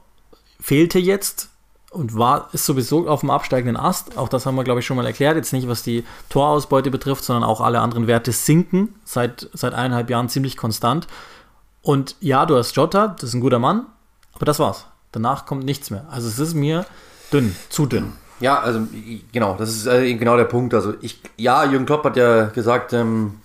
fehlte 0.59 0.99
jetzt 0.99 1.49
und 1.95 2.17
war, 2.17 2.49
ist 2.51 2.65
sowieso 2.65 3.07
auf 3.07 3.21
dem 3.21 3.29
absteigenden 3.29 3.77
Ast. 3.77 4.17
Auch 4.17 4.29
das 4.29 4.45
haben 4.45 4.55
wir, 4.55 4.63
glaube 4.63 4.81
ich, 4.81 4.85
schon 4.85 4.97
mal 4.97 5.05
erklärt. 5.05 5.37
Jetzt 5.37 5.53
nicht, 5.53 5.67
was 5.67 5.81
die 5.81 6.03
Torausbeute 6.29 6.91
betrifft, 6.91 7.23
sondern 7.23 7.43
auch 7.43 7.61
alle 7.61 7.79
anderen 7.79 8.07
Werte 8.07 8.31
sinken 8.31 8.95
seit, 9.05 9.49
seit 9.53 9.73
eineinhalb 9.73 10.09
Jahren 10.09 10.29
ziemlich 10.29 10.57
konstant. 10.57 11.07
Und 11.81 12.15
ja, 12.19 12.45
du 12.45 12.57
hast 12.57 12.75
Jota, 12.75 13.15
das 13.19 13.29
ist 13.29 13.35
ein 13.35 13.41
guter 13.41 13.59
Mann, 13.59 13.85
aber 14.33 14.45
das 14.45 14.59
war's. 14.59 14.85
Danach 15.11 15.45
kommt 15.45 15.63
nichts 15.63 15.89
mehr. 15.89 16.05
Also 16.09 16.27
es 16.27 16.39
ist 16.39 16.53
mir 16.53 16.85
dünn, 17.31 17.55
zu 17.69 17.85
dünn. 17.85 18.13
Ja, 18.41 18.59
also 18.59 18.85
genau, 19.31 19.55
das 19.57 19.69
ist 19.69 19.87
äh, 19.87 20.13
genau 20.15 20.35
der 20.35 20.45
Punkt. 20.45 20.73
Also 20.73 20.93
ich, 21.01 21.21
ja, 21.37 21.63
Jürgen 21.63 21.85
Klopp 21.85 22.03
hat 22.03 22.17
ja 22.17 22.47
gesagt, 22.47 22.91
ähm, 22.91 23.35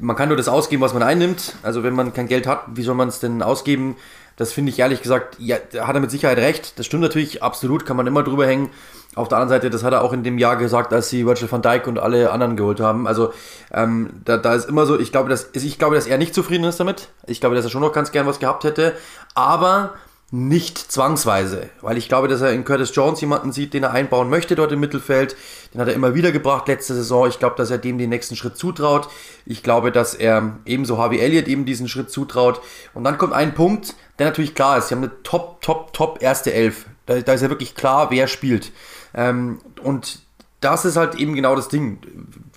man 0.00 0.16
kann 0.16 0.28
nur 0.28 0.36
das 0.36 0.48
ausgeben, 0.48 0.82
was 0.82 0.92
man 0.92 1.02
einnimmt. 1.02 1.54
Also 1.62 1.84
wenn 1.84 1.94
man 1.94 2.12
kein 2.12 2.26
Geld 2.26 2.46
hat, 2.46 2.64
wie 2.74 2.82
soll 2.82 2.96
man 2.96 3.08
es 3.08 3.20
denn 3.20 3.42
ausgeben? 3.42 3.96
Das 4.36 4.52
finde 4.52 4.70
ich 4.70 4.78
ehrlich 4.78 5.02
gesagt, 5.02 5.36
ja, 5.38 5.56
hat 5.56 5.94
er 5.94 6.00
mit 6.00 6.10
Sicherheit 6.10 6.38
recht. 6.38 6.78
Das 6.78 6.86
stimmt 6.86 7.02
natürlich 7.02 7.42
absolut, 7.42 7.86
kann 7.86 7.96
man 7.96 8.06
immer 8.06 8.22
drüber 8.22 8.46
hängen. 8.46 8.70
Auf 9.14 9.28
der 9.28 9.38
anderen 9.38 9.60
Seite, 9.60 9.70
das 9.70 9.82
hat 9.82 9.94
er 9.94 10.02
auch 10.02 10.12
in 10.12 10.22
dem 10.24 10.36
Jahr 10.36 10.56
gesagt, 10.56 10.92
als 10.92 11.08
sie 11.08 11.24
Virgil 11.26 11.50
van 11.50 11.62
Dijk 11.62 11.86
und 11.86 11.98
alle 11.98 12.30
anderen 12.30 12.54
geholt 12.54 12.80
haben. 12.80 13.06
Also 13.06 13.32
ähm, 13.72 14.10
da, 14.26 14.36
da 14.36 14.54
ist 14.54 14.68
immer 14.68 14.84
so, 14.84 15.00
ich 15.00 15.10
glaube, 15.10 15.30
dass, 15.30 15.48
ich 15.54 15.78
glaube, 15.78 15.94
dass 15.94 16.06
er 16.06 16.18
nicht 16.18 16.34
zufrieden 16.34 16.64
ist 16.64 16.78
damit. 16.78 17.08
Ich 17.26 17.40
glaube, 17.40 17.56
dass 17.56 17.64
er 17.64 17.70
schon 17.70 17.80
noch 17.80 17.92
ganz 17.92 18.12
gern 18.12 18.26
was 18.26 18.40
gehabt 18.40 18.64
hätte. 18.64 18.94
Aber 19.34 19.94
nicht 20.32 20.76
zwangsweise, 20.78 21.70
weil 21.82 21.96
ich 21.96 22.08
glaube, 22.08 22.26
dass 22.26 22.40
er 22.40 22.52
in 22.52 22.64
Curtis 22.64 22.94
Jones 22.94 23.20
jemanden 23.20 23.52
sieht, 23.52 23.72
den 23.74 23.84
er 23.84 23.92
einbauen 23.92 24.28
möchte 24.28 24.56
dort 24.56 24.72
im 24.72 24.80
Mittelfeld. 24.80 25.36
Den 25.72 25.80
hat 25.80 25.86
er 25.86 25.94
immer 25.94 26.16
wieder 26.16 26.32
gebracht 26.32 26.66
letzte 26.66 26.94
Saison. 26.94 27.28
Ich 27.28 27.38
glaube, 27.38 27.54
dass 27.56 27.70
er 27.70 27.78
dem 27.78 27.96
den 27.96 28.10
nächsten 28.10 28.34
Schritt 28.34 28.56
zutraut. 28.56 29.08
Ich 29.46 29.62
glaube, 29.62 29.92
dass 29.92 30.14
er 30.14 30.58
ebenso 30.66 30.98
Harvey 30.98 31.20
Elliott 31.20 31.46
eben 31.46 31.64
diesen 31.64 31.88
Schritt 31.88 32.10
zutraut. 32.10 32.60
Und 32.92 33.04
dann 33.04 33.18
kommt 33.18 33.34
ein 33.34 33.54
Punkt, 33.54 33.94
der 34.18 34.26
natürlich 34.26 34.54
klar 34.54 34.78
ist. 34.78 34.88
Sie 34.88 34.94
haben 34.94 35.02
eine 35.02 35.22
top, 35.22 35.60
top, 35.60 35.92
top 35.92 36.22
erste 36.22 36.52
Elf. 36.52 36.86
Da, 37.06 37.20
da 37.20 37.32
ist 37.32 37.42
ja 37.42 37.50
wirklich 37.50 37.74
klar, 37.74 38.10
wer 38.10 38.26
spielt. 38.28 38.72
Ähm, 39.14 39.60
und 39.82 40.20
das 40.60 40.84
ist 40.84 40.96
halt 40.96 41.14
eben 41.16 41.34
genau 41.34 41.54
das 41.54 41.68
Ding. 41.68 41.98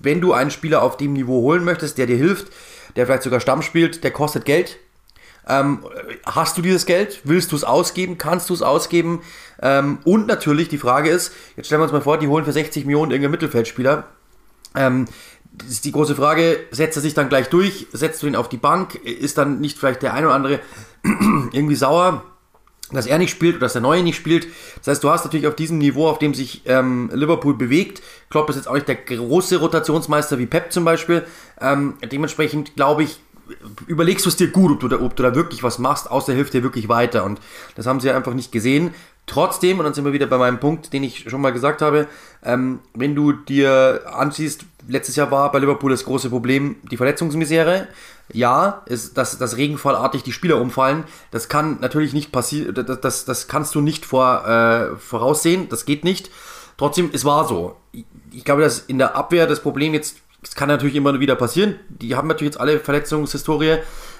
Wenn 0.02 0.20
du 0.20 0.32
einen 0.32 0.50
Spieler 0.50 0.82
auf 0.82 0.96
dem 0.96 1.12
Niveau 1.12 1.42
holen 1.42 1.64
möchtest, 1.64 1.98
der 1.98 2.06
dir 2.06 2.16
hilft, 2.16 2.48
der 2.96 3.06
vielleicht 3.06 3.22
sogar 3.22 3.40
Stamm 3.40 3.62
spielt, 3.62 4.02
der 4.02 4.10
kostet 4.10 4.44
Geld 4.44 4.78
ähm, 5.50 5.84
hast 6.26 6.56
du 6.56 6.62
dieses 6.62 6.86
Geld? 6.86 7.20
Willst 7.24 7.50
du 7.52 7.56
es 7.56 7.64
ausgeben? 7.64 8.18
Kannst 8.18 8.50
du 8.50 8.54
es 8.54 8.62
ausgeben? 8.62 9.22
Ähm, 9.60 9.98
und 10.04 10.26
natürlich 10.26 10.68
die 10.68 10.78
Frage 10.78 11.10
ist, 11.10 11.32
jetzt 11.56 11.66
stellen 11.66 11.80
wir 11.80 11.84
uns 11.84 11.92
mal 11.92 12.02
vor, 12.02 12.18
die 12.18 12.28
holen 12.28 12.44
für 12.44 12.52
60 12.52 12.84
Millionen 12.84 13.10
irgendeinen 13.10 13.32
Mittelfeldspieler. 13.32 14.04
Ähm, 14.76 15.06
ist 15.68 15.84
die 15.84 15.92
große 15.92 16.14
Frage, 16.14 16.58
setzt 16.70 16.96
er 16.96 17.02
sich 17.02 17.14
dann 17.14 17.28
gleich 17.28 17.48
durch? 17.48 17.86
Setzt 17.92 18.22
du 18.22 18.26
ihn 18.26 18.36
auf 18.36 18.48
die 18.48 18.56
Bank? 18.56 18.94
Ist 19.04 19.38
dann 19.38 19.60
nicht 19.60 19.78
vielleicht 19.78 20.02
der 20.02 20.14
ein 20.14 20.24
oder 20.24 20.34
andere 20.34 20.60
irgendwie 21.52 21.76
sauer? 21.76 22.24
dass 22.92 23.06
er 23.06 23.18
nicht 23.18 23.30
spielt 23.30 23.56
oder 23.56 23.66
dass 23.66 23.74
der 23.74 23.82
Neue 23.82 24.02
nicht 24.02 24.16
spielt. 24.16 24.48
Das 24.78 24.88
heißt, 24.88 25.04
du 25.04 25.10
hast 25.10 25.24
natürlich 25.24 25.46
auf 25.46 25.54
diesem 25.54 25.78
Niveau, 25.78 26.08
auf 26.08 26.18
dem 26.18 26.34
sich 26.34 26.62
ähm, 26.66 27.10
Liverpool 27.12 27.54
bewegt, 27.54 28.02
Klopp 28.30 28.50
ist 28.50 28.56
jetzt 28.56 28.68
auch 28.68 28.74
nicht 28.74 28.88
der 28.88 28.96
große 28.96 29.58
Rotationsmeister 29.58 30.38
wie 30.38 30.46
Pep 30.46 30.72
zum 30.72 30.84
Beispiel. 30.84 31.24
Ähm, 31.60 31.94
dementsprechend 32.10 32.76
glaube 32.76 33.04
ich, 33.04 33.20
überlegst 33.86 34.24
du 34.24 34.30
es 34.30 34.36
dir 34.36 34.48
gut, 34.48 34.72
ob 34.72 34.80
du, 34.80 34.88
da, 34.88 35.00
ob 35.00 35.16
du 35.16 35.22
da 35.22 35.34
wirklich 35.34 35.62
was 35.62 35.78
machst, 35.78 36.10
außer 36.10 36.32
hilft 36.32 36.54
dir 36.54 36.62
wirklich 36.62 36.88
weiter. 36.88 37.24
Und 37.24 37.40
das 37.74 37.86
haben 37.86 38.00
sie 38.00 38.10
einfach 38.10 38.34
nicht 38.34 38.52
gesehen. 38.52 38.94
Trotzdem, 39.26 39.78
und 39.78 39.84
dann 39.84 39.94
sind 39.94 40.04
wir 40.04 40.12
wieder 40.12 40.26
bei 40.26 40.38
meinem 40.38 40.58
Punkt, 40.58 40.92
den 40.92 41.04
ich 41.04 41.30
schon 41.30 41.40
mal 41.40 41.52
gesagt 41.52 41.82
habe, 41.82 42.08
ähm, 42.42 42.80
wenn 42.94 43.14
du 43.14 43.32
dir 43.32 44.02
ansiehst, 44.12 44.64
letztes 44.88 45.16
Jahr 45.16 45.30
war 45.30 45.52
bei 45.52 45.58
Liverpool 45.58 45.90
das 45.90 46.04
große 46.04 46.30
Problem 46.30 46.76
die 46.90 46.96
Verletzungsmisere. 46.96 47.86
Ja, 48.32 48.82
ist, 48.86 49.16
dass, 49.18 49.38
dass 49.38 49.56
regenfallartig 49.56 50.22
die 50.22 50.32
Spieler 50.32 50.60
umfallen, 50.60 51.04
das 51.32 51.48
kann 51.48 51.78
natürlich 51.80 52.12
nicht 52.12 52.30
passieren, 52.30 52.74
das, 52.74 53.00
das, 53.00 53.24
das 53.24 53.48
kannst 53.48 53.74
du 53.74 53.80
nicht 53.80 54.06
vor, 54.06 54.46
äh, 54.46 54.96
voraussehen, 54.96 55.68
das 55.68 55.84
geht 55.84 56.04
nicht. 56.04 56.30
Trotzdem, 56.76 57.10
es 57.12 57.24
war 57.24 57.46
so. 57.46 57.76
Ich 58.32 58.44
glaube, 58.44 58.62
dass 58.62 58.78
in 58.78 58.98
der 58.98 59.16
Abwehr 59.16 59.46
das 59.46 59.60
Problem 59.60 59.94
jetzt 59.94 60.16
das 60.42 60.54
kann 60.54 60.68
natürlich 60.68 60.94
immer 60.96 61.18
wieder 61.20 61.36
passieren. 61.36 61.76
Die 61.88 62.16
haben 62.16 62.28
natürlich 62.28 62.54
jetzt 62.54 62.60
alle 62.60 62.80
Verletzungshistorie. 62.80 63.78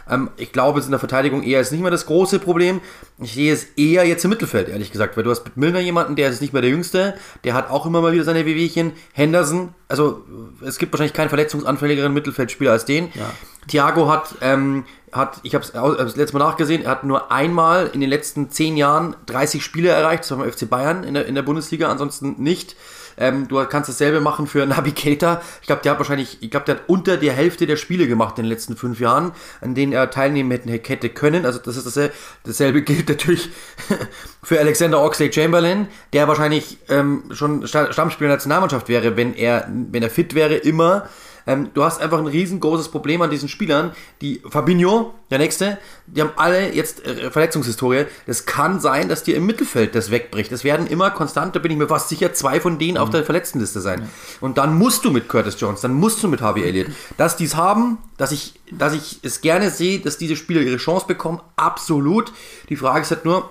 Ähm, 0.08 0.30
ich 0.36 0.52
glaube, 0.52 0.78
es 0.78 0.84
in 0.84 0.90
der 0.90 1.00
Verteidigung 1.00 1.42
eher 1.42 1.60
ist 1.60 1.72
nicht 1.72 1.80
mehr 1.80 1.90
das 1.90 2.04
große 2.06 2.40
Problem. 2.40 2.80
Ich 3.18 3.32
sehe 3.32 3.52
es 3.52 3.64
eher 3.76 4.04
jetzt 4.04 4.24
im 4.24 4.30
Mittelfeld, 4.30 4.68
ehrlich 4.68 4.92
gesagt, 4.92 5.16
weil 5.16 5.24
du 5.24 5.30
hast 5.30 5.44
mit 5.44 5.56
Milner 5.56 5.80
jemanden, 5.80 6.16
der 6.16 6.28
ist 6.28 6.42
nicht 6.42 6.52
mehr 6.52 6.62
der 6.62 6.70
Jüngste, 6.70 7.14
der 7.44 7.54
hat 7.54 7.70
auch 7.70 7.86
immer 7.86 8.02
mal 8.02 8.12
wieder 8.12 8.24
seine 8.24 8.44
Wehwehchen. 8.44 8.92
Henderson, 9.12 9.74
also 9.88 10.24
es 10.60 10.78
gibt 10.78 10.92
wahrscheinlich 10.92 11.14
keinen 11.14 11.28
verletzungsanfälligeren 11.28 12.12
Mittelfeldspieler 12.12 12.72
als 12.72 12.84
den. 12.84 13.06
Ja. 13.14 13.30
Thiago 13.68 14.08
hat, 14.10 14.34
ähm, 14.42 14.84
hat 15.12 15.40
ich 15.42 15.54
habe 15.54 15.64
es 15.64 15.72
das 15.72 16.16
letzte 16.16 16.36
Mal 16.36 16.44
nachgesehen, 16.44 16.82
er 16.82 16.90
hat 16.90 17.04
nur 17.04 17.32
einmal 17.32 17.90
in 17.92 18.00
den 18.00 18.10
letzten 18.10 18.50
zehn 18.50 18.76
Jahren 18.76 19.16
30 19.26 19.64
Spiele 19.64 19.88
erreicht, 19.88 20.24
das 20.24 20.30
war 20.32 20.38
beim 20.38 20.52
FC 20.52 20.68
Bayern 20.68 21.04
in 21.04 21.14
der, 21.14 21.26
in 21.26 21.34
der 21.34 21.42
Bundesliga, 21.42 21.88
ansonsten 21.88 22.34
nicht. 22.38 22.76
Ähm, 23.20 23.46
du 23.46 23.64
kannst 23.66 23.88
dasselbe 23.88 24.20
machen 24.20 24.46
für 24.46 24.66
Navigator. 24.66 25.40
Ich 25.60 25.66
glaube, 25.66 25.82
der 25.82 25.92
hat 25.92 25.98
wahrscheinlich, 25.98 26.38
ich 26.40 26.50
glaube, 26.50 26.66
der 26.66 26.76
hat 26.76 26.82
unter 26.88 27.16
der 27.16 27.32
Hälfte 27.34 27.66
der 27.66 27.76
Spiele 27.76 28.08
gemacht 28.08 28.38
in 28.38 28.44
den 28.44 28.50
letzten 28.50 28.76
fünf 28.76 28.98
Jahren, 28.98 29.32
an 29.60 29.74
denen 29.74 29.92
er 29.92 30.10
teilnehmen 30.10 30.50
hätte, 30.50 30.70
hätte 30.88 31.08
können. 31.10 31.46
Also 31.46 31.58
das 31.58 31.76
ist 31.76 31.86
dasselbe, 31.86 32.14
dasselbe 32.44 32.82
gilt 32.82 33.08
natürlich 33.08 33.50
für 34.42 34.58
Alexander 34.58 35.02
Oxley 35.02 35.32
Chamberlain, 35.32 35.86
der 36.12 36.26
wahrscheinlich 36.26 36.78
ähm, 36.88 37.24
schon 37.30 37.66
Stammspieler 37.66 38.28
der 38.28 38.36
Nationalmannschaft 38.36 38.88
wäre, 38.88 39.16
wenn 39.16 39.34
er, 39.34 39.68
wenn 39.68 40.02
er 40.02 40.10
fit 40.10 40.34
wäre, 40.34 40.56
immer. 40.56 41.08
Ähm, 41.46 41.70
du 41.74 41.84
hast 41.84 42.00
einfach 42.00 42.18
ein 42.18 42.26
riesengroßes 42.26 42.88
Problem 42.88 43.22
an 43.22 43.30
diesen 43.30 43.48
Spielern. 43.48 43.92
Die 44.20 44.42
Fabinho, 44.48 45.14
der 45.30 45.38
nächste, 45.38 45.78
die 46.06 46.20
haben 46.20 46.32
alle 46.36 46.72
jetzt 46.72 47.04
äh, 47.04 47.30
Verletzungshistorie. 47.30 48.06
Es 48.26 48.46
kann 48.46 48.80
sein, 48.80 49.08
dass 49.08 49.22
dir 49.22 49.36
im 49.36 49.46
Mittelfeld 49.46 49.94
das 49.94 50.10
wegbricht. 50.10 50.52
Es 50.52 50.64
werden 50.64 50.86
immer 50.86 51.10
konstant, 51.10 51.54
da 51.54 51.60
bin 51.60 51.72
ich 51.72 51.78
mir 51.78 51.88
fast 51.88 52.08
sicher, 52.08 52.32
zwei 52.32 52.60
von 52.60 52.78
denen 52.78 52.94
mhm. 52.94 53.02
auf 53.02 53.10
der 53.10 53.24
Verletztenliste 53.24 53.80
sein. 53.80 54.00
Ja. 54.00 54.08
Und 54.40 54.58
dann 54.58 54.76
musst 54.76 55.04
du 55.04 55.10
mit 55.10 55.28
Curtis 55.28 55.56
Jones, 55.58 55.80
dann 55.80 55.94
musst 55.94 56.22
du 56.22 56.28
mit 56.28 56.40
Harvey 56.40 56.64
Elliott. 56.64 56.88
Dass 57.16 57.36
die 57.36 57.44
es 57.44 57.56
haben, 57.56 57.98
dass 58.16 58.32
ich, 58.32 58.54
dass 58.72 58.92
ich 58.92 59.20
es 59.22 59.40
gerne 59.40 59.70
sehe, 59.70 60.00
dass 60.00 60.18
diese 60.18 60.36
Spieler 60.36 60.60
ihre 60.60 60.76
Chance 60.76 61.06
bekommen, 61.06 61.40
absolut. 61.56 62.32
Die 62.68 62.76
Frage 62.76 63.02
ist 63.02 63.10
halt 63.10 63.24
nur, 63.24 63.50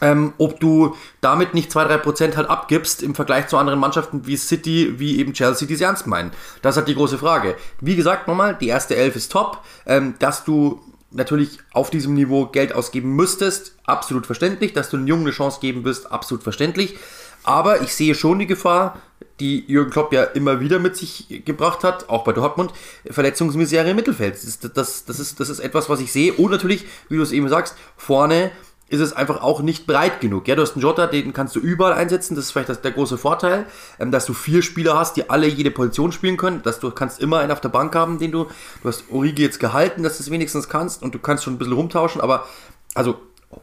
ähm, 0.00 0.32
ob 0.38 0.60
du 0.60 0.96
damit 1.20 1.54
nicht 1.54 1.70
2-3% 1.70 2.36
halt 2.36 2.48
abgibst 2.48 3.02
im 3.02 3.14
Vergleich 3.14 3.48
zu 3.48 3.56
anderen 3.56 3.80
Mannschaften 3.80 4.26
wie 4.26 4.36
City, 4.36 4.98
wie 4.98 5.18
eben 5.18 5.32
Chelsea, 5.32 5.68
die 5.68 5.76
sie 5.76 5.84
ernst 5.84 6.06
meinen. 6.06 6.30
Das 6.62 6.74
ist 6.74 6.78
halt 6.78 6.88
die 6.88 6.94
große 6.94 7.18
Frage. 7.18 7.56
Wie 7.80 7.96
gesagt, 7.96 8.28
nochmal, 8.28 8.56
die 8.56 8.68
erste 8.68 8.96
Elf 8.96 9.16
ist 9.16 9.32
top. 9.32 9.58
Ähm, 9.86 10.14
dass 10.18 10.44
du 10.44 10.80
natürlich 11.10 11.58
auf 11.72 11.90
diesem 11.90 12.14
Niveau 12.14 12.46
Geld 12.46 12.72
ausgeben 12.72 13.14
müsstest, 13.16 13.76
absolut 13.84 14.26
verständlich. 14.26 14.72
Dass 14.72 14.90
du 14.90 14.96
einen 14.96 15.06
Jungen 15.06 15.22
eine 15.22 15.32
Chance 15.32 15.58
geben 15.60 15.84
wirst, 15.84 16.10
absolut 16.10 16.42
verständlich. 16.42 16.96
Aber 17.42 17.82
ich 17.82 17.94
sehe 17.94 18.14
schon 18.14 18.38
die 18.38 18.46
Gefahr, 18.46 19.00
die 19.40 19.64
Jürgen 19.66 19.90
Klopp 19.90 20.12
ja 20.12 20.24
immer 20.24 20.60
wieder 20.60 20.78
mit 20.78 20.96
sich 20.96 21.42
gebracht 21.46 21.82
hat, 21.84 22.10
auch 22.10 22.24
bei 22.24 22.32
Dortmund, 22.32 22.72
Verletzungsmisere 23.10 23.90
im 23.90 23.96
Mittelfeld. 23.96 24.34
Das, 24.34 24.60
das, 24.60 25.04
das, 25.04 25.18
ist, 25.18 25.40
das 25.40 25.48
ist 25.48 25.60
etwas, 25.60 25.88
was 25.88 26.00
ich 26.00 26.12
sehe. 26.12 26.34
Und 26.34 26.50
natürlich, 26.50 26.84
wie 27.08 27.16
du 27.16 27.22
es 27.22 27.32
eben 27.32 27.48
sagst, 27.48 27.74
vorne 27.96 28.52
ist 28.90 29.00
es 29.00 29.12
einfach 29.12 29.40
auch 29.40 29.62
nicht 29.62 29.86
breit 29.86 30.20
genug. 30.20 30.48
Ja, 30.48 30.56
du 30.56 30.62
hast 30.62 30.74
einen 30.74 30.82
Jota, 30.82 31.06
den 31.06 31.32
kannst 31.32 31.54
du 31.54 31.60
überall 31.60 31.92
einsetzen. 31.92 32.34
Das 32.34 32.46
ist 32.46 32.50
vielleicht 32.50 32.68
das, 32.68 32.82
der 32.82 32.90
große 32.90 33.18
Vorteil, 33.18 33.66
ähm, 34.00 34.10
dass 34.10 34.26
du 34.26 34.34
vier 34.34 34.62
Spieler 34.62 34.98
hast, 34.98 35.16
die 35.16 35.30
alle 35.30 35.46
jede 35.46 35.70
Position 35.70 36.10
spielen 36.10 36.36
können. 36.36 36.62
Dass 36.62 36.80
du 36.80 36.90
kannst 36.90 37.20
immer 37.20 37.38
einen 37.38 37.52
auf 37.52 37.60
der 37.60 37.68
Bank 37.68 37.94
haben, 37.94 38.18
den 38.18 38.32
du, 38.32 38.46
du 38.82 38.88
hast 38.88 39.04
Origi 39.10 39.42
jetzt 39.42 39.60
gehalten, 39.60 40.02
dass 40.02 40.16
du 40.16 40.24
es 40.24 40.30
wenigstens 40.30 40.68
kannst 40.68 41.04
und 41.04 41.14
du 41.14 41.20
kannst 41.20 41.44
schon 41.44 41.54
ein 41.54 41.58
bisschen 41.58 41.74
rumtauschen, 41.74 42.20
aber 42.20 42.46
also 42.94 43.14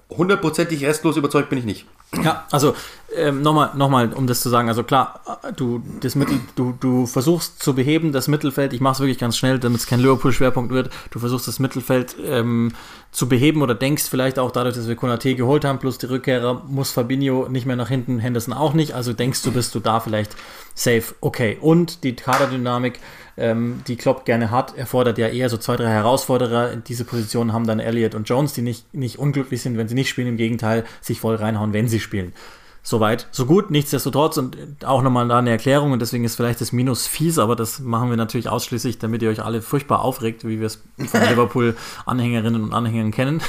hundertprozentig 0.09 0.85
restlos 0.85 1.17
überzeugt 1.17 1.49
bin 1.49 1.59
ich 1.59 1.65
nicht. 1.65 1.85
Ja, 2.23 2.45
also 2.51 2.73
ähm, 3.15 3.41
nochmal, 3.41 3.71
noch 3.75 3.89
mal, 3.89 4.13
um 4.13 4.27
das 4.27 4.39
zu 4.39 4.49
sagen, 4.49 4.69
also 4.69 4.83
klar, 4.83 5.21
du, 5.55 5.83
das 5.99 6.15
Mittel, 6.15 6.39
du, 6.55 6.73
du 6.79 7.05
versuchst 7.05 7.61
zu 7.61 7.73
beheben, 7.73 8.13
das 8.13 8.29
Mittelfeld, 8.29 8.71
ich 8.71 8.79
mache 8.79 8.93
es 8.93 8.99
wirklich 9.01 9.17
ganz 9.17 9.37
schnell, 9.37 9.59
damit 9.59 9.81
es 9.81 9.87
kein 9.87 9.99
Liverpool-Schwerpunkt 9.99 10.71
wird, 10.71 10.89
du 11.11 11.19
versuchst 11.19 11.47
das 11.47 11.59
Mittelfeld 11.59 12.15
ähm, 12.23 12.73
zu 13.11 13.27
beheben 13.27 13.61
oder 13.61 13.75
denkst 13.75 14.05
vielleicht 14.09 14.39
auch 14.39 14.51
dadurch, 14.51 14.75
dass 14.75 14.87
wir 14.87 14.95
Konate 14.95 15.35
geholt 15.35 15.65
haben, 15.65 15.79
plus 15.79 15.97
die 15.97 16.05
Rückkehrer, 16.05 16.63
muss 16.67 16.91
Fabinho 16.91 17.47
nicht 17.49 17.65
mehr 17.65 17.75
nach 17.75 17.89
hinten, 17.89 18.19
Henderson 18.19 18.53
auch 18.53 18.73
nicht, 18.73 18.93
also 18.93 19.11
denkst 19.11 19.41
du, 19.43 19.51
bist 19.51 19.75
du 19.75 19.79
da 19.79 19.99
vielleicht 19.99 20.35
safe, 20.75 21.15
okay. 21.19 21.57
Und 21.59 22.03
die 22.05 22.15
Kaderdynamik, 22.15 22.99
ähm, 23.37 23.81
die 23.87 23.95
Klopp 23.95 24.25
gerne 24.25 24.51
hat, 24.51 24.77
erfordert 24.77 25.17
ja 25.17 25.27
eher 25.27 25.49
so 25.49 25.57
zwei, 25.57 25.75
drei 25.75 25.89
Herausforderer. 25.89 26.75
Diese 26.75 27.05
Position 27.05 27.53
haben 27.53 27.67
dann 27.67 27.79
Elliott 27.79 28.15
und 28.15 28.27
Jones, 28.27 28.53
die 28.53 28.61
nicht, 28.61 28.93
nicht 28.93 29.19
unglücklich 29.19 29.61
sind, 29.61 29.77
wenn 29.77 29.87
sie 29.87 29.95
nicht 29.95 30.09
spielen, 30.09 30.27
im 30.27 30.37
Gegenteil, 30.37 30.85
sich 31.01 31.19
voll 31.19 31.35
reinhauen, 31.35 31.73
wenn 31.73 31.87
sie 31.87 31.99
spielen. 31.99 32.33
Soweit, 32.81 33.27
so 33.31 33.45
gut. 33.45 33.69
Nichtsdestotrotz 33.69 34.37
und 34.37 34.55
auch 34.85 35.01
nochmal 35.01 35.27
da 35.27 35.39
eine 35.39 35.49
Erklärung 35.49 35.91
und 35.91 36.01
deswegen 36.01 36.23
ist 36.23 36.35
vielleicht 36.35 36.61
das 36.61 36.71
Minus 36.71 37.05
fies, 37.05 37.37
aber 37.37 37.57
das 37.57 37.79
machen 37.79 38.09
wir 38.09 38.15
natürlich 38.15 38.47
ausschließlich, 38.47 38.97
damit 38.97 39.21
ihr 39.21 39.29
euch 39.29 39.43
alle 39.43 39.61
furchtbar 39.61 39.99
aufregt, 39.99 40.47
wie 40.47 40.59
wir 40.59 40.67
es 40.67 40.81
von 41.05 41.21
Liverpool-Anhängerinnen 41.29 42.63
und 42.63 42.73
Anhängern 42.73 43.11
kennen. 43.11 43.41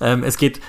Ähm, 0.00 0.24
es 0.24 0.38
geht, 0.38 0.60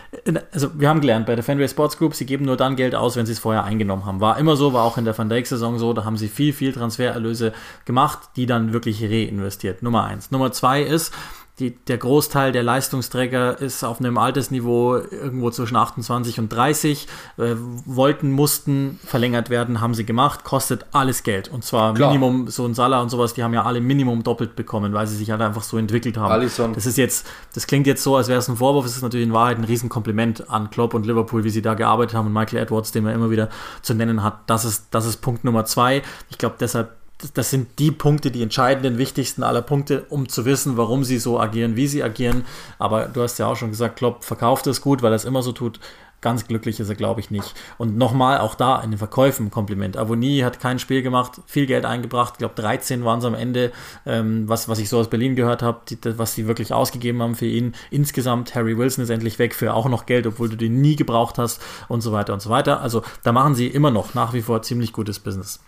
also 0.52 0.80
wir 0.80 0.90
haben 0.90 1.02
gelernt 1.02 1.26
bei 1.26 1.36
der 1.36 1.44
Fenway 1.44 1.68
Sports 1.68 1.98
Group, 1.98 2.16
sie 2.16 2.26
geben 2.26 2.46
nur 2.46 2.58
dann 2.58 2.76
Geld 2.76 2.96
aus, 2.96 3.16
wenn 3.16 3.26
sie 3.26 3.32
es 3.32 3.40
vorher 3.40 3.64
eingenommen 3.64 4.06
haben. 4.06 4.20
War 4.20 4.38
immer 4.38 4.56
so, 4.56 4.74
war 4.74 4.84
auch 4.84 4.98
in 4.98 5.06
der 5.06 5.18
Van 5.18 5.30
Dijk-Saison 5.30 5.80
so, 5.80 5.94
da 5.94 6.04
haben 6.04 6.18
sie 6.18 6.28
viel, 6.28 6.54
viel 6.54 6.74
Transfererlöse 6.74 7.54
gemacht, 7.86 8.20
die 8.36 8.46
dann 8.46 8.74
wirklich 8.74 9.04
reinvestiert. 9.04 9.84
Nummer 9.84 10.04
eins. 10.04 10.32
Nummer 10.32 10.52
zwei 10.52 10.82
ist, 10.82 11.14
die, 11.60 11.76
der 11.86 11.98
Großteil 11.98 12.52
der 12.52 12.64
Leistungsträger 12.64 13.60
ist 13.60 13.84
auf 13.84 14.00
einem 14.00 14.18
Altersniveau 14.18 14.98
irgendwo 14.98 15.52
zwischen 15.52 15.76
28 15.76 16.40
und 16.40 16.50
30. 16.50 17.08
Äh, 17.38 17.56
wollten, 17.86 18.32
mussten 18.32 19.00
verlängert 19.06 19.50
werden, 19.50 19.80
haben 19.80 19.94
sie 19.94 20.06
gemacht, 20.06 20.44
kostet 20.44 20.86
alles 20.92 21.24
Geld. 21.24 21.50
Und 21.50 21.64
zwar 21.64 21.94
Klar. 21.94 22.10
Minimum, 22.10 22.48
so 22.48 22.66
ein 22.66 22.74
Salah 22.74 23.02
und 23.02 23.10
sowas, 23.10 23.34
die 23.34 23.44
haben 23.44 23.54
ja 23.54 23.64
alle 23.64 23.80
Minimum 23.80 24.24
doppelt 24.24 24.56
bekommen, 24.56 24.94
weil 24.94 25.06
sie 25.08 25.16
sich 25.16 25.30
halt 25.30 25.42
einfach 25.42 25.62
so 25.62 25.78
entwickelt 25.78 26.18
haben. 26.18 26.32
Alisson. 26.32 26.74
Das 26.74 26.86
ist 26.86 26.98
jetzt, 26.98 27.28
das 27.54 27.68
klingt 27.68 27.86
jetzt 27.86 28.02
so, 28.02 28.16
als 28.16 28.28
wäre 28.28 28.40
es 28.40 28.48
ein 28.48 28.58
Vorwurf, 28.58 28.86
es 28.86 28.96
ist 28.96 29.04
natürlich 29.04 29.28
in 29.28 29.34
Wahrheit 29.34 29.58
ein 29.58 29.66
Riesenkompliment 29.66 30.50
an 30.50 30.70
Klopp 30.72 30.94
und 30.94 31.06
Liverpool, 31.06 31.44
wie 31.44 31.50
sie 31.50 31.62
da 31.62 31.76
gearbeitet 31.76 32.16
haben 32.16 32.28
und 32.28 32.34
Michael 32.34 32.64
Edwards, 32.64 32.92
den 32.92 33.04
man 33.04 33.14
immer 33.14 33.30
wieder 33.30 33.50
zu 33.82 33.94
nennen 33.94 34.24
hat. 34.24 34.40
Das 34.48 34.66
ist, 34.66 34.88
das 34.92 35.06
ist 35.06 35.18
Punkt 35.18 35.44
Nummer 35.44 35.66
zwei. 35.66 36.02
Ich 36.30 36.38
glaube, 36.38 36.56
deshalb 36.60 37.01
das 37.34 37.50
sind 37.50 37.80
die 37.80 37.92
Punkte, 37.92 38.32
die 38.32 38.42
entscheidenden, 38.42 38.98
wichtigsten 38.98 39.44
aller 39.44 39.62
Punkte, 39.62 40.06
um 40.10 40.30
zu 40.30 40.46
wissen, 40.46 40.78
warum 40.78 41.04
sie 41.04 41.18
so 41.18 41.40
agieren, 41.40 41.76
wie 41.76 41.88
sie 41.88 42.04
agieren. 42.04 42.46
Aber 42.80 43.06
du 43.06 43.22
hast 43.22 43.40
ja 43.40 43.48
auch 43.48 43.56
schon 43.56 43.70
gesagt, 43.70 43.98
Klopp 43.98 44.24
verkauft 44.24 44.68
es 44.68 44.82
gut, 44.82 45.02
weil 45.02 45.14
er 45.14 45.16
es 45.16 45.26
immer 45.26 45.42
so 45.42 45.52
tut. 45.52 45.80
Ganz 46.22 46.48
glücklich 46.48 46.80
ist 46.80 46.88
er, 46.88 46.94
glaube 46.94 47.20
ich, 47.20 47.32
nicht. 47.32 47.56
Und 47.80 47.98
nochmal, 47.98 48.38
auch 48.38 48.54
da 48.54 48.80
in 48.82 48.92
den 48.92 49.00
Verkäufen 49.00 49.50
Kompliment. 49.50 49.98
Avoni 49.98 50.42
hat 50.42 50.60
kein 50.60 50.78
Spiel 50.78 51.02
gemacht, 51.02 51.42
viel 51.48 51.66
Geld 51.66 51.84
eingebracht. 51.84 52.34
Ich 52.36 52.38
glaube, 52.38 52.54
13 52.54 53.04
waren 53.04 53.18
es 53.18 53.26
am 53.26 53.34
Ende, 53.34 53.72
ähm, 54.06 54.48
was, 54.48 54.70
was 54.70 54.78
ich 54.78 54.88
so 54.88 55.00
aus 55.00 55.10
Berlin 55.10 55.36
gehört 55.36 55.64
habe, 55.64 55.80
was 56.18 56.36
sie 56.36 56.46
wirklich 56.46 56.74
ausgegeben 56.74 57.24
haben 57.24 57.34
für 57.34 57.48
ihn. 57.48 57.74
Insgesamt, 57.90 58.54
Harry 58.54 58.78
Wilson 58.78 59.04
ist 59.04 59.10
endlich 59.10 59.40
weg 59.40 59.56
für 59.56 59.74
auch 59.74 59.90
noch 59.90 60.06
Geld, 60.06 60.28
obwohl 60.28 60.50
du 60.50 60.58
den 60.58 60.80
nie 60.80 60.96
gebraucht 60.96 61.40
hast 61.40 61.60
und 61.88 62.02
so 62.02 62.12
weiter 62.12 62.34
und 62.34 62.42
so 62.42 62.52
weiter. 62.52 62.82
Also 62.82 63.02
da 63.24 63.32
machen 63.32 63.56
sie 63.56 63.66
immer 63.66 63.90
noch 63.90 64.14
nach 64.14 64.34
wie 64.34 64.44
vor 64.44 64.62
ziemlich 64.62 64.94
gutes 64.94 65.18
Business. 65.18 65.60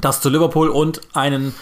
Das 0.00 0.20
zu 0.20 0.28
Liverpool 0.28 0.68
und 0.68 1.00
einen 1.12 1.54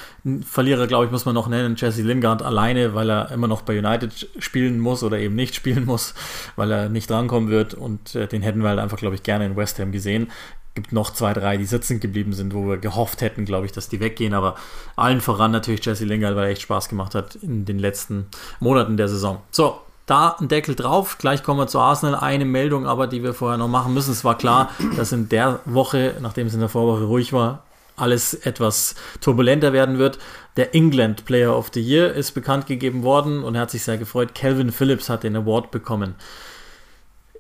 Verlierer, 0.44 0.86
glaube 0.86 1.06
ich, 1.06 1.10
muss 1.10 1.24
man 1.24 1.34
noch 1.34 1.46
nennen, 1.46 1.76
Jesse 1.76 2.02
Lingard 2.02 2.42
alleine, 2.42 2.94
weil 2.94 3.08
er 3.08 3.30
immer 3.30 3.48
noch 3.48 3.62
bei 3.62 3.78
United 3.78 4.28
spielen 4.38 4.78
muss 4.78 5.02
oder 5.02 5.18
eben 5.18 5.34
nicht 5.34 5.54
spielen 5.54 5.86
muss, 5.86 6.14
weil 6.56 6.70
er 6.70 6.88
nicht 6.88 7.08
drankommen 7.08 7.48
wird 7.48 7.74
und 7.74 8.14
äh, 8.14 8.26
den 8.26 8.42
hätten 8.42 8.60
wir 8.62 8.68
halt 8.68 8.80
einfach, 8.80 8.98
glaube 8.98 9.14
ich, 9.14 9.22
gerne 9.22 9.46
in 9.46 9.56
West 9.56 9.78
Ham 9.78 9.92
gesehen. 9.92 10.30
Gibt 10.74 10.92
noch 10.92 11.12
zwei, 11.14 11.32
drei, 11.32 11.56
die 11.56 11.64
sitzen 11.64 12.00
geblieben 12.00 12.34
sind, 12.34 12.52
wo 12.52 12.68
wir 12.68 12.76
gehofft 12.76 13.22
hätten, 13.22 13.46
glaube 13.46 13.64
ich, 13.64 13.72
dass 13.72 13.88
die 13.88 14.00
weggehen, 14.00 14.34
aber 14.34 14.56
allen 14.96 15.22
voran 15.22 15.52
natürlich 15.52 15.82
Jesse 15.84 16.04
Lingard, 16.04 16.36
weil 16.36 16.44
er 16.44 16.50
echt 16.50 16.62
Spaß 16.62 16.90
gemacht 16.90 17.14
hat 17.14 17.36
in 17.36 17.64
den 17.64 17.78
letzten 17.78 18.26
Monaten 18.60 18.98
der 18.98 19.08
Saison. 19.08 19.40
So, 19.50 19.80
da 20.04 20.36
ein 20.38 20.48
Deckel 20.48 20.74
drauf. 20.74 21.18
Gleich 21.18 21.42
kommen 21.42 21.58
wir 21.58 21.66
zu 21.66 21.80
Arsenal. 21.80 22.14
Eine 22.14 22.44
Meldung 22.44 22.86
aber, 22.86 23.06
die 23.06 23.22
wir 23.22 23.34
vorher 23.34 23.58
noch 23.58 23.68
machen 23.68 23.92
müssen. 23.92 24.12
Es 24.12 24.24
war 24.24 24.38
klar, 24.38 24.70
dass 24.96 25.10
in 25.10 25.28
der 25.28 25.60
Woche, 25.64 26.14
nachdem 26.20 26.46
es 26.46 26.54
in 26.54 26.60
der 26.60 26.68
Vorwoche 26.68 27.04
ruhig 27.04 27.32
war, 27.32 27.64
alles 27.96 28.34
etwas 28.34 28.94
turbulenter 29.20 29.72
werden 29.72 29.98
wird. 29.98 30.18
Der 30.56 30.74
England 30.74 31.24
Player 31.24 31.56
of 31.56 31.70
the 31.74 31.80
Year 31.80 32.12
ist 32.14 32.32
bekannt 32.32 32.66
gegeben 32.66 33.02
worden 33.02 33.42
und 33.42 33.54
er 33.54 33.62
hat 33.62 33.70
sich 33.70 33.82
sehr 33.82 33.98
gefreut. 33.98 34.34
Calvin 34.34 34.72
Phillips 34.72 35.08
hat 35.08 35.22
den 35.22 35.36
Award 35.36 35.70
bekommen. 35.70 36.14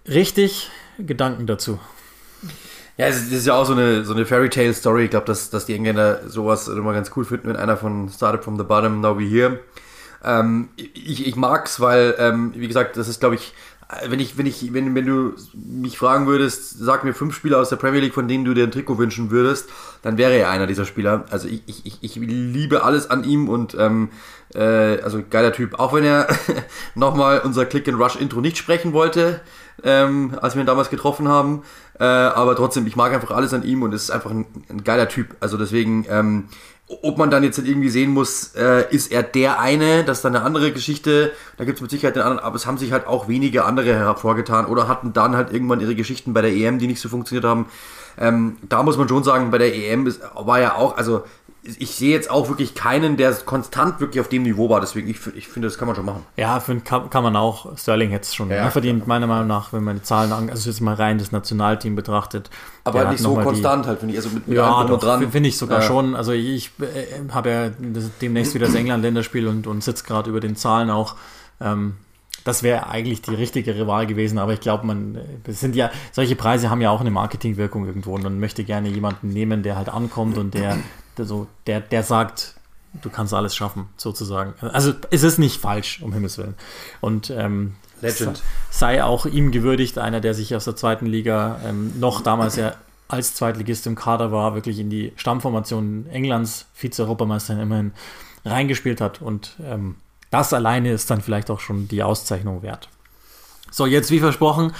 Richtig, 0.08 0.70
Gedanken 0.98 1.46
dazu. 1.46 1.78
Ja, 2.98 3.06
es 3.06 3.30
ist 3.30 3.46
ja 3.46 3.54
auch 3.54 3.66
so 3.66 3.74
eine, 3.74 4.04
so 4.04 4.14
eine 4.14 4.24
Fairy 4.24 4.48
Tale 4.48 4.72
Story. 4.72 5.04
Ich 5.04 5.10
glaube, 5.10 5.26
dass, 5.26 5.50
dass 5.50 5.66
die 5.66 5.74
Engländer 5.74 6.28
sowas 6.28 6.68
immer 6.68 6.94
ganz 6.94 7.10
cool 7.16 7.24
finden, 7.24 7.48
wenn 7.48 7.56
einer 7.56 7.76
von 7.76 8.08
Started 8.08 8.42
from 8.42 8.56
the 8.56 8.64
Bottom, 8.64 9.00
Now 9.00 9.18
We 9.18 9.24
Here. 9.24 9.60
Ähm, 10.24 10.70
ich, 10.76 11.26
ich 11.26 11.36
mag's, 11.36 11.78
weil, 11.78 12.14
ähm, 12.18 12.52
wie 12.56 12.66
gesagt, 12.66 12.96
das 12.96 13.08
ist, 13.08 13.20
glaube 13.20 13.34
ich, 13.34 13.52
wenn 14.08 14.18
ich, 14.18 14.36
wenn 14.36 14.46
ich, 14.46 14.72
wenn, 14.72 14.94
wenn 14.96 15.06
du 15.06 15.34
mich 15.54 15.96
fragen 15.96 16.26
würdest, 16.26 16.78
sag 16.78 17.04
mir 17.04 17.14
fünf 17.14 17.36
Spieler 17.36 17.60
aus 17.60 17.68
der 17.68 17.76
Premier 17.76 18.00
League, 18.00 18.14
von 18.14 18.26
denen 18.26 18.44
du 18.44 18.52
dir 18.52 18.64
ein 18.64 18.72
Trikot 18.72 18.98
wünschen 18.98 19.30
würdest, 19.30 19.68
dann 20.02 20.18
wäre 20.18 20.34
er 20.34 20.50
einer 20.50 20.66
dieser 20.66 20.84
Spieler. 20.84 21.24
Also 21.30 21.46
ich, 21.46 21.62
ich, 21.86 21.98
ich 22.00 22.16
liebe 22.16 22.82
alles 22.82 23.10
an 23.10 23.22
ihm 23.22 23.48
und 23.48 23.76
ähm, 23.78 24.10
äh, 24.54 25.00
also 25.00 25.22
geiler 25.28 25.52
Typ. 25.52 25.78
Auch 25.78 25.92
wenn 25.92 26.04
er 26.04 26.26
nochmal 26.96 27.40
unser 27.44 27.64
Click 27.64 27.86
and 27.88 28.00
Rush 28.00 28.16
Intro 28.16 28.40
nicht 28.40 28.58
sprechen 28.58 28.92
wollte, 28.92 29.40
ähm, 29.84 30.36
als 30.42 30.56
wir 30.56 30.62
ihn 30.62 30.66
damals 30.66 30.90
getroffen 30.90 31.28
haben. 31.28 31.62
Äh, 32.00 32.04
aber 32.04 32.56
trotzdem, 32.56 32.88
ich 32.88 32.96
mag 32.96 33.12
einfach 33.12 33.30
alles 33.30 33.54
an 33.54 33.62
ihm 33.62 33.82
und 33.82 33.94
es 33.94 34.04
ist 34.04 34.10
einfach 34.10 34.32
ein, 34.32 34.46
ein 34.68 34.82
geiler 34.82 35.08
Typ. 35.08 35.36
Also 35.38 35.56
deswegen, 35.56 36.06
ähm, 36.10 36.48
ob 36.88 37.18
man 37.18 37.30
dann 37.30 37.42
jetzt 37.42 37.58
irgendwie 37.58 37.88
sehen 37.88 38.12
muss, 38.12 38.54
äh, 38.54 38.84
ist 38.94 39.10
er 39.10 39.24
der 39.24 39.58
eine, 39.58 40.04
das 40.04 40.18
ist 40.18 40.24
dann 40.24 40.36
eine 40.36 40.44
andere 40.44 40.72
Geschichte, 40.72 41.32
da 41.56 41.64
gibt 41.64 41.78
es 41.78 41.82
mit 41.82 41.90
Sicherheit 41.90 42.14
den 42.14 42.22
anderen, 42.22 42.44
aber 42.44 42.54
es 42.54 42.66
haben 42.66 42.78
sich 42.78 42.92
halt 42.92 43.06
auch 43.08 43.26
wenige 43.26 43.64
andere 43.64 43.92
hervorgetan 43.92 44.66
oder 44.66 44.86
hatten 44.86 45.12
dann 45.12 45.34
halt 45.34 45.52
irgendwann 45.52 45.80
ihre 45.80 45.96
Geschichten 45.96 46.32
bei 46.32 46.42
der 46.42 46.52
EM, 46.52 46.78
die 46.78 46.86
nicht 46.86 47.00
so 47.00 47.08
funktioniert 47.08 47.44
haben. 47.44 47.66
Ähm, 48.18 48.56
da 48.68 48.82
muss 48.82 48.96
man 48.96 49.08
schon 49.08 49.24
sagen, 49.24 49.50
bei 49.50 49.58
der 49.58 49.74
EM 49.74 50.06
ist, 50.06 50.20
war 50.34 50.60
ja 50.60 50.76
auch, 50.76 50.96
also 50.96 51.24
ich 51.78 51.94
sehe 51.94 52.12
jetzt 52.12 52.30
auch 52.30 52.48
wirklich 52.48 52.74
keinen, 52.74 53.16
der 53.16 53.32
konstant 53.34 54.00
wirklich 54.00 54.20
auf 54.20 54.28
dem 54.28 54.42
Niveau 54.42 54.68
war. 54.70 54.80
Deswegen, 54.80 55.08
ich, 55.08 55.18
ich 55.34 55.48
finde, 55.48 55.68
das 55.68 55.78
kann 55.78 55.86
man 55.86 55.96
schon 55.96 56.04
machen. 56.04 56.22
Ja, 56.36 56.60
find, 56.60 56.84
kann, 56.84 57.10
kann 57.10 57.22
man 57.22 57.36
auch. 57.36 57.76
Sterling 57.76 58.10
hätte 58.10 58.24
es 58.24 58.34
schon 58.34 58.50
ja, 58.50 58.70
verdient, 58.70 59.00
ja. 59.00 59.06
meiner 59.06 59.26
Meinung 59.26 59.48
nach, 59.48 59.72
wenn 59.72 59.84
man 59.84 59.96
die 59.96 60.02
Zahlen 60.02 60.32
an, 60.32 60.50
also 60.50 60.68
jetzt 60.70 60.80
mal 60.80 60.94
rein 60.94 61.18
das 61.18 61.32
Nationalteam 61.32 61.96
betrachtet. 61.96 62.50
Aber 62.84 63.10
nicht 63.10 63.20
so 63.20 63.34
konstant 63.34 63.84
die, 63.84 63.88
halt, 63.88 64.00
finde 64.00 64.14
ich. 64.14 64.18
Also 64.18 64.30
mit, 64.30 64.46
mit 64.46 64.56
ja, 64.56 64.84
doch, 64.84 65.00
dran. 65.00 65.30
finde 65.30 65.48
ich 65.48 65.58
sogar 65.58 65.80
ja. 65.80 65.86
schon. 65.86 66.14
Also 66.14 66.32
ich 66.32 66.70
äh, 66.80 67.32
habe 67.32 67.50
ja 67.50 67.70
demnächst 68.20 68.54
wieder 68.54 68.66
das 68.66 68.74
England-Länderspiel 68.74 69.48
und, 69.48 69.66
und 69.66 69.82
sitze 69.82 70.04
gerade 70.04 70.30
über 70.30 70.40
den 70.40 70.56
Zahlen 70.56 70.90
auch. 70.90 71.16
Ähm, 71.60 71.94
das 72.44 72.62
wäre 72.62 72.88
eigentlich 72.88 73.22
die 73.22 73.34
richtigere 73.34 73.88
Wahl 73.88 74.06
gewesen, 74.06 74.38
aber 74.38 74.52
ich 74.52 74.60
glaube, 74.60 74.86
man, 74.86 75.18
das 75.42 75.58
sind 75.58 75.74
ja, 75.74 75.90
solche 76.12 76.36
Preise 76.36 76.70
haben 76.70 76.80
ja 76.80 76.90
auch 76.90 77.00
eine 77.00 77.10
Marketingwirkung 77.10 77.86
irgendwo 77.86 78.14
und 78.14 78.22
man 78.22 78.38
möchte 78.38 78.62
gerne 78.62 78.88
jemanden 78.88 79.30
nehmen, 79.30 79.64
der 79.64 79.76
halt 79.76 79.88
ankommt 79.88 80.38
und 80.38 80.54
der, 80.54 80.78
der 81.18 81.24
so, 81.24 81.46
der, 81.66 81.80
der 81.80 82.02
sagt, 82.02 82.54
du 83.02 83.10
kannst 83.10 83.34
alles 83.34 83.54
schaffen, 83.54 83.88
sozusagen. 83.96 84.54
Also 84.60 84.92
es 85.10 85.22
ist 85.22 85.38
nicht 85.38 85.60
falsch, 85.60 86.00
um 86.02 86.12
Himmels 86.12 86.38
Willen. 86.38 86.54
Und 87.00 87.30
ähm, 87.30 87.76
Legend. 88.00 88.42
sei 88.70 89.02
auch 89.02 89.26
ihm 89.26 89.52
gewürdigt, 89.52 89.98
einer, 89.98 90.20
der 90.20 90.34
sich 90.34 90.54
aus 90.54 90.64
der 90.64 90.76
zweiten 90.76 91.06
Liga 91.06 91.60
ähm, 91.64 91.98
noch 91.98 92.20
damals 92.20 92.56
ja 92.56 92.74
als 93.08 93.34
Zweitligist 93.34 93.86
im 93.86 93.94
Kader 93.94 94.32
war, 94.32 94.54
wirklich 94.54 94.78
in 94.78 94.90
die 94.90 95.12
Stammformation 95.16 96.06
Englands, 96.10 96.66
Vize-Europameister 96.74 97.60
immerhin 97.60 97.92
reingespielt 98.44 99.00
hat 99.00 99.22
und 99.22 99.56
ähm, 99.62 99.96
das 100.30 100.52
alleine 100.52 100.92
ist 100.92 101.10
dann 101.10 101.20
vielleicht 101.20 101.50
auch 101.50 101.60
schon 101.60 101.88
die 101.88 102.02
Auszeichnung 102.02 102.62
wert. 102.62 102.88
So, 103.70 103.86
jetzt 103.86 104.10
wie 104.10 104.18
versprochen, 104.18 104.72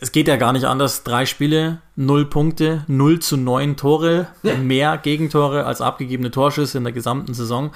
es 0.00 0.12
geht 0.12 0.28
ja 0.28 0.36
gar 0.36 0.52
nicht 0.52 0.64
anders. 0.64 1.02
Drei 1.02 1.26
Spiele, 1.26 1.80
null 1.94 2.26
Punkte, 2.26 2.84
0 2.86 3.20
zu 3.20 3.36
9 3.36 3.76
Tore, 3.76 4.28
ja. 4.42 4.56
mehr 4.56 4.98
Gegentore 4.98 5.64
als 5.64 5.80
abgegebene 5.80 6.30
Torschüsse 6.30 6.78
in 6.78 6.84
der 6.84 6.92
gesamten 6.92 7.34
Saison. 7.34 7.70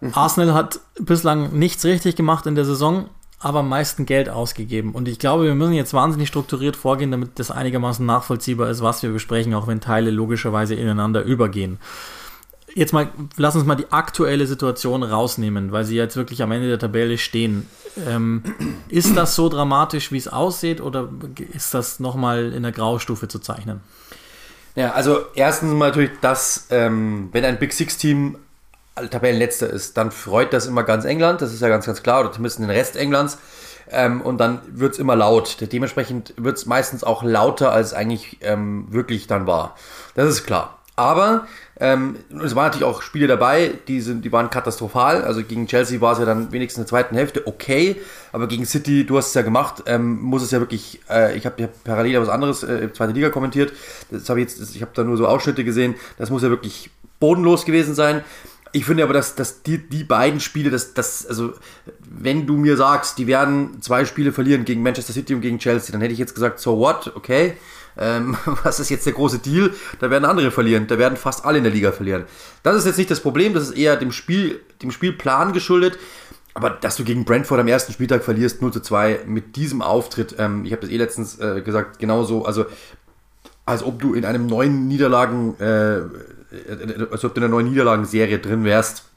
Mhm. 0.00 0.12
Arsenal 0.14 0.54
hat 0.54 0.80
bislang 0.98 1.52
nichts 1.58 1.84
richtig 1.84 2.16
gemacht 2.16 2.46
in 2.46 2.54
der 2.54 2.64
Saison, 2.64 3.08
aber 3.40 3.60
am 3.60 3.68
meisten 3.68 4.06
Geld 4.06 4.28
ausgegeben. 4.28 4.92
Und 4.92 5.08
ich 5.08 5.18
glaube, 5.18 5.44
wir 5.44 5.54
müssen 5.54 5.72
jetzt 5.72 5.94
wahnsinnig 5.94 6.28
strukturiert 6.28 6.76
vorgehen, 6.76 7.10
damit 7.10 7.38
das 7.38 7.50
einigermaßen 7.50 8.04
nachvollziehbar 8.04 8.70
ist, 8.70 8.82
was 8.82 9.02
wir 9.02 9.10
besprechen, 9.10 9.54
auch 9.54 9.66
wenn 9.66 9.80
Teile 9.80 10.10
logischerweise 10.10 10.74
ineinander 10.74 11.22
übergehen 11.22 11.78
jetzt 12.74 12.92
mal, 12.92 13.08
lass 13.36 13.54
uns 13.54 13.64
mal 13.64 13.74
die 13.74 13.90
aktuelle 13.90 14.46
Situation 14.46 15.02
rausnehmen, 15.02 15.72
weil 15.72 15.84
sie 15.84 15.96
jetzt 15.96 16.16
wirklich 16.16 16.42
am 16.42 16.52
Ende 16.52 16.68
der 16.68 16.78
Tabelle 16.78 17.18
stehen. 17.18 17.68
Ähm, 18.06 18.42
ist 18.88 19.16
das 19.16 19.34
so 19.34 19.48
dramatisch, 19.48 20.12
wie 20.12 20.18
es 20.18 20.28
aussieht, 20.28 20.80
oder 20.80 21.08
ist 21.52 21.74
das 21.74 22.00
nochmal 22.00 22.52
in 22.52 22.62
der 22.62 22.72
Graustufe 22.72 23.28
zu 23.28 23.38
zeichnen? 23.38 23.80
Ja, 24.76 24.92
also 24.92 25.20
erstens 25.34 25.72
mal 25.72 25.88
natürlich, 25.88 26.12
dass 26.20 26.66
ähm, 26.70 27.30
wenn 27.32 27.44
ein 27.44 27.58
Big 27.58 27.72
Six-Team 27.72 28.38
Tabellenletzter 29.10 29.70
ist, 29.70 29.96
dann 29.96 30.10
freut 30.10 30.52
das 30.52 30.66
immer 30.66 30.82
ganz 30.82 31.04
England, 31.04 31.40
das 31.40 31.52
ist 31.52 31.62
ja 31.62 31.68
ganz, 31.68 31.86
ganz 31.86 32.02
klar, 32.02 32.20
oder 32.20 32.32
zumindest 32.32 32.58
den 32.58 32.70
Rest 32.70 32.96
Englands. 32.96 33.38
Ähm, 33.90 34.20
und 34.20 34.38
dann 34.38 34.60
wird 34.68 34.94
es 34.94 34.98
immer 34.98 35.16
laut. 35.16 35.56
Dementsprechend 35.72 36.34
wird 36.36 36.58
es 36.58 36.66
meistens 36.66 37.04
auch 37.04 37.22
lauter, 37.22 37.72
als 37.72 37.94
eigentlich 37.94 38.38
ähm, 38.42 38.86
wirklich 38.90 39.26
dann 39.26 39.46
war. 39.46 39.76
Das 40.14 40.28
ist 40.28 40.44
klar. 40.44 40.77
Aber 40.98 41.46
ähm, 41.78 42.16
es 42.44 42.56
waren 42.56 42.66
natürlich 42.66 42.84
auch 42.84 43.02
Spiele 43.02 43.28
dabei, 43.28 43.74
die, 43.86 44.00
sind, 44.00 44.24
die 44.24 44.32
waren 44.32 44.50
katastrophal. 44.50 45.22
Also 45.22 45.44
gegen 45.44 45.68
Chelsea 45.68 46.00
war 46.00 46.12
es 46.12 46.18
ja 46.18 46.24
dann 46.24 46.50
wenigstens 46.50 46.78
in 46.78 46.82
der 46.82 46.88
zweiten 46.88 47.14
Hälfte 47.14 47.46
okay, 47.46 47.96
aber 48.32 48.48
gegen 48.48 48.66
City, 48.66 49.06
du 49.06 49.16
hast 49.16 49.28
es 49.28 49.34
ja 49.34 49.42
gemacht, 49.42 49.84
ähm, 49.86 50.20
muss 50.20 50.42
es 50.42 50.50
ja 50.50 50.58
wirklich, 50.58 51.00
äh, 51.08 51.36
ich 51.36 51.46
habe 51.46 51.62
hab 51.62 51.84
parallel 51.84 52.20
was 52.20 52.28
anderes, 52.28 52.64
äh, 52.64 52.92
zweite 52.92 53.12
Liga 53.12 53.30
kommentiert, 53.30 53.72
das 54.10 54.28
habe 54.28 54.40
ich 54.40 54.48
ich 54.58 54.82
habe 54.82 54.90
da 54.94 55.04
nur 55.04 55.16
so 55.16 55.28
Ausschnitte 55.28 55.62
gesehen, 55.62 55.94
das 56.18 56.30
muss 56.30 56.42
ja 56.42 56.50
wirklich 56.50 56.90
bodenlos 57.20 57.64
gewesen 57.64 57.94
sein. 57.94 58.24
Ich 58.72 58.84
finde 58.84 59.04
aber, 59.04 59.14
dass, 59.14 59.36
dass 59.36 59.62
die, 59.62 59.78
die 59.78 60.04
beiden 60.04 60.40
Spiele, 60.40 60.70
dass, 60.70 60.94
dass, 60.94 61.26
also, 61.26 61.52
wenn 62.02 62.46
du 62.46 62.56
mir 62.56 62.76
sagst, 62.76 63.18
die 63.18 63.26
werden 63.26 63.80
zwei 63.80 64.04
Spiele 64.04 64.32
verlieren 64.32 64.64
gegen 64.64 64.82
Manchester 64.82 65.12
City 65.12 65.34
und 65.34 65.40
gegen 65.40 65.58
Chelsea, 65.58 65.92
dann 65.92 66.00
hätte 66.00 66.12
ich 66.12 66.18
jetzt 66.18 66.34
gesagt, 66.34 66.58
so 66.58 66.78
what, 66.78 67.12
okay. 67.14 67.54
Ähm, 67.98 68.36
was 68.64 68.80
ist 68.80 68.90
jetzt 68.90 69.06
der 69.06 69.12
große 69.12 69.38
Deal? 69.38 69.72
Da 69.98 70.10
werden 70.10 70.24
andere 70.24 70.50
verlieren. 70.50 70.86
Da 70.86 70.98
werden 70.98 71.16
fast 71.16 71.44
alle 71.44 71.58
in 71.58 71.64
der 71.64 71.72
Liga 71.72 71.92
verlieren. 71.92 72.24
Das 72.62 72.76
ist 72.76 72.86
jetzt 72.86 72.98
nicht 72.98 73.10
das 73.10 73.20
Problem, 73.20 73.54
das 73.54 73.64
ist 73.64 73.76
eher 73.76 73.96
dem, 73.96 74.12
Spiel, 74.12 74.60
dem 74.82 74.90
Spielplan 74.90 75.52
geschuldet. 75.52 75.98
Aber 76.54 76.70
dass 76.70 76.96
du 76.96 77.04
gegen 77.04 77.24
Brentford 77.24 77.60
am 77.60 77.68
ersten 77.68 77.92
Spieltag 77.92 78.24
verlierst, 78.24 78.62
0 78.62 78.72
zu 78.72 78.80
2, 78.80 79.20
mit 79.26 79.56
diesem 79.56 79.80
Auftritt, 79.80 80.34
ähm, 80.38 80.64
ich 80.64 80.72
habe 80.72 80.82
das 80.82 80.90
eh 80.90 80.96
letztens 80.96 81.38
äh, 81.38 81.60
gesagt, 81.60 81.98
genauso, 81.98 82.44
also 82.44 82.66
als 83.64 83.82
ob 83.82 84.00
du 84.00 84.14
in 84.14 84.24
einem 84.24 84.46
neuen 84.46 84.88
Niederlagen, 84.88 85.54
äh, 85.60 86.00
als 87.10 87.24
ob 87.24 87.34
du 87.34 87.40
in 87.40 87.44
einer 87.44 87.48
neuen 87.48 87.68
Niederlagenserie 87.68 88.38
drin 88.38 88.64
wärst 88.64 89.07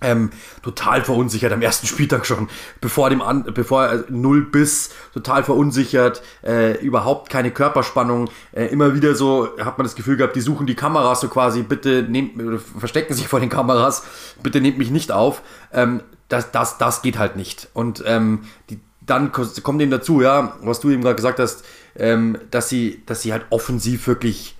ähm, 0.00 0.30
total 0.62 1.02
verunsichert 1.02 1.52
am 1.52 1.62
ersten 1.62 1.86
Spieltag 1.86 2.26
schon, 2.26 2.48
bevor 2.80 3.10
dem 3.10 3.22
an, 3.22 3.44
bevor 3.54 3.84
er 3.84 4.04
null 4.08 4.42
bis 4.42 4.90
total 5.12 5.44
verunsichert, 5.44 6.22
äh, 6.42 6.78
überhaupt 6.84 7.30
keine 7.30 7.50
Körperspannung, 7.50 8.30
äh, 8.52 8.66
immer 8.66 8.94
wieder 8.94 9.14
so 9.14 9.48
hat 9.58 9.78
man 9.78 9.84
das 9.84 9.94
Gefühl 9.94 10.16
gehabt, 10.16 10.36
die 10.36 10.40
suchen 10.40 10.66
die 10.66 10.74
Kameras 10.74 11.20
so 11.20 11.28
quasi, 11.28 11.62
bitte 11.62 12.02
nehmt, 12.08 12.40
verstecken 12.78 13.14
sich 13.14 13.28
vor 13.28 13.40
den 13.40 13.48
Kameras, 13.48 14.04
bitte 14.42 14.60
nehmt 14.60 14.78
mich 14.78 14.90
nicht 14.90 15.12
auf. 15.12 15.42
Ähm, 15.72 16.02
das, 16.28 16.52
das, 16.52 16.78
das 16.78 17.02
geht 17.02 17.18
halt 17.18 17.36
nicht. 17.36 17.68
Und 17.74 18.02
ähm, 18.06 18.44
die, 18.70 18.80
dann 19.00 19.32
kommt 19.32 19.82
eben 19.82 19.90
dazu, 19.90 20.22
ja, 20.22 20.56
was 20.62 20.80
du 20.80 20.90
eben 20.90 21.02
gerade 21.02 21.16
gesagt 21.16 21.40
hast, 21.40 21.64
ähm, 21.96 22.38
dass 22.50 22.68
sie, 22.68 23.02
dass 23.06 23.22
sie 23.22 23.32
halt 23.32 23.46
offensiv 23.50 24.06
wirklich 24.06 24.56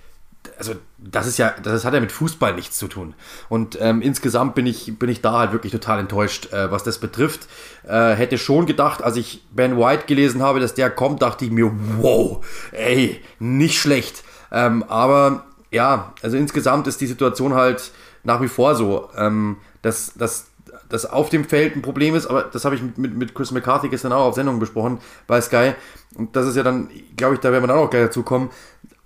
also 0.57 0.75
das 0.97 1.27
ist 1.27 1.37
ja, 1.37 1.53
das 1.63 1.85
hat 1.85 1.93
ja 1.93 1.99
mit 1.99 2.11
Fußball 2.11 2.53
nichts 2.53 2.77
zu 2.77 2.87
tun. 2.87 3.13
Und 3.49 3.77
ähm, 3.81 4.01
insgesamt 4.01 4.55
bin 4.55 4.65
ich, 4.65 4.97
bin 4.97 5.09
ich 5.09 5.21
da 5.21 5.39
halt 5.39 5.51
wirklich 5.51 5.71
total 5.71 5.99
enttäuscht, 5.99 6.51
äh, 6.51 6.71
was 6.71 6.83
das 6.83 6.99
betrifft. 6.99 7.47
Äh, 7.87 8.13
hätte 8.13 8.37
schon 8.37 8.65
gedacht, 8.65 9.03
als 9.03 9.17
ich 9.17 9.43
Ben 9.51 9.77
White 9.77 10.05
gelesen 10.07 10.41
habe, 10.41 10.59
dass 10.59 10.73
der 10.73 10.89
kommt, 10.89 11.21
dachte 11.21 11.45
ich 11.45 11.51
mir, 11.51 11.71
wow, 11.97 12.45
ey, 12.71 13.21
nicht 13.39 13.79
schlecht. 13.79 14.23
Ähm, 14.51 14.83
aber 14.83 15.45
ja, 15.71 16.13
also 16.21 16.37
insgesamt 16.37 16.87
ist 16.87 17.01
die 17.01 17.07
Situation 17.07 17.53
halt 17.53 17.91
nach 18.23 18.41
wie 18.41 18.47
vor 18.47 18.75
so, 18.75 19.09
ähm, 19.15 19.57
dass, 19.81 20.13
dass, 20.13 20.47
dass 20.89 21.05
auf 21.05 21.29
dem 21.29 21.45
Feld 21.45 21.75
ein 21.75 21.81
Problem 21.81 22.15
ist, 22.15 22.27
aber 22.27 22.43
das 22.43 22.65
habe 22.65 22.75
ich 22.75 22.83
mit, 22.83 22.97
mit, 22.97 23.15
mit 23.15 23.33
Chris 23.33 23.51
McCarthy 23.51 23.89
gestern 23.89 24.11
auch 24.11 24.25
auf 24.25 24.35
Sendung 24.35 24.59
besprochen 24.59 24.99
bei 25.27 25.41
Sky. 25.41 25.73
Und 26.15 26.35
das 26.35 26.45
ist 26.45 26.55
ja 26.55 26.63
dann, 26.63 26.89
glaube 27.15 27.35
ich, 27.35 27.39
da 27.39 27.51
werden 27.51 27.63
wir 27.63 27.67
dann 27.67 27.77
auch 27.77 27.89
gleich 27.89 28.03
dazu 28.03 28.23
kommen, 28.23 28.49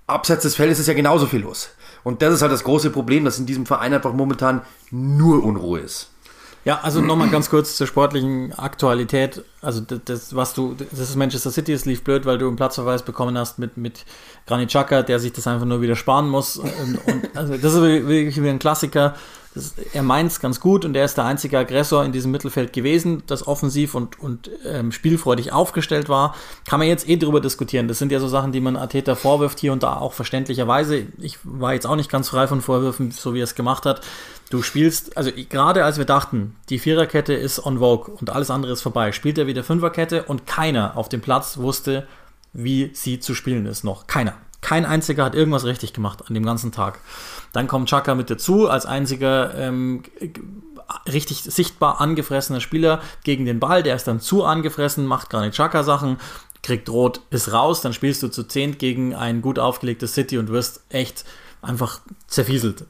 abseits 0.08 0.44
des 0.44 0.56
Feldes 0.56 0.80
ist 0.80 0.88
ja 0.88 0.94
genauso 0.94 1.26
viel 1.26 1.42
los. 1.42 1.70
Und 2.04 2.22
das 2.22 2.34
ist 2.34 2.42
halt 2.42 2.52
das 2.52 2.64
große 2.64 2.92
Problem, 2.92 3.26
dass 3.26 3.40
in 3.40 3.46
diesem 3.46 3.66
Verein 3.66 3.94
einfach 3.94 4.14
momentan 4.14 4.62
nur 4.92 5.44
Unruhe 5.44 5.80
ist. 5.80 6.10
Ja, 6.66 6.80
also 6.82 7.00
nochmal 7.00 7.30
ganz 7.30 7.52
kurz 7.52 7.76
zur 7.76 7.86
sportlichen 7.86 8.52
Aktualität. 8.54 9.44
Also 9.62 9.82
das, 9.82 10.00
das, 10.06 10.36
was 10.36 10.56
du, 10.56 10.74
das 10.74 11.00
ist 11.00 11.16
Manchester 11.16 11.52
City, 11.52 11.74
es 11.74 11.86
lief 11.86 12.04
blöd, 12.04 12.26
weil 12.26 12.40
du 12.40 12.48
einen 12.48 12.56
Platzverweis 12.56 13.04
bekommen 13.04 13.38
hast 13.38 13.60
mit, 13.60 13.78
mit 13.78 14.04
Granit 14.48 14.70
Xhaka, 14.70 15.04
der 15.04 15.20
sich 15.20 15.32
das 15.32 15.46
einfach 15.46 15.68
nur 15.68 15.82
wieder 15.82 15.96
sparen 15.96 16.28
muss. 16.28 16.58
Und, 16.58 16.98
und 17.06 17.38
also 17.38 17.56
das 17.56 17.74
ist 17.76 17.82
wirklich 17.82 18.38
wieder 18.38 18.50
ein 18.50 18.58
Klassiker. 18.58 19.14
Er 19.94 20.04
meint 20.04 20.32
es 20.32 20.40
ganz 20.40 20.60
gut 20.60 20.86
und 20.86 20.96
er 20.96 21.06
ist 21.06 21.16
der 21.16 21.26
einzige 21.26 21.58
Aggressor 21.58 22.04
in 22.04 22.12
diesem 22.12 22.32
Mittelfeld 22.32 22.74
gewesen, 22.74 23.24
das 23.28 23.48
offensiv 23.48 23.96
und, 23.96 24.20
und 24.20 24.50
ähm, 24.66 24.92
spielfreudig 24.92 25.54
aufgestellt 25.54 26.10
war. 26.10 26.36
Kann 26.68 26.80
man 26.80 26.88
jetzt 26.88 27.08
eh 27.08 27.18
drüber 27.18 27.42
diskutieren. 27.42 27.88
Das 27.88 28.00
sind 28.00 28.12
ja 28.12 28.20
so 28.20 28.28
Sachen, 28.28 28.52
die 28.52 28.60
man 28.60 28.76
Ateta 28.76 29.16
vorwirft, 29.16 29.60
hier 29.60 29.72
und 29.72 29.84
da 29.84 29.98
auch 29.98 30.14
verständlicherweise. 30.14 31.08
Ich 31.20 31.40
war 31.44 31.74
jetzt 31.74 31.88
auch 31.88 31.96
nicht 31.96 32.12
ganz 32.12 32.30
frei 32.30 32.48
von 32.48 32.62
Vorwürfen, 32.62 33.12
so 33.12 33.34
wie 33.34 33.40
er 33.40 33.46
es 33.46 33.56
gemacht 33.56 33.86
hat. 33.86 34.02
Du 34.50 34.62
spielst, 34.62 35.18
also 35.18 35.32
gerade 35.50 35.86
als 35.86 35.98
wir 35.98 36.06
dachten, 36.06 36.56
die 36.70 36.80
Viererkette 36.80 37.34
ist 37.34 37.66
on 37.66 37.80
vogue 37.80 38.14
und 38.14 38.30
alles 38.30 38.52
andere 38.52 38.74
ist 38.74 38.82
vorbei, 38.82 39.12
spielt 39.12 39.38
er 39.38 39.48
wieder 39.48 39.64
Fünferkette 39.64 40.24
und 40.24 40.46
keiner 40.46 40.98
auf 40.98 41.10
dem 41.10 41.22
Platz 41.22 41.58
wusste, 41.58 42.08
wie 42.54 42.92
sie 42.94 43.20
zu 43.20 43.36
spielen 43.36 43.66
ist 43.66 43.84
noch. 43.84 44.08
Keiner. 44.08 44.34
Kein 44.66 44.88
einziger 44.88 45.24
hat 45.24 45.36
irgendwas 45.36 45.64
richtig 45.66 45.94
gemacht 45.94 46.24
an 46.28 46.34
dem 46.34 46.44
ganzen 46.44 46.72
Tag. 46.72 46.98
Dann 47.54 47.68
kommt 47.68 47.88
Chaka 47.88 48.16
mit 48.16 48.32
dazu 48.32 48.68
als 48.68 48.88
einziger 48.88 49.54
ähm, 49.54 50.02
richtig 51.08 51.44
sichtbar 51.44 52.02
angefressener 52.02 52.60
Spieler 52.62 53.00
gegen 53.24 53.46
den 53.46 53.60
Ball. 53.60 53.84
Der 53.84 53.96
ist 53.96 54.08
dann 54.08 54.20
zu 54.20 54.44
angefressen, 54.44 55.06
macht 55.06 55.30
gar 55.30 55.42
nicht 55.42 55.54
Chaka-Sachen, 55.54 56.18
kriegt 56.64 56.90
rot, 56.90 57.22
ist 57.30 57.54
raus. 57.54 57.82
Dann 57.82 57.94
spielst 57.94 58.24
du 58.24 58.30
zu 58.30 58.42
zehnt 58.42 58.80
gegen 58.80 59.14
ein 59.14 59.44
gut 59.44 59.60
aufgelegtes 59.60 60.16
City 60.16 60.40
und 60.40 60.50
wirst 60.50 60.82
echt 60.90 61.26
einfach 61.62 62.00
zerfieselt. 62.26 62.86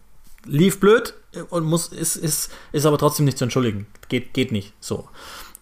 Lief 0.45 0.79
blöd 0.79 1.13
und 1.49 1.65
muss, 1.65 1.89
ist, 1.89 2.15
ist, 2.15 2.53
ist 2.71 2.85
aber 2.85 2.97
trotzdem 2.97 3.25
nicht 3.25 3.37
zu 3.37 3.43
entschuldigen. 3.43 3.85
Geht, 4.07 4.33
geht 4.33 4.53
nicht 4.53 4.71
so. 4.79 5.09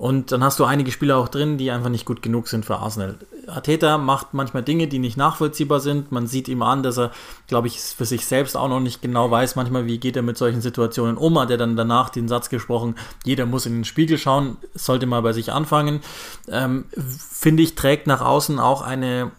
Und 0.04 0.34
dann 0.34 0.44
hast 0.44 0.60
du 0.60 0.66
einige 0.66 0.92
Spieler 0.92 1.16
auch 1.16 1.30
drin, 1.30 1.58
die 1.58 1.72
einfach 1.72 1.88
nicht 1.88 2.06
gut 2.06 2.22
genug 2.22 2.50
sind 2.50 2.66
für 2.66 2.76
Arsenal. 2.76 3.16
Arteta 3.48 3.98
macht 3.98 4.34
manchmal 4.34 4.62
Dinge, 4.62 4.90
die 4.90 5.00
nicht 5.00 5.16
nachvollziehbar 5.16 5.80
sind. 5.80 6.12
Man 6.12 6.28
sieht 6.28 6.50
ihm 6.50 6.62
an, 6.62 6.84
dass 6.84 6.98
er, 6.98 7.12
glaube 7.48 7.68
ich, 7.68 7.80
für 7.80 8.04
sich 8.04 8.26
selbst 8.26 8.58
auch 8.58 8.68
noch 8.68 8.82
nicht 8.82 9.02
genau 9.02 9.32
weiß, 9.32 9.56
manchmal, 9.56 9.86
wie 9.86 10.00
geht 10.00 10.18
er 10.18 10.22
mit 10.22 10.38
solchen 10.38 10.60
Situationen 10.60 11.16
um. 11.16 11.40
Hat 11.40 11.52
er 11.52 11.58
dann 11.58 11.78
danach 11.78 12.10
den 12.10 12.28
Satz 12.28 12.50
gesprochen, 12.50 12.96
jeder 13.24 13.46
muss 13.46 13.66
in 13.66 13.76
den 13.76 13.86
Spiegel 13.86 14.18
schauen, 14.18 14.58
sollte 14.74 15.06
mal 15.06 15.22
bei 15.22 15.32
sich 15.32 15.54
anfangen. 15.54 16.02
Ähm, 16.50 16.84
Finde 16.98 17.64
ich, 17.64 17.76
trägt 17.76 18.06
nach 18.06 18.20
außen 18.20 18.60
auch 18.60 18.82
eine, 18.82 19.32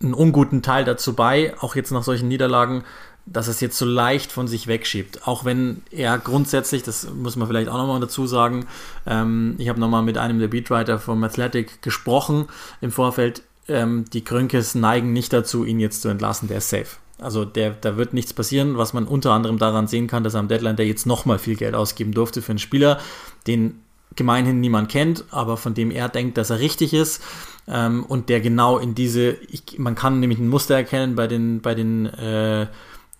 einen 0.00 0.14
unguten 0.14 0.62
Teil 0.62 0.84
dazu 0.84 1.14
bei, 1.14 1.54
auch 1.58 1.74
jetzt 1.74 1.90
nach 1.90 2.04
solchen 2.04 2.28
Niederlagen, 2.28 2.84
dass 3.26 3.48
es 3.48 3.60
jetzt 3.60 3.76
so 3.76 3.84
leicht 3.84 4.30
von 4.30 4.46
sich 4.46 4.68
wegschiebt. 4.68 5.26
Auch 5.26 5.44
wenn 5.44 5.82
er 5.90 6.16
grundsätzlich, 6.18 6.84
das 6.84 7.08
muss 7.12 7.36
man 7.36 7.48
vielleicht 7.48 7.68
auch 7.68 7.76
nochmal 7.76 8.00
dazu 8.00 8.26
sagen, 8.26 8.66
ähm, 9.06 9.56
ich 9.58 9.68
habe 9.68 9.80
nochmal 9.80 10.02
mit 10.02 10.16
einem 10.16 10.38
der 10.38 10.48
Beatwriter 10.48 10.98
vom 10.98 11.22
Athletic 11.24 11.82
gesprochen 11.82 12.46
im 12.80 12.92
Vorfeld. 12.92 13.42
Ähm, 13.68 14.04
die 14.12 14.22
Krönkes 14.22 14.76
neigen 14.76 15.12
nicht 15.12 15.32
dazu, 15.32 15.64
ihn 15.64 15.80
jetzt 15.80 16.02
zu 16.02 16.08
entlassen. 16.08 16.46
Der 16.48 16.58
ist 16.58 16.70
safe. 16.70 16.96
Also 17.18 17.44
der, 17.44 17.70
da 17.70 17.96
wird 17.96 18.14
nichts 18.14 18.32
passieren, 18.32 18.78
was 18.78 18.92
man 18.92 19.06
unter 19.06 19.32
anderem 19.32 19.58
daran 19.58 19.88
sehen 19.88 20.06
kann, 20.06 20.22
dass 20.22 20.34
er 20.34 20.40
am 20.40 20.48
Deadline 20.48 20.76
der 20.76 20.86
jetzt 20.86 21.06
nochmal 21.06 21.38
viel 21.38 21.56
Geld 21.56 21.74
ausgeben 21.74 22.12
durfte 22.12 22.42
für 22.42 22.52
einen 22.52 22.58
Spieler, 22.58 23.00
den 23.46 23.80
gemeinhin 24.14 24.60
niemand 24.60 24.90
kennt, 24.90 25.24
aber 25.30 25.56
von 25.56 25.74
dem 25.74 25.90
er 25.90 26.08
denkt, 26.08 26.38
dass 26.38 26.50
er 26.50 26.60
richtig 26.60 26.94
ist 26.94 27.22
ähm, 27.66 28.04
und 28.04 28.28
der 28.28 28.40
genau 28.40 28.78
in 28.78 28.94
diese, 28.94 29.30
ich, 29.48 29.78
man 29.78 29.94
kann 29.94 30.20
nämlich 30.20 30.38
ein 30.38 30.48
Muster 30.48 30.74
erkennen 30.74 31.16
bei 31.16 31.26
den, 31.26 31.60
bei 31.60 31.74
den 31.74 32.06
äh, 32.06 32.66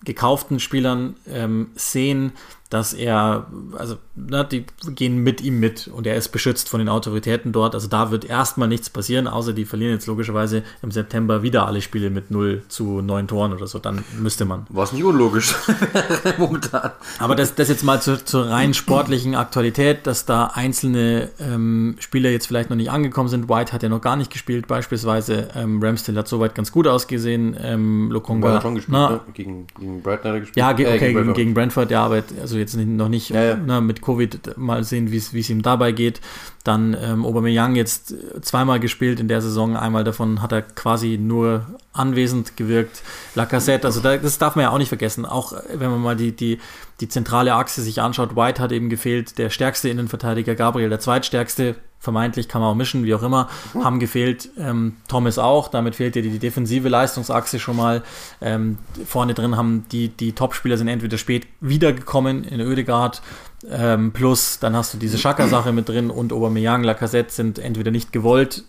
gekauften 0.03 0.59
Spielern 0.59 1.15
ähm, 1.27 1.71
sehen, 1.75 2.33
dass 2.69 2.93
er, 2.93 3.47
also 3.77 3.97
na, 4.15 4.43
die 4.43 4.65
gehen 4.95 5.23
mit 5.23 5.41
ihm 5.41 5.59
mit 5.59 5.87
und 5.87 6.05
er 6.07 6.15
ist 6.15 6.29
beschützt 6.29 6.69
von 6.69 6.79
den 6.79 6.89
Autoritäten 6.89 7.51
dort. 7.51 7.75
Also 7.75 7.87
da 7.87 8.11
wird 8.11 8.25
erstmal 8.25 8.67
nichts 8.67 8.89
passieren, 8.89 9.27
außer 9.27 9.53
die 9.53 9.65
verlieren 9.65 9.93
jetzt 9.93 10.07
logischerweise 10.07 10.63
im 10.81 10.91
September 10.91 11.43
wieder 11.43 11.65
alle 11.65 11.81
Spiele 11.81 12.09
mit 12.09 12.31
0 12.31 12.63
zu 12.67 13.01
9 13.01 13.27
Toren 13.27 13.53
oder 13.53 13.67
so. 13.67 13.79
Dann 13.79 14.03
müsste 14.19 14.45
man. 14.45 14.65
War 14.69 14.83
es 14.83 14.91
nicht 14.91 15.03
unlogisch 15.03 15.55
momentan. 16.37 16.91
Aber 17.19 17.35
das, 17.35 17.55
das 17.55 17.69
jetzt 17.69 17.83
mal 17.83 18.01
zur, 18.01 18.25
zur 18.25 18.49
rein 18.49 18.73
sportlichen 18.73 19.35
Aktualität, 19.35 20.05
dass 20.05 20.25
da 20.25 20.47
einzelne 20.47 21.29
ähm, 21.39 21.95
Spieler 21.99 22.31
jetzt 22.31 22.47
vielleicht 22.47 22.69
noch 22.69 22.77
nicht 22.77 22.91
angekommen 22.91 23.29
sind. 23.29 23.47
White 23.49 23.71
hat 23.71 23.83
ja 23.83 23.89
noch 23.89 24.01
gar 24.01 24.15
nicht 24.15 24.31
gespielt, 24.31 24.67
beispielsweise. 24.67 25.49
Ähm, 25.55 25.81
Ramsdale 25.81 26.19
hat 26.19 26.27
soweit 26.27 26.55
ganz 26.55 26.71
gut 26.71 26.87
ausgesehen. 26.87 27.55
Ähm, 27.61 28.11
Lokonga. 28.11 28.55
Hat 28.55 28.63
schon 28.63 28.75
gespielt, 28.75 28.97
na, 28.97 29.09
ne? 29.09 29.21
gegen, 29.33 29.67
gegen 29.79 30.01
Brighton 30.01 30.29
hat 30.29 30.35
er 30.35 30.39
gespielt. 30.41 30.57
Ja, 30.57 30.73
ge 30.73 30.87
okay, 30.87 30.95
äh, 30.95 31.13
gegen, 31.13 31.33
gegen, 31.33 31.53
Brentford, 31.53 31.91
ja, 31.91 32.03
aber 32.03 32.23
also 32.41 32.56
also 32.57 32.79
jetzt 32.79 32.87
noch 32.87 33.09
nicht 33.09 33.29
ja, 33.29 33.43
ja. 33.43 33.57
Na, 33.63 33.81
mit 33.81 34.01
Covid 34.01 34.57
mal 34.57 34.83
sehen, 34.83 35.11
wie 35.11 35.17
es 35.17 35.49
ihm 35.49 35.61
dabei 35.61 35.91
geht. 35.91 36.21
Dann 36.63 36.97
ähm, 36.99 37.25
Aubameyang 37.25 37.75
jetzt 37.75 38.13
zweimal 38.41 38.79
gespielt 38.79 39.19
in 39.19 39.27
der 39.27 39.41
Saison, 39.41 39.77
einmal 39.77 40.03
davon 40.03 40.41
hat 40.41 40.51
er 40.51 40.61
quasi 40.61 41.17
nur 41.17 41.65
anwesend 41.93 42.57
gewirkt. 42.57 43.03
Lacazette, 43.35 43.87
also 43.87 44.01
da, 44.01 44.17
das 44.17 44.37
darf 44.37 44.55
man 44.55 44.63
ja 44.63 44.69
auch 44.71 44.77
nicht 44.77 44.89
vergessen, 44.89 45.25
auch 45.25 45.53
wenn 45.73 45.91
man 45.91 46.01
mal 46.01 46.15
die, 46.15 46.31
die, 46.31 46.59
die 46.99 47.07
zentrale 47.09 47.53
Achse 47.53 47.81
sich 47.81 48.01
anschaut, 48.01 48.35
White 48.35 48.61
hat 48.61 48.71
eben 48.71 48.89
gefehlt, 48.89 49.37
der 49.37 49.49
stärkste 49.49 49.89
Innenverteidiger, 49.89 50.55
Gabriel 50.55 50.89
der 50.89 50.99
zweitstärkste, 50.99 51.75
vermeintlich 51.99 52.47
kann 52.47 52.61
man 52.61 52.71
auch 52.71 52.75
mischen, 52.75 53.03
wie 53.03 53.13
auch 53.13 53.23
immer, 53.23 53.49
mhm. 53.73 53.83
haben 53.83 53.99
gefehlt. 53.99 54.49
Ähm, 54.57 54.97
Thomas 55.07 55.37
auch, 55.39 55.67
damit 55.67 55.95
fehlt 55.95 56.15
dir 56.15 56.21
die, 56.21 56.29
die 56.29 56.39
defensive 56.39 56.89
Leistungsachse 56.89 57.59
schon 57.59 57.75
mal. 57.75 58.03
Ähm, 58.41 58.77
vorne 59.05 59.33
drin 59.33 59.57
haben 59.57 59.85
die, 59.91 60.09
die 60.09 60.33
Topspieler 60.33 60.77
sind 60.77 60.87
entweder 60.87 61.17
spät 61.17 61.47
wiedergekommen 61.59 62.43
in 62.43 62.59
Ödegard, 62.59 63.21
ähm, 63.69 64.11
plus 64.11 64.59
dann 64.59 64.75
hast 64.75 64.93
du 64.93 64.97
diese 64.97 65.17
Schaka-Sache 65.17 65.71
mit 65.71 65.89
drin 65.89 66.09
und 66.09 66.31
Aubameyang, 66.31 66.83
Lacazette 66.83 67.33
sind 67.33 67.59
entweder 67.59 67.91
nicht 67.91 68.13
gewollt, 68.13 68.63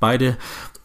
beide, 0.00 0.36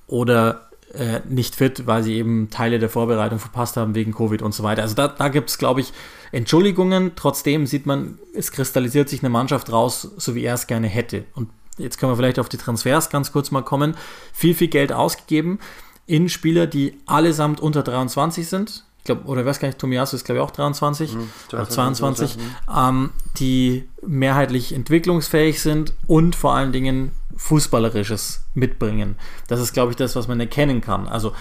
oder 0.08 0.70
äh, 0.94 1.22
nicht 1.28 1.56
fit, 1.56 1.88
weil 1.88 2.04
sie 2.04 2.16
eben 2.16 2.50
Teile 2.50 2.80
der 2.80 2.90
Vorbereitung 2.90 3.40
verpasst 3.40 3.78
haben 3.78 3.96
wegen 3.96 4.14
Covid 4.14 4.42
und 4.42 4.54
so 4.54 4.64
weiter. 4.64 4.84
Also 4.84 4.96
da, 4.96 5.08
da 5.08 5.28
gibt 5.28 5.50
es, 5.50 5.58
glaube 5.58 5.82
ich, 5.82 5.92
Entschuldigungen. 6.32 7.14
Trotzdem 7.16 7.66
sieht 7.66 7.86
man, 7.86 8.20
es 8.36 8.52
kristallisiert 8.52 9.10
sich 9.10 9.22
eine 9.22 9.30
Mannschaft 9.30 9.72
raus, 9.72 10.12
so 10.18 10.36
wie 10.36 10.44
er 10.44 10.54
es 10.54 10.68
gerne 10.68 10.88
hätte. 10.88 11.26
Und 11.34 11.50
jetzt 11.78 11.98
können 11.98 12.12
wir 12.12 12.16
vielleicht 12.16 12.40
auf 12.40 12.50
die 12.50 12.58
Transfers 12.58 13.10
ganz 13.10 13.32
kurz 13.32 13.52
mal 13.52 13.64
kommen, 13.64 13.96
viel, 14.34 14.56
viel 14.56 14.68
Geld 14.68 14.92
ausgegeben 14.94 15.60
in 16.06 16.30
Spieler, 16.30 16.68
die 16.68 16.98
allesamt 17.06 17.60
unter 17.60 17.84
23 17.84 18.48
sind. 18.48 18.84
Ich 19.00 19.06
glaube, 19.06 19.26
oder 19.26 19.42
ich 19.42 19.48
weiß 19.48 19.60
gar 19.60 19.68
nicht, 19.68 19.80
Tomiyasu 19.80 20.16
ist 20.16 20.24
glaube 20.24 20.40
ich 20.40 20.44
auch 20.44 20.52
23 20.52 21.14
mhm, 21.14 21.30
oder 21.52 21.68
22, 21.68 22.38
ähm, 22.74 23.10
die 23.38 23.88
mehrheitlich 24.06 24.74
entwicklungsfähig 24.74 25.62
sind 25.62 25.94
und 26.08 26.36
vor 26.36 26.54
allen 26.54 26.72
Dingen 26.72 27.12
Fußballerisches 27.36 28.46
mitbringen. 28.54 29.16
Das 29.48 29.60
ist, 29.60 29.74
glaube 29.74 29.92
ich, 29.92 29.98
das, 29.98 30.16
was 30.16 30.28
man 30.28 30.40
erkennen 30.40 30.82
kann. 30.82 31.08
Also 31.08 31.34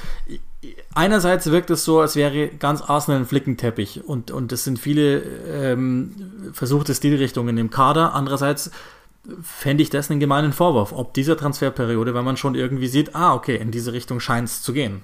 einerseits 0.95 1.51
wirkt 1.51 1.71
es 1.71 1.85
so, 1.85 2.01
als 2.01 2.17
wäre 2.17 2.49
ganz 2.49 2.83
Arsenal 2.83 3.21
ein 3.21 3.27
Flickenteppich 3.27 4.03
und, 4.05 4.31
und 4.31 4.53
es 4.53 4.65
sind 4.65 4.79
viele 4.79 5.21
ähm, 5.21 6.51
versuchte 6.53 6.95
Stilrichtungen 6.95 7.59
im 7.59 7.71
Kader. 7.71 8.15
Andererseits 8.15 8.71
fände 9.43 9.83
ich 9.83 9.91
das 9.91 10.11
einen 10.11 10.21
gemeinen 10.21 10.53
Vorwurf, 10.53 10.93
ob 10.93 11.15
dieser 11.15 11.37
Transferperiode, 11.37 12.15
wenn 12.15 12.25
man 12.25 12.37
schon 12.37 12.55
irgendwie 12.55 12.89
sieht, 12.89 13.15
ah, 13.15 13.35
okay, 13.35 13.57
in 13.57 13.71
diese 13.71 13.93
Richtung 13.93 14.21
scheint 14.21 14.49
es 14.49 14.63
zu 14.63 14.73
gehen. 14.73 15.03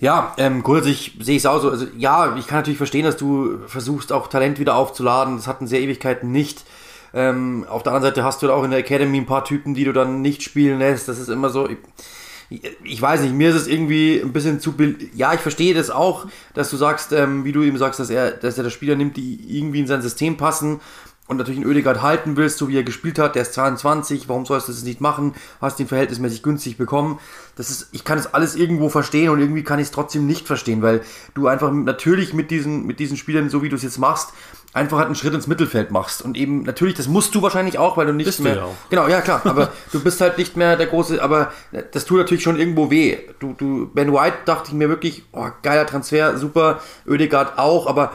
Ja, 0.00 0.34
ähm, 0.38 0.62
grundsätzlich 0.62 1.16
sehe 1.20 1.36
ich 1.36 1.42
es 1.42 1.46
auch 1.46 1.60
so. 1.60 1.70
Also, 1.70 1.86
ja, 1.96 2.36
ich 2.36 2.46
kann 2.46 2.58
natürlich 2.58 2.78
verstehen, 2.78 3.04
dass 3.04 3.16
du 3.16 3.58
versuchst, 3.66 4.12
auch 4.12 4.28
Talent 4.28 4.60
wieder 4.60 4.76
aufzuladen. 4.76 5.36
Das 5.36 5.48
hatten 5.48 5.66
sehr 5.66 5.80
Ewigkeiten 5.80 6.30
nicht. 6.30 6.64
Ähm, 7.12 7.66
auf 7.68 7.82
der 7.82 7.92
anderen 7.92 8.14
Seite 8.14 8.24
hast 8.24 8.42
du 8.42 8.52
auch 8.52 8.62
in 8.62 8.70
der 8.70 8.80
Academy 8.80 9.18
ein 9.18 9.26
paar 9.26 9.44
Typen, 9.44 9.74
die 9.74 9.84
du 9.84 9.92
dann 9.92 10.22
nicht 10.22 10.42
spielen 10.42 10.78
lässt. 10.78 11.08
Das 11.08 11.18
ist 11.18 11.28
immer 11.28 11.50
so. 11.50 11.68
Ich, 11.68 12.62
ich 12.84 13.02
weiß 13.02 13.22
nicht, 13.22 13.34
mir 13.34 13.50
ist 13.50 13.56
es 13.56 13.66
irgendwie 13.66 14.20
ein 14.20 14.32
bisschen 14.32 14.60
zu. 14.60 14.72
Ja, 15.14 15.34
ich 15.34 15.40
verstehe 15.40 15.74
das 15.74 15.90
auch, 15.90 16.26
dass 16.54 16.70
du 16.70 16.76
sagst, 16.76 17.12
ähm, 17.12 17.44
wie 17.44 17.52
du 17.52 17.62
eben 17.62 17.76
sagst, 17.76 17.98
dass 17.98 18.08
er, 18.08 18.30
dass 18.30 18.56
er 18.56 18.64
das 18.64 18.72
Spieler 18.72 18.94
nimmt, 18.94 19.16
die 19.16 19.58
irgendwie 19.58 19.80
in 19.80 19.88
sein 19.88 20.00
System 20.00 20.36
passen 20.36 20.80
und 21.28 21.36
natürlich 21.36 21.60
einen 21.60 21.70
Ödegaard 21.70 22.02
halten 22.02 22.36
willst, 22.36 22.58
so 22.58 22.68
wie 22.68 22.76
er 22.76 22.82
gespielt 22.82 23.18
hat, 23.18 23.34
der 23.34 23.42
ist 23.42 23.52
22, 23.52 24.28
warum 24.28 24.46
sollst 24.46 24.68
du 24.68 24.72
das 24.72 24.82
nicht 24.82 25.00
machen? 25.00 25.34
Hast 25.60 25.78
ihn 25.78 25.86
verhältnismäßig 25.86 26.42
günstig 26.42 26.78
bekommen. 26.78 27.20
Das 27.54 27.70
ist, 27.70 27.88
ich 27.92 28.02
kann 28.02 28.18
es 28.18 28.32
alles 28.32 28.56
irgendwo 28.56 28.88
verstehen 28.88 29.28
und 29.28 29.38
irgendwie 29.38 29.62
kann 29.62 29.78
ich 29.78 29.86
es 29.86 29.90
trotzdem 29.90 30.26
nicht 30.26 30.46
verstehen, 30.46 30.80
weil 30.80 31.02
du 31.34 31.46
einfach 31.46 31.70
natürlich 31.70 32.32
mit 32.32 32.50
diesen, 32.50 32.86
mit 32.86 32.98
diesen 32.98 33.16
Spielern, 33.16 33.50
so 33.50 33.62
wie 33.62 33.68
du 33.68 33.76
es 33.76 33.82
jetzt 33.82 33.98
machst, 33.98 34.32
einfach 34.72 34.98
halt 34.98 35.06
einen 35.06 35.16
Schritt 35.16 35.34
ins 35.34 35.46
Mittelfeld 35.46 35.90
machst. 35.90 36.22
Und 36.22 36.36
eben, 36.36 36.62
natürlich, 36.62 36.94
das 36.94 37.08
musst 37.08 37.34
du 37.34 37.42
wahrscheinlich 37.42 37.78
auch, 37.78 37.96
weil 37.96 38.06
du 38.06 38.12
nicht 38.12 38.26
bist 38.26 38.40
mehr. 38.40 38.54
Du 38.54 38.60
ja 38.60 38.66
auch. 38.66 38.74
Genau, 38.90 39.08
ja 39.08 39.20
klar, 39.20 39.42
aber 39.44 39.72
du 39.92 40.02
bist 40.02 40.20
halt 40.20 40.38
nicht 40.38 40.56
mehr 40.56 40.76
der 40.76 40.86
große, 40.86 41.22
aber 41.22 41.52
das 41.92 42.04
tut 42.04 42.18
natürlich 42.18 42.42
schon 42.42 42.58
irgendwo 42.58 42.90
weh. 42.90 43.18
Du, 43.38 43.52
du, 43.52 43.90
Ben 43.92 44.12
White 44.12 44.38
dachte 44.46 44.68
ich 44.68 44.74
mir 44.74 44.88
wirklich, 44.88 45.24
oh, 45.32 45.48
geiler 45.62 45.86
Transfer, 45.86 46.38
super, 46.38 46.80
Ödegaard 47.06 47.58
auch, 47.58 47.86
aber 47.86 48.12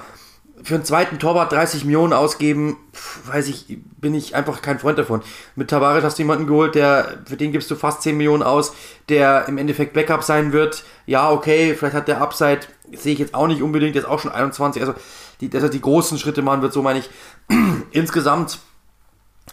für 0.64 0.76
einen 0.76 0.86
zweiten 0.86 1.20
Torwart 1.20 1.52
30 1.52 1.84
Millionen 1.84 2.14
ausgeben, 2.14 2.78
weiß 3.26 3.48
ich, 3.50 3.80
bin 4.00 4.16
ich 4.16 4.34
einfach 4.34 4.62
kein 4.62 4.80
Freund 4.80 4.98
davon. 4.98 5.22
Mit 5.56 5.70
Tavares 5.70 6.04
hast 6.04 6.18
du 6.18 6.22
jemanden 6.22 6.48
geholt, 6.48 6.76
der, 6.76 7.20
für 7.26 7.36
den 7.36 7.52
gibst 7.52 7.70
du 7.70 7.76
fast 7.76 8.02
10 8.02 8.16
Millionen 8.16 8.44
aus, 8.44 8.74
der 9.10 9.48
im 9.48 9.58
Endeffekt 9.58 9.94
Backup 9.94 10.24
sein 10.24 10.54
wird. 10.54 10.86
Ja, 11.06 11.32
okay, 11.32 11.76
vielleicht 11.76 11.96
hat 11.96 12.08
der 12.08 12.22
Upside, 12.22 12.62
sehe 12.94 13.14
ich 13.14 13.20
jetzt 13.20 13.36
auch 13.36 13.48
nicht 13.48 13.62
unbedingt, 13.62 13.96
ist 13.96 14.06
auch 14.06 14.20
schon 14.20 14.32
21, 14.32 14.82
also 14.82 14.96
die, 15.42 15.50
dass 15.50 15.64
er 15.64 15.70
die 15.70 15.82
großen 15.82 16.18
Schritte 16.18 16.42
machen 16.42 16.62
wird, 16.62 16.72
so 16.72 16.82
meine 16.82 17.00
ich. 17.00 17.10
Insgesamt, 17.92 18.60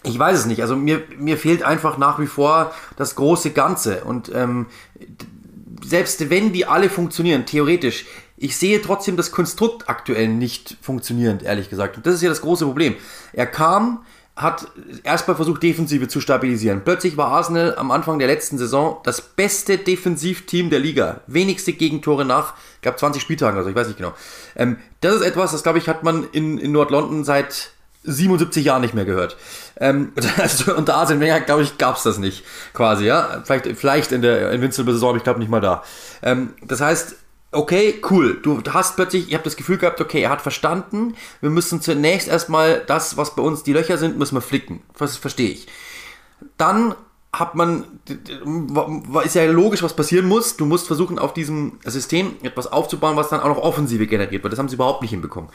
ich 0.05 0.17
weiß 0.17 0.39
es 0.39 0.47
nicht, 0.47 0.63
also 0.63 0.77
mir, 0.77 1.03
mir 1.19 1.37
fehlt 1.37 1.65
einfach 1.65 1.99
nach 1.99 2.21
wie 2.21 2.29
vor 2.29 2.73
das 2.97 3.17
große 3.17 3.51
Ganze 3.51 4.05
und 4.05 4.31
ähm, 4.33 4.67
selbst 5.85 6.31
wenn 6.31 6.53
die 6.53 6.67
alle 6.67 6.89
funktionieren, 6.89 7.47
theoretisch, 7.47 8.05
ich 8.41 8.57
sehe 8.57 8.81
trotzdem 8.81 9.19
das 9.19 9.33
Konstrukt 9.33 9.89
aktuell 9.89 10.27
nicht 10.27 10.79
funktionierend, 10.81 11.43
ehrlich 11.43 11.69
gesagt. 11.69 11.99
Und 11.99 12.07
das 12.07 12.15
ist 12.15 12.23
ja 12.23 12.31
das 12.31 12.41
große 12.41 12.65
Problem. 12.65 12.97
Er 13.35 13.47
kam, 13.47 14.05
hat 14.35 14.67
erstmal 15.05 15.37
versucht, 15.37 15.63
Defensive 15.63 16.09
zu 16.09 16.23
stabilisieren. 16.23 16.81
Plötzlich 16.83 17.19
war 17.19 17.29
Arsenal 17.29 17.77
am 17.77 17.91
Anfang 17.91 18.19
der 18.19 18.29
letzten 18.29 18.57
Saison 18.57 18.99
das 19.05 19.21
beste 19.21 19.77
Defensivteam 19.77 20.71
der 20.71 20.79
Liga. 20.79 21.21
Wenigste 21.27 21.75
Gegentore 21.75 22.25
nach, 22.25 22.55
ich 22.77 22.81
glaube, 22.81 22.97
20 22.97 23.21
Spieltagen, 23.21 23.59
also 23.59 23.69
ich 23.69 23.77
weiß 23.77 23.89
nicht 23.89 23.99
genau. 23.99 24.15
Ähm, 24.57 24.79
das 25.03 25.17
ist 25.17 25.23
etwas, 25.23 25.53
das 25.53 25.63
glaube 25.63 25.79
ich, 25.79 25.87
hat 25.87 26.03
man 26.03 26.27
in, 26.33 26.57
in 26.57 26.73
Nord-London 26.73 27.25
seit 27.25 27.73
77 28.05 28.65
Jahren 28.65 28.81
nicht 28.81 28.95
mehr 28.95 29.05
gehört. 29.05 29.37
Ähm, 29.79 30.15
also 30.39 30.75
unter 30.75 30.95
Arsene 30.95 31.21
Wenger, 31.21 31.41
glaube 31.41 31.63
ich, 31.63 31.77
gab 31.77 31.97
es 31.97 32.05
das 32.05 32.17
nicht, 32.17 32.43
quasi, 32.73 33.05
ja. 33.05 33.43
Vielleicht, 33.45 33.67
vielleicht 33.79 34.13
in 34.13 34.23
der 34.23 34.51
Invincible-Saison, 34.53 35.11
aber 35.11 35.19
ich 35.19 35.25
glaube 35.25 35.41
nicht 35.41 35.51
mal 35.51 35.61
da. 35.61 35.85
Ähm, 36.23 36.55
das 36.63 36.81
heißt, 36.81 37.17
okay, 37.53 38.01
cool. 38.11 38.39
Du 38.43 38.63
hast 38.73 38.97
plötzlich, 38.97 39.29
ich 39.29 39.35
habe 39.35 39.45
das 39.45 39.57
Gefühl 39.57 39.79
gehabt, 39.79 40.01
okay, 40.01 40.23
er 40.23 40.31
hat 40.31 40.43
verstanden, 40.43 41.15
wir 41.41 41.51
müssen 41.51 41.81
zunächst 41.81 42.29
erstmal 42.29 42.83
das, 42.87 43.17
was 43.17 43.35
bei 43.35 43.43
uns 43.43 43.63
die 43.63 43.73
Löcher 43.73 43.99
sind, 43.99 44.19
müssen 44.19 44.37
wir 44.37 44.43
flicken. 44.43 44.83
Das 44.99 45.17
verstehe 45.17 45.51
ich. 45.51 45.67
Dann 46.57 46.95
hat 47.33 47.55
man, 47.55 47.85
ist 49.25 49.35
ja 49.35 49.45
logisch, 49.45 49.83
was 49.83 49.95
passieren 49.95 50.27
muss. 50.27 50.57
Du 50.57 50.67
musst 50.67 50.87
versuchen, 50.89 51.19
auf 51.19 51.33
diesem 51.33 51.79
System 51.85 52.37
etwas 52.43 52.67
aufzubauen, 52.67 53.17
was 53.17 53.29
dann 53.29 53.41
auch 53.41 53.49
noch 53.49 53.59
Offensive 53.59 54.07
generiert 54.07 54.43
wird. 54.43 54.53
Das 54.53 54.59
haben 54.59 54.69
sie 54.69 54.75
überhaupt 54.75 55.03
nicht 55.03 55.13
hinbekommen. 55.13 55.51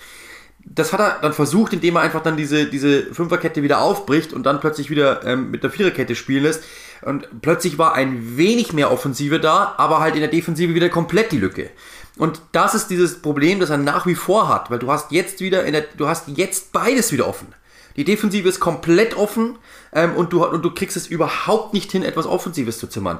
Das 0.67 0.91
hat 0.93 0.99
er 0.99 1.19
dann 1.21 1.33
versucht, 1.33 1.73
indem 1.73 1.95
er 1.95 2.01
einfach 2.01 2.23
dann 2.23 2.37
diese, 2.37 2.65
diese 2.65 3.13
Fünferkette 3.13 3.61
wieder 3.61 3.81
aufbricht 3.81 4.33
und 4.33 4.43
dann 4.43 4.59
plötzlich 4.59 4.89
wieder 4.89 5.23
ähm, 5.25 5.51
mit 5.51 5.63
der 5.63 5.69
Viererkette 5.69 6.15
spielen 6.15 6.43
lässt. 6.43 6.63
Und 7.03 7.41
plötzlich 7.41 7.77
war 7.77 7.93
ein 7.93 8.35
wenig 8.35 8.73
mehr 8.73 8.91
Offensive 8.91 9.39
da, 9.39 9.75
aber 9.77 9.99
halt 9.99 10.15
in 10.15 10.21
der 10.21 10.29
Defensive 10.29 10.73
wieder 10.73 10.89
komplett 10.89 11.31
die 11.31 11.37
Lücke. 11.37 11.69
Und 12.17 12.41
das 12.51 12.73
ist 12.73 12.87
dieses 12.87 13.21
Problem, 13.21 13.59
das 13.59 13.69
er 13.69 13.77
nach 13.77 14.05
wie 14.05 14.15
vor 14.15 14.47
hat, 14.47 14.71
weil 14.71 14.79
du 14.79 14.91
hast 14.91 15.11
jetzt 15.11 15.41
wieder 15.41 15.65
in 15.65 15.73
der, 15.73 15.85
du 15.97 16.07
hast 16.07 16.27
jetzt 16.29 16.71
beides 16.71 17.11
wieder 17.11 17.27
offen. 17.27 17.53
Die 17.95 18.03
Defensive 18.03 18.47
ist 18.47 18.59
komplett 18.59 19.15
offen 19.15 19.57
ähm, 19.93 20.15
und, 20.15 20.33
du, 20.33 20.45
und 20.45 20.63
du 20.63 20.71
kriegst 20.71 20.97
es 20.97 21.07
überhaupt 21.07 21.73
nicht 21.73 21.91
hin, 21.91 22.03
etwas 22.03 22.25
Offensives 22.25 22.79
zu 22.79 22.87
zimmern. 22.87 23.19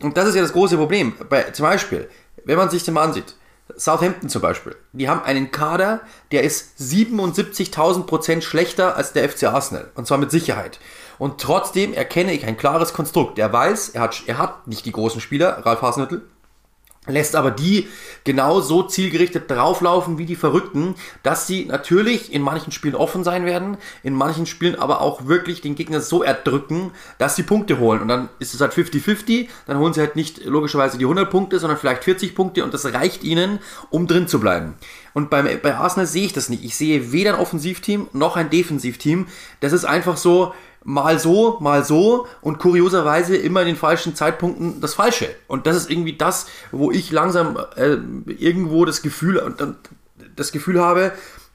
Und 0.00 0.16
das 0.16 0.28
ist 0.28 0.34
ja 0.34 0.42
das 0.42 0.52
große 0.52 0.76
Problem. 0.76 1.14
Bei, 1.28 1.42
zum 1.50 1.64
Beispiel, 1.64 2.08
wenn 2.44 2.56
man 2.56 2.70
sich 2.70 2.84
das 2.84 2.92
mal 2.92 3.04
ansieht, 3.04 3.34
Southampton 3.76 4.28
zum 4.28 4.42
Beispiel, 4.42 4.74
die 4.92 5.08
haben 5.08 5.22
einen 5.22 5.50
Kader, 5.50 6.00
der 6.32 6.42
ist 6.42 6.78
77.000 6.80 8.04
Prozent 8.04 8.44
schlechter 8.44 8.96
als 8.96 9.12
der 9.12 9.28
FC 9.28 9.44
Arsenal. 9.44 9.90
Und 9.94 10.06
zwar 10.06 10.18
mit 10.18 10.30
Sicherheit. 10.30 10.80
Und 11.18 11.40
trotzdem 11.40 11.94
erkenne 11.94 12.32
ich 12.32 12.46
ein 12.46 12.56
klares 12.56 12.92
Konstrukt. 12.92 13.38
Er 13.38 13.52
weiß, 13.52 13.90
er 13.90 14.02
hat, 14.02 14.22
er 14.26 14.38
hat 14.38 14.66
nicht 14.66 14.84
die 14.84 14.92
großen 14.92 15.20
Spieler, 15.20 15.64
Ralf 15.64 15.82
Hasenhüttl, 15.82 16.22
lässt 17.06 17.36
aber 17.36 17.50
die 17.50 17.88
genau 18.24 18.60
so 18.60 18.82
zielgerichtet 18.82 19.50
drauflaufen 19.50 20.18
wie 20.18 20.26
die 20.26 20.36
Verrückten, 20.36 20.94
dass 21.22 21.46
sie 21.46 21.64
natürlich 21.64 22.32
in 22.32 22.42
manchen 22.42 22.72
Spielen 22.72 22.94
offen 22.94 23.24
sein 23.24 23.44
werden, 23.44 23.76
in 24.02 24.14
manchen 24.14 24.46
Spielen 24.46 24.76
aber 24.76 25.00
auch 25.00 25.26
wirklich 25.26 25.60
den 25.60 25.74
Gegner 25.74 26.00
so 26.00 26.22
erdrücken, 26.22 26.90
dass 27.18 27.36
sie 27.36 27.42
Punkte 27.42 27.78
holen. 27.78 28.02
Und 28.02 28.08
dann 28.08 28.28
ist 28.38 28.54
es 28.54 28.60
halt 28.60 28.72
50-50, 28.72 29.48
dann 29.66 29.78
holen 29.78 29.92
sie 29.92 30.00
halt 30.00 30.16
nicht 30.16 30.44
logischerweise 30.44 30.98
die 30.98 31.04
100 31.04 31.30
Punkte, 31.30 31.58
sondern 31.58 31.78
vielleicht 31.78 32.04
40 32.04 32.34
Punkte 32.34 32.64
und 32.64 32.74
das 32.74 32.92
reicht 32.92 33.24
ihnen, 33.24 33.60
um 33.90 34.06
drin 34.06 34.28
zu 34.28 34.40
bleiben. 34.40 34.74
Und 35.14 35.30
beim, 35.30 35.48
bei 35.62 35.74
Arsenal 35.74 36.06
sehe 36.06 36.26
ich 36.26 36.32
das 36.32 36.48
nicht. 36.48 36.64
Ich 36.64 36.76
sehe 36.76 37.12
weder 37.12 37.34
ein 37.34 37.40
Offensivteam 37.40 38.08
noch 38.12 38.36
ein 38.36 38.50
Defensivteam. 38.50 39.26
Das 39.60 39.72
ist 39.72 39.84
einfach 39.84 40.16
so, 40.16 40.52
mal 40.86 41.18
so, 41.18 41.58
mal 41.60 41.84
so 41.84 42.28
und 42.40 42.58
kurioserweise 42.58 43.36
immer 43.36 43.60
in 43.60 43.66
den 43.66 43.76
falschen 43.76 44.14
Zeitpunkten 44.14 44.80
das 44.80 44.94
Falsche. 44.94 45.28
Und 45.48 45.66
das 45.66 45.76
ist 45.76 45.90
irgendwie 45.90 46.16
das, 46.16 46.46
wo 46.70 46.92
ich 46.92 47.10
langsam 47.10 47.58
äh, 47.74 47.96
irgendwo 48.32 48.84
das 48.84 49.02
Gefühl 49.02 49.42
das 50.36 50.52
Gefühl 50.52 50.80
habe, 50.80 51.12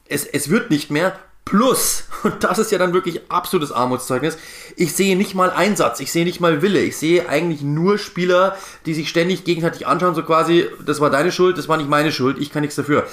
es, 0.08 0.26
es 0.26 0.50
wird 0.50 0.70
nicht 0.70 0.92
mehr. 0.92 1.18
Plus, 1.44 2.04
und 2.24 2.44
das 2.44 2.60
ist 2.60 2.72
ja 2.72 2.78
dann 2.78 2.94
wirklich 2.94 3.22
absolutes 3.30 3.72
Armutszeugnis, 3.72 4.38
ich 4.76 4.94
sehe 4.94 5.18
nicht 5.18 5.34
mal 5.34 5.50
Einsatz, 5.50 6.00
ich 6.00 6.12
sehe 6.12 6.24
nicht 6.24 6.40
mal 6.40 6.62
Wille, 6.62 6.82
ich 6.82 6.98
sehe 6.98 7.28
eigentlich 7.28 7.62
nur 7.62 7.98
Spieler, 7.98 8.58
die 8.86 8.94
sich 8.94 9.10
ständig 9.10 9.44
gegenseitig 9.44 9.88
anschauen, 9.88 10.14
so 10.14 10.24
quasi, 10.24 10.68
das 10.86 11.00
war 11.00 11.10
deine 11.10 11.32
Schuld, 11.32 11.58
das 11.58 11.68
war 11.68 11.78
nicht 11.78 11.90
meine 11.90 12.12
Schuld, 12.12 12.38
ich 12.38 12.52
kann 12.52 12.62
nichts 12.62 12.76
dafür 12.76 13.08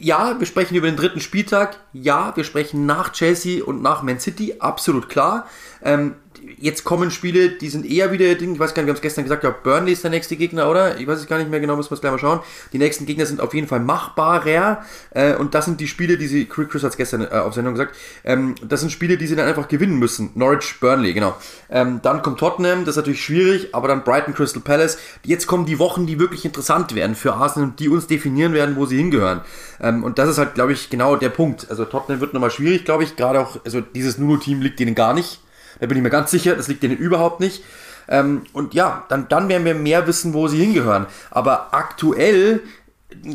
ja, 0.00 0.38
wir 0.38 0.46
sprechen 0.46 0.74
über 0.74 0.86
den 0.86 0.96
dritten 0.96 1.20
Spieltag. 1.20 1.80
Ja, 1.92 2.36
wir 2.36 2.44
sprechen 2.44 2.86
nach 2.86 3.12
Chelsea 3.12 3.64
und 3.64 3.82
nach 3.82 4.02
Man 4.02 4.20
City. 4.20 4.56
Absolut 4.58 5.08
klar. 5.08 5.46
Ähm, 5.82 6.16
jetzt 6.56 6.84
kommen 6.84 7.10
Spiele, 7.10 7.50
die 7.50 7.68
sind 7.68 7.84
eher 7.84 8.12
wieder 8.12 8.34
Ding. 8.34 8.54
Ich 8.54 8.58
weiß 8.58 8.74
gar 8.74 8.82
nicht, 8.82 8.86
wir 8.86 8.92
haben 8.92 8.96
es 8.96 9.02
gestern 9.02 9.24
gesagt, 9.24 9.44
ja, 9.44 9.50
Burnley 9.50 9.92
ist 9.92 10.04
der 10.04 10.10
nächste 10.10 10.36
Gegner, 10.36 10.70
oder? 10.70 10.98
Ich 10.98 11.06
weiß 11.06 11.18
es 11.18 11.26
gar 11.26 11.38
nicht 11.38 11.50
mehr 11.50 11.60
genau, 11.60 11.76
müssen 11.76 11.90
wir 11.90 11.94
es 11.94 12.00
gleich 12.00 12.12
mal 12.12 12.18
schauen. 12.18 12.40
Die 12.72 12.78
nächsten 12.78 13.06
Gegner 13.06 13.26
sind 13.26 13.40
auf 13.40 13.54
jeden 13.54 13.68
Fall 13.68 13.80
machbarer. 13.80 14.82
Äh, 15.10 15.34
und 15.34 15.54
das 15.54 15.66
sind 15.66 15.80
die 15.80 15.88
Spiele, 15.88 16.16
die 16.16 16.26
sie, 16.26 16.46
Chris 16.46 16.82
hat 16.82 16.90
es 16.90 16.96
gestern 16.96 17.22
äh, 17.22 17.34
auf 17.34 17.54
Sendung 17.54 17.74
gesagt, 17.74 17.94
ähm, 18.24 18.54
das 18.66 18.80
sind 18.80 18.90
Spiele, 18.90 19.16
die 19.16 19.26
sie 19.26 19.36
dann 19.36 19.46
einfach 19.46 19.68
gewinnen 19.68 19.98
müssen. 19.98 20.30
Norwich, 20.34 20.80
Burnley, 20.80 21.12
genau. 21.12 21.36
Ähm, 21.70 22.00
dann 22.02 22.22
kommt 22.22 22.38
Tottenham, 22.38 22.84
das 22.84 22.90
ist 22.90 22.96
natürlich 22.96 23.22
schwierig, 23.22 23.74
aber 23.74 23.88
dann 23.88 24.04
Brighton, 24.04 24.34
Crystal 24.34 24.62
Palace. 24.62 24.98
Jetzt 25.24 25.46
kommen 25.46 25.66
die 25.66 25.78
Wochen, 25.78 26.06
die 26.06 26.18
wirklich 26.18 26.44
interessant 26.44 26.94
werden 26.94 27.14
für 27.14 27.34
Arsenal 27.34 27.70
und 27.70 27.80
die 27.80 27.88
uns 27.88 28.06
definieren 28.06 28.52
werden, 28.52 28.76
wo 28.76 28.86
sie 28.86 28.96
hingehören. 28.96 29.42
Ähm, 29.80 30.04
und 30.04 30.18
das 30.18 30.28
ist 30.28 30.38
halt, 30.38 30.54
glaube 30.54 30.72
ich, 30.72 30.90
genau 30.90 31.16
der 31.16 31.30
Punkt. 31.30 31.66
Also 31.70 31.84
Tottenham 31.84 32.20
wird 32.20 32.34
nochmal 32.34 32.50
schwierig, 32.50 32.84
glaube 32.84 33.04
ich. 33.04 33.16
Gerade 33.16 33.40
auch, 33.40 33.58
also 33.64 33.80
dieses 33.80 34.18
Nuno-Team 34.18 34.60
liegt 34.60 34.80
denen 34.80 34.94
gar 34.94 35.14
nicht. 35.14 35.40
Da 35.80 35.86
bin 35.86 35.96
ich 35.96 36.02
mir 36.02 36.10
ganz 36.10 36.30
sicher, 36.30 36.54
das 36.54 36.68
liegt 36.68 36.82
denen 36.82 36.96
überhaupt 36.96 37.40
nicht. 37.40 37.62
Ähm, 38.08 38.42
und 38.52 38.74
ja, 38.74 39.04
dann, 39.08 39.28
dann 39.28 39.48
werden 39.48 39.64
wir 39.64 39.74
mehr 39.74 40.06
wissen, 40.06 40.32
wo 40.32 40.48
sie 40.48 40.58
hingehören. 40.58 41.06
Aber 41.30 41.74
aktuell, 41.74 42.60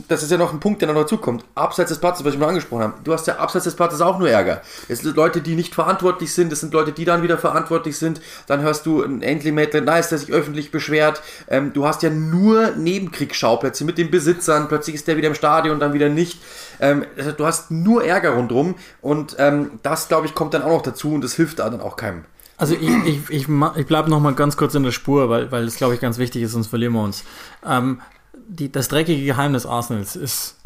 das 0.08 0.22
ist 0.22 0.30
ja 0.30 0.38
noch 0.38 0.54
ein 0.54 0.60
Punkt, 0.60 0.82
der 0.82 0.90
noch 0.90 1.02
dazukommt, 1.02 1.46
abseits 1.56 1.90
des 1.90 1.98
Platzes, 1.98 2.24
was 2.24 2.34
ich 2.34 2.40
mal 2.40 2.48
angesprochen 2.48 2.84
habe, 2.84 2.94
du 3.04 3.12
hast 3.12 3.26
ja 3.26 3.38
abseits 3.38 3.66
des 3.66 3.76
Platzes 3.76 4.02
auch 4.02 4.20
nur 4.20 4.30
Ärger. 4.30 4.62
Es 4.88 5.00
sind 5.00 5.16
Leute, 5.16 5.42
die 5.42 5.56
nicht 5.56 5.74
verantwortlich 5.74 6.32
sind, 6.32 6.54
es 6.54 6.60
sind 6.60 6.74
Leute, 6.74 6.92
die 6.92 7.06
dann 7.06 7.24
wieder 7.24 7.40
verantwortlich 7.40 7.98
sind. 7.98 8.22
Dann 8.46 8.62
hörst 8.62 8.86
du 8.86 9.04
einen 9.04 9.24
Endly 9.24 9.52
Maitland 9.52 9.88
Nice, 9.88 10.10
der 10.10 10.20
sich 10.20 10.32
öffentlich 10.32 10.70
beschwert. 10.70 11.24
Ähm, 11.48 11.74
du 11.74 11.88
hast 11.88 12.04
ja 12.04 12.12
nur 12.12 12.72
Nebenkriegsschauplätze 12.72 13.84
mit 13.84 13.98
den 13.98 14.12
Besitzern. 14.12 14.68
Plötzlich 14.68 14.96
ist 14.96 15.08
der 15.08 15.18
wieder 15.18 15.30
im 15.30 15.36
Stadion, 15.36 15.80
dann 15.80 15.94
wieder 15.94 16.10
nicht. 16.10 16.40
Ähm, 16.80 17.06
also 17.18 17.32
du 17.32 17.46
hast 17.46 17.72
nur 17.72 18.06
Ärger 18.06 18.32
rundherum 18.32 18.76
und 19.02 19.36
ähm, 19.40 19.80
das, 19.82 20.08
glaube 20.08 20.28
ich, 20.28 20.36
kommt 20.36 20.54
dann 20.54 20.62
auch 20.62 20.70
noch 20.70 20.82
dazu 20.84 21.14
und 21.14 21.24
das 21.24 21.34
hilft 21.34 21.58
da 21.58 21.70
dann 21.70 21.82
auch 21.82 21.96
keinem. 21.96 22.26
Also 22.58 22.76
ich, 22.76 22.90
ich, 23.06 23.30
ich, 23.30 23.48
ich 23.50 23.88
bleibe 23.88 24.10
noch 24.12 24.20
mal 24.20 24.36
ganz 24.36 24.56
kurz 24.56 24.76
in 24.76 24.84
der 24.84 24.92
Spur, 24.92 25.28
weil, 25.30 25.52
weil 25.52 25.66
das, 25.66 25.76
glaube 25.76 25.96
ich, 25.96 26.00
ganz 26.00 26.20
wichtig 26.20 26.44
ist, 26.44 26.52
sonst 26.52 26.68
verlieren 26.68 26.94
wir 26.94 27.02
uns. 27.02 27.24
Ähm, 27.68 28.00
die, 28.48 28.72
das 28.72 28.88
dreckige 28.88 29.26
Geheimnis 29.26 29.66
Arsenals 29.66 30.16
ist, 30.16 30.58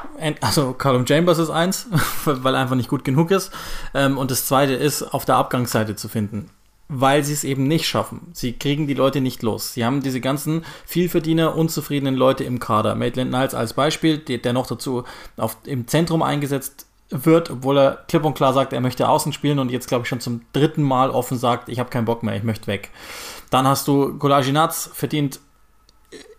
also 0.42 0.74
Callum 0.74 1.06
Chambers 1.06 1.40
ist 1.40 1.50
eins, 1.50 1.88
weil 2.26 2.54
er 2.54 2.62
einfach 2.62 2.76
nicht 2.76 2.90
gut 2.90 3.04
genug 3.04 3.32
ist. 3.32 3.52
Ähm, 3.94 4.18
und 4.18 4.32
das 4.32 4.46
zweite 4.48 4.74
ist, 4.74 5.04
auf 5.04 5.26
der 5.26 5.36
Abgangsseite 5.36 5.96
zu 5.96 6.10
finden. 6.10 6.50
Weil 6.90 7.24
sie 7.24 7.34
es 7.34 7.44
eben 7.44 7.68
nicht 7.68 7.86
schaffen. 7.86 8.30
Sie 8.34 8.54
kriegen 8.54 8.88
die 8.88 8.94
Leute 8.94 9.20
nicht 9.20 9.44
los. 9.44 9.74
Sie 9.74 9.84
haben 9.84 10.02
diese 10.02 10.22
ganzen 10.22 10.64
Vielverdiener, 10.86 11.56
unzufriedenen 11.56 12.16
Leute 12.16 12.46
im 12.46 12.60
Kader. 12.60 12.96
Maitland 12.96 13.32
Niles 13.32 13.54
als 13.54 13.74
Beispiel, 13.74 14.20
der, 14.20 14.54
noch 14.54 14.68
dazu 14.68 15.04
auf, 15.36 15.58
im 15.66 15.88
Zentrum 15.88 16.22
eingesetzt 16.22 16.86
wird, 17.10 17.50
obwohl 17.50 17.78
er 17.78 17.96
klipp 18.08 18.26
und 18.26 18.36
klar 18.36 18.54
sagt, 18.54 18.74
er 18.74 18.82
möchte 18.82 19.08
außen 19.08 19.34
spielen 19.34 19.60
und 19.60 19.72
jetzt 19.72 19.88
glaube 19.88 20.04
ich 20.04 20.10
schon 20.10 20.20
zum 20.20 20.42
dritten 20.54 20.84
Mal 20.84 21.10
offen 21.10 21.38
sagt, 21.38 21.70
ich 21.70 21.80
habe 21.80 21.90
keinen 21.90 22.06
Bock 22.06 22.24
mehr, 22.24 22.36
ich 22.36 22.44
möchte 22.44 22.68
weg. 22.68 22.90
Dann 23.50 23.68
hast 23.68 23.88
du 23.88 24.18
Golaginaz 24.18 24.90
verdient 24.94 25.40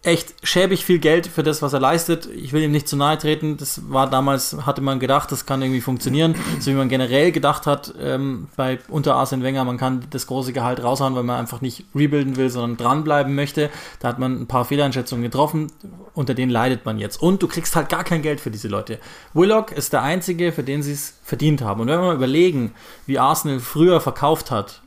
echt 0.02 0.34
schäbig 0.46 0.84
viel 0.84 0.98
Geld 0.98 1.26
für 1.26 1.42
das, 1.42 1.60
was 1.60 1.72
er 1.72 1.80
leistet. 1.80 2.26
Ich 2.26 2.52
will 2.52 2.62
ihm 2.62 2.70
nicht 2.70 2.88
zu 2.88 2.96
nahe 2.96 3.18
treten. 3.18 3.56
Das 3.56 3.90
war 3.90 4.08
damals, 4.08 4.56
hatte 4.64 4.80
man 4.80 5.00
gedacht, 5.00 5.30
das 5.32 5.44
kann 5.44 5.60
irgendwie 5.60 5.80
funktionieren. 5.80 6.34
So 6.60 6.70
wie 6.70 6.76
man 6.76 6.88
generell 6.88 7.32
gedacht 7.32 7.66
hat, 7.66 7.92
ähm, 8.00 8.48
bei 8.56 8.78
unter 8.88 9.16
Arsene 9.16 9.42
Wenger, 9.42 9.64
man 9.64 9.76
kann 9.76 10.06
das 10.10 10.26
große 10.26 10.52
Gehalt 10.52 10.82
raushauen, 10.82 11.14
weil 11.14 11.24
man 11.24 11.38
einfach 11.38 11.60
nicht 11.60 11.84
rebuilden 11.94 12.36
will, 12.36 12.48
sondern 12.48 12.76
dranbleiben 12.76 13.34
möchte. 13.34 13.70
Da 14.00 14.08
hat 14.08 14.18
man 14.18 14.40
ein 14.40 14.46
paar 14.46 14.64
Fehleinschätzungen 14.64 15.24
getroffen, 15.24 15.70
unter 16.14 16.34
denen 16.34 16.50
leidet 16.50 16.86
man 16.86 16.98
jetzt. 16.98 17.20
Und 17.20 17.42
du 17.42 17.48
kriegst 17.48 17.76
halt 17.76 17.88
gar 17.88 18.04
kein 18.04 18.22
Geld 18.22 18.40
für 18.40 18.50
diese 18.50 18.68
Leute. 18.68 18.98
Willock 19.34 19.72
ist 19.72 19.92
der 19.92 20.02
einzige, 20.02 20.52
für 20.52 20.62
den 20.62 20.82
sie 20.82 20.92
es 20.92 21.18
verdient 21.22 21.60
haben. 21.60 21.82
Und 21.82 21.88
wenn 21.88 22.00
wir 22.00 22.06
mal 22.06 22.16
überlegen, 22.16 22.72
wie 23.06 23.18
Arsenal 23.18 23.60
früher 23.60 24.00
verkauft 24.00 24.50
hat, 24.50 24.82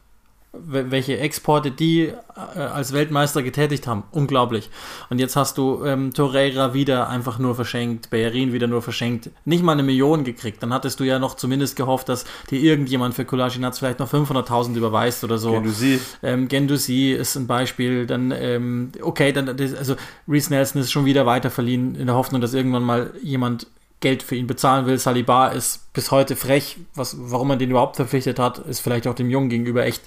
welche 0.54 1.18
Exporte 1.18 1.72
die 1.72 2.08
äh, 2.08 2.60
als 2.60 2.92
Weltmeister 2.92 3.42
getätigt 3.42 3.88
haben. 3.88 4.04
Unglaublich. 4.12 4.70
Und 5.10 5.20
jetzt 5.20 5.38
hast 5.38 5.58
du 5.58 5.86
ähm, 5.86 6.14
Torreira 6.14 6.74
wieder 6.74 7.08
einfach 7.08 7.40
nur 7.40 7.56
verschenkt, 7.56 8.10
Bellerin 8.10 8.52
wieder 8.52 8.68
nur 8.68 8.82
verschenkt, 8.82 9.30
nicht 9.46 9.64
mal 9.64 9.72
eine 9.72 9.84
Million 9.84 10.26
gekriegt. 10.26 10.62
Dann 10.62 10.74
hattest 10.74 11.00
du 11.00 11.06
ja 11.06 11.20
noch 11.20 11.36
zumindest 11.36 11.78
gehofft, 11.78 12.10
dass 12.10 12.26
dir 12.50 12.60
irgendjemand 12.60 13.14
für 13.14 13.24
Kolasinac 13.24 13.78
vielleicht 13.78 14.00
noch 14.00 14.12
500.000 14.12 14.76
überweist 14.76 15.24
oder 15.24 15.38
so. 15.38 15.54
Gendusi. 15.54 16.00
Ähm, 16.22 16.50
Gendusi 16.50 17.12
ist 17.14 17.38
ein 17.38 17.48
Beispiel. 17.48 18.06
Dann, 18.06 18.32
ähm, 18.32 18.92
okay, 19.02 19.32
dann, 19.32 19.48
also 19.48 19.96
Reese 20.28 20.52
Nelson 20.52 20.82
ist 20.82 20.92
schon 20.92 21.06
wieder 21.06 21.26
weiter 21.26 21.50
verliehen 21.50 21.96
in 21.96 22.08
der 22.08 22.16
Hoffnung, 22.16 22.42
dass 22.42 22.54
irgendwann 22.54 22.84
mal 22.84 23.14
jemand 23.24 23.68
Geld 24.02 24.22
für 24.24 24.36
ihn 24.36 24.48
bezahlen 24.48 24.86
will. 24.86 24.98
Saliba 24.98 25.48
ist 25.50 25.94
bis 25.94 26.12
heute 26.12 26.36
frech. 26.36 26.78
Was, 26.96 27.16
warum 27.18 27.48
man 27.48 27.60
den 27.60 27.70
überhaupt 27.70 27.96
verpflichtet 27.96 28.38
hat, 28.38 28.58
ist 28.60 28.82
vielleicht 28.82 29.08
auch 29.08 29.14
dem 29.14 29.30
Jungen 29.30 29.50
gegenüber 29.50 29.86
echt 29.86 30.02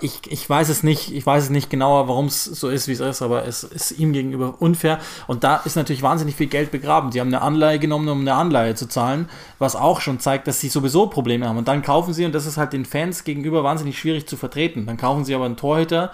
ich, 0.00 0.20
ich 0.30 0.48
weiß 0.48 0.68
es 0.68 0.82
nicht, 0.82 1.12
ich 1.12 1.24
weiß 1.24 1.44
es 1.44 1.50
nicht 1.50 1.70
genauer, 1.70 2.06
warum 2.08 2.26
es 2.26 2.44
so 2.44 2.68
ist, 2.68 2.88
wie 2.88 2.92
es 2.92 3.00
ist, 3.00 3.22
aber 3.22 3.46
es 3.46 3.64
ist 3.64 3.92
ihm 3.92 4.12
gegenüber 4.12 4.56
unfair. 4.60 4.98
Und 5.26 5.44
da 5.44 5.56
ist 5.56 5.76
natürlich 5.76 6.02
wahnsinnig 6.02 6.36
viel 6.36 6.48
Geld 6.48 6.70
begraben. 6.70 7.10
Sie 7.10 7.20
haben 7.20 7.28
eine 7.28 7.40
Anleihe 7.40 7.78
genommen, 7.78 8.08
um 8.08 8.20
eine 8.20 8.34
Anleihe 8.34 8.74
zu 8.74 8.86
zahlen, 8.86 9.30
was 9.58 9.74
auch 9.74 10.00
schon 10.00 10.20
zeigt, 10.20 10.46
dass 10.46 10.60
sie 10.60 10.68
sowieso 10.68 11.06
Probleme 11.06 11.48
haben. 11.48 11.56
Und 11.56 11.68
dann 11.68 11.82
kaufen 11.82 12.12
sie, 12.12 12.26
und 12.26 12.34
das 12.34 12.46
ist 12.46 12.58
halt 12.58 12.74
den 12.74 12.84
Fans 12.84 13.24
gegenüber 13.24 13.64
wahnsinnig 13.64 13.98
schwierig 13.98 14.26
zu 14.26 14.36
vertreten, 14.36 14.84
dann 14.86 14.98
kaufen 14.98 15.24
sie 15.24 15.34
aber 15.34 15.46
einen 15.46 15.56
Torhüter, 15.56 16.12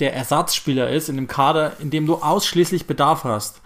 der 0.00 0.14
Ersatzspieler 0.14 0.90
ist 0.90 1.08
in 1.08 1.16
einem 1.16 1.28
Kader, 1.28 1.72
in 1.80 1.90
dem 1.90 2.06
du 2.06 2.16
ausschließlich 2.16 2.86
Bedarf 2.86 3.24
hast 3.24 3.62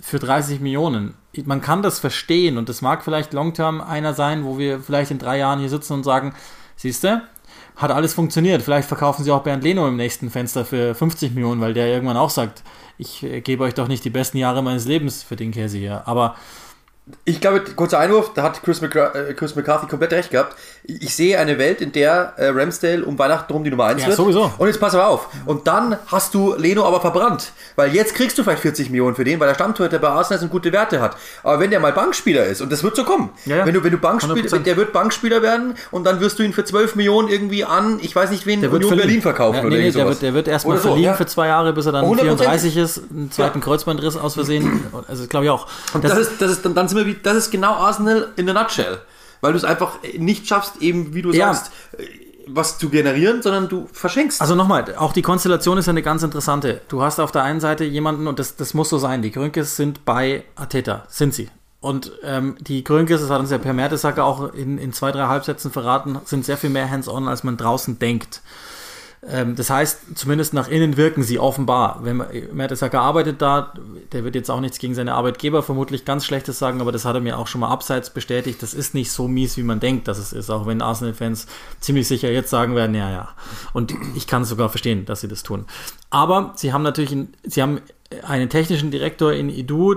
für 0.00 0.18
30 0.18 0.60
Millionen. 0.60 1.14
Man 1.44 1.60
kann 1.60 1.82
das 1.82 1.98
verstehen 1.98 2.58
und 2.58 2.68
das 2.68 2.82
mag 2.82 3.02
vielleicht 3.02 3.32
long-term 3.32 3.80
einer 3.80 4.14
sein, 4.14 4.44
wo 4.44 4.58
wir 4.58 4.80
vielleicht 4.80 5.10
in 5.10 5.18
drei 5.18 5.38
Jahren 5.38 5.60
hier 5.60 5.70
sitzen 5.70 5.94
und 5.94 6.04
sagen, 6.04 6.34
siehst 6.76 7.04
du, 7.04 7.22
hat 7.76 7.90
alles 7.90 8.14
funktioniert. 8.14 8.62
Vielleicht 8.62 8.88
verkaufen 8.88 9.24
sie 9.24 9.30
auch 9.30 9.42
Bernd 9.42 9.64
Leno 9.64 9.88
im 9.88 9.96
nächsten 9.96 10.30
Fenster 10.30 10.64
für 10.64 10.94
50 10.94 11.34
Millionen, 11.34 11.60
weil 11.60 11.74
der 11.74 11.88
irgendwann 11.88 12.16
auch 12.16 12.30
sagt, 12.30 12.62
ich 12.98 13.22
äh, 13.22 13.40
gebe 13.40 13.64
euch 13.64 13.74
doch 13.74 13.88
nicht 13.88 14.04
die 14.04 14.10
besten 14.10 14.38
Jahre 14.38 14.62
meines 14.62 14.86
Lebens 14.86 15.22
für 15.22 15.36
den 15.36 15.50
Käse 15.50 15.78
hier. 15.78 16.06
Aber 16.06 16.36
ich 17.24 17.40
glaube, 17.40 17.60
kurzer 17.76 17.98
Einwurf, 17.98 18.32
da 18.34 18.42
hat 18.42 18.62
Chris, 18.62 18.80
McCar 18.80 19.14
äh, 19.14 19.34
Chris, 19.34 19.54
McCarthy 19.54 19.86
komplett 19.86 20.12
recht 20.12 20.30
gehabt. 20.30 20.56
Ich 20.84 21.14
sehe 21.14 21.38
eine 21.38 21.58
Welt, 21.58 21.80
in 21.80 21.92
der 21.92 22.32
äh, 22.36 22.48
Ramsdale 22.48 23.04
um 23.04 23.18
Weihnachten 23.18 23.52
rum 23.52 23.62
die 23.62 23.70
Nummer 23.70 23.84
1 23.84 24.02
ja, 24.02 24.08
wird. 24.08 24.16
sowieso. 24.16 24.52
Und 24.58 24.66
jetzt 24.66 24.80
pass 24.80 24.94
aber 24.94 25.06
auf. 25.06 25.28
Und 25.46 25.66
dann 25.68 25.96
hast 26.08 26.34
du 26.34 26.54
Leno 26.56 26.84
aber 26.84 27.00
verbrannt. 27.00 27.52
Weil 27.76 27.94
jetzt 27.94 28.14
kriegst 28.14 28.36
du 28.38 28.42
vielleicht 28.42 28.62
40 28.62 28.90
Millionen 28.90 29.14
für 29.14 29.24
den, 29.24 29.38
weil 29.38 29.46
der 29.46 29.54
Stammtorhüter 29.54 29.98
bei 30.00 30.08
Arsenal 30.08 30.48
gute 30.48 30.72
Werte 30.72 31.00
hat. 31.00 31.16
Aber 31.42 31.60
wenn 31.60 31.70
der 31.70 31.78
mal 31.78 31.92
Bankspieler 31.92 32.44
ist, 32.44 32.60
und 32.60 32.72
das 32.72 32.82
wird 32.82 32.96
so 32.96 33.04
kommen, 33.04 33.30
ja, 33.46 33.58
ja. 33.58 33.66
wenn 33.66 33.74
du, 33.74 33.84
wenn 33.84 33.92
du 33.92 33.98
Bankspieler, 33.98 34.58
der 34.58 34.76
wird 34.76 34.92
Bankspieler 34.92 35.42
werden 35.42 35.74
und 35.92 36.04
dann 36.04 36.20
wirst 36.20 36.38
du 36.40 36.42
ihn 36.42 36.52
für 36.52 36.64
12 36.64 36.96
Millionen 36.96 37.28
irgendwie 37.28 37.64
an, 37.64 37.98
ich 38.02 38.16
weiß 38.16 38.30
nicht 38.30 38.46
wen, 38.46 38.60
der 38.60 38.72
Union 38.72 38.96
Berlin 38.96 39.22
verkaufen 39.22 39.56
ja, 39.56 39.62
nee, 39.62 39.66
oder 39.68 39.76
nee, 39.76 39.90
der 39.92 40.06
wird, 40.08 40.22
der 40.22 40.34
wird 40.34 40.48
erstmal 40.48 40.76
so, 40.78 40.88
verliehen 40.88 41.14
für 41.14 41.26
zwei 41.26 41.46
Jahre, 41.46 41.72
bis 41.72 41.86
er 41.86 41.92
dann 41.92 42.04
34 42.04 42.76
ist, 42.76 43.02
einen 43.10 43.30
zweiten 43.30 43.60
Kreuzbandriss 43.60 44.16
aus 44.16 44.34
Versehen. 44.34 44.82
Also 45.08 45.26
glaube 45.26 45.46
ich 45.46 45.50
auch. 45.50 45.66
Und 45.94 46.04
das, 46.04 46.12
das, 46.12 46.20
ist, 46.20 46.42
das 46.42 46.50
ist, 46.50 46.64
dann, 46.64 46.74
dann 46.74 46.88
sind 46.88 46.98
wir 46.98 47.01
wie, 47.06 47.16
das 47.22 47.36
ist 47.36 47.50
genau 47.50 47.74
Arsenal 47.74 48.28
in 48.36 48.48
a 48.48 48.52
nutshell. 48.52 48.98
Weil 49.40 49.52
du 49.52 49.58
es 49.58 49.64
einfach 49.64 49.98
nicht 50.16 50.46
schaffst, 50.46 50.80
eben 50.80 51.14
wie 51.14 51.22
du 51.22 51.32
ja. 51.32 51.52
sagst, 51.52 51.72
was 52.46 52.78
zu 52.78 52.88
generieren, 52.88 53.42
sondern 53.42 53.68
du 53.68 53.88
verschenkst. 53.92 54.40
Also 54.40 54.54
nochmal, 54.54 54.94
auch 54.96 55.12
die 55.12 55.22
Konstellation 55.22 55.78
ist 55.78 55.86
ja 55.86 55.90
eine 55.90 56.02
ganz 56.02 56.22
interessante. 56.22 56.80
Du 56.88 57.02
hast 57.02 57.18
auf 57.20 57.32
der 57.32 57.42
einen 57.42 57.60
Seite 57.60 57.84
jemanden, 57.84 58.26
und 58.26 58.38
das, 58.38 58.56
das 58.56 58.74
muss 58.74 58.88
so 58.88 58.98
sein, 58.98 59.22
die 59.22 59.30
Grünkes 59.30 59.76
sind 59.76 60.04
bei 60.04 60.44
Ateta, 60.56 61.04
sind 61.08 61.34
sie. 61.34 61.48
Und 61.80 62.12
ähm, 62.22 62.56
die 62.60 62.84
Grünkes, 62.84 63.20
das 63.20 63.30
hat 63.30 63.40
uns 63.40 63.50
ja 63.50 63.58
Per 63.58 63.72
Mertesacker 63.72 64.24
auch 64.24 64.54
in, 64.54 64.78
in 64.78 64.92
zwei, 64.92 65.10
drei 65.10 65.26
Halbsätzen 65.26 65.72
verraten, 65.72 66.20
sind 66.24 66.44
sehr 66.44 66.56
viel 66.56 66.70
mehr 66.70 66.88
hands-on, 66.88 67.26
als 67.26 67.42
man 67.42 67.56
draußen 67.56 67.98
denkt. 67.98 68.40
Ähm, 69.24 69.54
das 69.54 69.70
heißt, 69.70 70.16
zumindest 70.16 70.52
nach 70.52 70.68
innen 70.68 70.96
wirken 70.96 71.22
sie 71.22 71.38
offenbar. 71.38 72.00
Wenn 72.02 72.16
man, 72.16 72.26
Mertesacker 72.52 73.00
arbeitet 73.00 73.40
da, 73.40 73.72
der 74.10 74.24
wird 74.24 74.34
jetzt 74.34 74.50
auch 74.50 74.60
nichts 74.60 74.78
gegen 74.78 74.94
seine 74.94 75.14
Arbeitgeber 75.14 75.62
vermutlich 75.62 76.04
ganz 76.04 76.24
Schlechtes 76.24 76.58
sagen, 76.58 76.80
aber 76.80 76.90
das 76.90 77.04
hat 77.04 77.14
er 77.14 77.20
mir 77.20 77.38
auch 77.38 77.46
schon 77.46 77.60
mal 77.60 77.68
abseits 77.68 78.10
bestätigt. 78.10 78.62
Das 78.62 78.74
ist 78.74 78.94
nicht 78.94 79.12
so 79.12 79.28
mies, 79.28 79.56
wie 79.56 79.62
man 79.62 79.78
denkt, 79.78 80.08
dass 80.08 80.18
es 80.18 80.32
ist, 80.32 80.50
auch 80.50 80.66
wenn 80.66 80.82
Arsenal-Fans 80.82 81.46
ziemlich 81.80 82.08
sicher 82.08 82.30
jetzt 82.32 82.50
sagen 82.50 82.74
werden, 82.74 82.96
ja, 82.96 83.10
ja. 83.10 83.28
Und 83.72 83.94
ich 84.16 84.26
kann 84.26 84.42
es 84.42 84.48
sogar 84.48 84.68
verstehen, 84.68 85.04
dass 85.04 85.20
sie 85.20 85.28
das 85.28 85.44
tun. 85.44 85.66
Aber 86.10 86.52
sie 86.56 86.72
haben 86.72 86.82
natürlich, 86.82 87.12
einen, 87.12 87.32
sie 87.44 87.62
haben 87.62 87.80
einen 88.26 88.48
technischen 88.50 88.90
Direktor 88.90 89.32
in 89.32 89.48
Idu, 89.48 89.96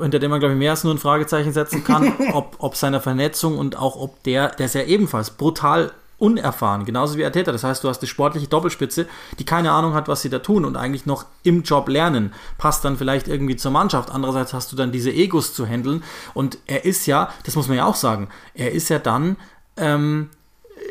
hinter 0.00 0.18
dem 0.18 0.30
man, 0.30 0.40
glaube 0.40 0.54
ich, 0.54 0.58
mehr 0.58 0.72
als 0.72 0.82
nur 0.82 0.94
ein 0.94 0.98
Fragezeichen 0.98 1.52
setzen 1.52 1.84
kann, 1.84 2.12
ob, 2.32 2.56
ob 2.58 2.74
seiner 2.74 3.00
Vernetzung 3.00 3.56
und 3.56 3.78
auch 3.78 3.94
ob 3.94 4.22
der, 4.24 4.48
der 4.48 4.66
ist 4.66 4.74
ja 4.74 4.82
ebenfalls 4.82 5.30
brutal 5.30 5.92
unerfahren, 6.18 6.84
genauso 6.84 7.16
wie 7.16 7.24
Arteta. 7.24 7.52
Das 7.52 7.64
heißt, 7.64 7.82
du 7.84 7.88
hast 7.88 8.00
die 8.00 8.06
sportliche 8.06 8.46
Doppelspitze, 8.46 9.06
die 9.38 9.44
keine 9.44 9.72
Ahnung 9.72 9.94
hat, 9.94 10.08
was 10.08 10.22
sie 10.22 10.30
da 10.30 10.38
tun 10.38 10.64
und 10.64 10.76
eigentlich 10.76 11.06
noch 11.06 11.26
im 11.42 11.62
Job 11.62 11.88
lernen. 11.88 12.32
Passt 12.58 12.84
dann 12.84 12.96
vielleicht 12.96 13.28
irgendwie 13.28 13.56
zur 13.56 13.70
Mannschaft. 13.70 14.10
Andererseits 14.10 14.52
hast 14.52 14.72
du 14.72 14.76
dann 14.76 14.92
diese 14.92 15.12
Egos 15.12 15.54
zu 15.54 15.66
handeln. 15.66 16.02
Und 16.32 16.58
er 16.66 16.84
ist 16.84 17.06
ja, 17.06 17.30
das 17.44 17.56
muss 17.56 17.68
man 17.68 17.76
ja 17.76 17.86
auch 17.86 17.96
sagen, 17.96 18.28
er 18.54 18.72
ist 18.72 18.88
ja 18.88 18.98
dann 18.98 19.36
ähm, 19.76 20.30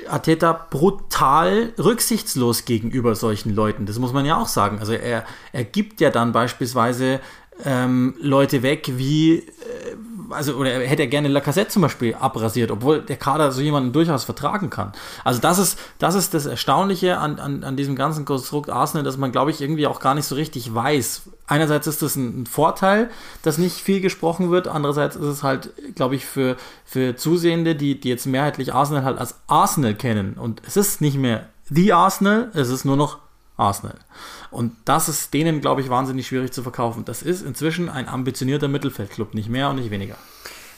Arteta 0.10 0.68
brutal 0.70 1.74
rücksichtslos 1.78 2.66
gegenüber 2.66 3.16
solchen 3.16 3.54
Leuten. 3.56 3.86
Das 3.86 4.00
muss 4.00 4.14
man 4.14 4.26
ja 4.26 4.38
auch 4.38 4.48
sagen. 4.48 4.80
Also 4.80 4.94
er, 4.94 5.26
er 5.52 5.64
gibt 5.64 6.02
ja 6.02 6.10
dann 6.10 6.32
beispielsweise 6.32 7.20
ähm, 7.64 8.16
Leute 8.20 8.64
weg 8.64 8.92
wie, 8.98 9.38
äh, 9.38 9.44
also, 10.34 10.56
oder 10.56 10.72
hätte 10.72 11.04
er 11.04 11.08
gerne 11.08 11.28
Lacassette 11.28 11.70
zum 11.70 11.82
Beispiel 11.82 12.16
abrasiert, 12.16 12.72
obwohl 12.72 13.02
der 13.02 13.18
Kader 13.18 13.52
so 13.52 13.62
jemanden 13.62 13.94
durchaus 13.94 14.24
vertragen 14.24 14.70
kann. 14.70 14.92
Also, 15.24 15.40
das 15.40 15.60
ist 15.60 15.80
das, 16.00 16.16
ist 16.16 16.34
das 16.34 16.46
Erstaunliche 16.46 17.18
an, 17.18 17.40
an, 17.40 17.64
an 17.64 17.76
diesem 17.76 17.96
ganzen 17.96 18.26
Konstrukt 18.26 18.70
Arsenal, 18.70 19.04
dass 19.04 19.18
man, 19.18 19.32
glaube 19.32 19.52
ich, 19.52 19.62
irgendwie 19.62 19.88
auch 19.88 20.00
gar 20.00 20.16
nicht 20.16 20.26
so 20.26 20.36
richtig 20.36 20.74
weiß. 20.74 21.24
Einerseits 21.48 21.88
ist 21.88 22.02
das 22.02 22.16
ein, 22.16 22.44
ein 22.44 22.46
Vorteil, 22.46 23.10
dass 23.42 23.58
nicht 23.58 23.78
viel 23.78 24.02
gesprochen 24.02 24.52
wird, 24.52 24.68
andererseits 24.68 25.16
ist 25.16 25.26
es 25.26 25.44
halt, 25.44 25.72
glaube 25.96 26.16
ich, 26.16 26.26
für, 26.26 26.58
für 26.86 27.16
Zusehende, 27.16 27.76
die, 27.76 28.00
die 28.00 28.10
jetzt 28.10 28.26
mehrheitlich 28.26 28.74
Arsenal 28.74 29.04
halt 29.04 29.18
als 29.18 29.36
Arsenal 29.48 29.96
kennen. 29.96 30.34
Und 30.34 30.62
es 30.66 30.78
ist 30.78 31.02
nicht 31.02 31.18
mehr 31.18 31.48
The 31.70 31.94
Arsenal, 31.94 32.50
es 32.54 32.70
ist 32.70 32.86
nur 32.86 32.98
noch 32.98 33.20
Arsenal. 33.58 33.96
Und 34.54 34.76
das 34.86 35.10
ist 35.10 35.34
denen, 35.34 35.62
glaube 35.62 35.82
ich, 35.82 35.90
wahnsinnig 35.90 36.28
schwierig 36.28 36.54
zu 36.54 36.64
verkaufen. 36.64 37.06
Das 37.06 37.22
ist 37.22 37.46
inzwischen 37.46 37.90
ein 37.90 38.08
ambitionierter 38.08 38.68
Mittelfeldclub, 38.68 39.34
nicht 39.34 39.50
mehr 39.50 39.70
und 39.70 39.78
nicht 39.78 39.92
weniger. 39.92 40.16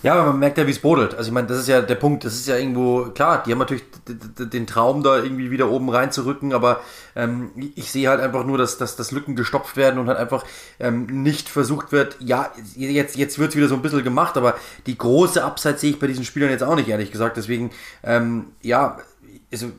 Ja, 0.05 0.13
aber 0.13 0.27
man 0.27 0.39
merkt 0.39 0.59
ja, 0.59 0.67
wie 0.67 0.71
es 0.71 0.77
brodelt. 0.77 1.15
Also 1.15 1.29
ich 1.29 1.33
meine, 1.33 1.47
das 1.47 1.57
ist 1.57 1.67
ja 1.67 1.81
der 1.81 1.95
Punkt. 1.95 2.23
Das 2.25 2.35
ist 2.35 2.47
ja 2.47 2.57
irgendwo, 2.57 3.05
klar, 3.05 3.41
die 3.43 3.51
haben 3.51 3.57
natürlich 3.57 3.83
den 4.07 4.67
Traum, 4.67 5.01
da 5.01 5.17
irgendwie 5.17 5.49
wieder 5.49 5.71
oben 5.71 5.89
reinzurücken, 5.89 6.53
aber 6.53 6.81
ähm, 7.15 7.49
ich 7.75 7.91
sehe 7.91 8.07
halt 8.07 8.21
einfach 8.21 8.45
nur, 8.45 8.59
dass, 8.59 8.77
dass, 8.77 8.95
dass 8.95 9.11
Lücken 9.11 9.35
gestopft 9.35 9.77
werden 9.77 9.99
und 9.99 10.07
halt 10.07 10.19
einfach 10.19 10.43
ähm, 10.79 11.07
nicht 11.23 11.49
versucht 11.49 11.91
wird, 11.91 12.17
ja, 12.19 12.51
jetzt, 12.75 13.15
jetzt 13.15 13.39
wird 13.39 13.49
es 13.49 13.55
wieder 13.55 13.67
so 13.67 13.73
ein 13.73 13.81
bisschen 13.81 14.03
gemacht, 14.03 14.37
aber 14.37 14.53
die 14.85 14.95
große 14.95 15.43
Upside 15.43 15.79
sehe 15.79 15.89
ich 15.89 15.99
bei 15.99 16.05
diesen 16.05 16.23
Spielern 16.23 16.51
jetzt 16.51 16.63
auch 16.63 16.75
nicht, 16.75 16.87
ehrlich 16.87 17.11
gesagt. 17.11 17.35
Deswegen, 17.37 17.71
ähm, 18.03 18.49
ja, 18.61 18.99
also 19.51 19.71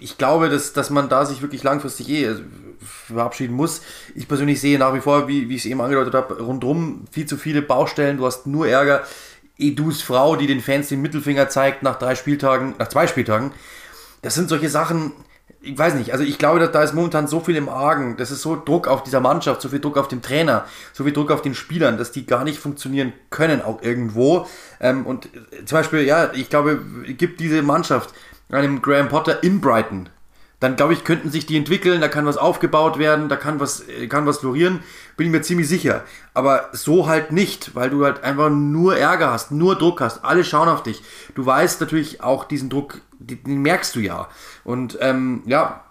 ich 0.00 0.16
glaube, 0.16 0.48
dass, 0.48 0.72
dass 0.72 0.88
man 0.88 1.10
da 1.10 1.26
sich 1.26 1.42
wirklich 1.42 1.62
langfristig 1.62 2.08
eh 2.08 2.28
also, 2.28 2.42
verabschieden 2.80 3.54
muss. 3.54 3.82
Ich 4.14 4.28
persönlich 4.28 4.60
sehe 4.60 4.78
nach 4.78 4.94
wie 4.94 5.00
vor, 5.00 5.28
wie, 5.28 5.48
wie 5.48 5.54
ich 5.54 5.64
es 5.64 5.70
eben 5.70 5.80
angedeutet 5.80 6.14
habe, 6.14 6.42
rundherum 6.42 7.04
viel 7.10 7.26
zu 7.26 7.36
viele 7.36 7.62
Baustellen. 7.62 8.16
Du 8.16 8.26
hast 8.26 8.46
nur 8.46 8.68
Ärger. 8.68 9.04
Edus 9.56 10.02
Frau, 10.02 10.36
die 10.36 10.48
den 10.48 10.60
Fans 10.60 10.88
den 10.88 11.00
Mittelfinger 11.00 11.48
zeigt 11.48 11.82
nach 11.82 11.98
drei 11.98 12.16
Spieltagen, 12.16 12.74
nach 12.78 12.88
zwei 12.88 13.06
Spieltagen. 13.06 13.52
Das 14.22 14.34
sind 14.34 14.48
solche 14.48 14.68
Sachen, 14.68 15.12
ich 15.60 15.78
weiß 15.78 15.94
nicht, 15.94 16.12
also 16.12 16.24
ich 16.24 16.38
glaube, 16.38 16.68
da 16.68 16.82
ist 16.82 16.94
momentan 16.94 17.28
so 17.28 17.40
viel 17.40 17.56
im 17.56 17.68
Argen, 17.68 18.16
das 18.16 18.30
ist 18.30 18.42
so 18.42 18.56
Druck 18.56 18.88
auf 18.88 19.02
dieser 19.02 19.20
Mannschaft, 19.20 19.62
so 19.62 19.68
viel 19.68 19.80
Druck 19.80 19.96
auf 19.96 20.08
dem 20.08 20.22
Trainer, 20.22 20.66
so 20.92 21.04
viel 21.04 21.12
Druck 21.12 21.30
auf 21.30 21.42
den 21.42 21.54
Spielern, 21.54 21.98
dass 21.98 22.12
die 22.12 22.26
gar 22.26 22.44
nicht 22.44 22.58
funktionieren 22.58 23.12
können, 23.30 23.62
auch 23.62 23.82
irgendwo. 23.82 24.46
Ähm, 24.80 25.06
und 25.06 25.28
zum 25.64 25.78
Beispiel, 25.78 26.00
ja, 26.00 26.32
ich 26.32 26.50
glaube, 26.50 26.80
gibt 27.06 27.40
diese 27.40 27.62
Mannschaft 27.62 28.14
einem 28.50 28.82
Graham 28.82 29.08
Potter 29.08 29.42
in 29.42 29.60
Brighton, 29.60 30.08
dann 30.60 30.76
glaube 30.76 30.92
ich, 30.92 31.04
könnten 31.04 31.30
sich 31.30 31.46
die 31.46 31.56
entwickeln, 31.56 32.00
da 32.00 32.08
kann 32.08 32.26
was 32.26 32.36
aufgebaut 32.36 32.98
werden, 32.98 33.28
da 33.28 33.36
kann 33.36 33.60
was, 33.60 33.88
äh, 33.88 34.06
kann 34.06 34.26
was 34.26 34.38
florieren, 34.38 34.80
bin 35.16 35.26
ich 35.26 35.32
mir 35.32 35.42
ziemlich 35.42 35.68
sicher. 35.68 36.04
Aber 36.32 36.68
so 36.72 37.06
halt 37.06 37.32
nicht, 37.32 37.74
weil 37.74 37.90
du 37.90 38.04
halt 38.04 38.24
einfach 38.24 38.50
nur 38.50 38.96
Ärger 38.96 39.30
hast, 39.30 39.50
nur 39.50 39.76
Druck 39.76 40.00
hast, 40.00 40.24
alle 40.24 40.44
schauen 40.44 40.68
auf 40.68 40.82
dich. 40.82 41.02
Du 41.34 41.44
weißt 41.44 41.80
natürlich 41.80 42.22
auch 42.22 42.44
diesen 42.44 42.70
Druck, 42.70 43.00
den 43.18 43.62
merkst 43.62 43.94
du 43.94 44.00
ja. 44.00 44.28
Und 44.64 44.98
ähm, 45.00 45.42
ja, 45.46 45.84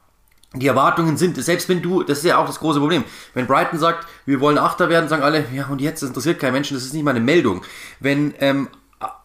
die 0.56 0.68
Erwartungen 0.68 1.18
sind, 1.18 1.44
selbst 1.44 1.68
wenn 1.68 1.82
du, 1.82 2.04
das 2.04 2.20
ist 2.20 2.26
ja 2.26 2.38
auch 2.38 2.46
das 2.46 2.60
große 2.60 2.80
Problem, 2.80 3.04
wenn 3.34 3.48
Brighton 3.48 3.80
sagt, 3.80 4.08
wir 4.26 4.40
wollen 4.40 4.58
Achter 4.58 4.88
werden, 4.88 5.10
sagen 5.10 5.24
alle, 5.24 5.46
ja 5.54 5.68
und 5.68 5.82
jetzt, 5.82 6.04
das 6.04 6.10
interessiert 6.10 6.40
keinen 6.40 6.54
Menschen, 6.54 6.76
das 6.76 6.86
ist 6.86 6.94
nicht 6.94 7.04
mal 7.04 7.12
eine 7.12 7.20
Meldung. 7.20 7.64
Wenn 8.00 8.34
ähm, 8.40 8.68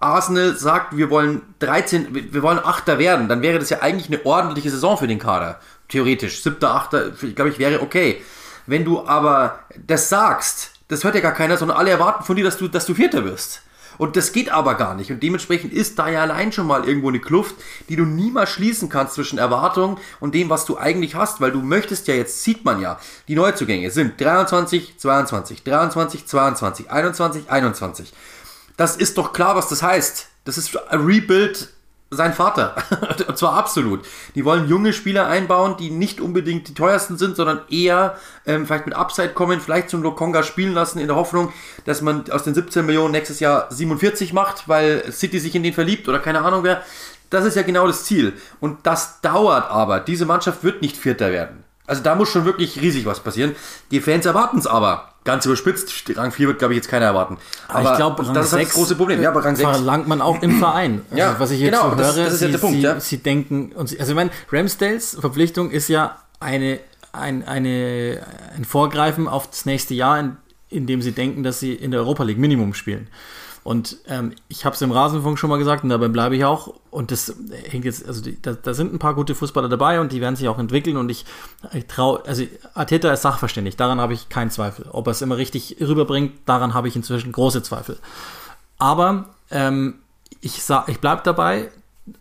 Arsenal 0.00 0.56
sagt, 0.56 0.96
wir 0.96 1.10
wollen 1.10 1.42
13, 1.60 2.32
wir 2.32 2.42
wollen 2.42 2.58
Achter 2.58 2.98
werden, 2.98 3.28
dann 3.28 3.42
wäre 3.42 3.58
das 3.58 3.70
ja 3.70 3.80
eigentlich 3.80 4.08
eine 4.08 4.24
ordentliche 4.24 4.70
Saison 4.70 4.96
für 4.96 5.06
den 5.06 5.18
Kader. 5.18 5.60
Theoretisch. 5.88 6.42
Siebter, 6.42 6.74
Achter, 6.74 7.10
glaube 7.10 7.50
ich, 7.50 7.58
wäre 7.58 7.80
okay. 7.80 8.22
Wenn 8.66 8.84
du 8.84 9.06
aber 9.06 9.60
das 9.86 10.08
sagst, 10.08 10.72
das 10.88 11.04
hört 11.04 11.14
ja 11.14 11.20
gar 11.20 11.32
keiner, 11.32 11.56
sondern 11.56 11.76
alle 11.76 11.90
erwarten 11.90 12.24
von 12.24 12.36
dir, 12.36 12.44
dass 12.44 12.58
du, 12.58 12.68
dass 12.68 12.86
du 12.86 12.94
Vierter 12.94 13.24
wirst. 13.24 13.62
Und 13.98 14.16
das 14.16 14.32
geht 14.32 14.50
aber 14.50 14.76
gar 14.76 14.94
nicht. 14.94 15.10
Und 15.10 15.22
dementsprechend 15.22 15.72
ist 15.72 15.98
da 15.98 16.08
ja 16.08 16.22
allein 16.22 16.52
schon 16.52 16.66
mal 16.66 16.86
irgendwo 16.86 17.08
eine 17.08 17.18
Kluft, 17.18 17.56
die 17.88 17.96
du 17.96 18.04
niemals 18.04 18.50
schließen 18.50 18.88
kannst 18.88 19.14
zwischen 19.14 19.38
Erwartung 19.38 19.98
und 20.20 20.34
dem, 20.34 20.48
was 20.50 20.64
du 20.64 20.78
eigentlich 20.78 21.16
hast, 21.16 21.40
weil 21.40 21.50
du 21.50 21.60
möchtest 21.60 22.06
ja, 22.06 22.14
jetzt 22.14 22.44
sieht 22.44 22.64
man 22.64 22.80
ja, 22.80 23.00
die 23.26 23.34
Neuzugänge 23.34 23.90
sind 23.90 24.20
23, 24.20 24.98
22, 24.98 25.64
23, 25.64 26.26
22, 26.26 26.90
21, 26.90 27.50
21 27.50 28.12
das 28.78 28.96
ist 28.96 29.18
doch 29.18 29.34
klar, 29.34 29.56
was 29.56 29.68
das 29.68 29.82
heißt. 29.82 30.28
Das 30.44 30.56
ist 30.56 30.74
Rebuild 30.90 31.68
sein 32.10 32.32
Vater. 32.32 32.76
Und 33.28 33.36
zwar 33.36 33.54
absolut. 33.54 34.06
Die 34.34 34.44
wollen 34.44 34.68
junge 34.68 34.92
Spieler 34.92 35.26
einbauen, 35.26 35.76
die 35.76 35.90
nicht 35.90 36.20
unbedingt 36.20 36.68
die 36.68 36.74
teuersten 36.74 37.18
sind, 37.18 37.36
sondern 37.36 37.60
eher 37.68 38.16
ähm, 38.46 38.66
vielleicht 38.66 38.86
mit 38.86 38.94
Upside 38.94 39.30
kommen, 39.30 39.60
vielleicht 39.60 39.90
zum 39.90 40.02
Lokonga 40.02 40.44
spielen 40.44 40.72
lassen, 40.72 41.00
in 41.00 41.08
der 41.08 41.16
Hoffnung, 41.16 41.52
dass 41.84 42.00
man 42.00 42.30
aus 42.30 42.44
den 42.44 42.54
17 42.54 42.86
Millionen 42.86 43.10
nächstes 43.10 43.40
Jahr 43.40 43.66
47 43.68 44.32
macht, 44.32 44.68
weil 44.68 45.12
City 45.12 45.40
sich 45.40 45.54
in 45.54 45.64
den 45.64 45.74
verliebt 45.74 46.08
oder 46.08 46.20
keine 46.20 46.40
Ahnung 46.40 46.62
wer. 46.62 46.82
Das 47.30 47.44
ist 47.44 47.56
ja 47.56 47.62
genau 47.62 47.86
das 47.86 48.04
Ziel. 48.04 48.32
Und 48.60 48.86
das 48.86 49.20
dauert 49.20 49.70
aber. 49.70 50.00
Diese 50.00 50.24
Mannschaft 50.24 50.62
wird 50.62 50.80
nicht 50.80 50.96
Vierter 50.96 51.30
werden. 51.30 51.64
Also 51.86 52.02
da 52.02 52.14
muss 52.14 52.30
schon 52.30 52.44
wirklich 52.44 52.80
riesig 52.80 53.06
was 53.06 53.20
passieren. 53.20 53.56
Die 53.90 54.00
Fans 54.00 54.24
erwarten 54.24 54.58
es 54.58 54.66
aber. 54.66 55.14
Ganz 55.28 55.44
überspitzt, 55.44 55.92
Rang 56.16 56.32
4 56.32 56.48
wird, 56.48 56.58
glaube 56.58 56.72
ich, 56.72 56.78
jetzt 56.78 56.88
keiner 56.88 57.04
erwarten. 57.04 57.36
Aber, 57.68 57.90
ich 57.90 57.96
glaube, 57.98 58.24
das 58.32 58.46
ist 58.46 58.52
halt 58.54 58.66
das 58.68 58.72
große 58.72 58.96
Problem. 58.96 59.20
Ja, 59.20 59.28
aber 59.28 59.44
Rang 59.44 59.56
6 59.56 59.68
verlangt 59.68 60.08
man 60.08 60.22
auch 60.22 60.40
im 60.40 60.58
Verein. 60.58 61.02
Also, 61.10 61.16
ja, 61.18 61.36
was 61.38 61.50
ich 61.50 61.60
jetzt 61.60 61.72
genau, 61.72 61.90
so 61.90 61.96
höre, 61.96 61.96
das, 61.98 62.16
das 62.16 62.32
ist 62.32 62.38
sie, 62.38 62.58
Punkt, 62.58 62.76
sie, 62.76 62.82
ja. 62.82 62.98
sie 62.98 63.18
denken, 63.18 63.72
und 63.74 63.90
sie, 63.90 64.00
also 64.00 64.12
ich 64.12 64.16
meine, 64.16 64.30
Ramsdales 64.50 65.18
Verpflichtung 65.20 65.70
ist 65.70 65.88
ja 65.88 66.16
eine, 66.40 66.80
ein, 67.12 67.46
eine, 67.46 68.22
ein 68.56 68.64
Vorgreifen 68.64 69.28
auf 69.28 69.50
das 69.50 69.66
nächste 69.66 69.92
Jahr, 69.92 70.18
in, 70.18 70.36
in 70.70 70.86
dem 70.86 71.02
sie 71.02 71.12
denken, 71.12 71.42
dass 71.42 71.60
sie 71.60 71.74
in 71.74 71.90
der 71.90 72.00
Europa 72.00 72.22
League 72.22 72.38
Minimum 72.38 72.72
spielen. 72.72 73.08
Und 73.68 73.98
ähm, 74.06 74.32
ich 74.48 74.64
habe 74.64 74.74
es 74.74 74.80
im 74.80 74.92
Rasenfunk 74.92 75.38
schon 75.38 75.50
mal 75.50 75.58
gesagt 75.58 75.84
und 75.84 75.90
dabei 75.90 76.08
bleibe 76.08 76.34
ich 76.34 76.42
auch. 76.46 76.72
Und 76.90 77.10
das 77.10 77.36
hängt 77.68 77.84
jetzt, 77.84 78.08
also 78.08 78.22
die, 78.22 78.40
da, 78.40 78.54
da, 78.54 78.72
sind 78.72 78.94
ein 78.94 78.98
paar 78.98 79.14
gute 79.14 79.34
Fußballer 79.34 79.68
dabei 79.68 80.00
und 80.00 80.10
die 80.10 80.22
werden 80.22 80.36
sich 80.36 80.48
auch 80.48 80.58
entwickeln. 80.58 80.96
Und 80.96 81.10
ich, 81.10 81.26
ich 81.74 81.86
traue, 81.86 82.24
also 82.24 82.44
Arteta 82.72 83.12
ist 83.12 83.20
sachverständig, 83.20 83.76
daran 83.76 84.00
habe 84.00 84.14
ich 84.14 84.30
keinen 84.30 84.50
Zweifel. 84.50 84.86
Ob 84.90 85.06
er 85.06 85.10
es 85.10 85.20
immer 85.20 85.36
richtig 85.36 85.76
rüberbringt, 85.82 86.32
daran 86.46 86.72
habe 86.72 86.88
ich 86.88 86.96
inzwischen 86.96 87.30
große 87.30 87.62
Zweifel. 87.62 87.98
Aber 88.78 89.34
ähm, 89.50 89.96
ich, 90.40 90.62
ich 90.86 91.00
bleibe 91.00 91.20
dabei, 91.22 91.70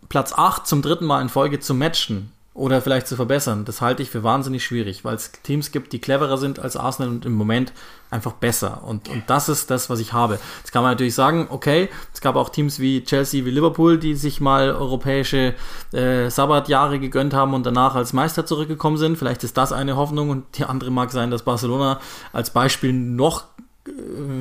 Platz 0.09 0.33
8 0.33 0.67
zum 0.67 0.81
dritten 0.81 1.05
Mal 1.05 1.21
in 1.21 1.29
Folge 1.29 1.61
zu 1.61 1.73
matchen 1.73 2.33
oder 2.57 2.81
vielleicht 2.81 3.07
zu 3.07 3.15
verbessern. 3.15 3.65
Das 3.65 3.81
halte 3.81 4.01
ich 4.01 4.09
für 4.09 4.23
wahnsinnig 4.23 4.65
schwierig, 4.65 5.05
weil 5.05 5.15
es 5.15 5.31
Teams 5.43 5.71
gibt, 5.71 5.93
die 5.93 5.99
cleverer 5.99 6.39
sind 6.39 6.57
als 6.57 6.75
Arsenal 6.75 7.11
und 7.11 7.23
im 7.23 7.33
Moment 7.33 7.71
einfach 8.09 8.33
besser. 8.33 8.83
Und, 8.83 9.09
und 9.09 9.23
das 9.27 9.47
ist 9.47 9.69
das, 9.69 9.91
was 9.91 9.99
ich 9.99 10.11
habe. 10.11 10.39
Jetzt 10.57 10.71
kann 10.71 10.81
man 10.81 10.91
natürlich 10.91 11.13
sagen, 11.13 11.47
okay, 11.51 11.87
es 12.15 12.19
gab 12.19 12.35
auch 12.35 12.49
Teams 12.49 12.79
wie 12.79 13.03
Chelsea, 13.03 13.45
wie 13.45 13.51
Liverpool, 13.51 13.99
die 13.99 14.15
sich 14.15 14.41
mal 14.41 14.71
europäische 14.71 15.53
äh, 15.93 16.31
Sabbatjahre 16.31 16.99
gegönnt 16.99 17.35
haben 17.35 17.53
und 17.53 17.63
danach 17.63 17.93
als 17.93 18.11
Meister 18.11 18.43
zurückgekommen 18.47 18.97
sind. 18.97 19.19
Vielleicht 19.19 19.43
ist 19.43 19.55
das 19.55 19.71
eine 19.71 19.95
Hoffnung 19.95 20.31
und 20.31 20.57
die 20.57 20.65
andere 20.65 20.89
mag 20.89 21.11
sein, 21.11 21.29
dass 21.29 21.43
Barcelona 21.43 21.99
als 22.33 22.49
Beispiel 22.49 22.91
noch 22.91 23.43
äh, 23.85 23.91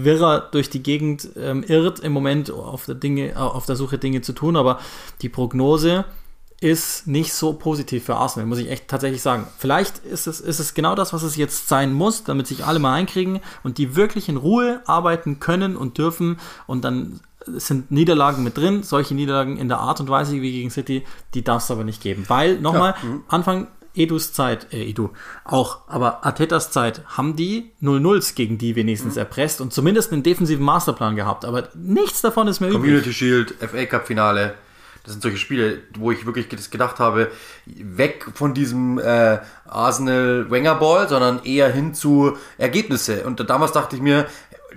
wirrer 0.04 0.40
durch 0.40 0.70
die 0.70 0.82
Gegend 0.82 1.28
ähm, 1.36 1.62
irrt 1.68 2.00
im 2.00 2.12
Moment 2.12 2.50
auf 2.50 2.86
der 2.86 2.94
Dinge, 2.94 3.38
auf 3.38 3.66
der 3.66 3.76
Suche 3.76 3.98
Dinge 3.98 4.22
zu 4.22 4.32
tun, 4.32 4.56
aber 4.56 4.78
die 5.20 5.28
Prognose 5.28 6.06
ist 6.66 7.06
nicht 7.06 7.32
so 7.32 7.52
positiv 7.52 8.04
für 8.04 8.16
Arsenal, 8.16 8.46
muss 8.46 8.58
ich 8.58 8.68
echt 8.68 8.88
tatsächlich 8.88 9.22
sagen. 9.22 9.46
Vielleicht 9.56 9.98
ist 9.98 10.26
es, 10.26 10.40
ist 10.40 10.58
es 10.58 10.74
genau 10.74 10.96
das, 10.96 11.12
was 11.12 11.22
es 11.22 11.36
jetzt 11.36 11.68
sein 11.68 11.92
muss, 11.92 12.24
damit 12.24 12.48
sich 12.48 12.64
alle 12.64 12.80
mal 12.80 12.92
einkriegen 12.92 13.40
und 13.62 13.78
die 13.78 13.94
wirklich 13.94 14.28
in 14.28 14.36
Ruhe 14.36 14.80
arbeiten 14.84 15.38
können 15.38 15.76
und 15.76 15.96
dürfen 15.96 16.40
und 16.66 16.84
dann 16.84 17.20
sind 17.46 17.92
Niederlagen 17.92 18.42
mit 18.42 18.56
drin. 18.56 18.82
Solche 18.82 19.14
Niederlagen 19.14 19.58
in 19.58 19.68
der 19.68 19.78
Art 19.78 20.00
und 20.00 20.08
Weise 20.08 20.32
wie 20.42 20.50
gegen 20.50 20.70
City, 20.70 21.04
die 21.34 21.44
darf 21.44 21.62
es 21.62 21.70
aber 21.70 21.84
nicht 21.84 22.02
geben. 22.02 22.24
Weil, 22.26 22.58
nochmal, 22.58 22.96
ja. 23.00 23.08
Mhm. 23.08 23.22
Anfang 23.28 23.68
Edus 23.94 24.32
Zeit, 24.32 24.72
äh, 24.72 24.82
Edu, 24.82 25.10
auch, 25.44 25.82
aber 25.86 26.26
Artetas 26.26 26.72
Zeit 26.72 27.02
haben 27.06 27.36
die 27.36 27.70
0-0s 27.80 28.34
gegen 28.34 28.58
die 28.58 28.74
wenigstens 28.74 29.14
mhm. 29.14 29.20
erpresst 29.20 29.60
und 29.60 29.72
zumindest 29.72 30.12
einen 30.12 30.24
defensiven 30.24 30.64
Masterplan 30.64 31.14
gehabt. 31.14 31.44
Aber 31.44 31.68
nichts 31.74 32.22
davon 32.22 32.48
ist 32.48 32.58
mehr 32.58 32.70
Community 32.70 33.10
übrig. 33.10 33.16
Shield, 33.16 33.54
FA 33.60 33.86
Cup 33.86 34.08
Finale. 34.08 34.54
Das 35.06 35.12
sind 35.12 35.22
solche 35.22 35.38
Spiele, 35.38 35.78
wo 35.96 36.10
ich 36.10 36.26
wirklich 36.26 36.48
gedacht 36.48 36.98
habe, 36.98 37.30
weg 37.64 38.26
von 38.34 38.54
diesem 38.54 38.98
äh, 38.98 39.38
Arsenal-Wenger-Ball, 39.64 41.08
sondern 41.08 41.44
eher 41.44 41.68
hin 41.68 41.94
zu 41.94 42.36
Ergebnisse. 42.58 43.24
Und 43.24 43.48
damals 43.48 43.70
dachte 43.70 43.94
ich 43.94 44.02
mir, 44.02 44.26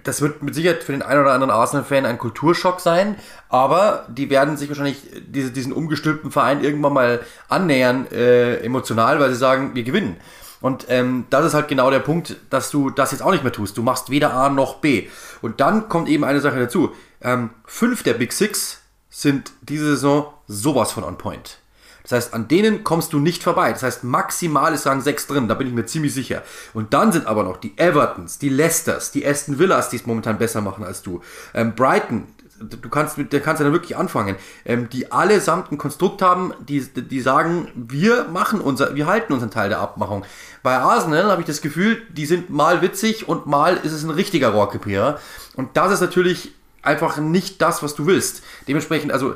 das 0.04 0.22
wird 0.22 0.44
mit 0.44 0.54
Sicherheit 0.54 0.84
für 0.84 0.92
den 0.92 1.02
einen 1.02 1.22
oder 1.22 1.34
anderen 1.34 1.50
Arsenal-Fan 1.50 2.06
ein 2.06 2.20
Kulturschock 2.20 2.80
sein, 2.80 3.16
aber 3.50 4.06
die 4.08 4.30
werden 4.30 4.56
sich 4.56 4.70
wahrscheinlich 4.70 5.02
diese, 5.28 5.50
diesen 5.50 5.74
umgestülpten 5.74 6.30
Verein 6.30 6.64
irgendwann 6.64 6.94
mal 6.94 7.22
annähern, 7.48 8.06
äh, 8.12 8.58
emotional, 8.58 9.20
weil 9.20 9.32
sie 9.32 9.36
sagen, 9.36 9.72
wir 9.74 9.84
gewinnen. 9.84 10.18
Und 10.62 10.86
ähm, 10.90 11.26
das 11.32 11.44
ist 11.44 11.54
halt 11.56 11.70
genau 11.70 11.90
der 11.90 12.02
Punkt, 12.02 12.36
dass 12.52 12.70
du 12.70 12.92
das 12.92 13.14
jetzt 13.14 13.22
auch 13.22 13.32
nicht 13.32 13.44
mehr 13.44 13.52
tust. 13.52 13.78
Du 13.80 13.82
machst 13.82 14.12
weder 14.12 14.36
A 14.36 14.50
noch 14.50 14.76
B. 14.76 15.08
Und 15.42 15.60
dann 15.60 15.90
kommt 15.90 16.08
eben 16.08 16.24
eine 16.24 16.40
Sache 16.40 16.60
dazu. 16.60 16.94
Ähm, 17.20 17.50
fünf 17.66 18.04
der 18.04 18.14
Big 18.14 18.32
Six 18.32 18.80
sind 19.10 19.52
diese 19.62 19.92
Saison 19.92 20.34
sowas 20.48 20.92
von 20.92 21.04
on 21.04 21.18
point. 21.18 21.60
Das 22.04 22.12
heißt, 22.14 22.34
an 22.34 22.48
denen 22.48 22.84
kommst 22.84 23.14
du 23.14 23.20
nicht 23.20 23.44
vorbei. 23.44 23.72
Das 23.72 23.84
heißt, 23.84 24.04
maximal 24.04 24.74
ist 24.74 24.88
Rang 24.88 25.02
6 25.02 25.28
drin, 25.28 25.48
da 25.48 25.54
bin 25.54 25.68
ich 25.68 25.74
mir 25.74 25.86
ziemlich 25.86 26.14
sicher. 26.14 26.44
Und 26.74 26.94
dann 26.94 27.12
sind 27.12 27.28
aber 27.28 27.44
noch 27.44 27.58
die 27.58 27.78
Evertons, 27.78 28.40
die 28.40 28.50
Leicesters, 28.50 29.12
die 29.12 29.26
Aston 29.28 29.60
Villas, 29.60 29.90
die 29.90 29.98
es 29.98 30.06
momentan 30.06 30.38
besser 30.38 30.62
machen 30.62 30.84
als 30.84 31.04
du. 31.04 31.22
Ähm, 31.54 31.76
Brighton, 31.76 32.28
du 32.62 32.90
kannst 32.90 33.18
mit, 33.18 33.32
der 33.34 33.42
kannst 33.42 33.60
ja 33.60 33.66
dann 33.66 33.74
wirklich 33.74 33.96
anfangen, 33.96 34.36
ähm, 34.66 34.90
die 34.90 35.12
allesamt 35.12 35.72
ein 35.72 35.78
Konstrukt 35.78 36.22
haben, 36.22 36.54
die, 36.68 36.82
die 36.82 37.22
sagen, 37.22 37.70
wir 37.76 38.26
machen 38.26 38.62
unser, 38.62 38.96
wir 38.96 39.08
halten 39.08 39.34
unseren 39.34 39.52
Teil 39.52 39.70
der 39.70 39.80
Abmachung. 39.80 40.26
Bei 40.64 40.78
Arsenal 40.78 41.26
habe 41.26 41.42
ich 41.42 41.48
das 41.48 41.62
Gefühl, 41.62 42.02
die 42.10 42.26
sind 42.26 42.50
mal 42.50 42.82
witzig 42.82 43.28
und 43.28 43.46
mal 43.46 43.78
ist 43.84 43.92
es 43.92 44.04
ein 44.04 44.10
richtiger 44.10 44.50
Rohrkrepierer. 44.50 45.20
Und 45.56 45.78
das 45.78 45.92
ist 45.92 46.02
natürlich 46.02 46.54
einfach 46.82 47.18
nicht 47.18 47.62
das, 47.62 47.84
was 47.84 47.96
du 47.96 48.06
willst. 48.06 48.44
Dementsprechend, 48.68 49.12
also 49.12 49.36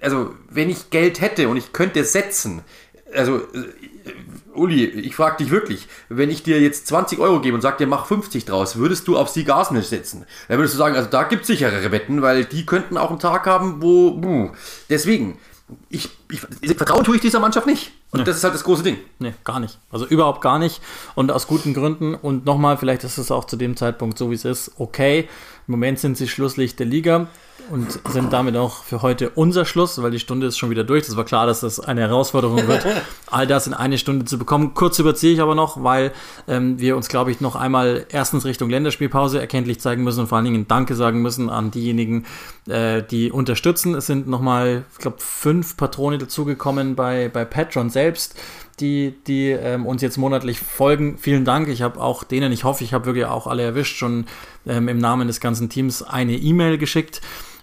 also 0.00 0.34
wenn 0.48 0.70
ich 0.70 0.90
Geld 0.90 1.20
hätte 1.20 1.48
und 1.48 1.56
ich 1.56 1.72
könnte 1.72 2.04
setzen, 2.04 2.62
also 3.14 3.38
äh, 3.38 3.42
Uli, 4.54 4.84
ich 4.84 5.14
frage 5.14 5.38
dich 5.38 5.50
wirklich, 5.50 5.88
wenn 6.08 6.30
ich 6.30 6.42
dir 6.42 6.60
jetzt 6.60 6.86
20 6.88 7.18
Euro 7.18 7.40
gebe 7.40 7.54
und 7.54 7.60
sag 7.60 7.78
dir, 7.78 7.86
mach 7.86 8.06
50 8.06 8.44
draus, 8.44 8.76
würdest 8.76 9.08
du 9.08 9.16
auf 9.16 9.28
Sieg 9.28 9.48
Arsenal 9.48 9.82
setzen? 9.82 10.26
Dann 10.48 10.58
würdest 10.58 10.74
du 10.74 10.78
sagen, 10.78 10.96
also 10.96 11.08
da 11.08 11.22
gibt 11.24 11.42
es 11.42 11.46
sicherere 11.48 11.92
Wetten, 11.92 12.22
weil 12.22 12.44
die 12.44 12.66
könnten 12.66 12.96
auch 12.96 13.10
einen 13.10 13.20
Tag 13.20 13.46
haben, 13.46 13.80
wo, 13.80 14.12
buh. 14.12 14.50
deswegen, 14.88 15.38
ich, 15.88 16.10
ich, 16.30 16.40
vertrauen 16.76 17.04
tue 17.04 17.16
ich 17.16 17.22
dieser 17.22 17.40
Mannschaft 17.40 17.66
nicht. 17.66 17.92
Und 18.10 18.18
nee. 18.18 18.24
das 18.24 18.38
ist 18.38 18.44
halt 18.44 18.54
das 18.54 18.64
große 18.64 18.82
Ding. 18.82 18.98
Nee, 19.20 19.34
gar 19.44 19.60
nicht. 19.60 19.78
Also 19.92 20.04
überhaupt 20.04 20.40
gar 20.40 20.58
nicht. 20.58 20.80
Und 21.14 21.30
aus 21.30 21.46
guten 21.46 21.74
Gründen. 21.74 22.16
Und 22.16 22.44
nochmal, 22.44 22.76
vielleicht 22.76 23.04
ist 23.04 23.18
es 23.18 23.30
auch 23.30 23.44
zu 23.44 23.56
dem 23.56 23.76
Zeitpunkt 23.76 24.18
so, 24.18 24.30
wie 24.30 24.34
es 24.34 24.44
ist, 24.44 24.72
okay. 24.78 25.28
Im 25.70 25.74
Moment 25.78 26.00
sind 26.00 26.16
sie 26.16 26.26
Schlusslicht 26.26 26.80
der 26.80 26.86
Liga 26.86 27.28
und 27.70 28.00
sind 28.08 28.32
damit 28.32 28.56
auch 28.56 28.82
für 28.82 29.02
heute 29.02 29.30
unser 29.30 29.64
Schluss, 29.64 30.02
weil 30.02 30.10
die 30.10 30.18
Stunde 30.18 30.48
ist 30.48 30.58
schon 30.58 30.68
wieder 30.68 30.82
durch. 30.82 31.06
Das 31.06 31.16
war 31.16 31.24
klar, 31.24 31.46
dass 31.46 31.60
das 31.60 31.78
eine 31.78 32.00
Herausforderung 32.00 32.66
wird, 32.66 32.84
all 33.30 33.46
das 33.46 33.68
in 33.68 33.74
eine 33.74 33.96
Stunde 33.96 34.24
zu 34.24 34.36
bekommen. 34.36 34.74
Kurz 34.74 34.98
überziehe 34.98 35.32
ich 35.32 35.40
aber 35.40 35.54
noch, 35.54 35.84
weil 35.84 36.10
ähm, 36.48 36.80
wir 36.80 36.96
uns, 36.96 37.06
glaube 37.06 37.30
ich, 37.30 37.40
noch 37.40 37.54
einmal 37.54 38.04
erstens 38.08 38.44
Richtung 38.44 38.68
Länderspielpause 38.68 39.38
erkenntlich 39.38 39.78
zeigen 39.78 40.02
müssen 40.02 40.22
und 40.22 40.26
vor 40.26 40.38
allen 40.38 40.46
Dingen 40.46 40.66
Danke 40.66 40.96
sagen 40.96 41.22
müssen 41.22 41.48
an 41.50 41.70
diejenigen, 41.70 42.26
äh, 42.66 43.04
die 43.04 43.30
unterstützen. 43.30 43.94
Es 43.94 44.06
sind 44.06 44.26
nochmal, 44.26 44.82
ich 44.90 44.98
glaube, 44.98 45.18
fünf 45.20 45.76
Patrone 45.76 46.18
dazugekommen 46.18 46.96
bei, 46.96 47.28
bei 47.32 47.44
Patreon 47.44 47.90
selbst 47.90 48.34
die, 48.80 49.14
die 49.26 49.50
ähm, 49.50 49.86
uns 49.86 50.02
jetzt 50.02 50.16
monatlich 50.16 50.58
folgen. 50.60 51.18
Vielen 51.18 51.44
Dank. 51.44 51.68
Ich 51.68 51.82
habe 51.82 52.00
auch 52.00 52.24
denen, 52.24 52.52
ich 52.52 52.64
hoffe, 52.64 52.84
ich 52.84 52.92
habe 52.92 53.06
wirklich 53.06 53.26
auch 53.26 53.46
alle 53.46 53.62
erwischt, 53.62 53.96
schon 53.96 54.26
ähm, 54.66 54.88
im 54.88 54.98
Namen 54.98 55.26
des 55.26 55.40
ganzen 55.40 55.68
Teams 55.68 56.02
eine 56.02 56.36
E-Mail 56.36 56.78
geschickt. 56.78 57.20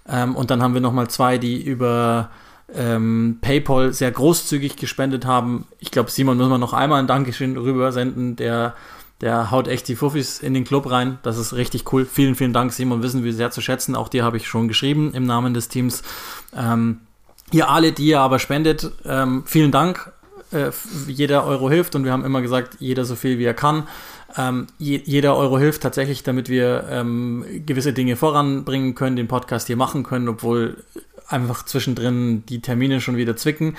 Ähm, 0.07 0.35
und 0.35 0.51
dann 0.51 0.61
haben 0.61 0.73
wir 0.73 0.81
nochmal 0.81 1.09
zwei, 1.09 1.37
die 1.37 1.61
über 1.61 2.29
ähm, 2.73 3.37
PayPal 3.41 3.93
sehr 3.93 4.11
großzügig 4.11 4.75
gespendet 4.75 5.25
haben. 5.25 5.65
Ich 5.79 5.91
glaube, 5.91 6.11
Simon 6.11 6.37
muss 6.37 6.49
man 6.49 6.59
noch 6.59 6.73
einmal 6.73 6.99
ein 6.99 7.07
Dankeschön 7.07 7.57
rüber 7.57 7.91
senden. 7.91 8.35
Der, 8.35 8.75
der 9.21 9.51
haut 9.51 9.67
echt 9.67 9.87
die 9.87 9.95
Fuffis 9.95 10.39
in 10.39 10.53
den 10.53 10.63
Club 10.63 10.89
rein. 10.89 11.17
Das 11.23 11.37
ist 11.37 11.53
richtig 11.53 11.91
cool. 11.91 12.05
Vielen, 12.05 12.35
vielen 12.35 12.53
Dank, 12.53 12.73
Simon. 12.73 13.03
Wissen 13.03 13.23
wir 13.23 13.33
sehr 13.33 13.51
zu 13.51 13.61
schätzen. 13.61 13.95
Auch 13.95 14.09
dir 14.09 14.23
habe 14.23 14.37
ich 14.37 14.47
schon 14.47 14.67
geschrieben 14.67 15.13
im 15.13 15.25
Namen 15.25 15.53
des 15.53 15.69
Teams. 15.69 16.03
Ähm, 16.55 17.01
ihr 17.51 17.69
alle, 17.69 17.91
die 17.91 18.07
ihr 18.07 18.19
aber 18.19 18.39
spendet, 18.39 18.91
ähm, 19.05 19.43
vielen 19.45 19.71
Dank. 19.71 20.11
Äh, 20.51 20.71
jeder 21.07 21.45
Euro 21.45 21.69
hilft 21.69 21.95
und 21.95 22.05
wir 22.05 22.11
haben 22.11 22.23
immer 22.23 22.41
gesagt, 22.41 22.77
jeder 22.79 23.05
so 23.05 23.15
viel 23.15 23.37
wie 23.37 23.45
er 23.45 23.53
kann. 23.53 23.87
Ähm, 24.37 24.67
je, 24.77 25.01
jeder 25.03 25.35
Euro 25.35 25.57
hilft 25.57 25.81
tatsächlich, 25.81 26.23
damit 26.23 26.49
wir 26.49 26.85
ähm, 26.89 27.45
gewisse 27.65 27.93
Dinge 27.93 28.15
voranbringen 28.15 28.95
können, 28.95 29.15
den 29.15 29.27
Podcast 29.27 29.67
hier 29.67 29.77
machen 29.77 30.03
können, 30.03 30.27
obwohl 30.29 30.77
einfach 31.27 31.65
zwischendrin 31.65 32.45
die 32.45 32.61
Termine 32.61 33.01
schon 33.01 33.17
wieder 33.17 33.35
zwicken. 33.35 33.75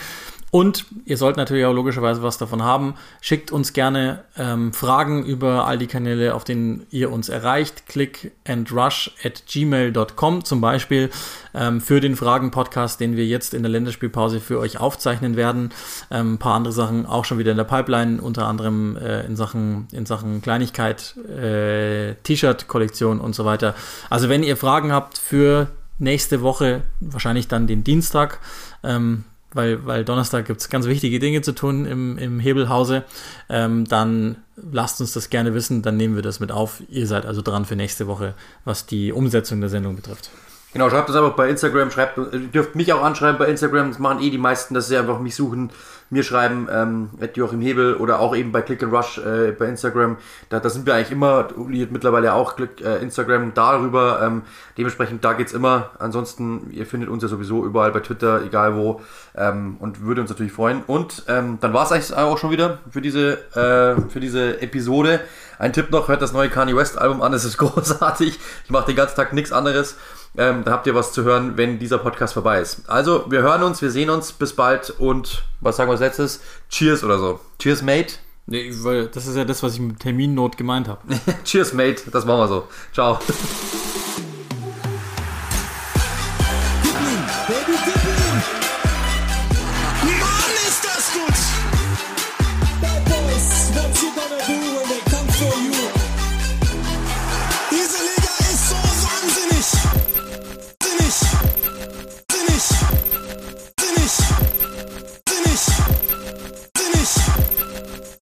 Und 0.51 0.87
ihr 1.05 1.19
sollt 1.19 1.37
natürlich 1.37 1.67
auch 1.67 1.75
logischerweise 1.75 2.23
was 2.23 2.39
davon 2.39 2.63
haben. 2.63 2.95
Schickt 3.21 3.51
uns 3.51 3.75
gerne 3.75 4.25
ähm, 4.37 4.73
Fragen 4.73 5.25
über 5.27 5.67
all 5.67 5.77
die 5.77 5.87
Kanäle, 5.87 6.35
auf 6.35 6.45
denen 6.45 6.87
ihr 6.91 7.13
uns 7.13 7.29
erreicht. 7.29 7.87
Click 7.87 8.33
and 8.47 8.73
rush 8.73 9.11
at 9.23 9.45
gmail.com 9.47 10.45
zum 10.45 10.63
Beispiel 10.63 11.11
ähm, 11.53 11.83
für 11.83 12.01
den 12.01 12.17
Fragen-Podcast, 12.17 12.99
den 12.99 13.17
wir 13.17 13.27
jetzt 13.27 13.53
in 13.53 13.63
der 13.63 13.71
Länderspielpause 13.71 14.41
für 14.41 14.59
euch 14.59 14.81
aufzeichnen 14.81 15.37
werden. 15.37 15.71
Ähm, 16.11 16.35
ein 16.35 16.39
paar 16.39 16.55
andere 16.55 16.73
Sachen 16.73 17.05
auch 17.05 17.27
schon 17.27 17.39
wieder 17.39 17.51
in 17.51 17.59
der 17.59 17.65
Pipeline, 17.65 18.23
unter 18.23 18.47
anderem 18.47 18.97
äh, 18.97 19.27
in, 19.27 19.37
Sachen, 19.37 19.89
in 19.93 20.07
Sachen 20.07 20.41
Kleinigkeit, 20.41 21.15
äh, 21.29 22.15
T-Shirt-Kollektion 22.23 23.21
und 23.21 23.35
so 23.35 23.45
weiter. 23.45 23.75
Also 24.09 24.31
wenn 24.31 24.43
ihr 24.43 24.57
Fragen 24.57 24.93
habt 24.93 25.19
für 25.19 25.69
nächste 25.99 26.43
Woche, 26.43 26.83
wahrscheinlich 27.01 27.49
dann 27.49 27.67
den 27.67 27.85
Dienstag, 27.85 28.41
ähm, 28.83 29.25
weil, 29.53 29.87
weil 29.87 30.05
Donnerstag 30.05 30.47
gibt 30.47 30.61
es 30.61 30.69
ganz 30.69 30.87
wichtige 30.87 31.19
Dinge 31.19 31.43
zu 31.43 31.53
tun 31.53 31.87
im, 31.87 32.19
im 32.19 32.39
Hebelhause, 32.39 33.05
ähm, 33.49 33.87
dann 33.87 34.37
lasst 34.57 35.01
uns 35.01 35.13
das 35.13 35.31
gerne 35.31 35.55
wissen, 35.55 35.83
dann 35.83 35.97
nehmen 35.97 36.17
wir 36.17 36.23
das 36.23 36.41
mit 36.41 36.53
auf. 36.53 36.83
Ihr 36.89 37.07
seid 37.07 37.25
also 37.25 37.43
dran 37.43 37.65
für 37.65 37.77
nächste 37.77 38.07
Woche, 38.07 38.35
was 38.65 38.87
die 38.87 39.13
Umsetzung 39.13 39.61
der 39.61 39.71
Sendung 39.71 39.97
betrifft. 39.97 40.31
Genau, 40.75 40.91
schreibt 40.91 41.09
das 41.09 41.17
einfach 41.17 41.35
bei 41.35 41.49
Instagram, 41.49 41.91
schreibt, 41.91 42.19
ihr 42.19 42.41
dürft 42.49 42.75
mich 42.75 42.93
auch 42.93 43.03
anschreiben 43.03 43.39
bei 43.39 43.47
Instagram, 43.47 43.89
das 43.89 43.99
machen 43.99 44.21
eh 44.21 44.29
die 44.29 44.39
meisten, 44.39 44.75
dass 44.75 44.89
sie 44.89 44.99
einfach 44.99 45.19
mich 45.19 45.35
suchen, 45.35 45.71
mir 46.11 46.23
schreiben, 46.23 46.69
ähm, 46.71 47.11
Joachim 47.35 47.61
Hebel 47.61 47.95
oder 47.95 48.21
auch 48.21 48.35
eben 48.35 48.53
bei 48.53 48.63
Click 48.63 48.83
and 48.83 48.93
Rush 48.93 49.19
äh, 49.19 49.53
bei 49.53 49.67
Instagram. 49.67 50.17
Da, 50.49 50.61
da 50.61 50.71
sind 50.71 50.87
wir 50.87 50.95
eigentlich 50.95 51.11
immer, 51.11 51.49
Uli 51.57 51.81
hat 51.81 51.91
mittlerweile 51.91 52.33
auch 52.33 52.57
Click, 52.57 52.81
äh, 52.81 52.97
Instagram 52.99 53.53
darüber. 53.55 54.21
Ähm, 54.23 54.43
dementsprechend, 54.77 55.25
da 55.25 55.35
geht's 55.35 55.53
immer. 55.53 55.91
Ansonsten, 55.99 56.71
ihr 56.71 56.87
findet 56.87 57.11
uns 57.11 57.23
ja 57.23 57.29
sowieso 57.29 57.65
überall 57.65 57.93
bei 57.93 58.01
Twitter, 58.01 58.43
egal 58.43 58.75
wo. 58.77 59.01
Ähm, 59.37 59.77
und 59.81 60.03
würde 60.03 60.21
uns 60.21 60.31
natürlich 60.31 60.53
freuen. 60.53 60.83
Und 60.87 61.25
ähm, 61.29 61.59
dann 61.61 61.73
war 61.73 61.85
es 61.85 61.93
eigentlich 61.93 62.15
auch 62.17 62.39
schon 62.39 62.51
wieder 62.51 62.79
für 62.91 63.03
diese, 63.03 63.33
äh, 63.55 64.01
für 64.11 64.21
diese 64.21 64.63
Episode. 64.63 65.21
Ein 65.59 65.73
Tipp 65.73 65.91
noch, 65.91 66.09
hört 66.09 66.23
das 66.23 66.33
neue 66.33 66.49
Kanye 66.49 66.77
West 66.77 66.99
Album 66.99 67.21
an, 67.21 67.33
es 67.33 67.45
ist 67.45 67.59
großartig. 67.59 68.39
Ich 68.65 68.71
mache 68.71 68.87
den 68.87 68.97
ganzen 68.97 69.17
Tag 69.17 69.33
nichts 69.33 69.53
anderes. 69.53 69.97
Ähm, 70.37 70.63
da 70.65 70.73
habt 70.73 70.87
ihr 70.87 70.95
was 70.95 71.13
zu 71.13 71.25
hören, 71.25 71.57
wenn 71.57 71.79
dieser 71.79 71.99
Podcast 71.99 72.35
vorbei 72.35 72.61
ist. 72.61 72.89
Also, 72.89 73.25
wir 73.29 73.43
hören 73.43 73.63
uns, 73.63 73.83
wir 73.83 73.91
sehen 73.91 74.11
uns, 74.11 74.33
bis 74.33 74.53
bald 74.55 74.91
und 74.91 75.43
was 75.61 75.77
sagen 75.77 75.89
wir 75.89 75.93
als 75.93 76.01
letztes? 76.01 76.41
Cheers 76.69 77.03
oder 77.03 77.19
so. 77.19 77.41
Cheers, 77.59 77.83
Mate. 77.83 78.15
Nee, 78.47 78.71
weil 78.83 79.09
das 79.09 79.27
ist 79.27 79.37
ja 79.37 79.45
das, 79.45 79.63
was 79.63 79.75
ich 79.75 79.81
mit 79.81 80.01
Terminnot 80.01 80.57
gemeint 80.57 80.89
habe. 80.89 81.01
Cheers, 81.45 81.73
Mate. 81.73 82.11
Das 82.11 82.25
machen 82.25 82.41
wir 82.41 82.49
so. 82.49 82.69
Ciao. 82.93 83.19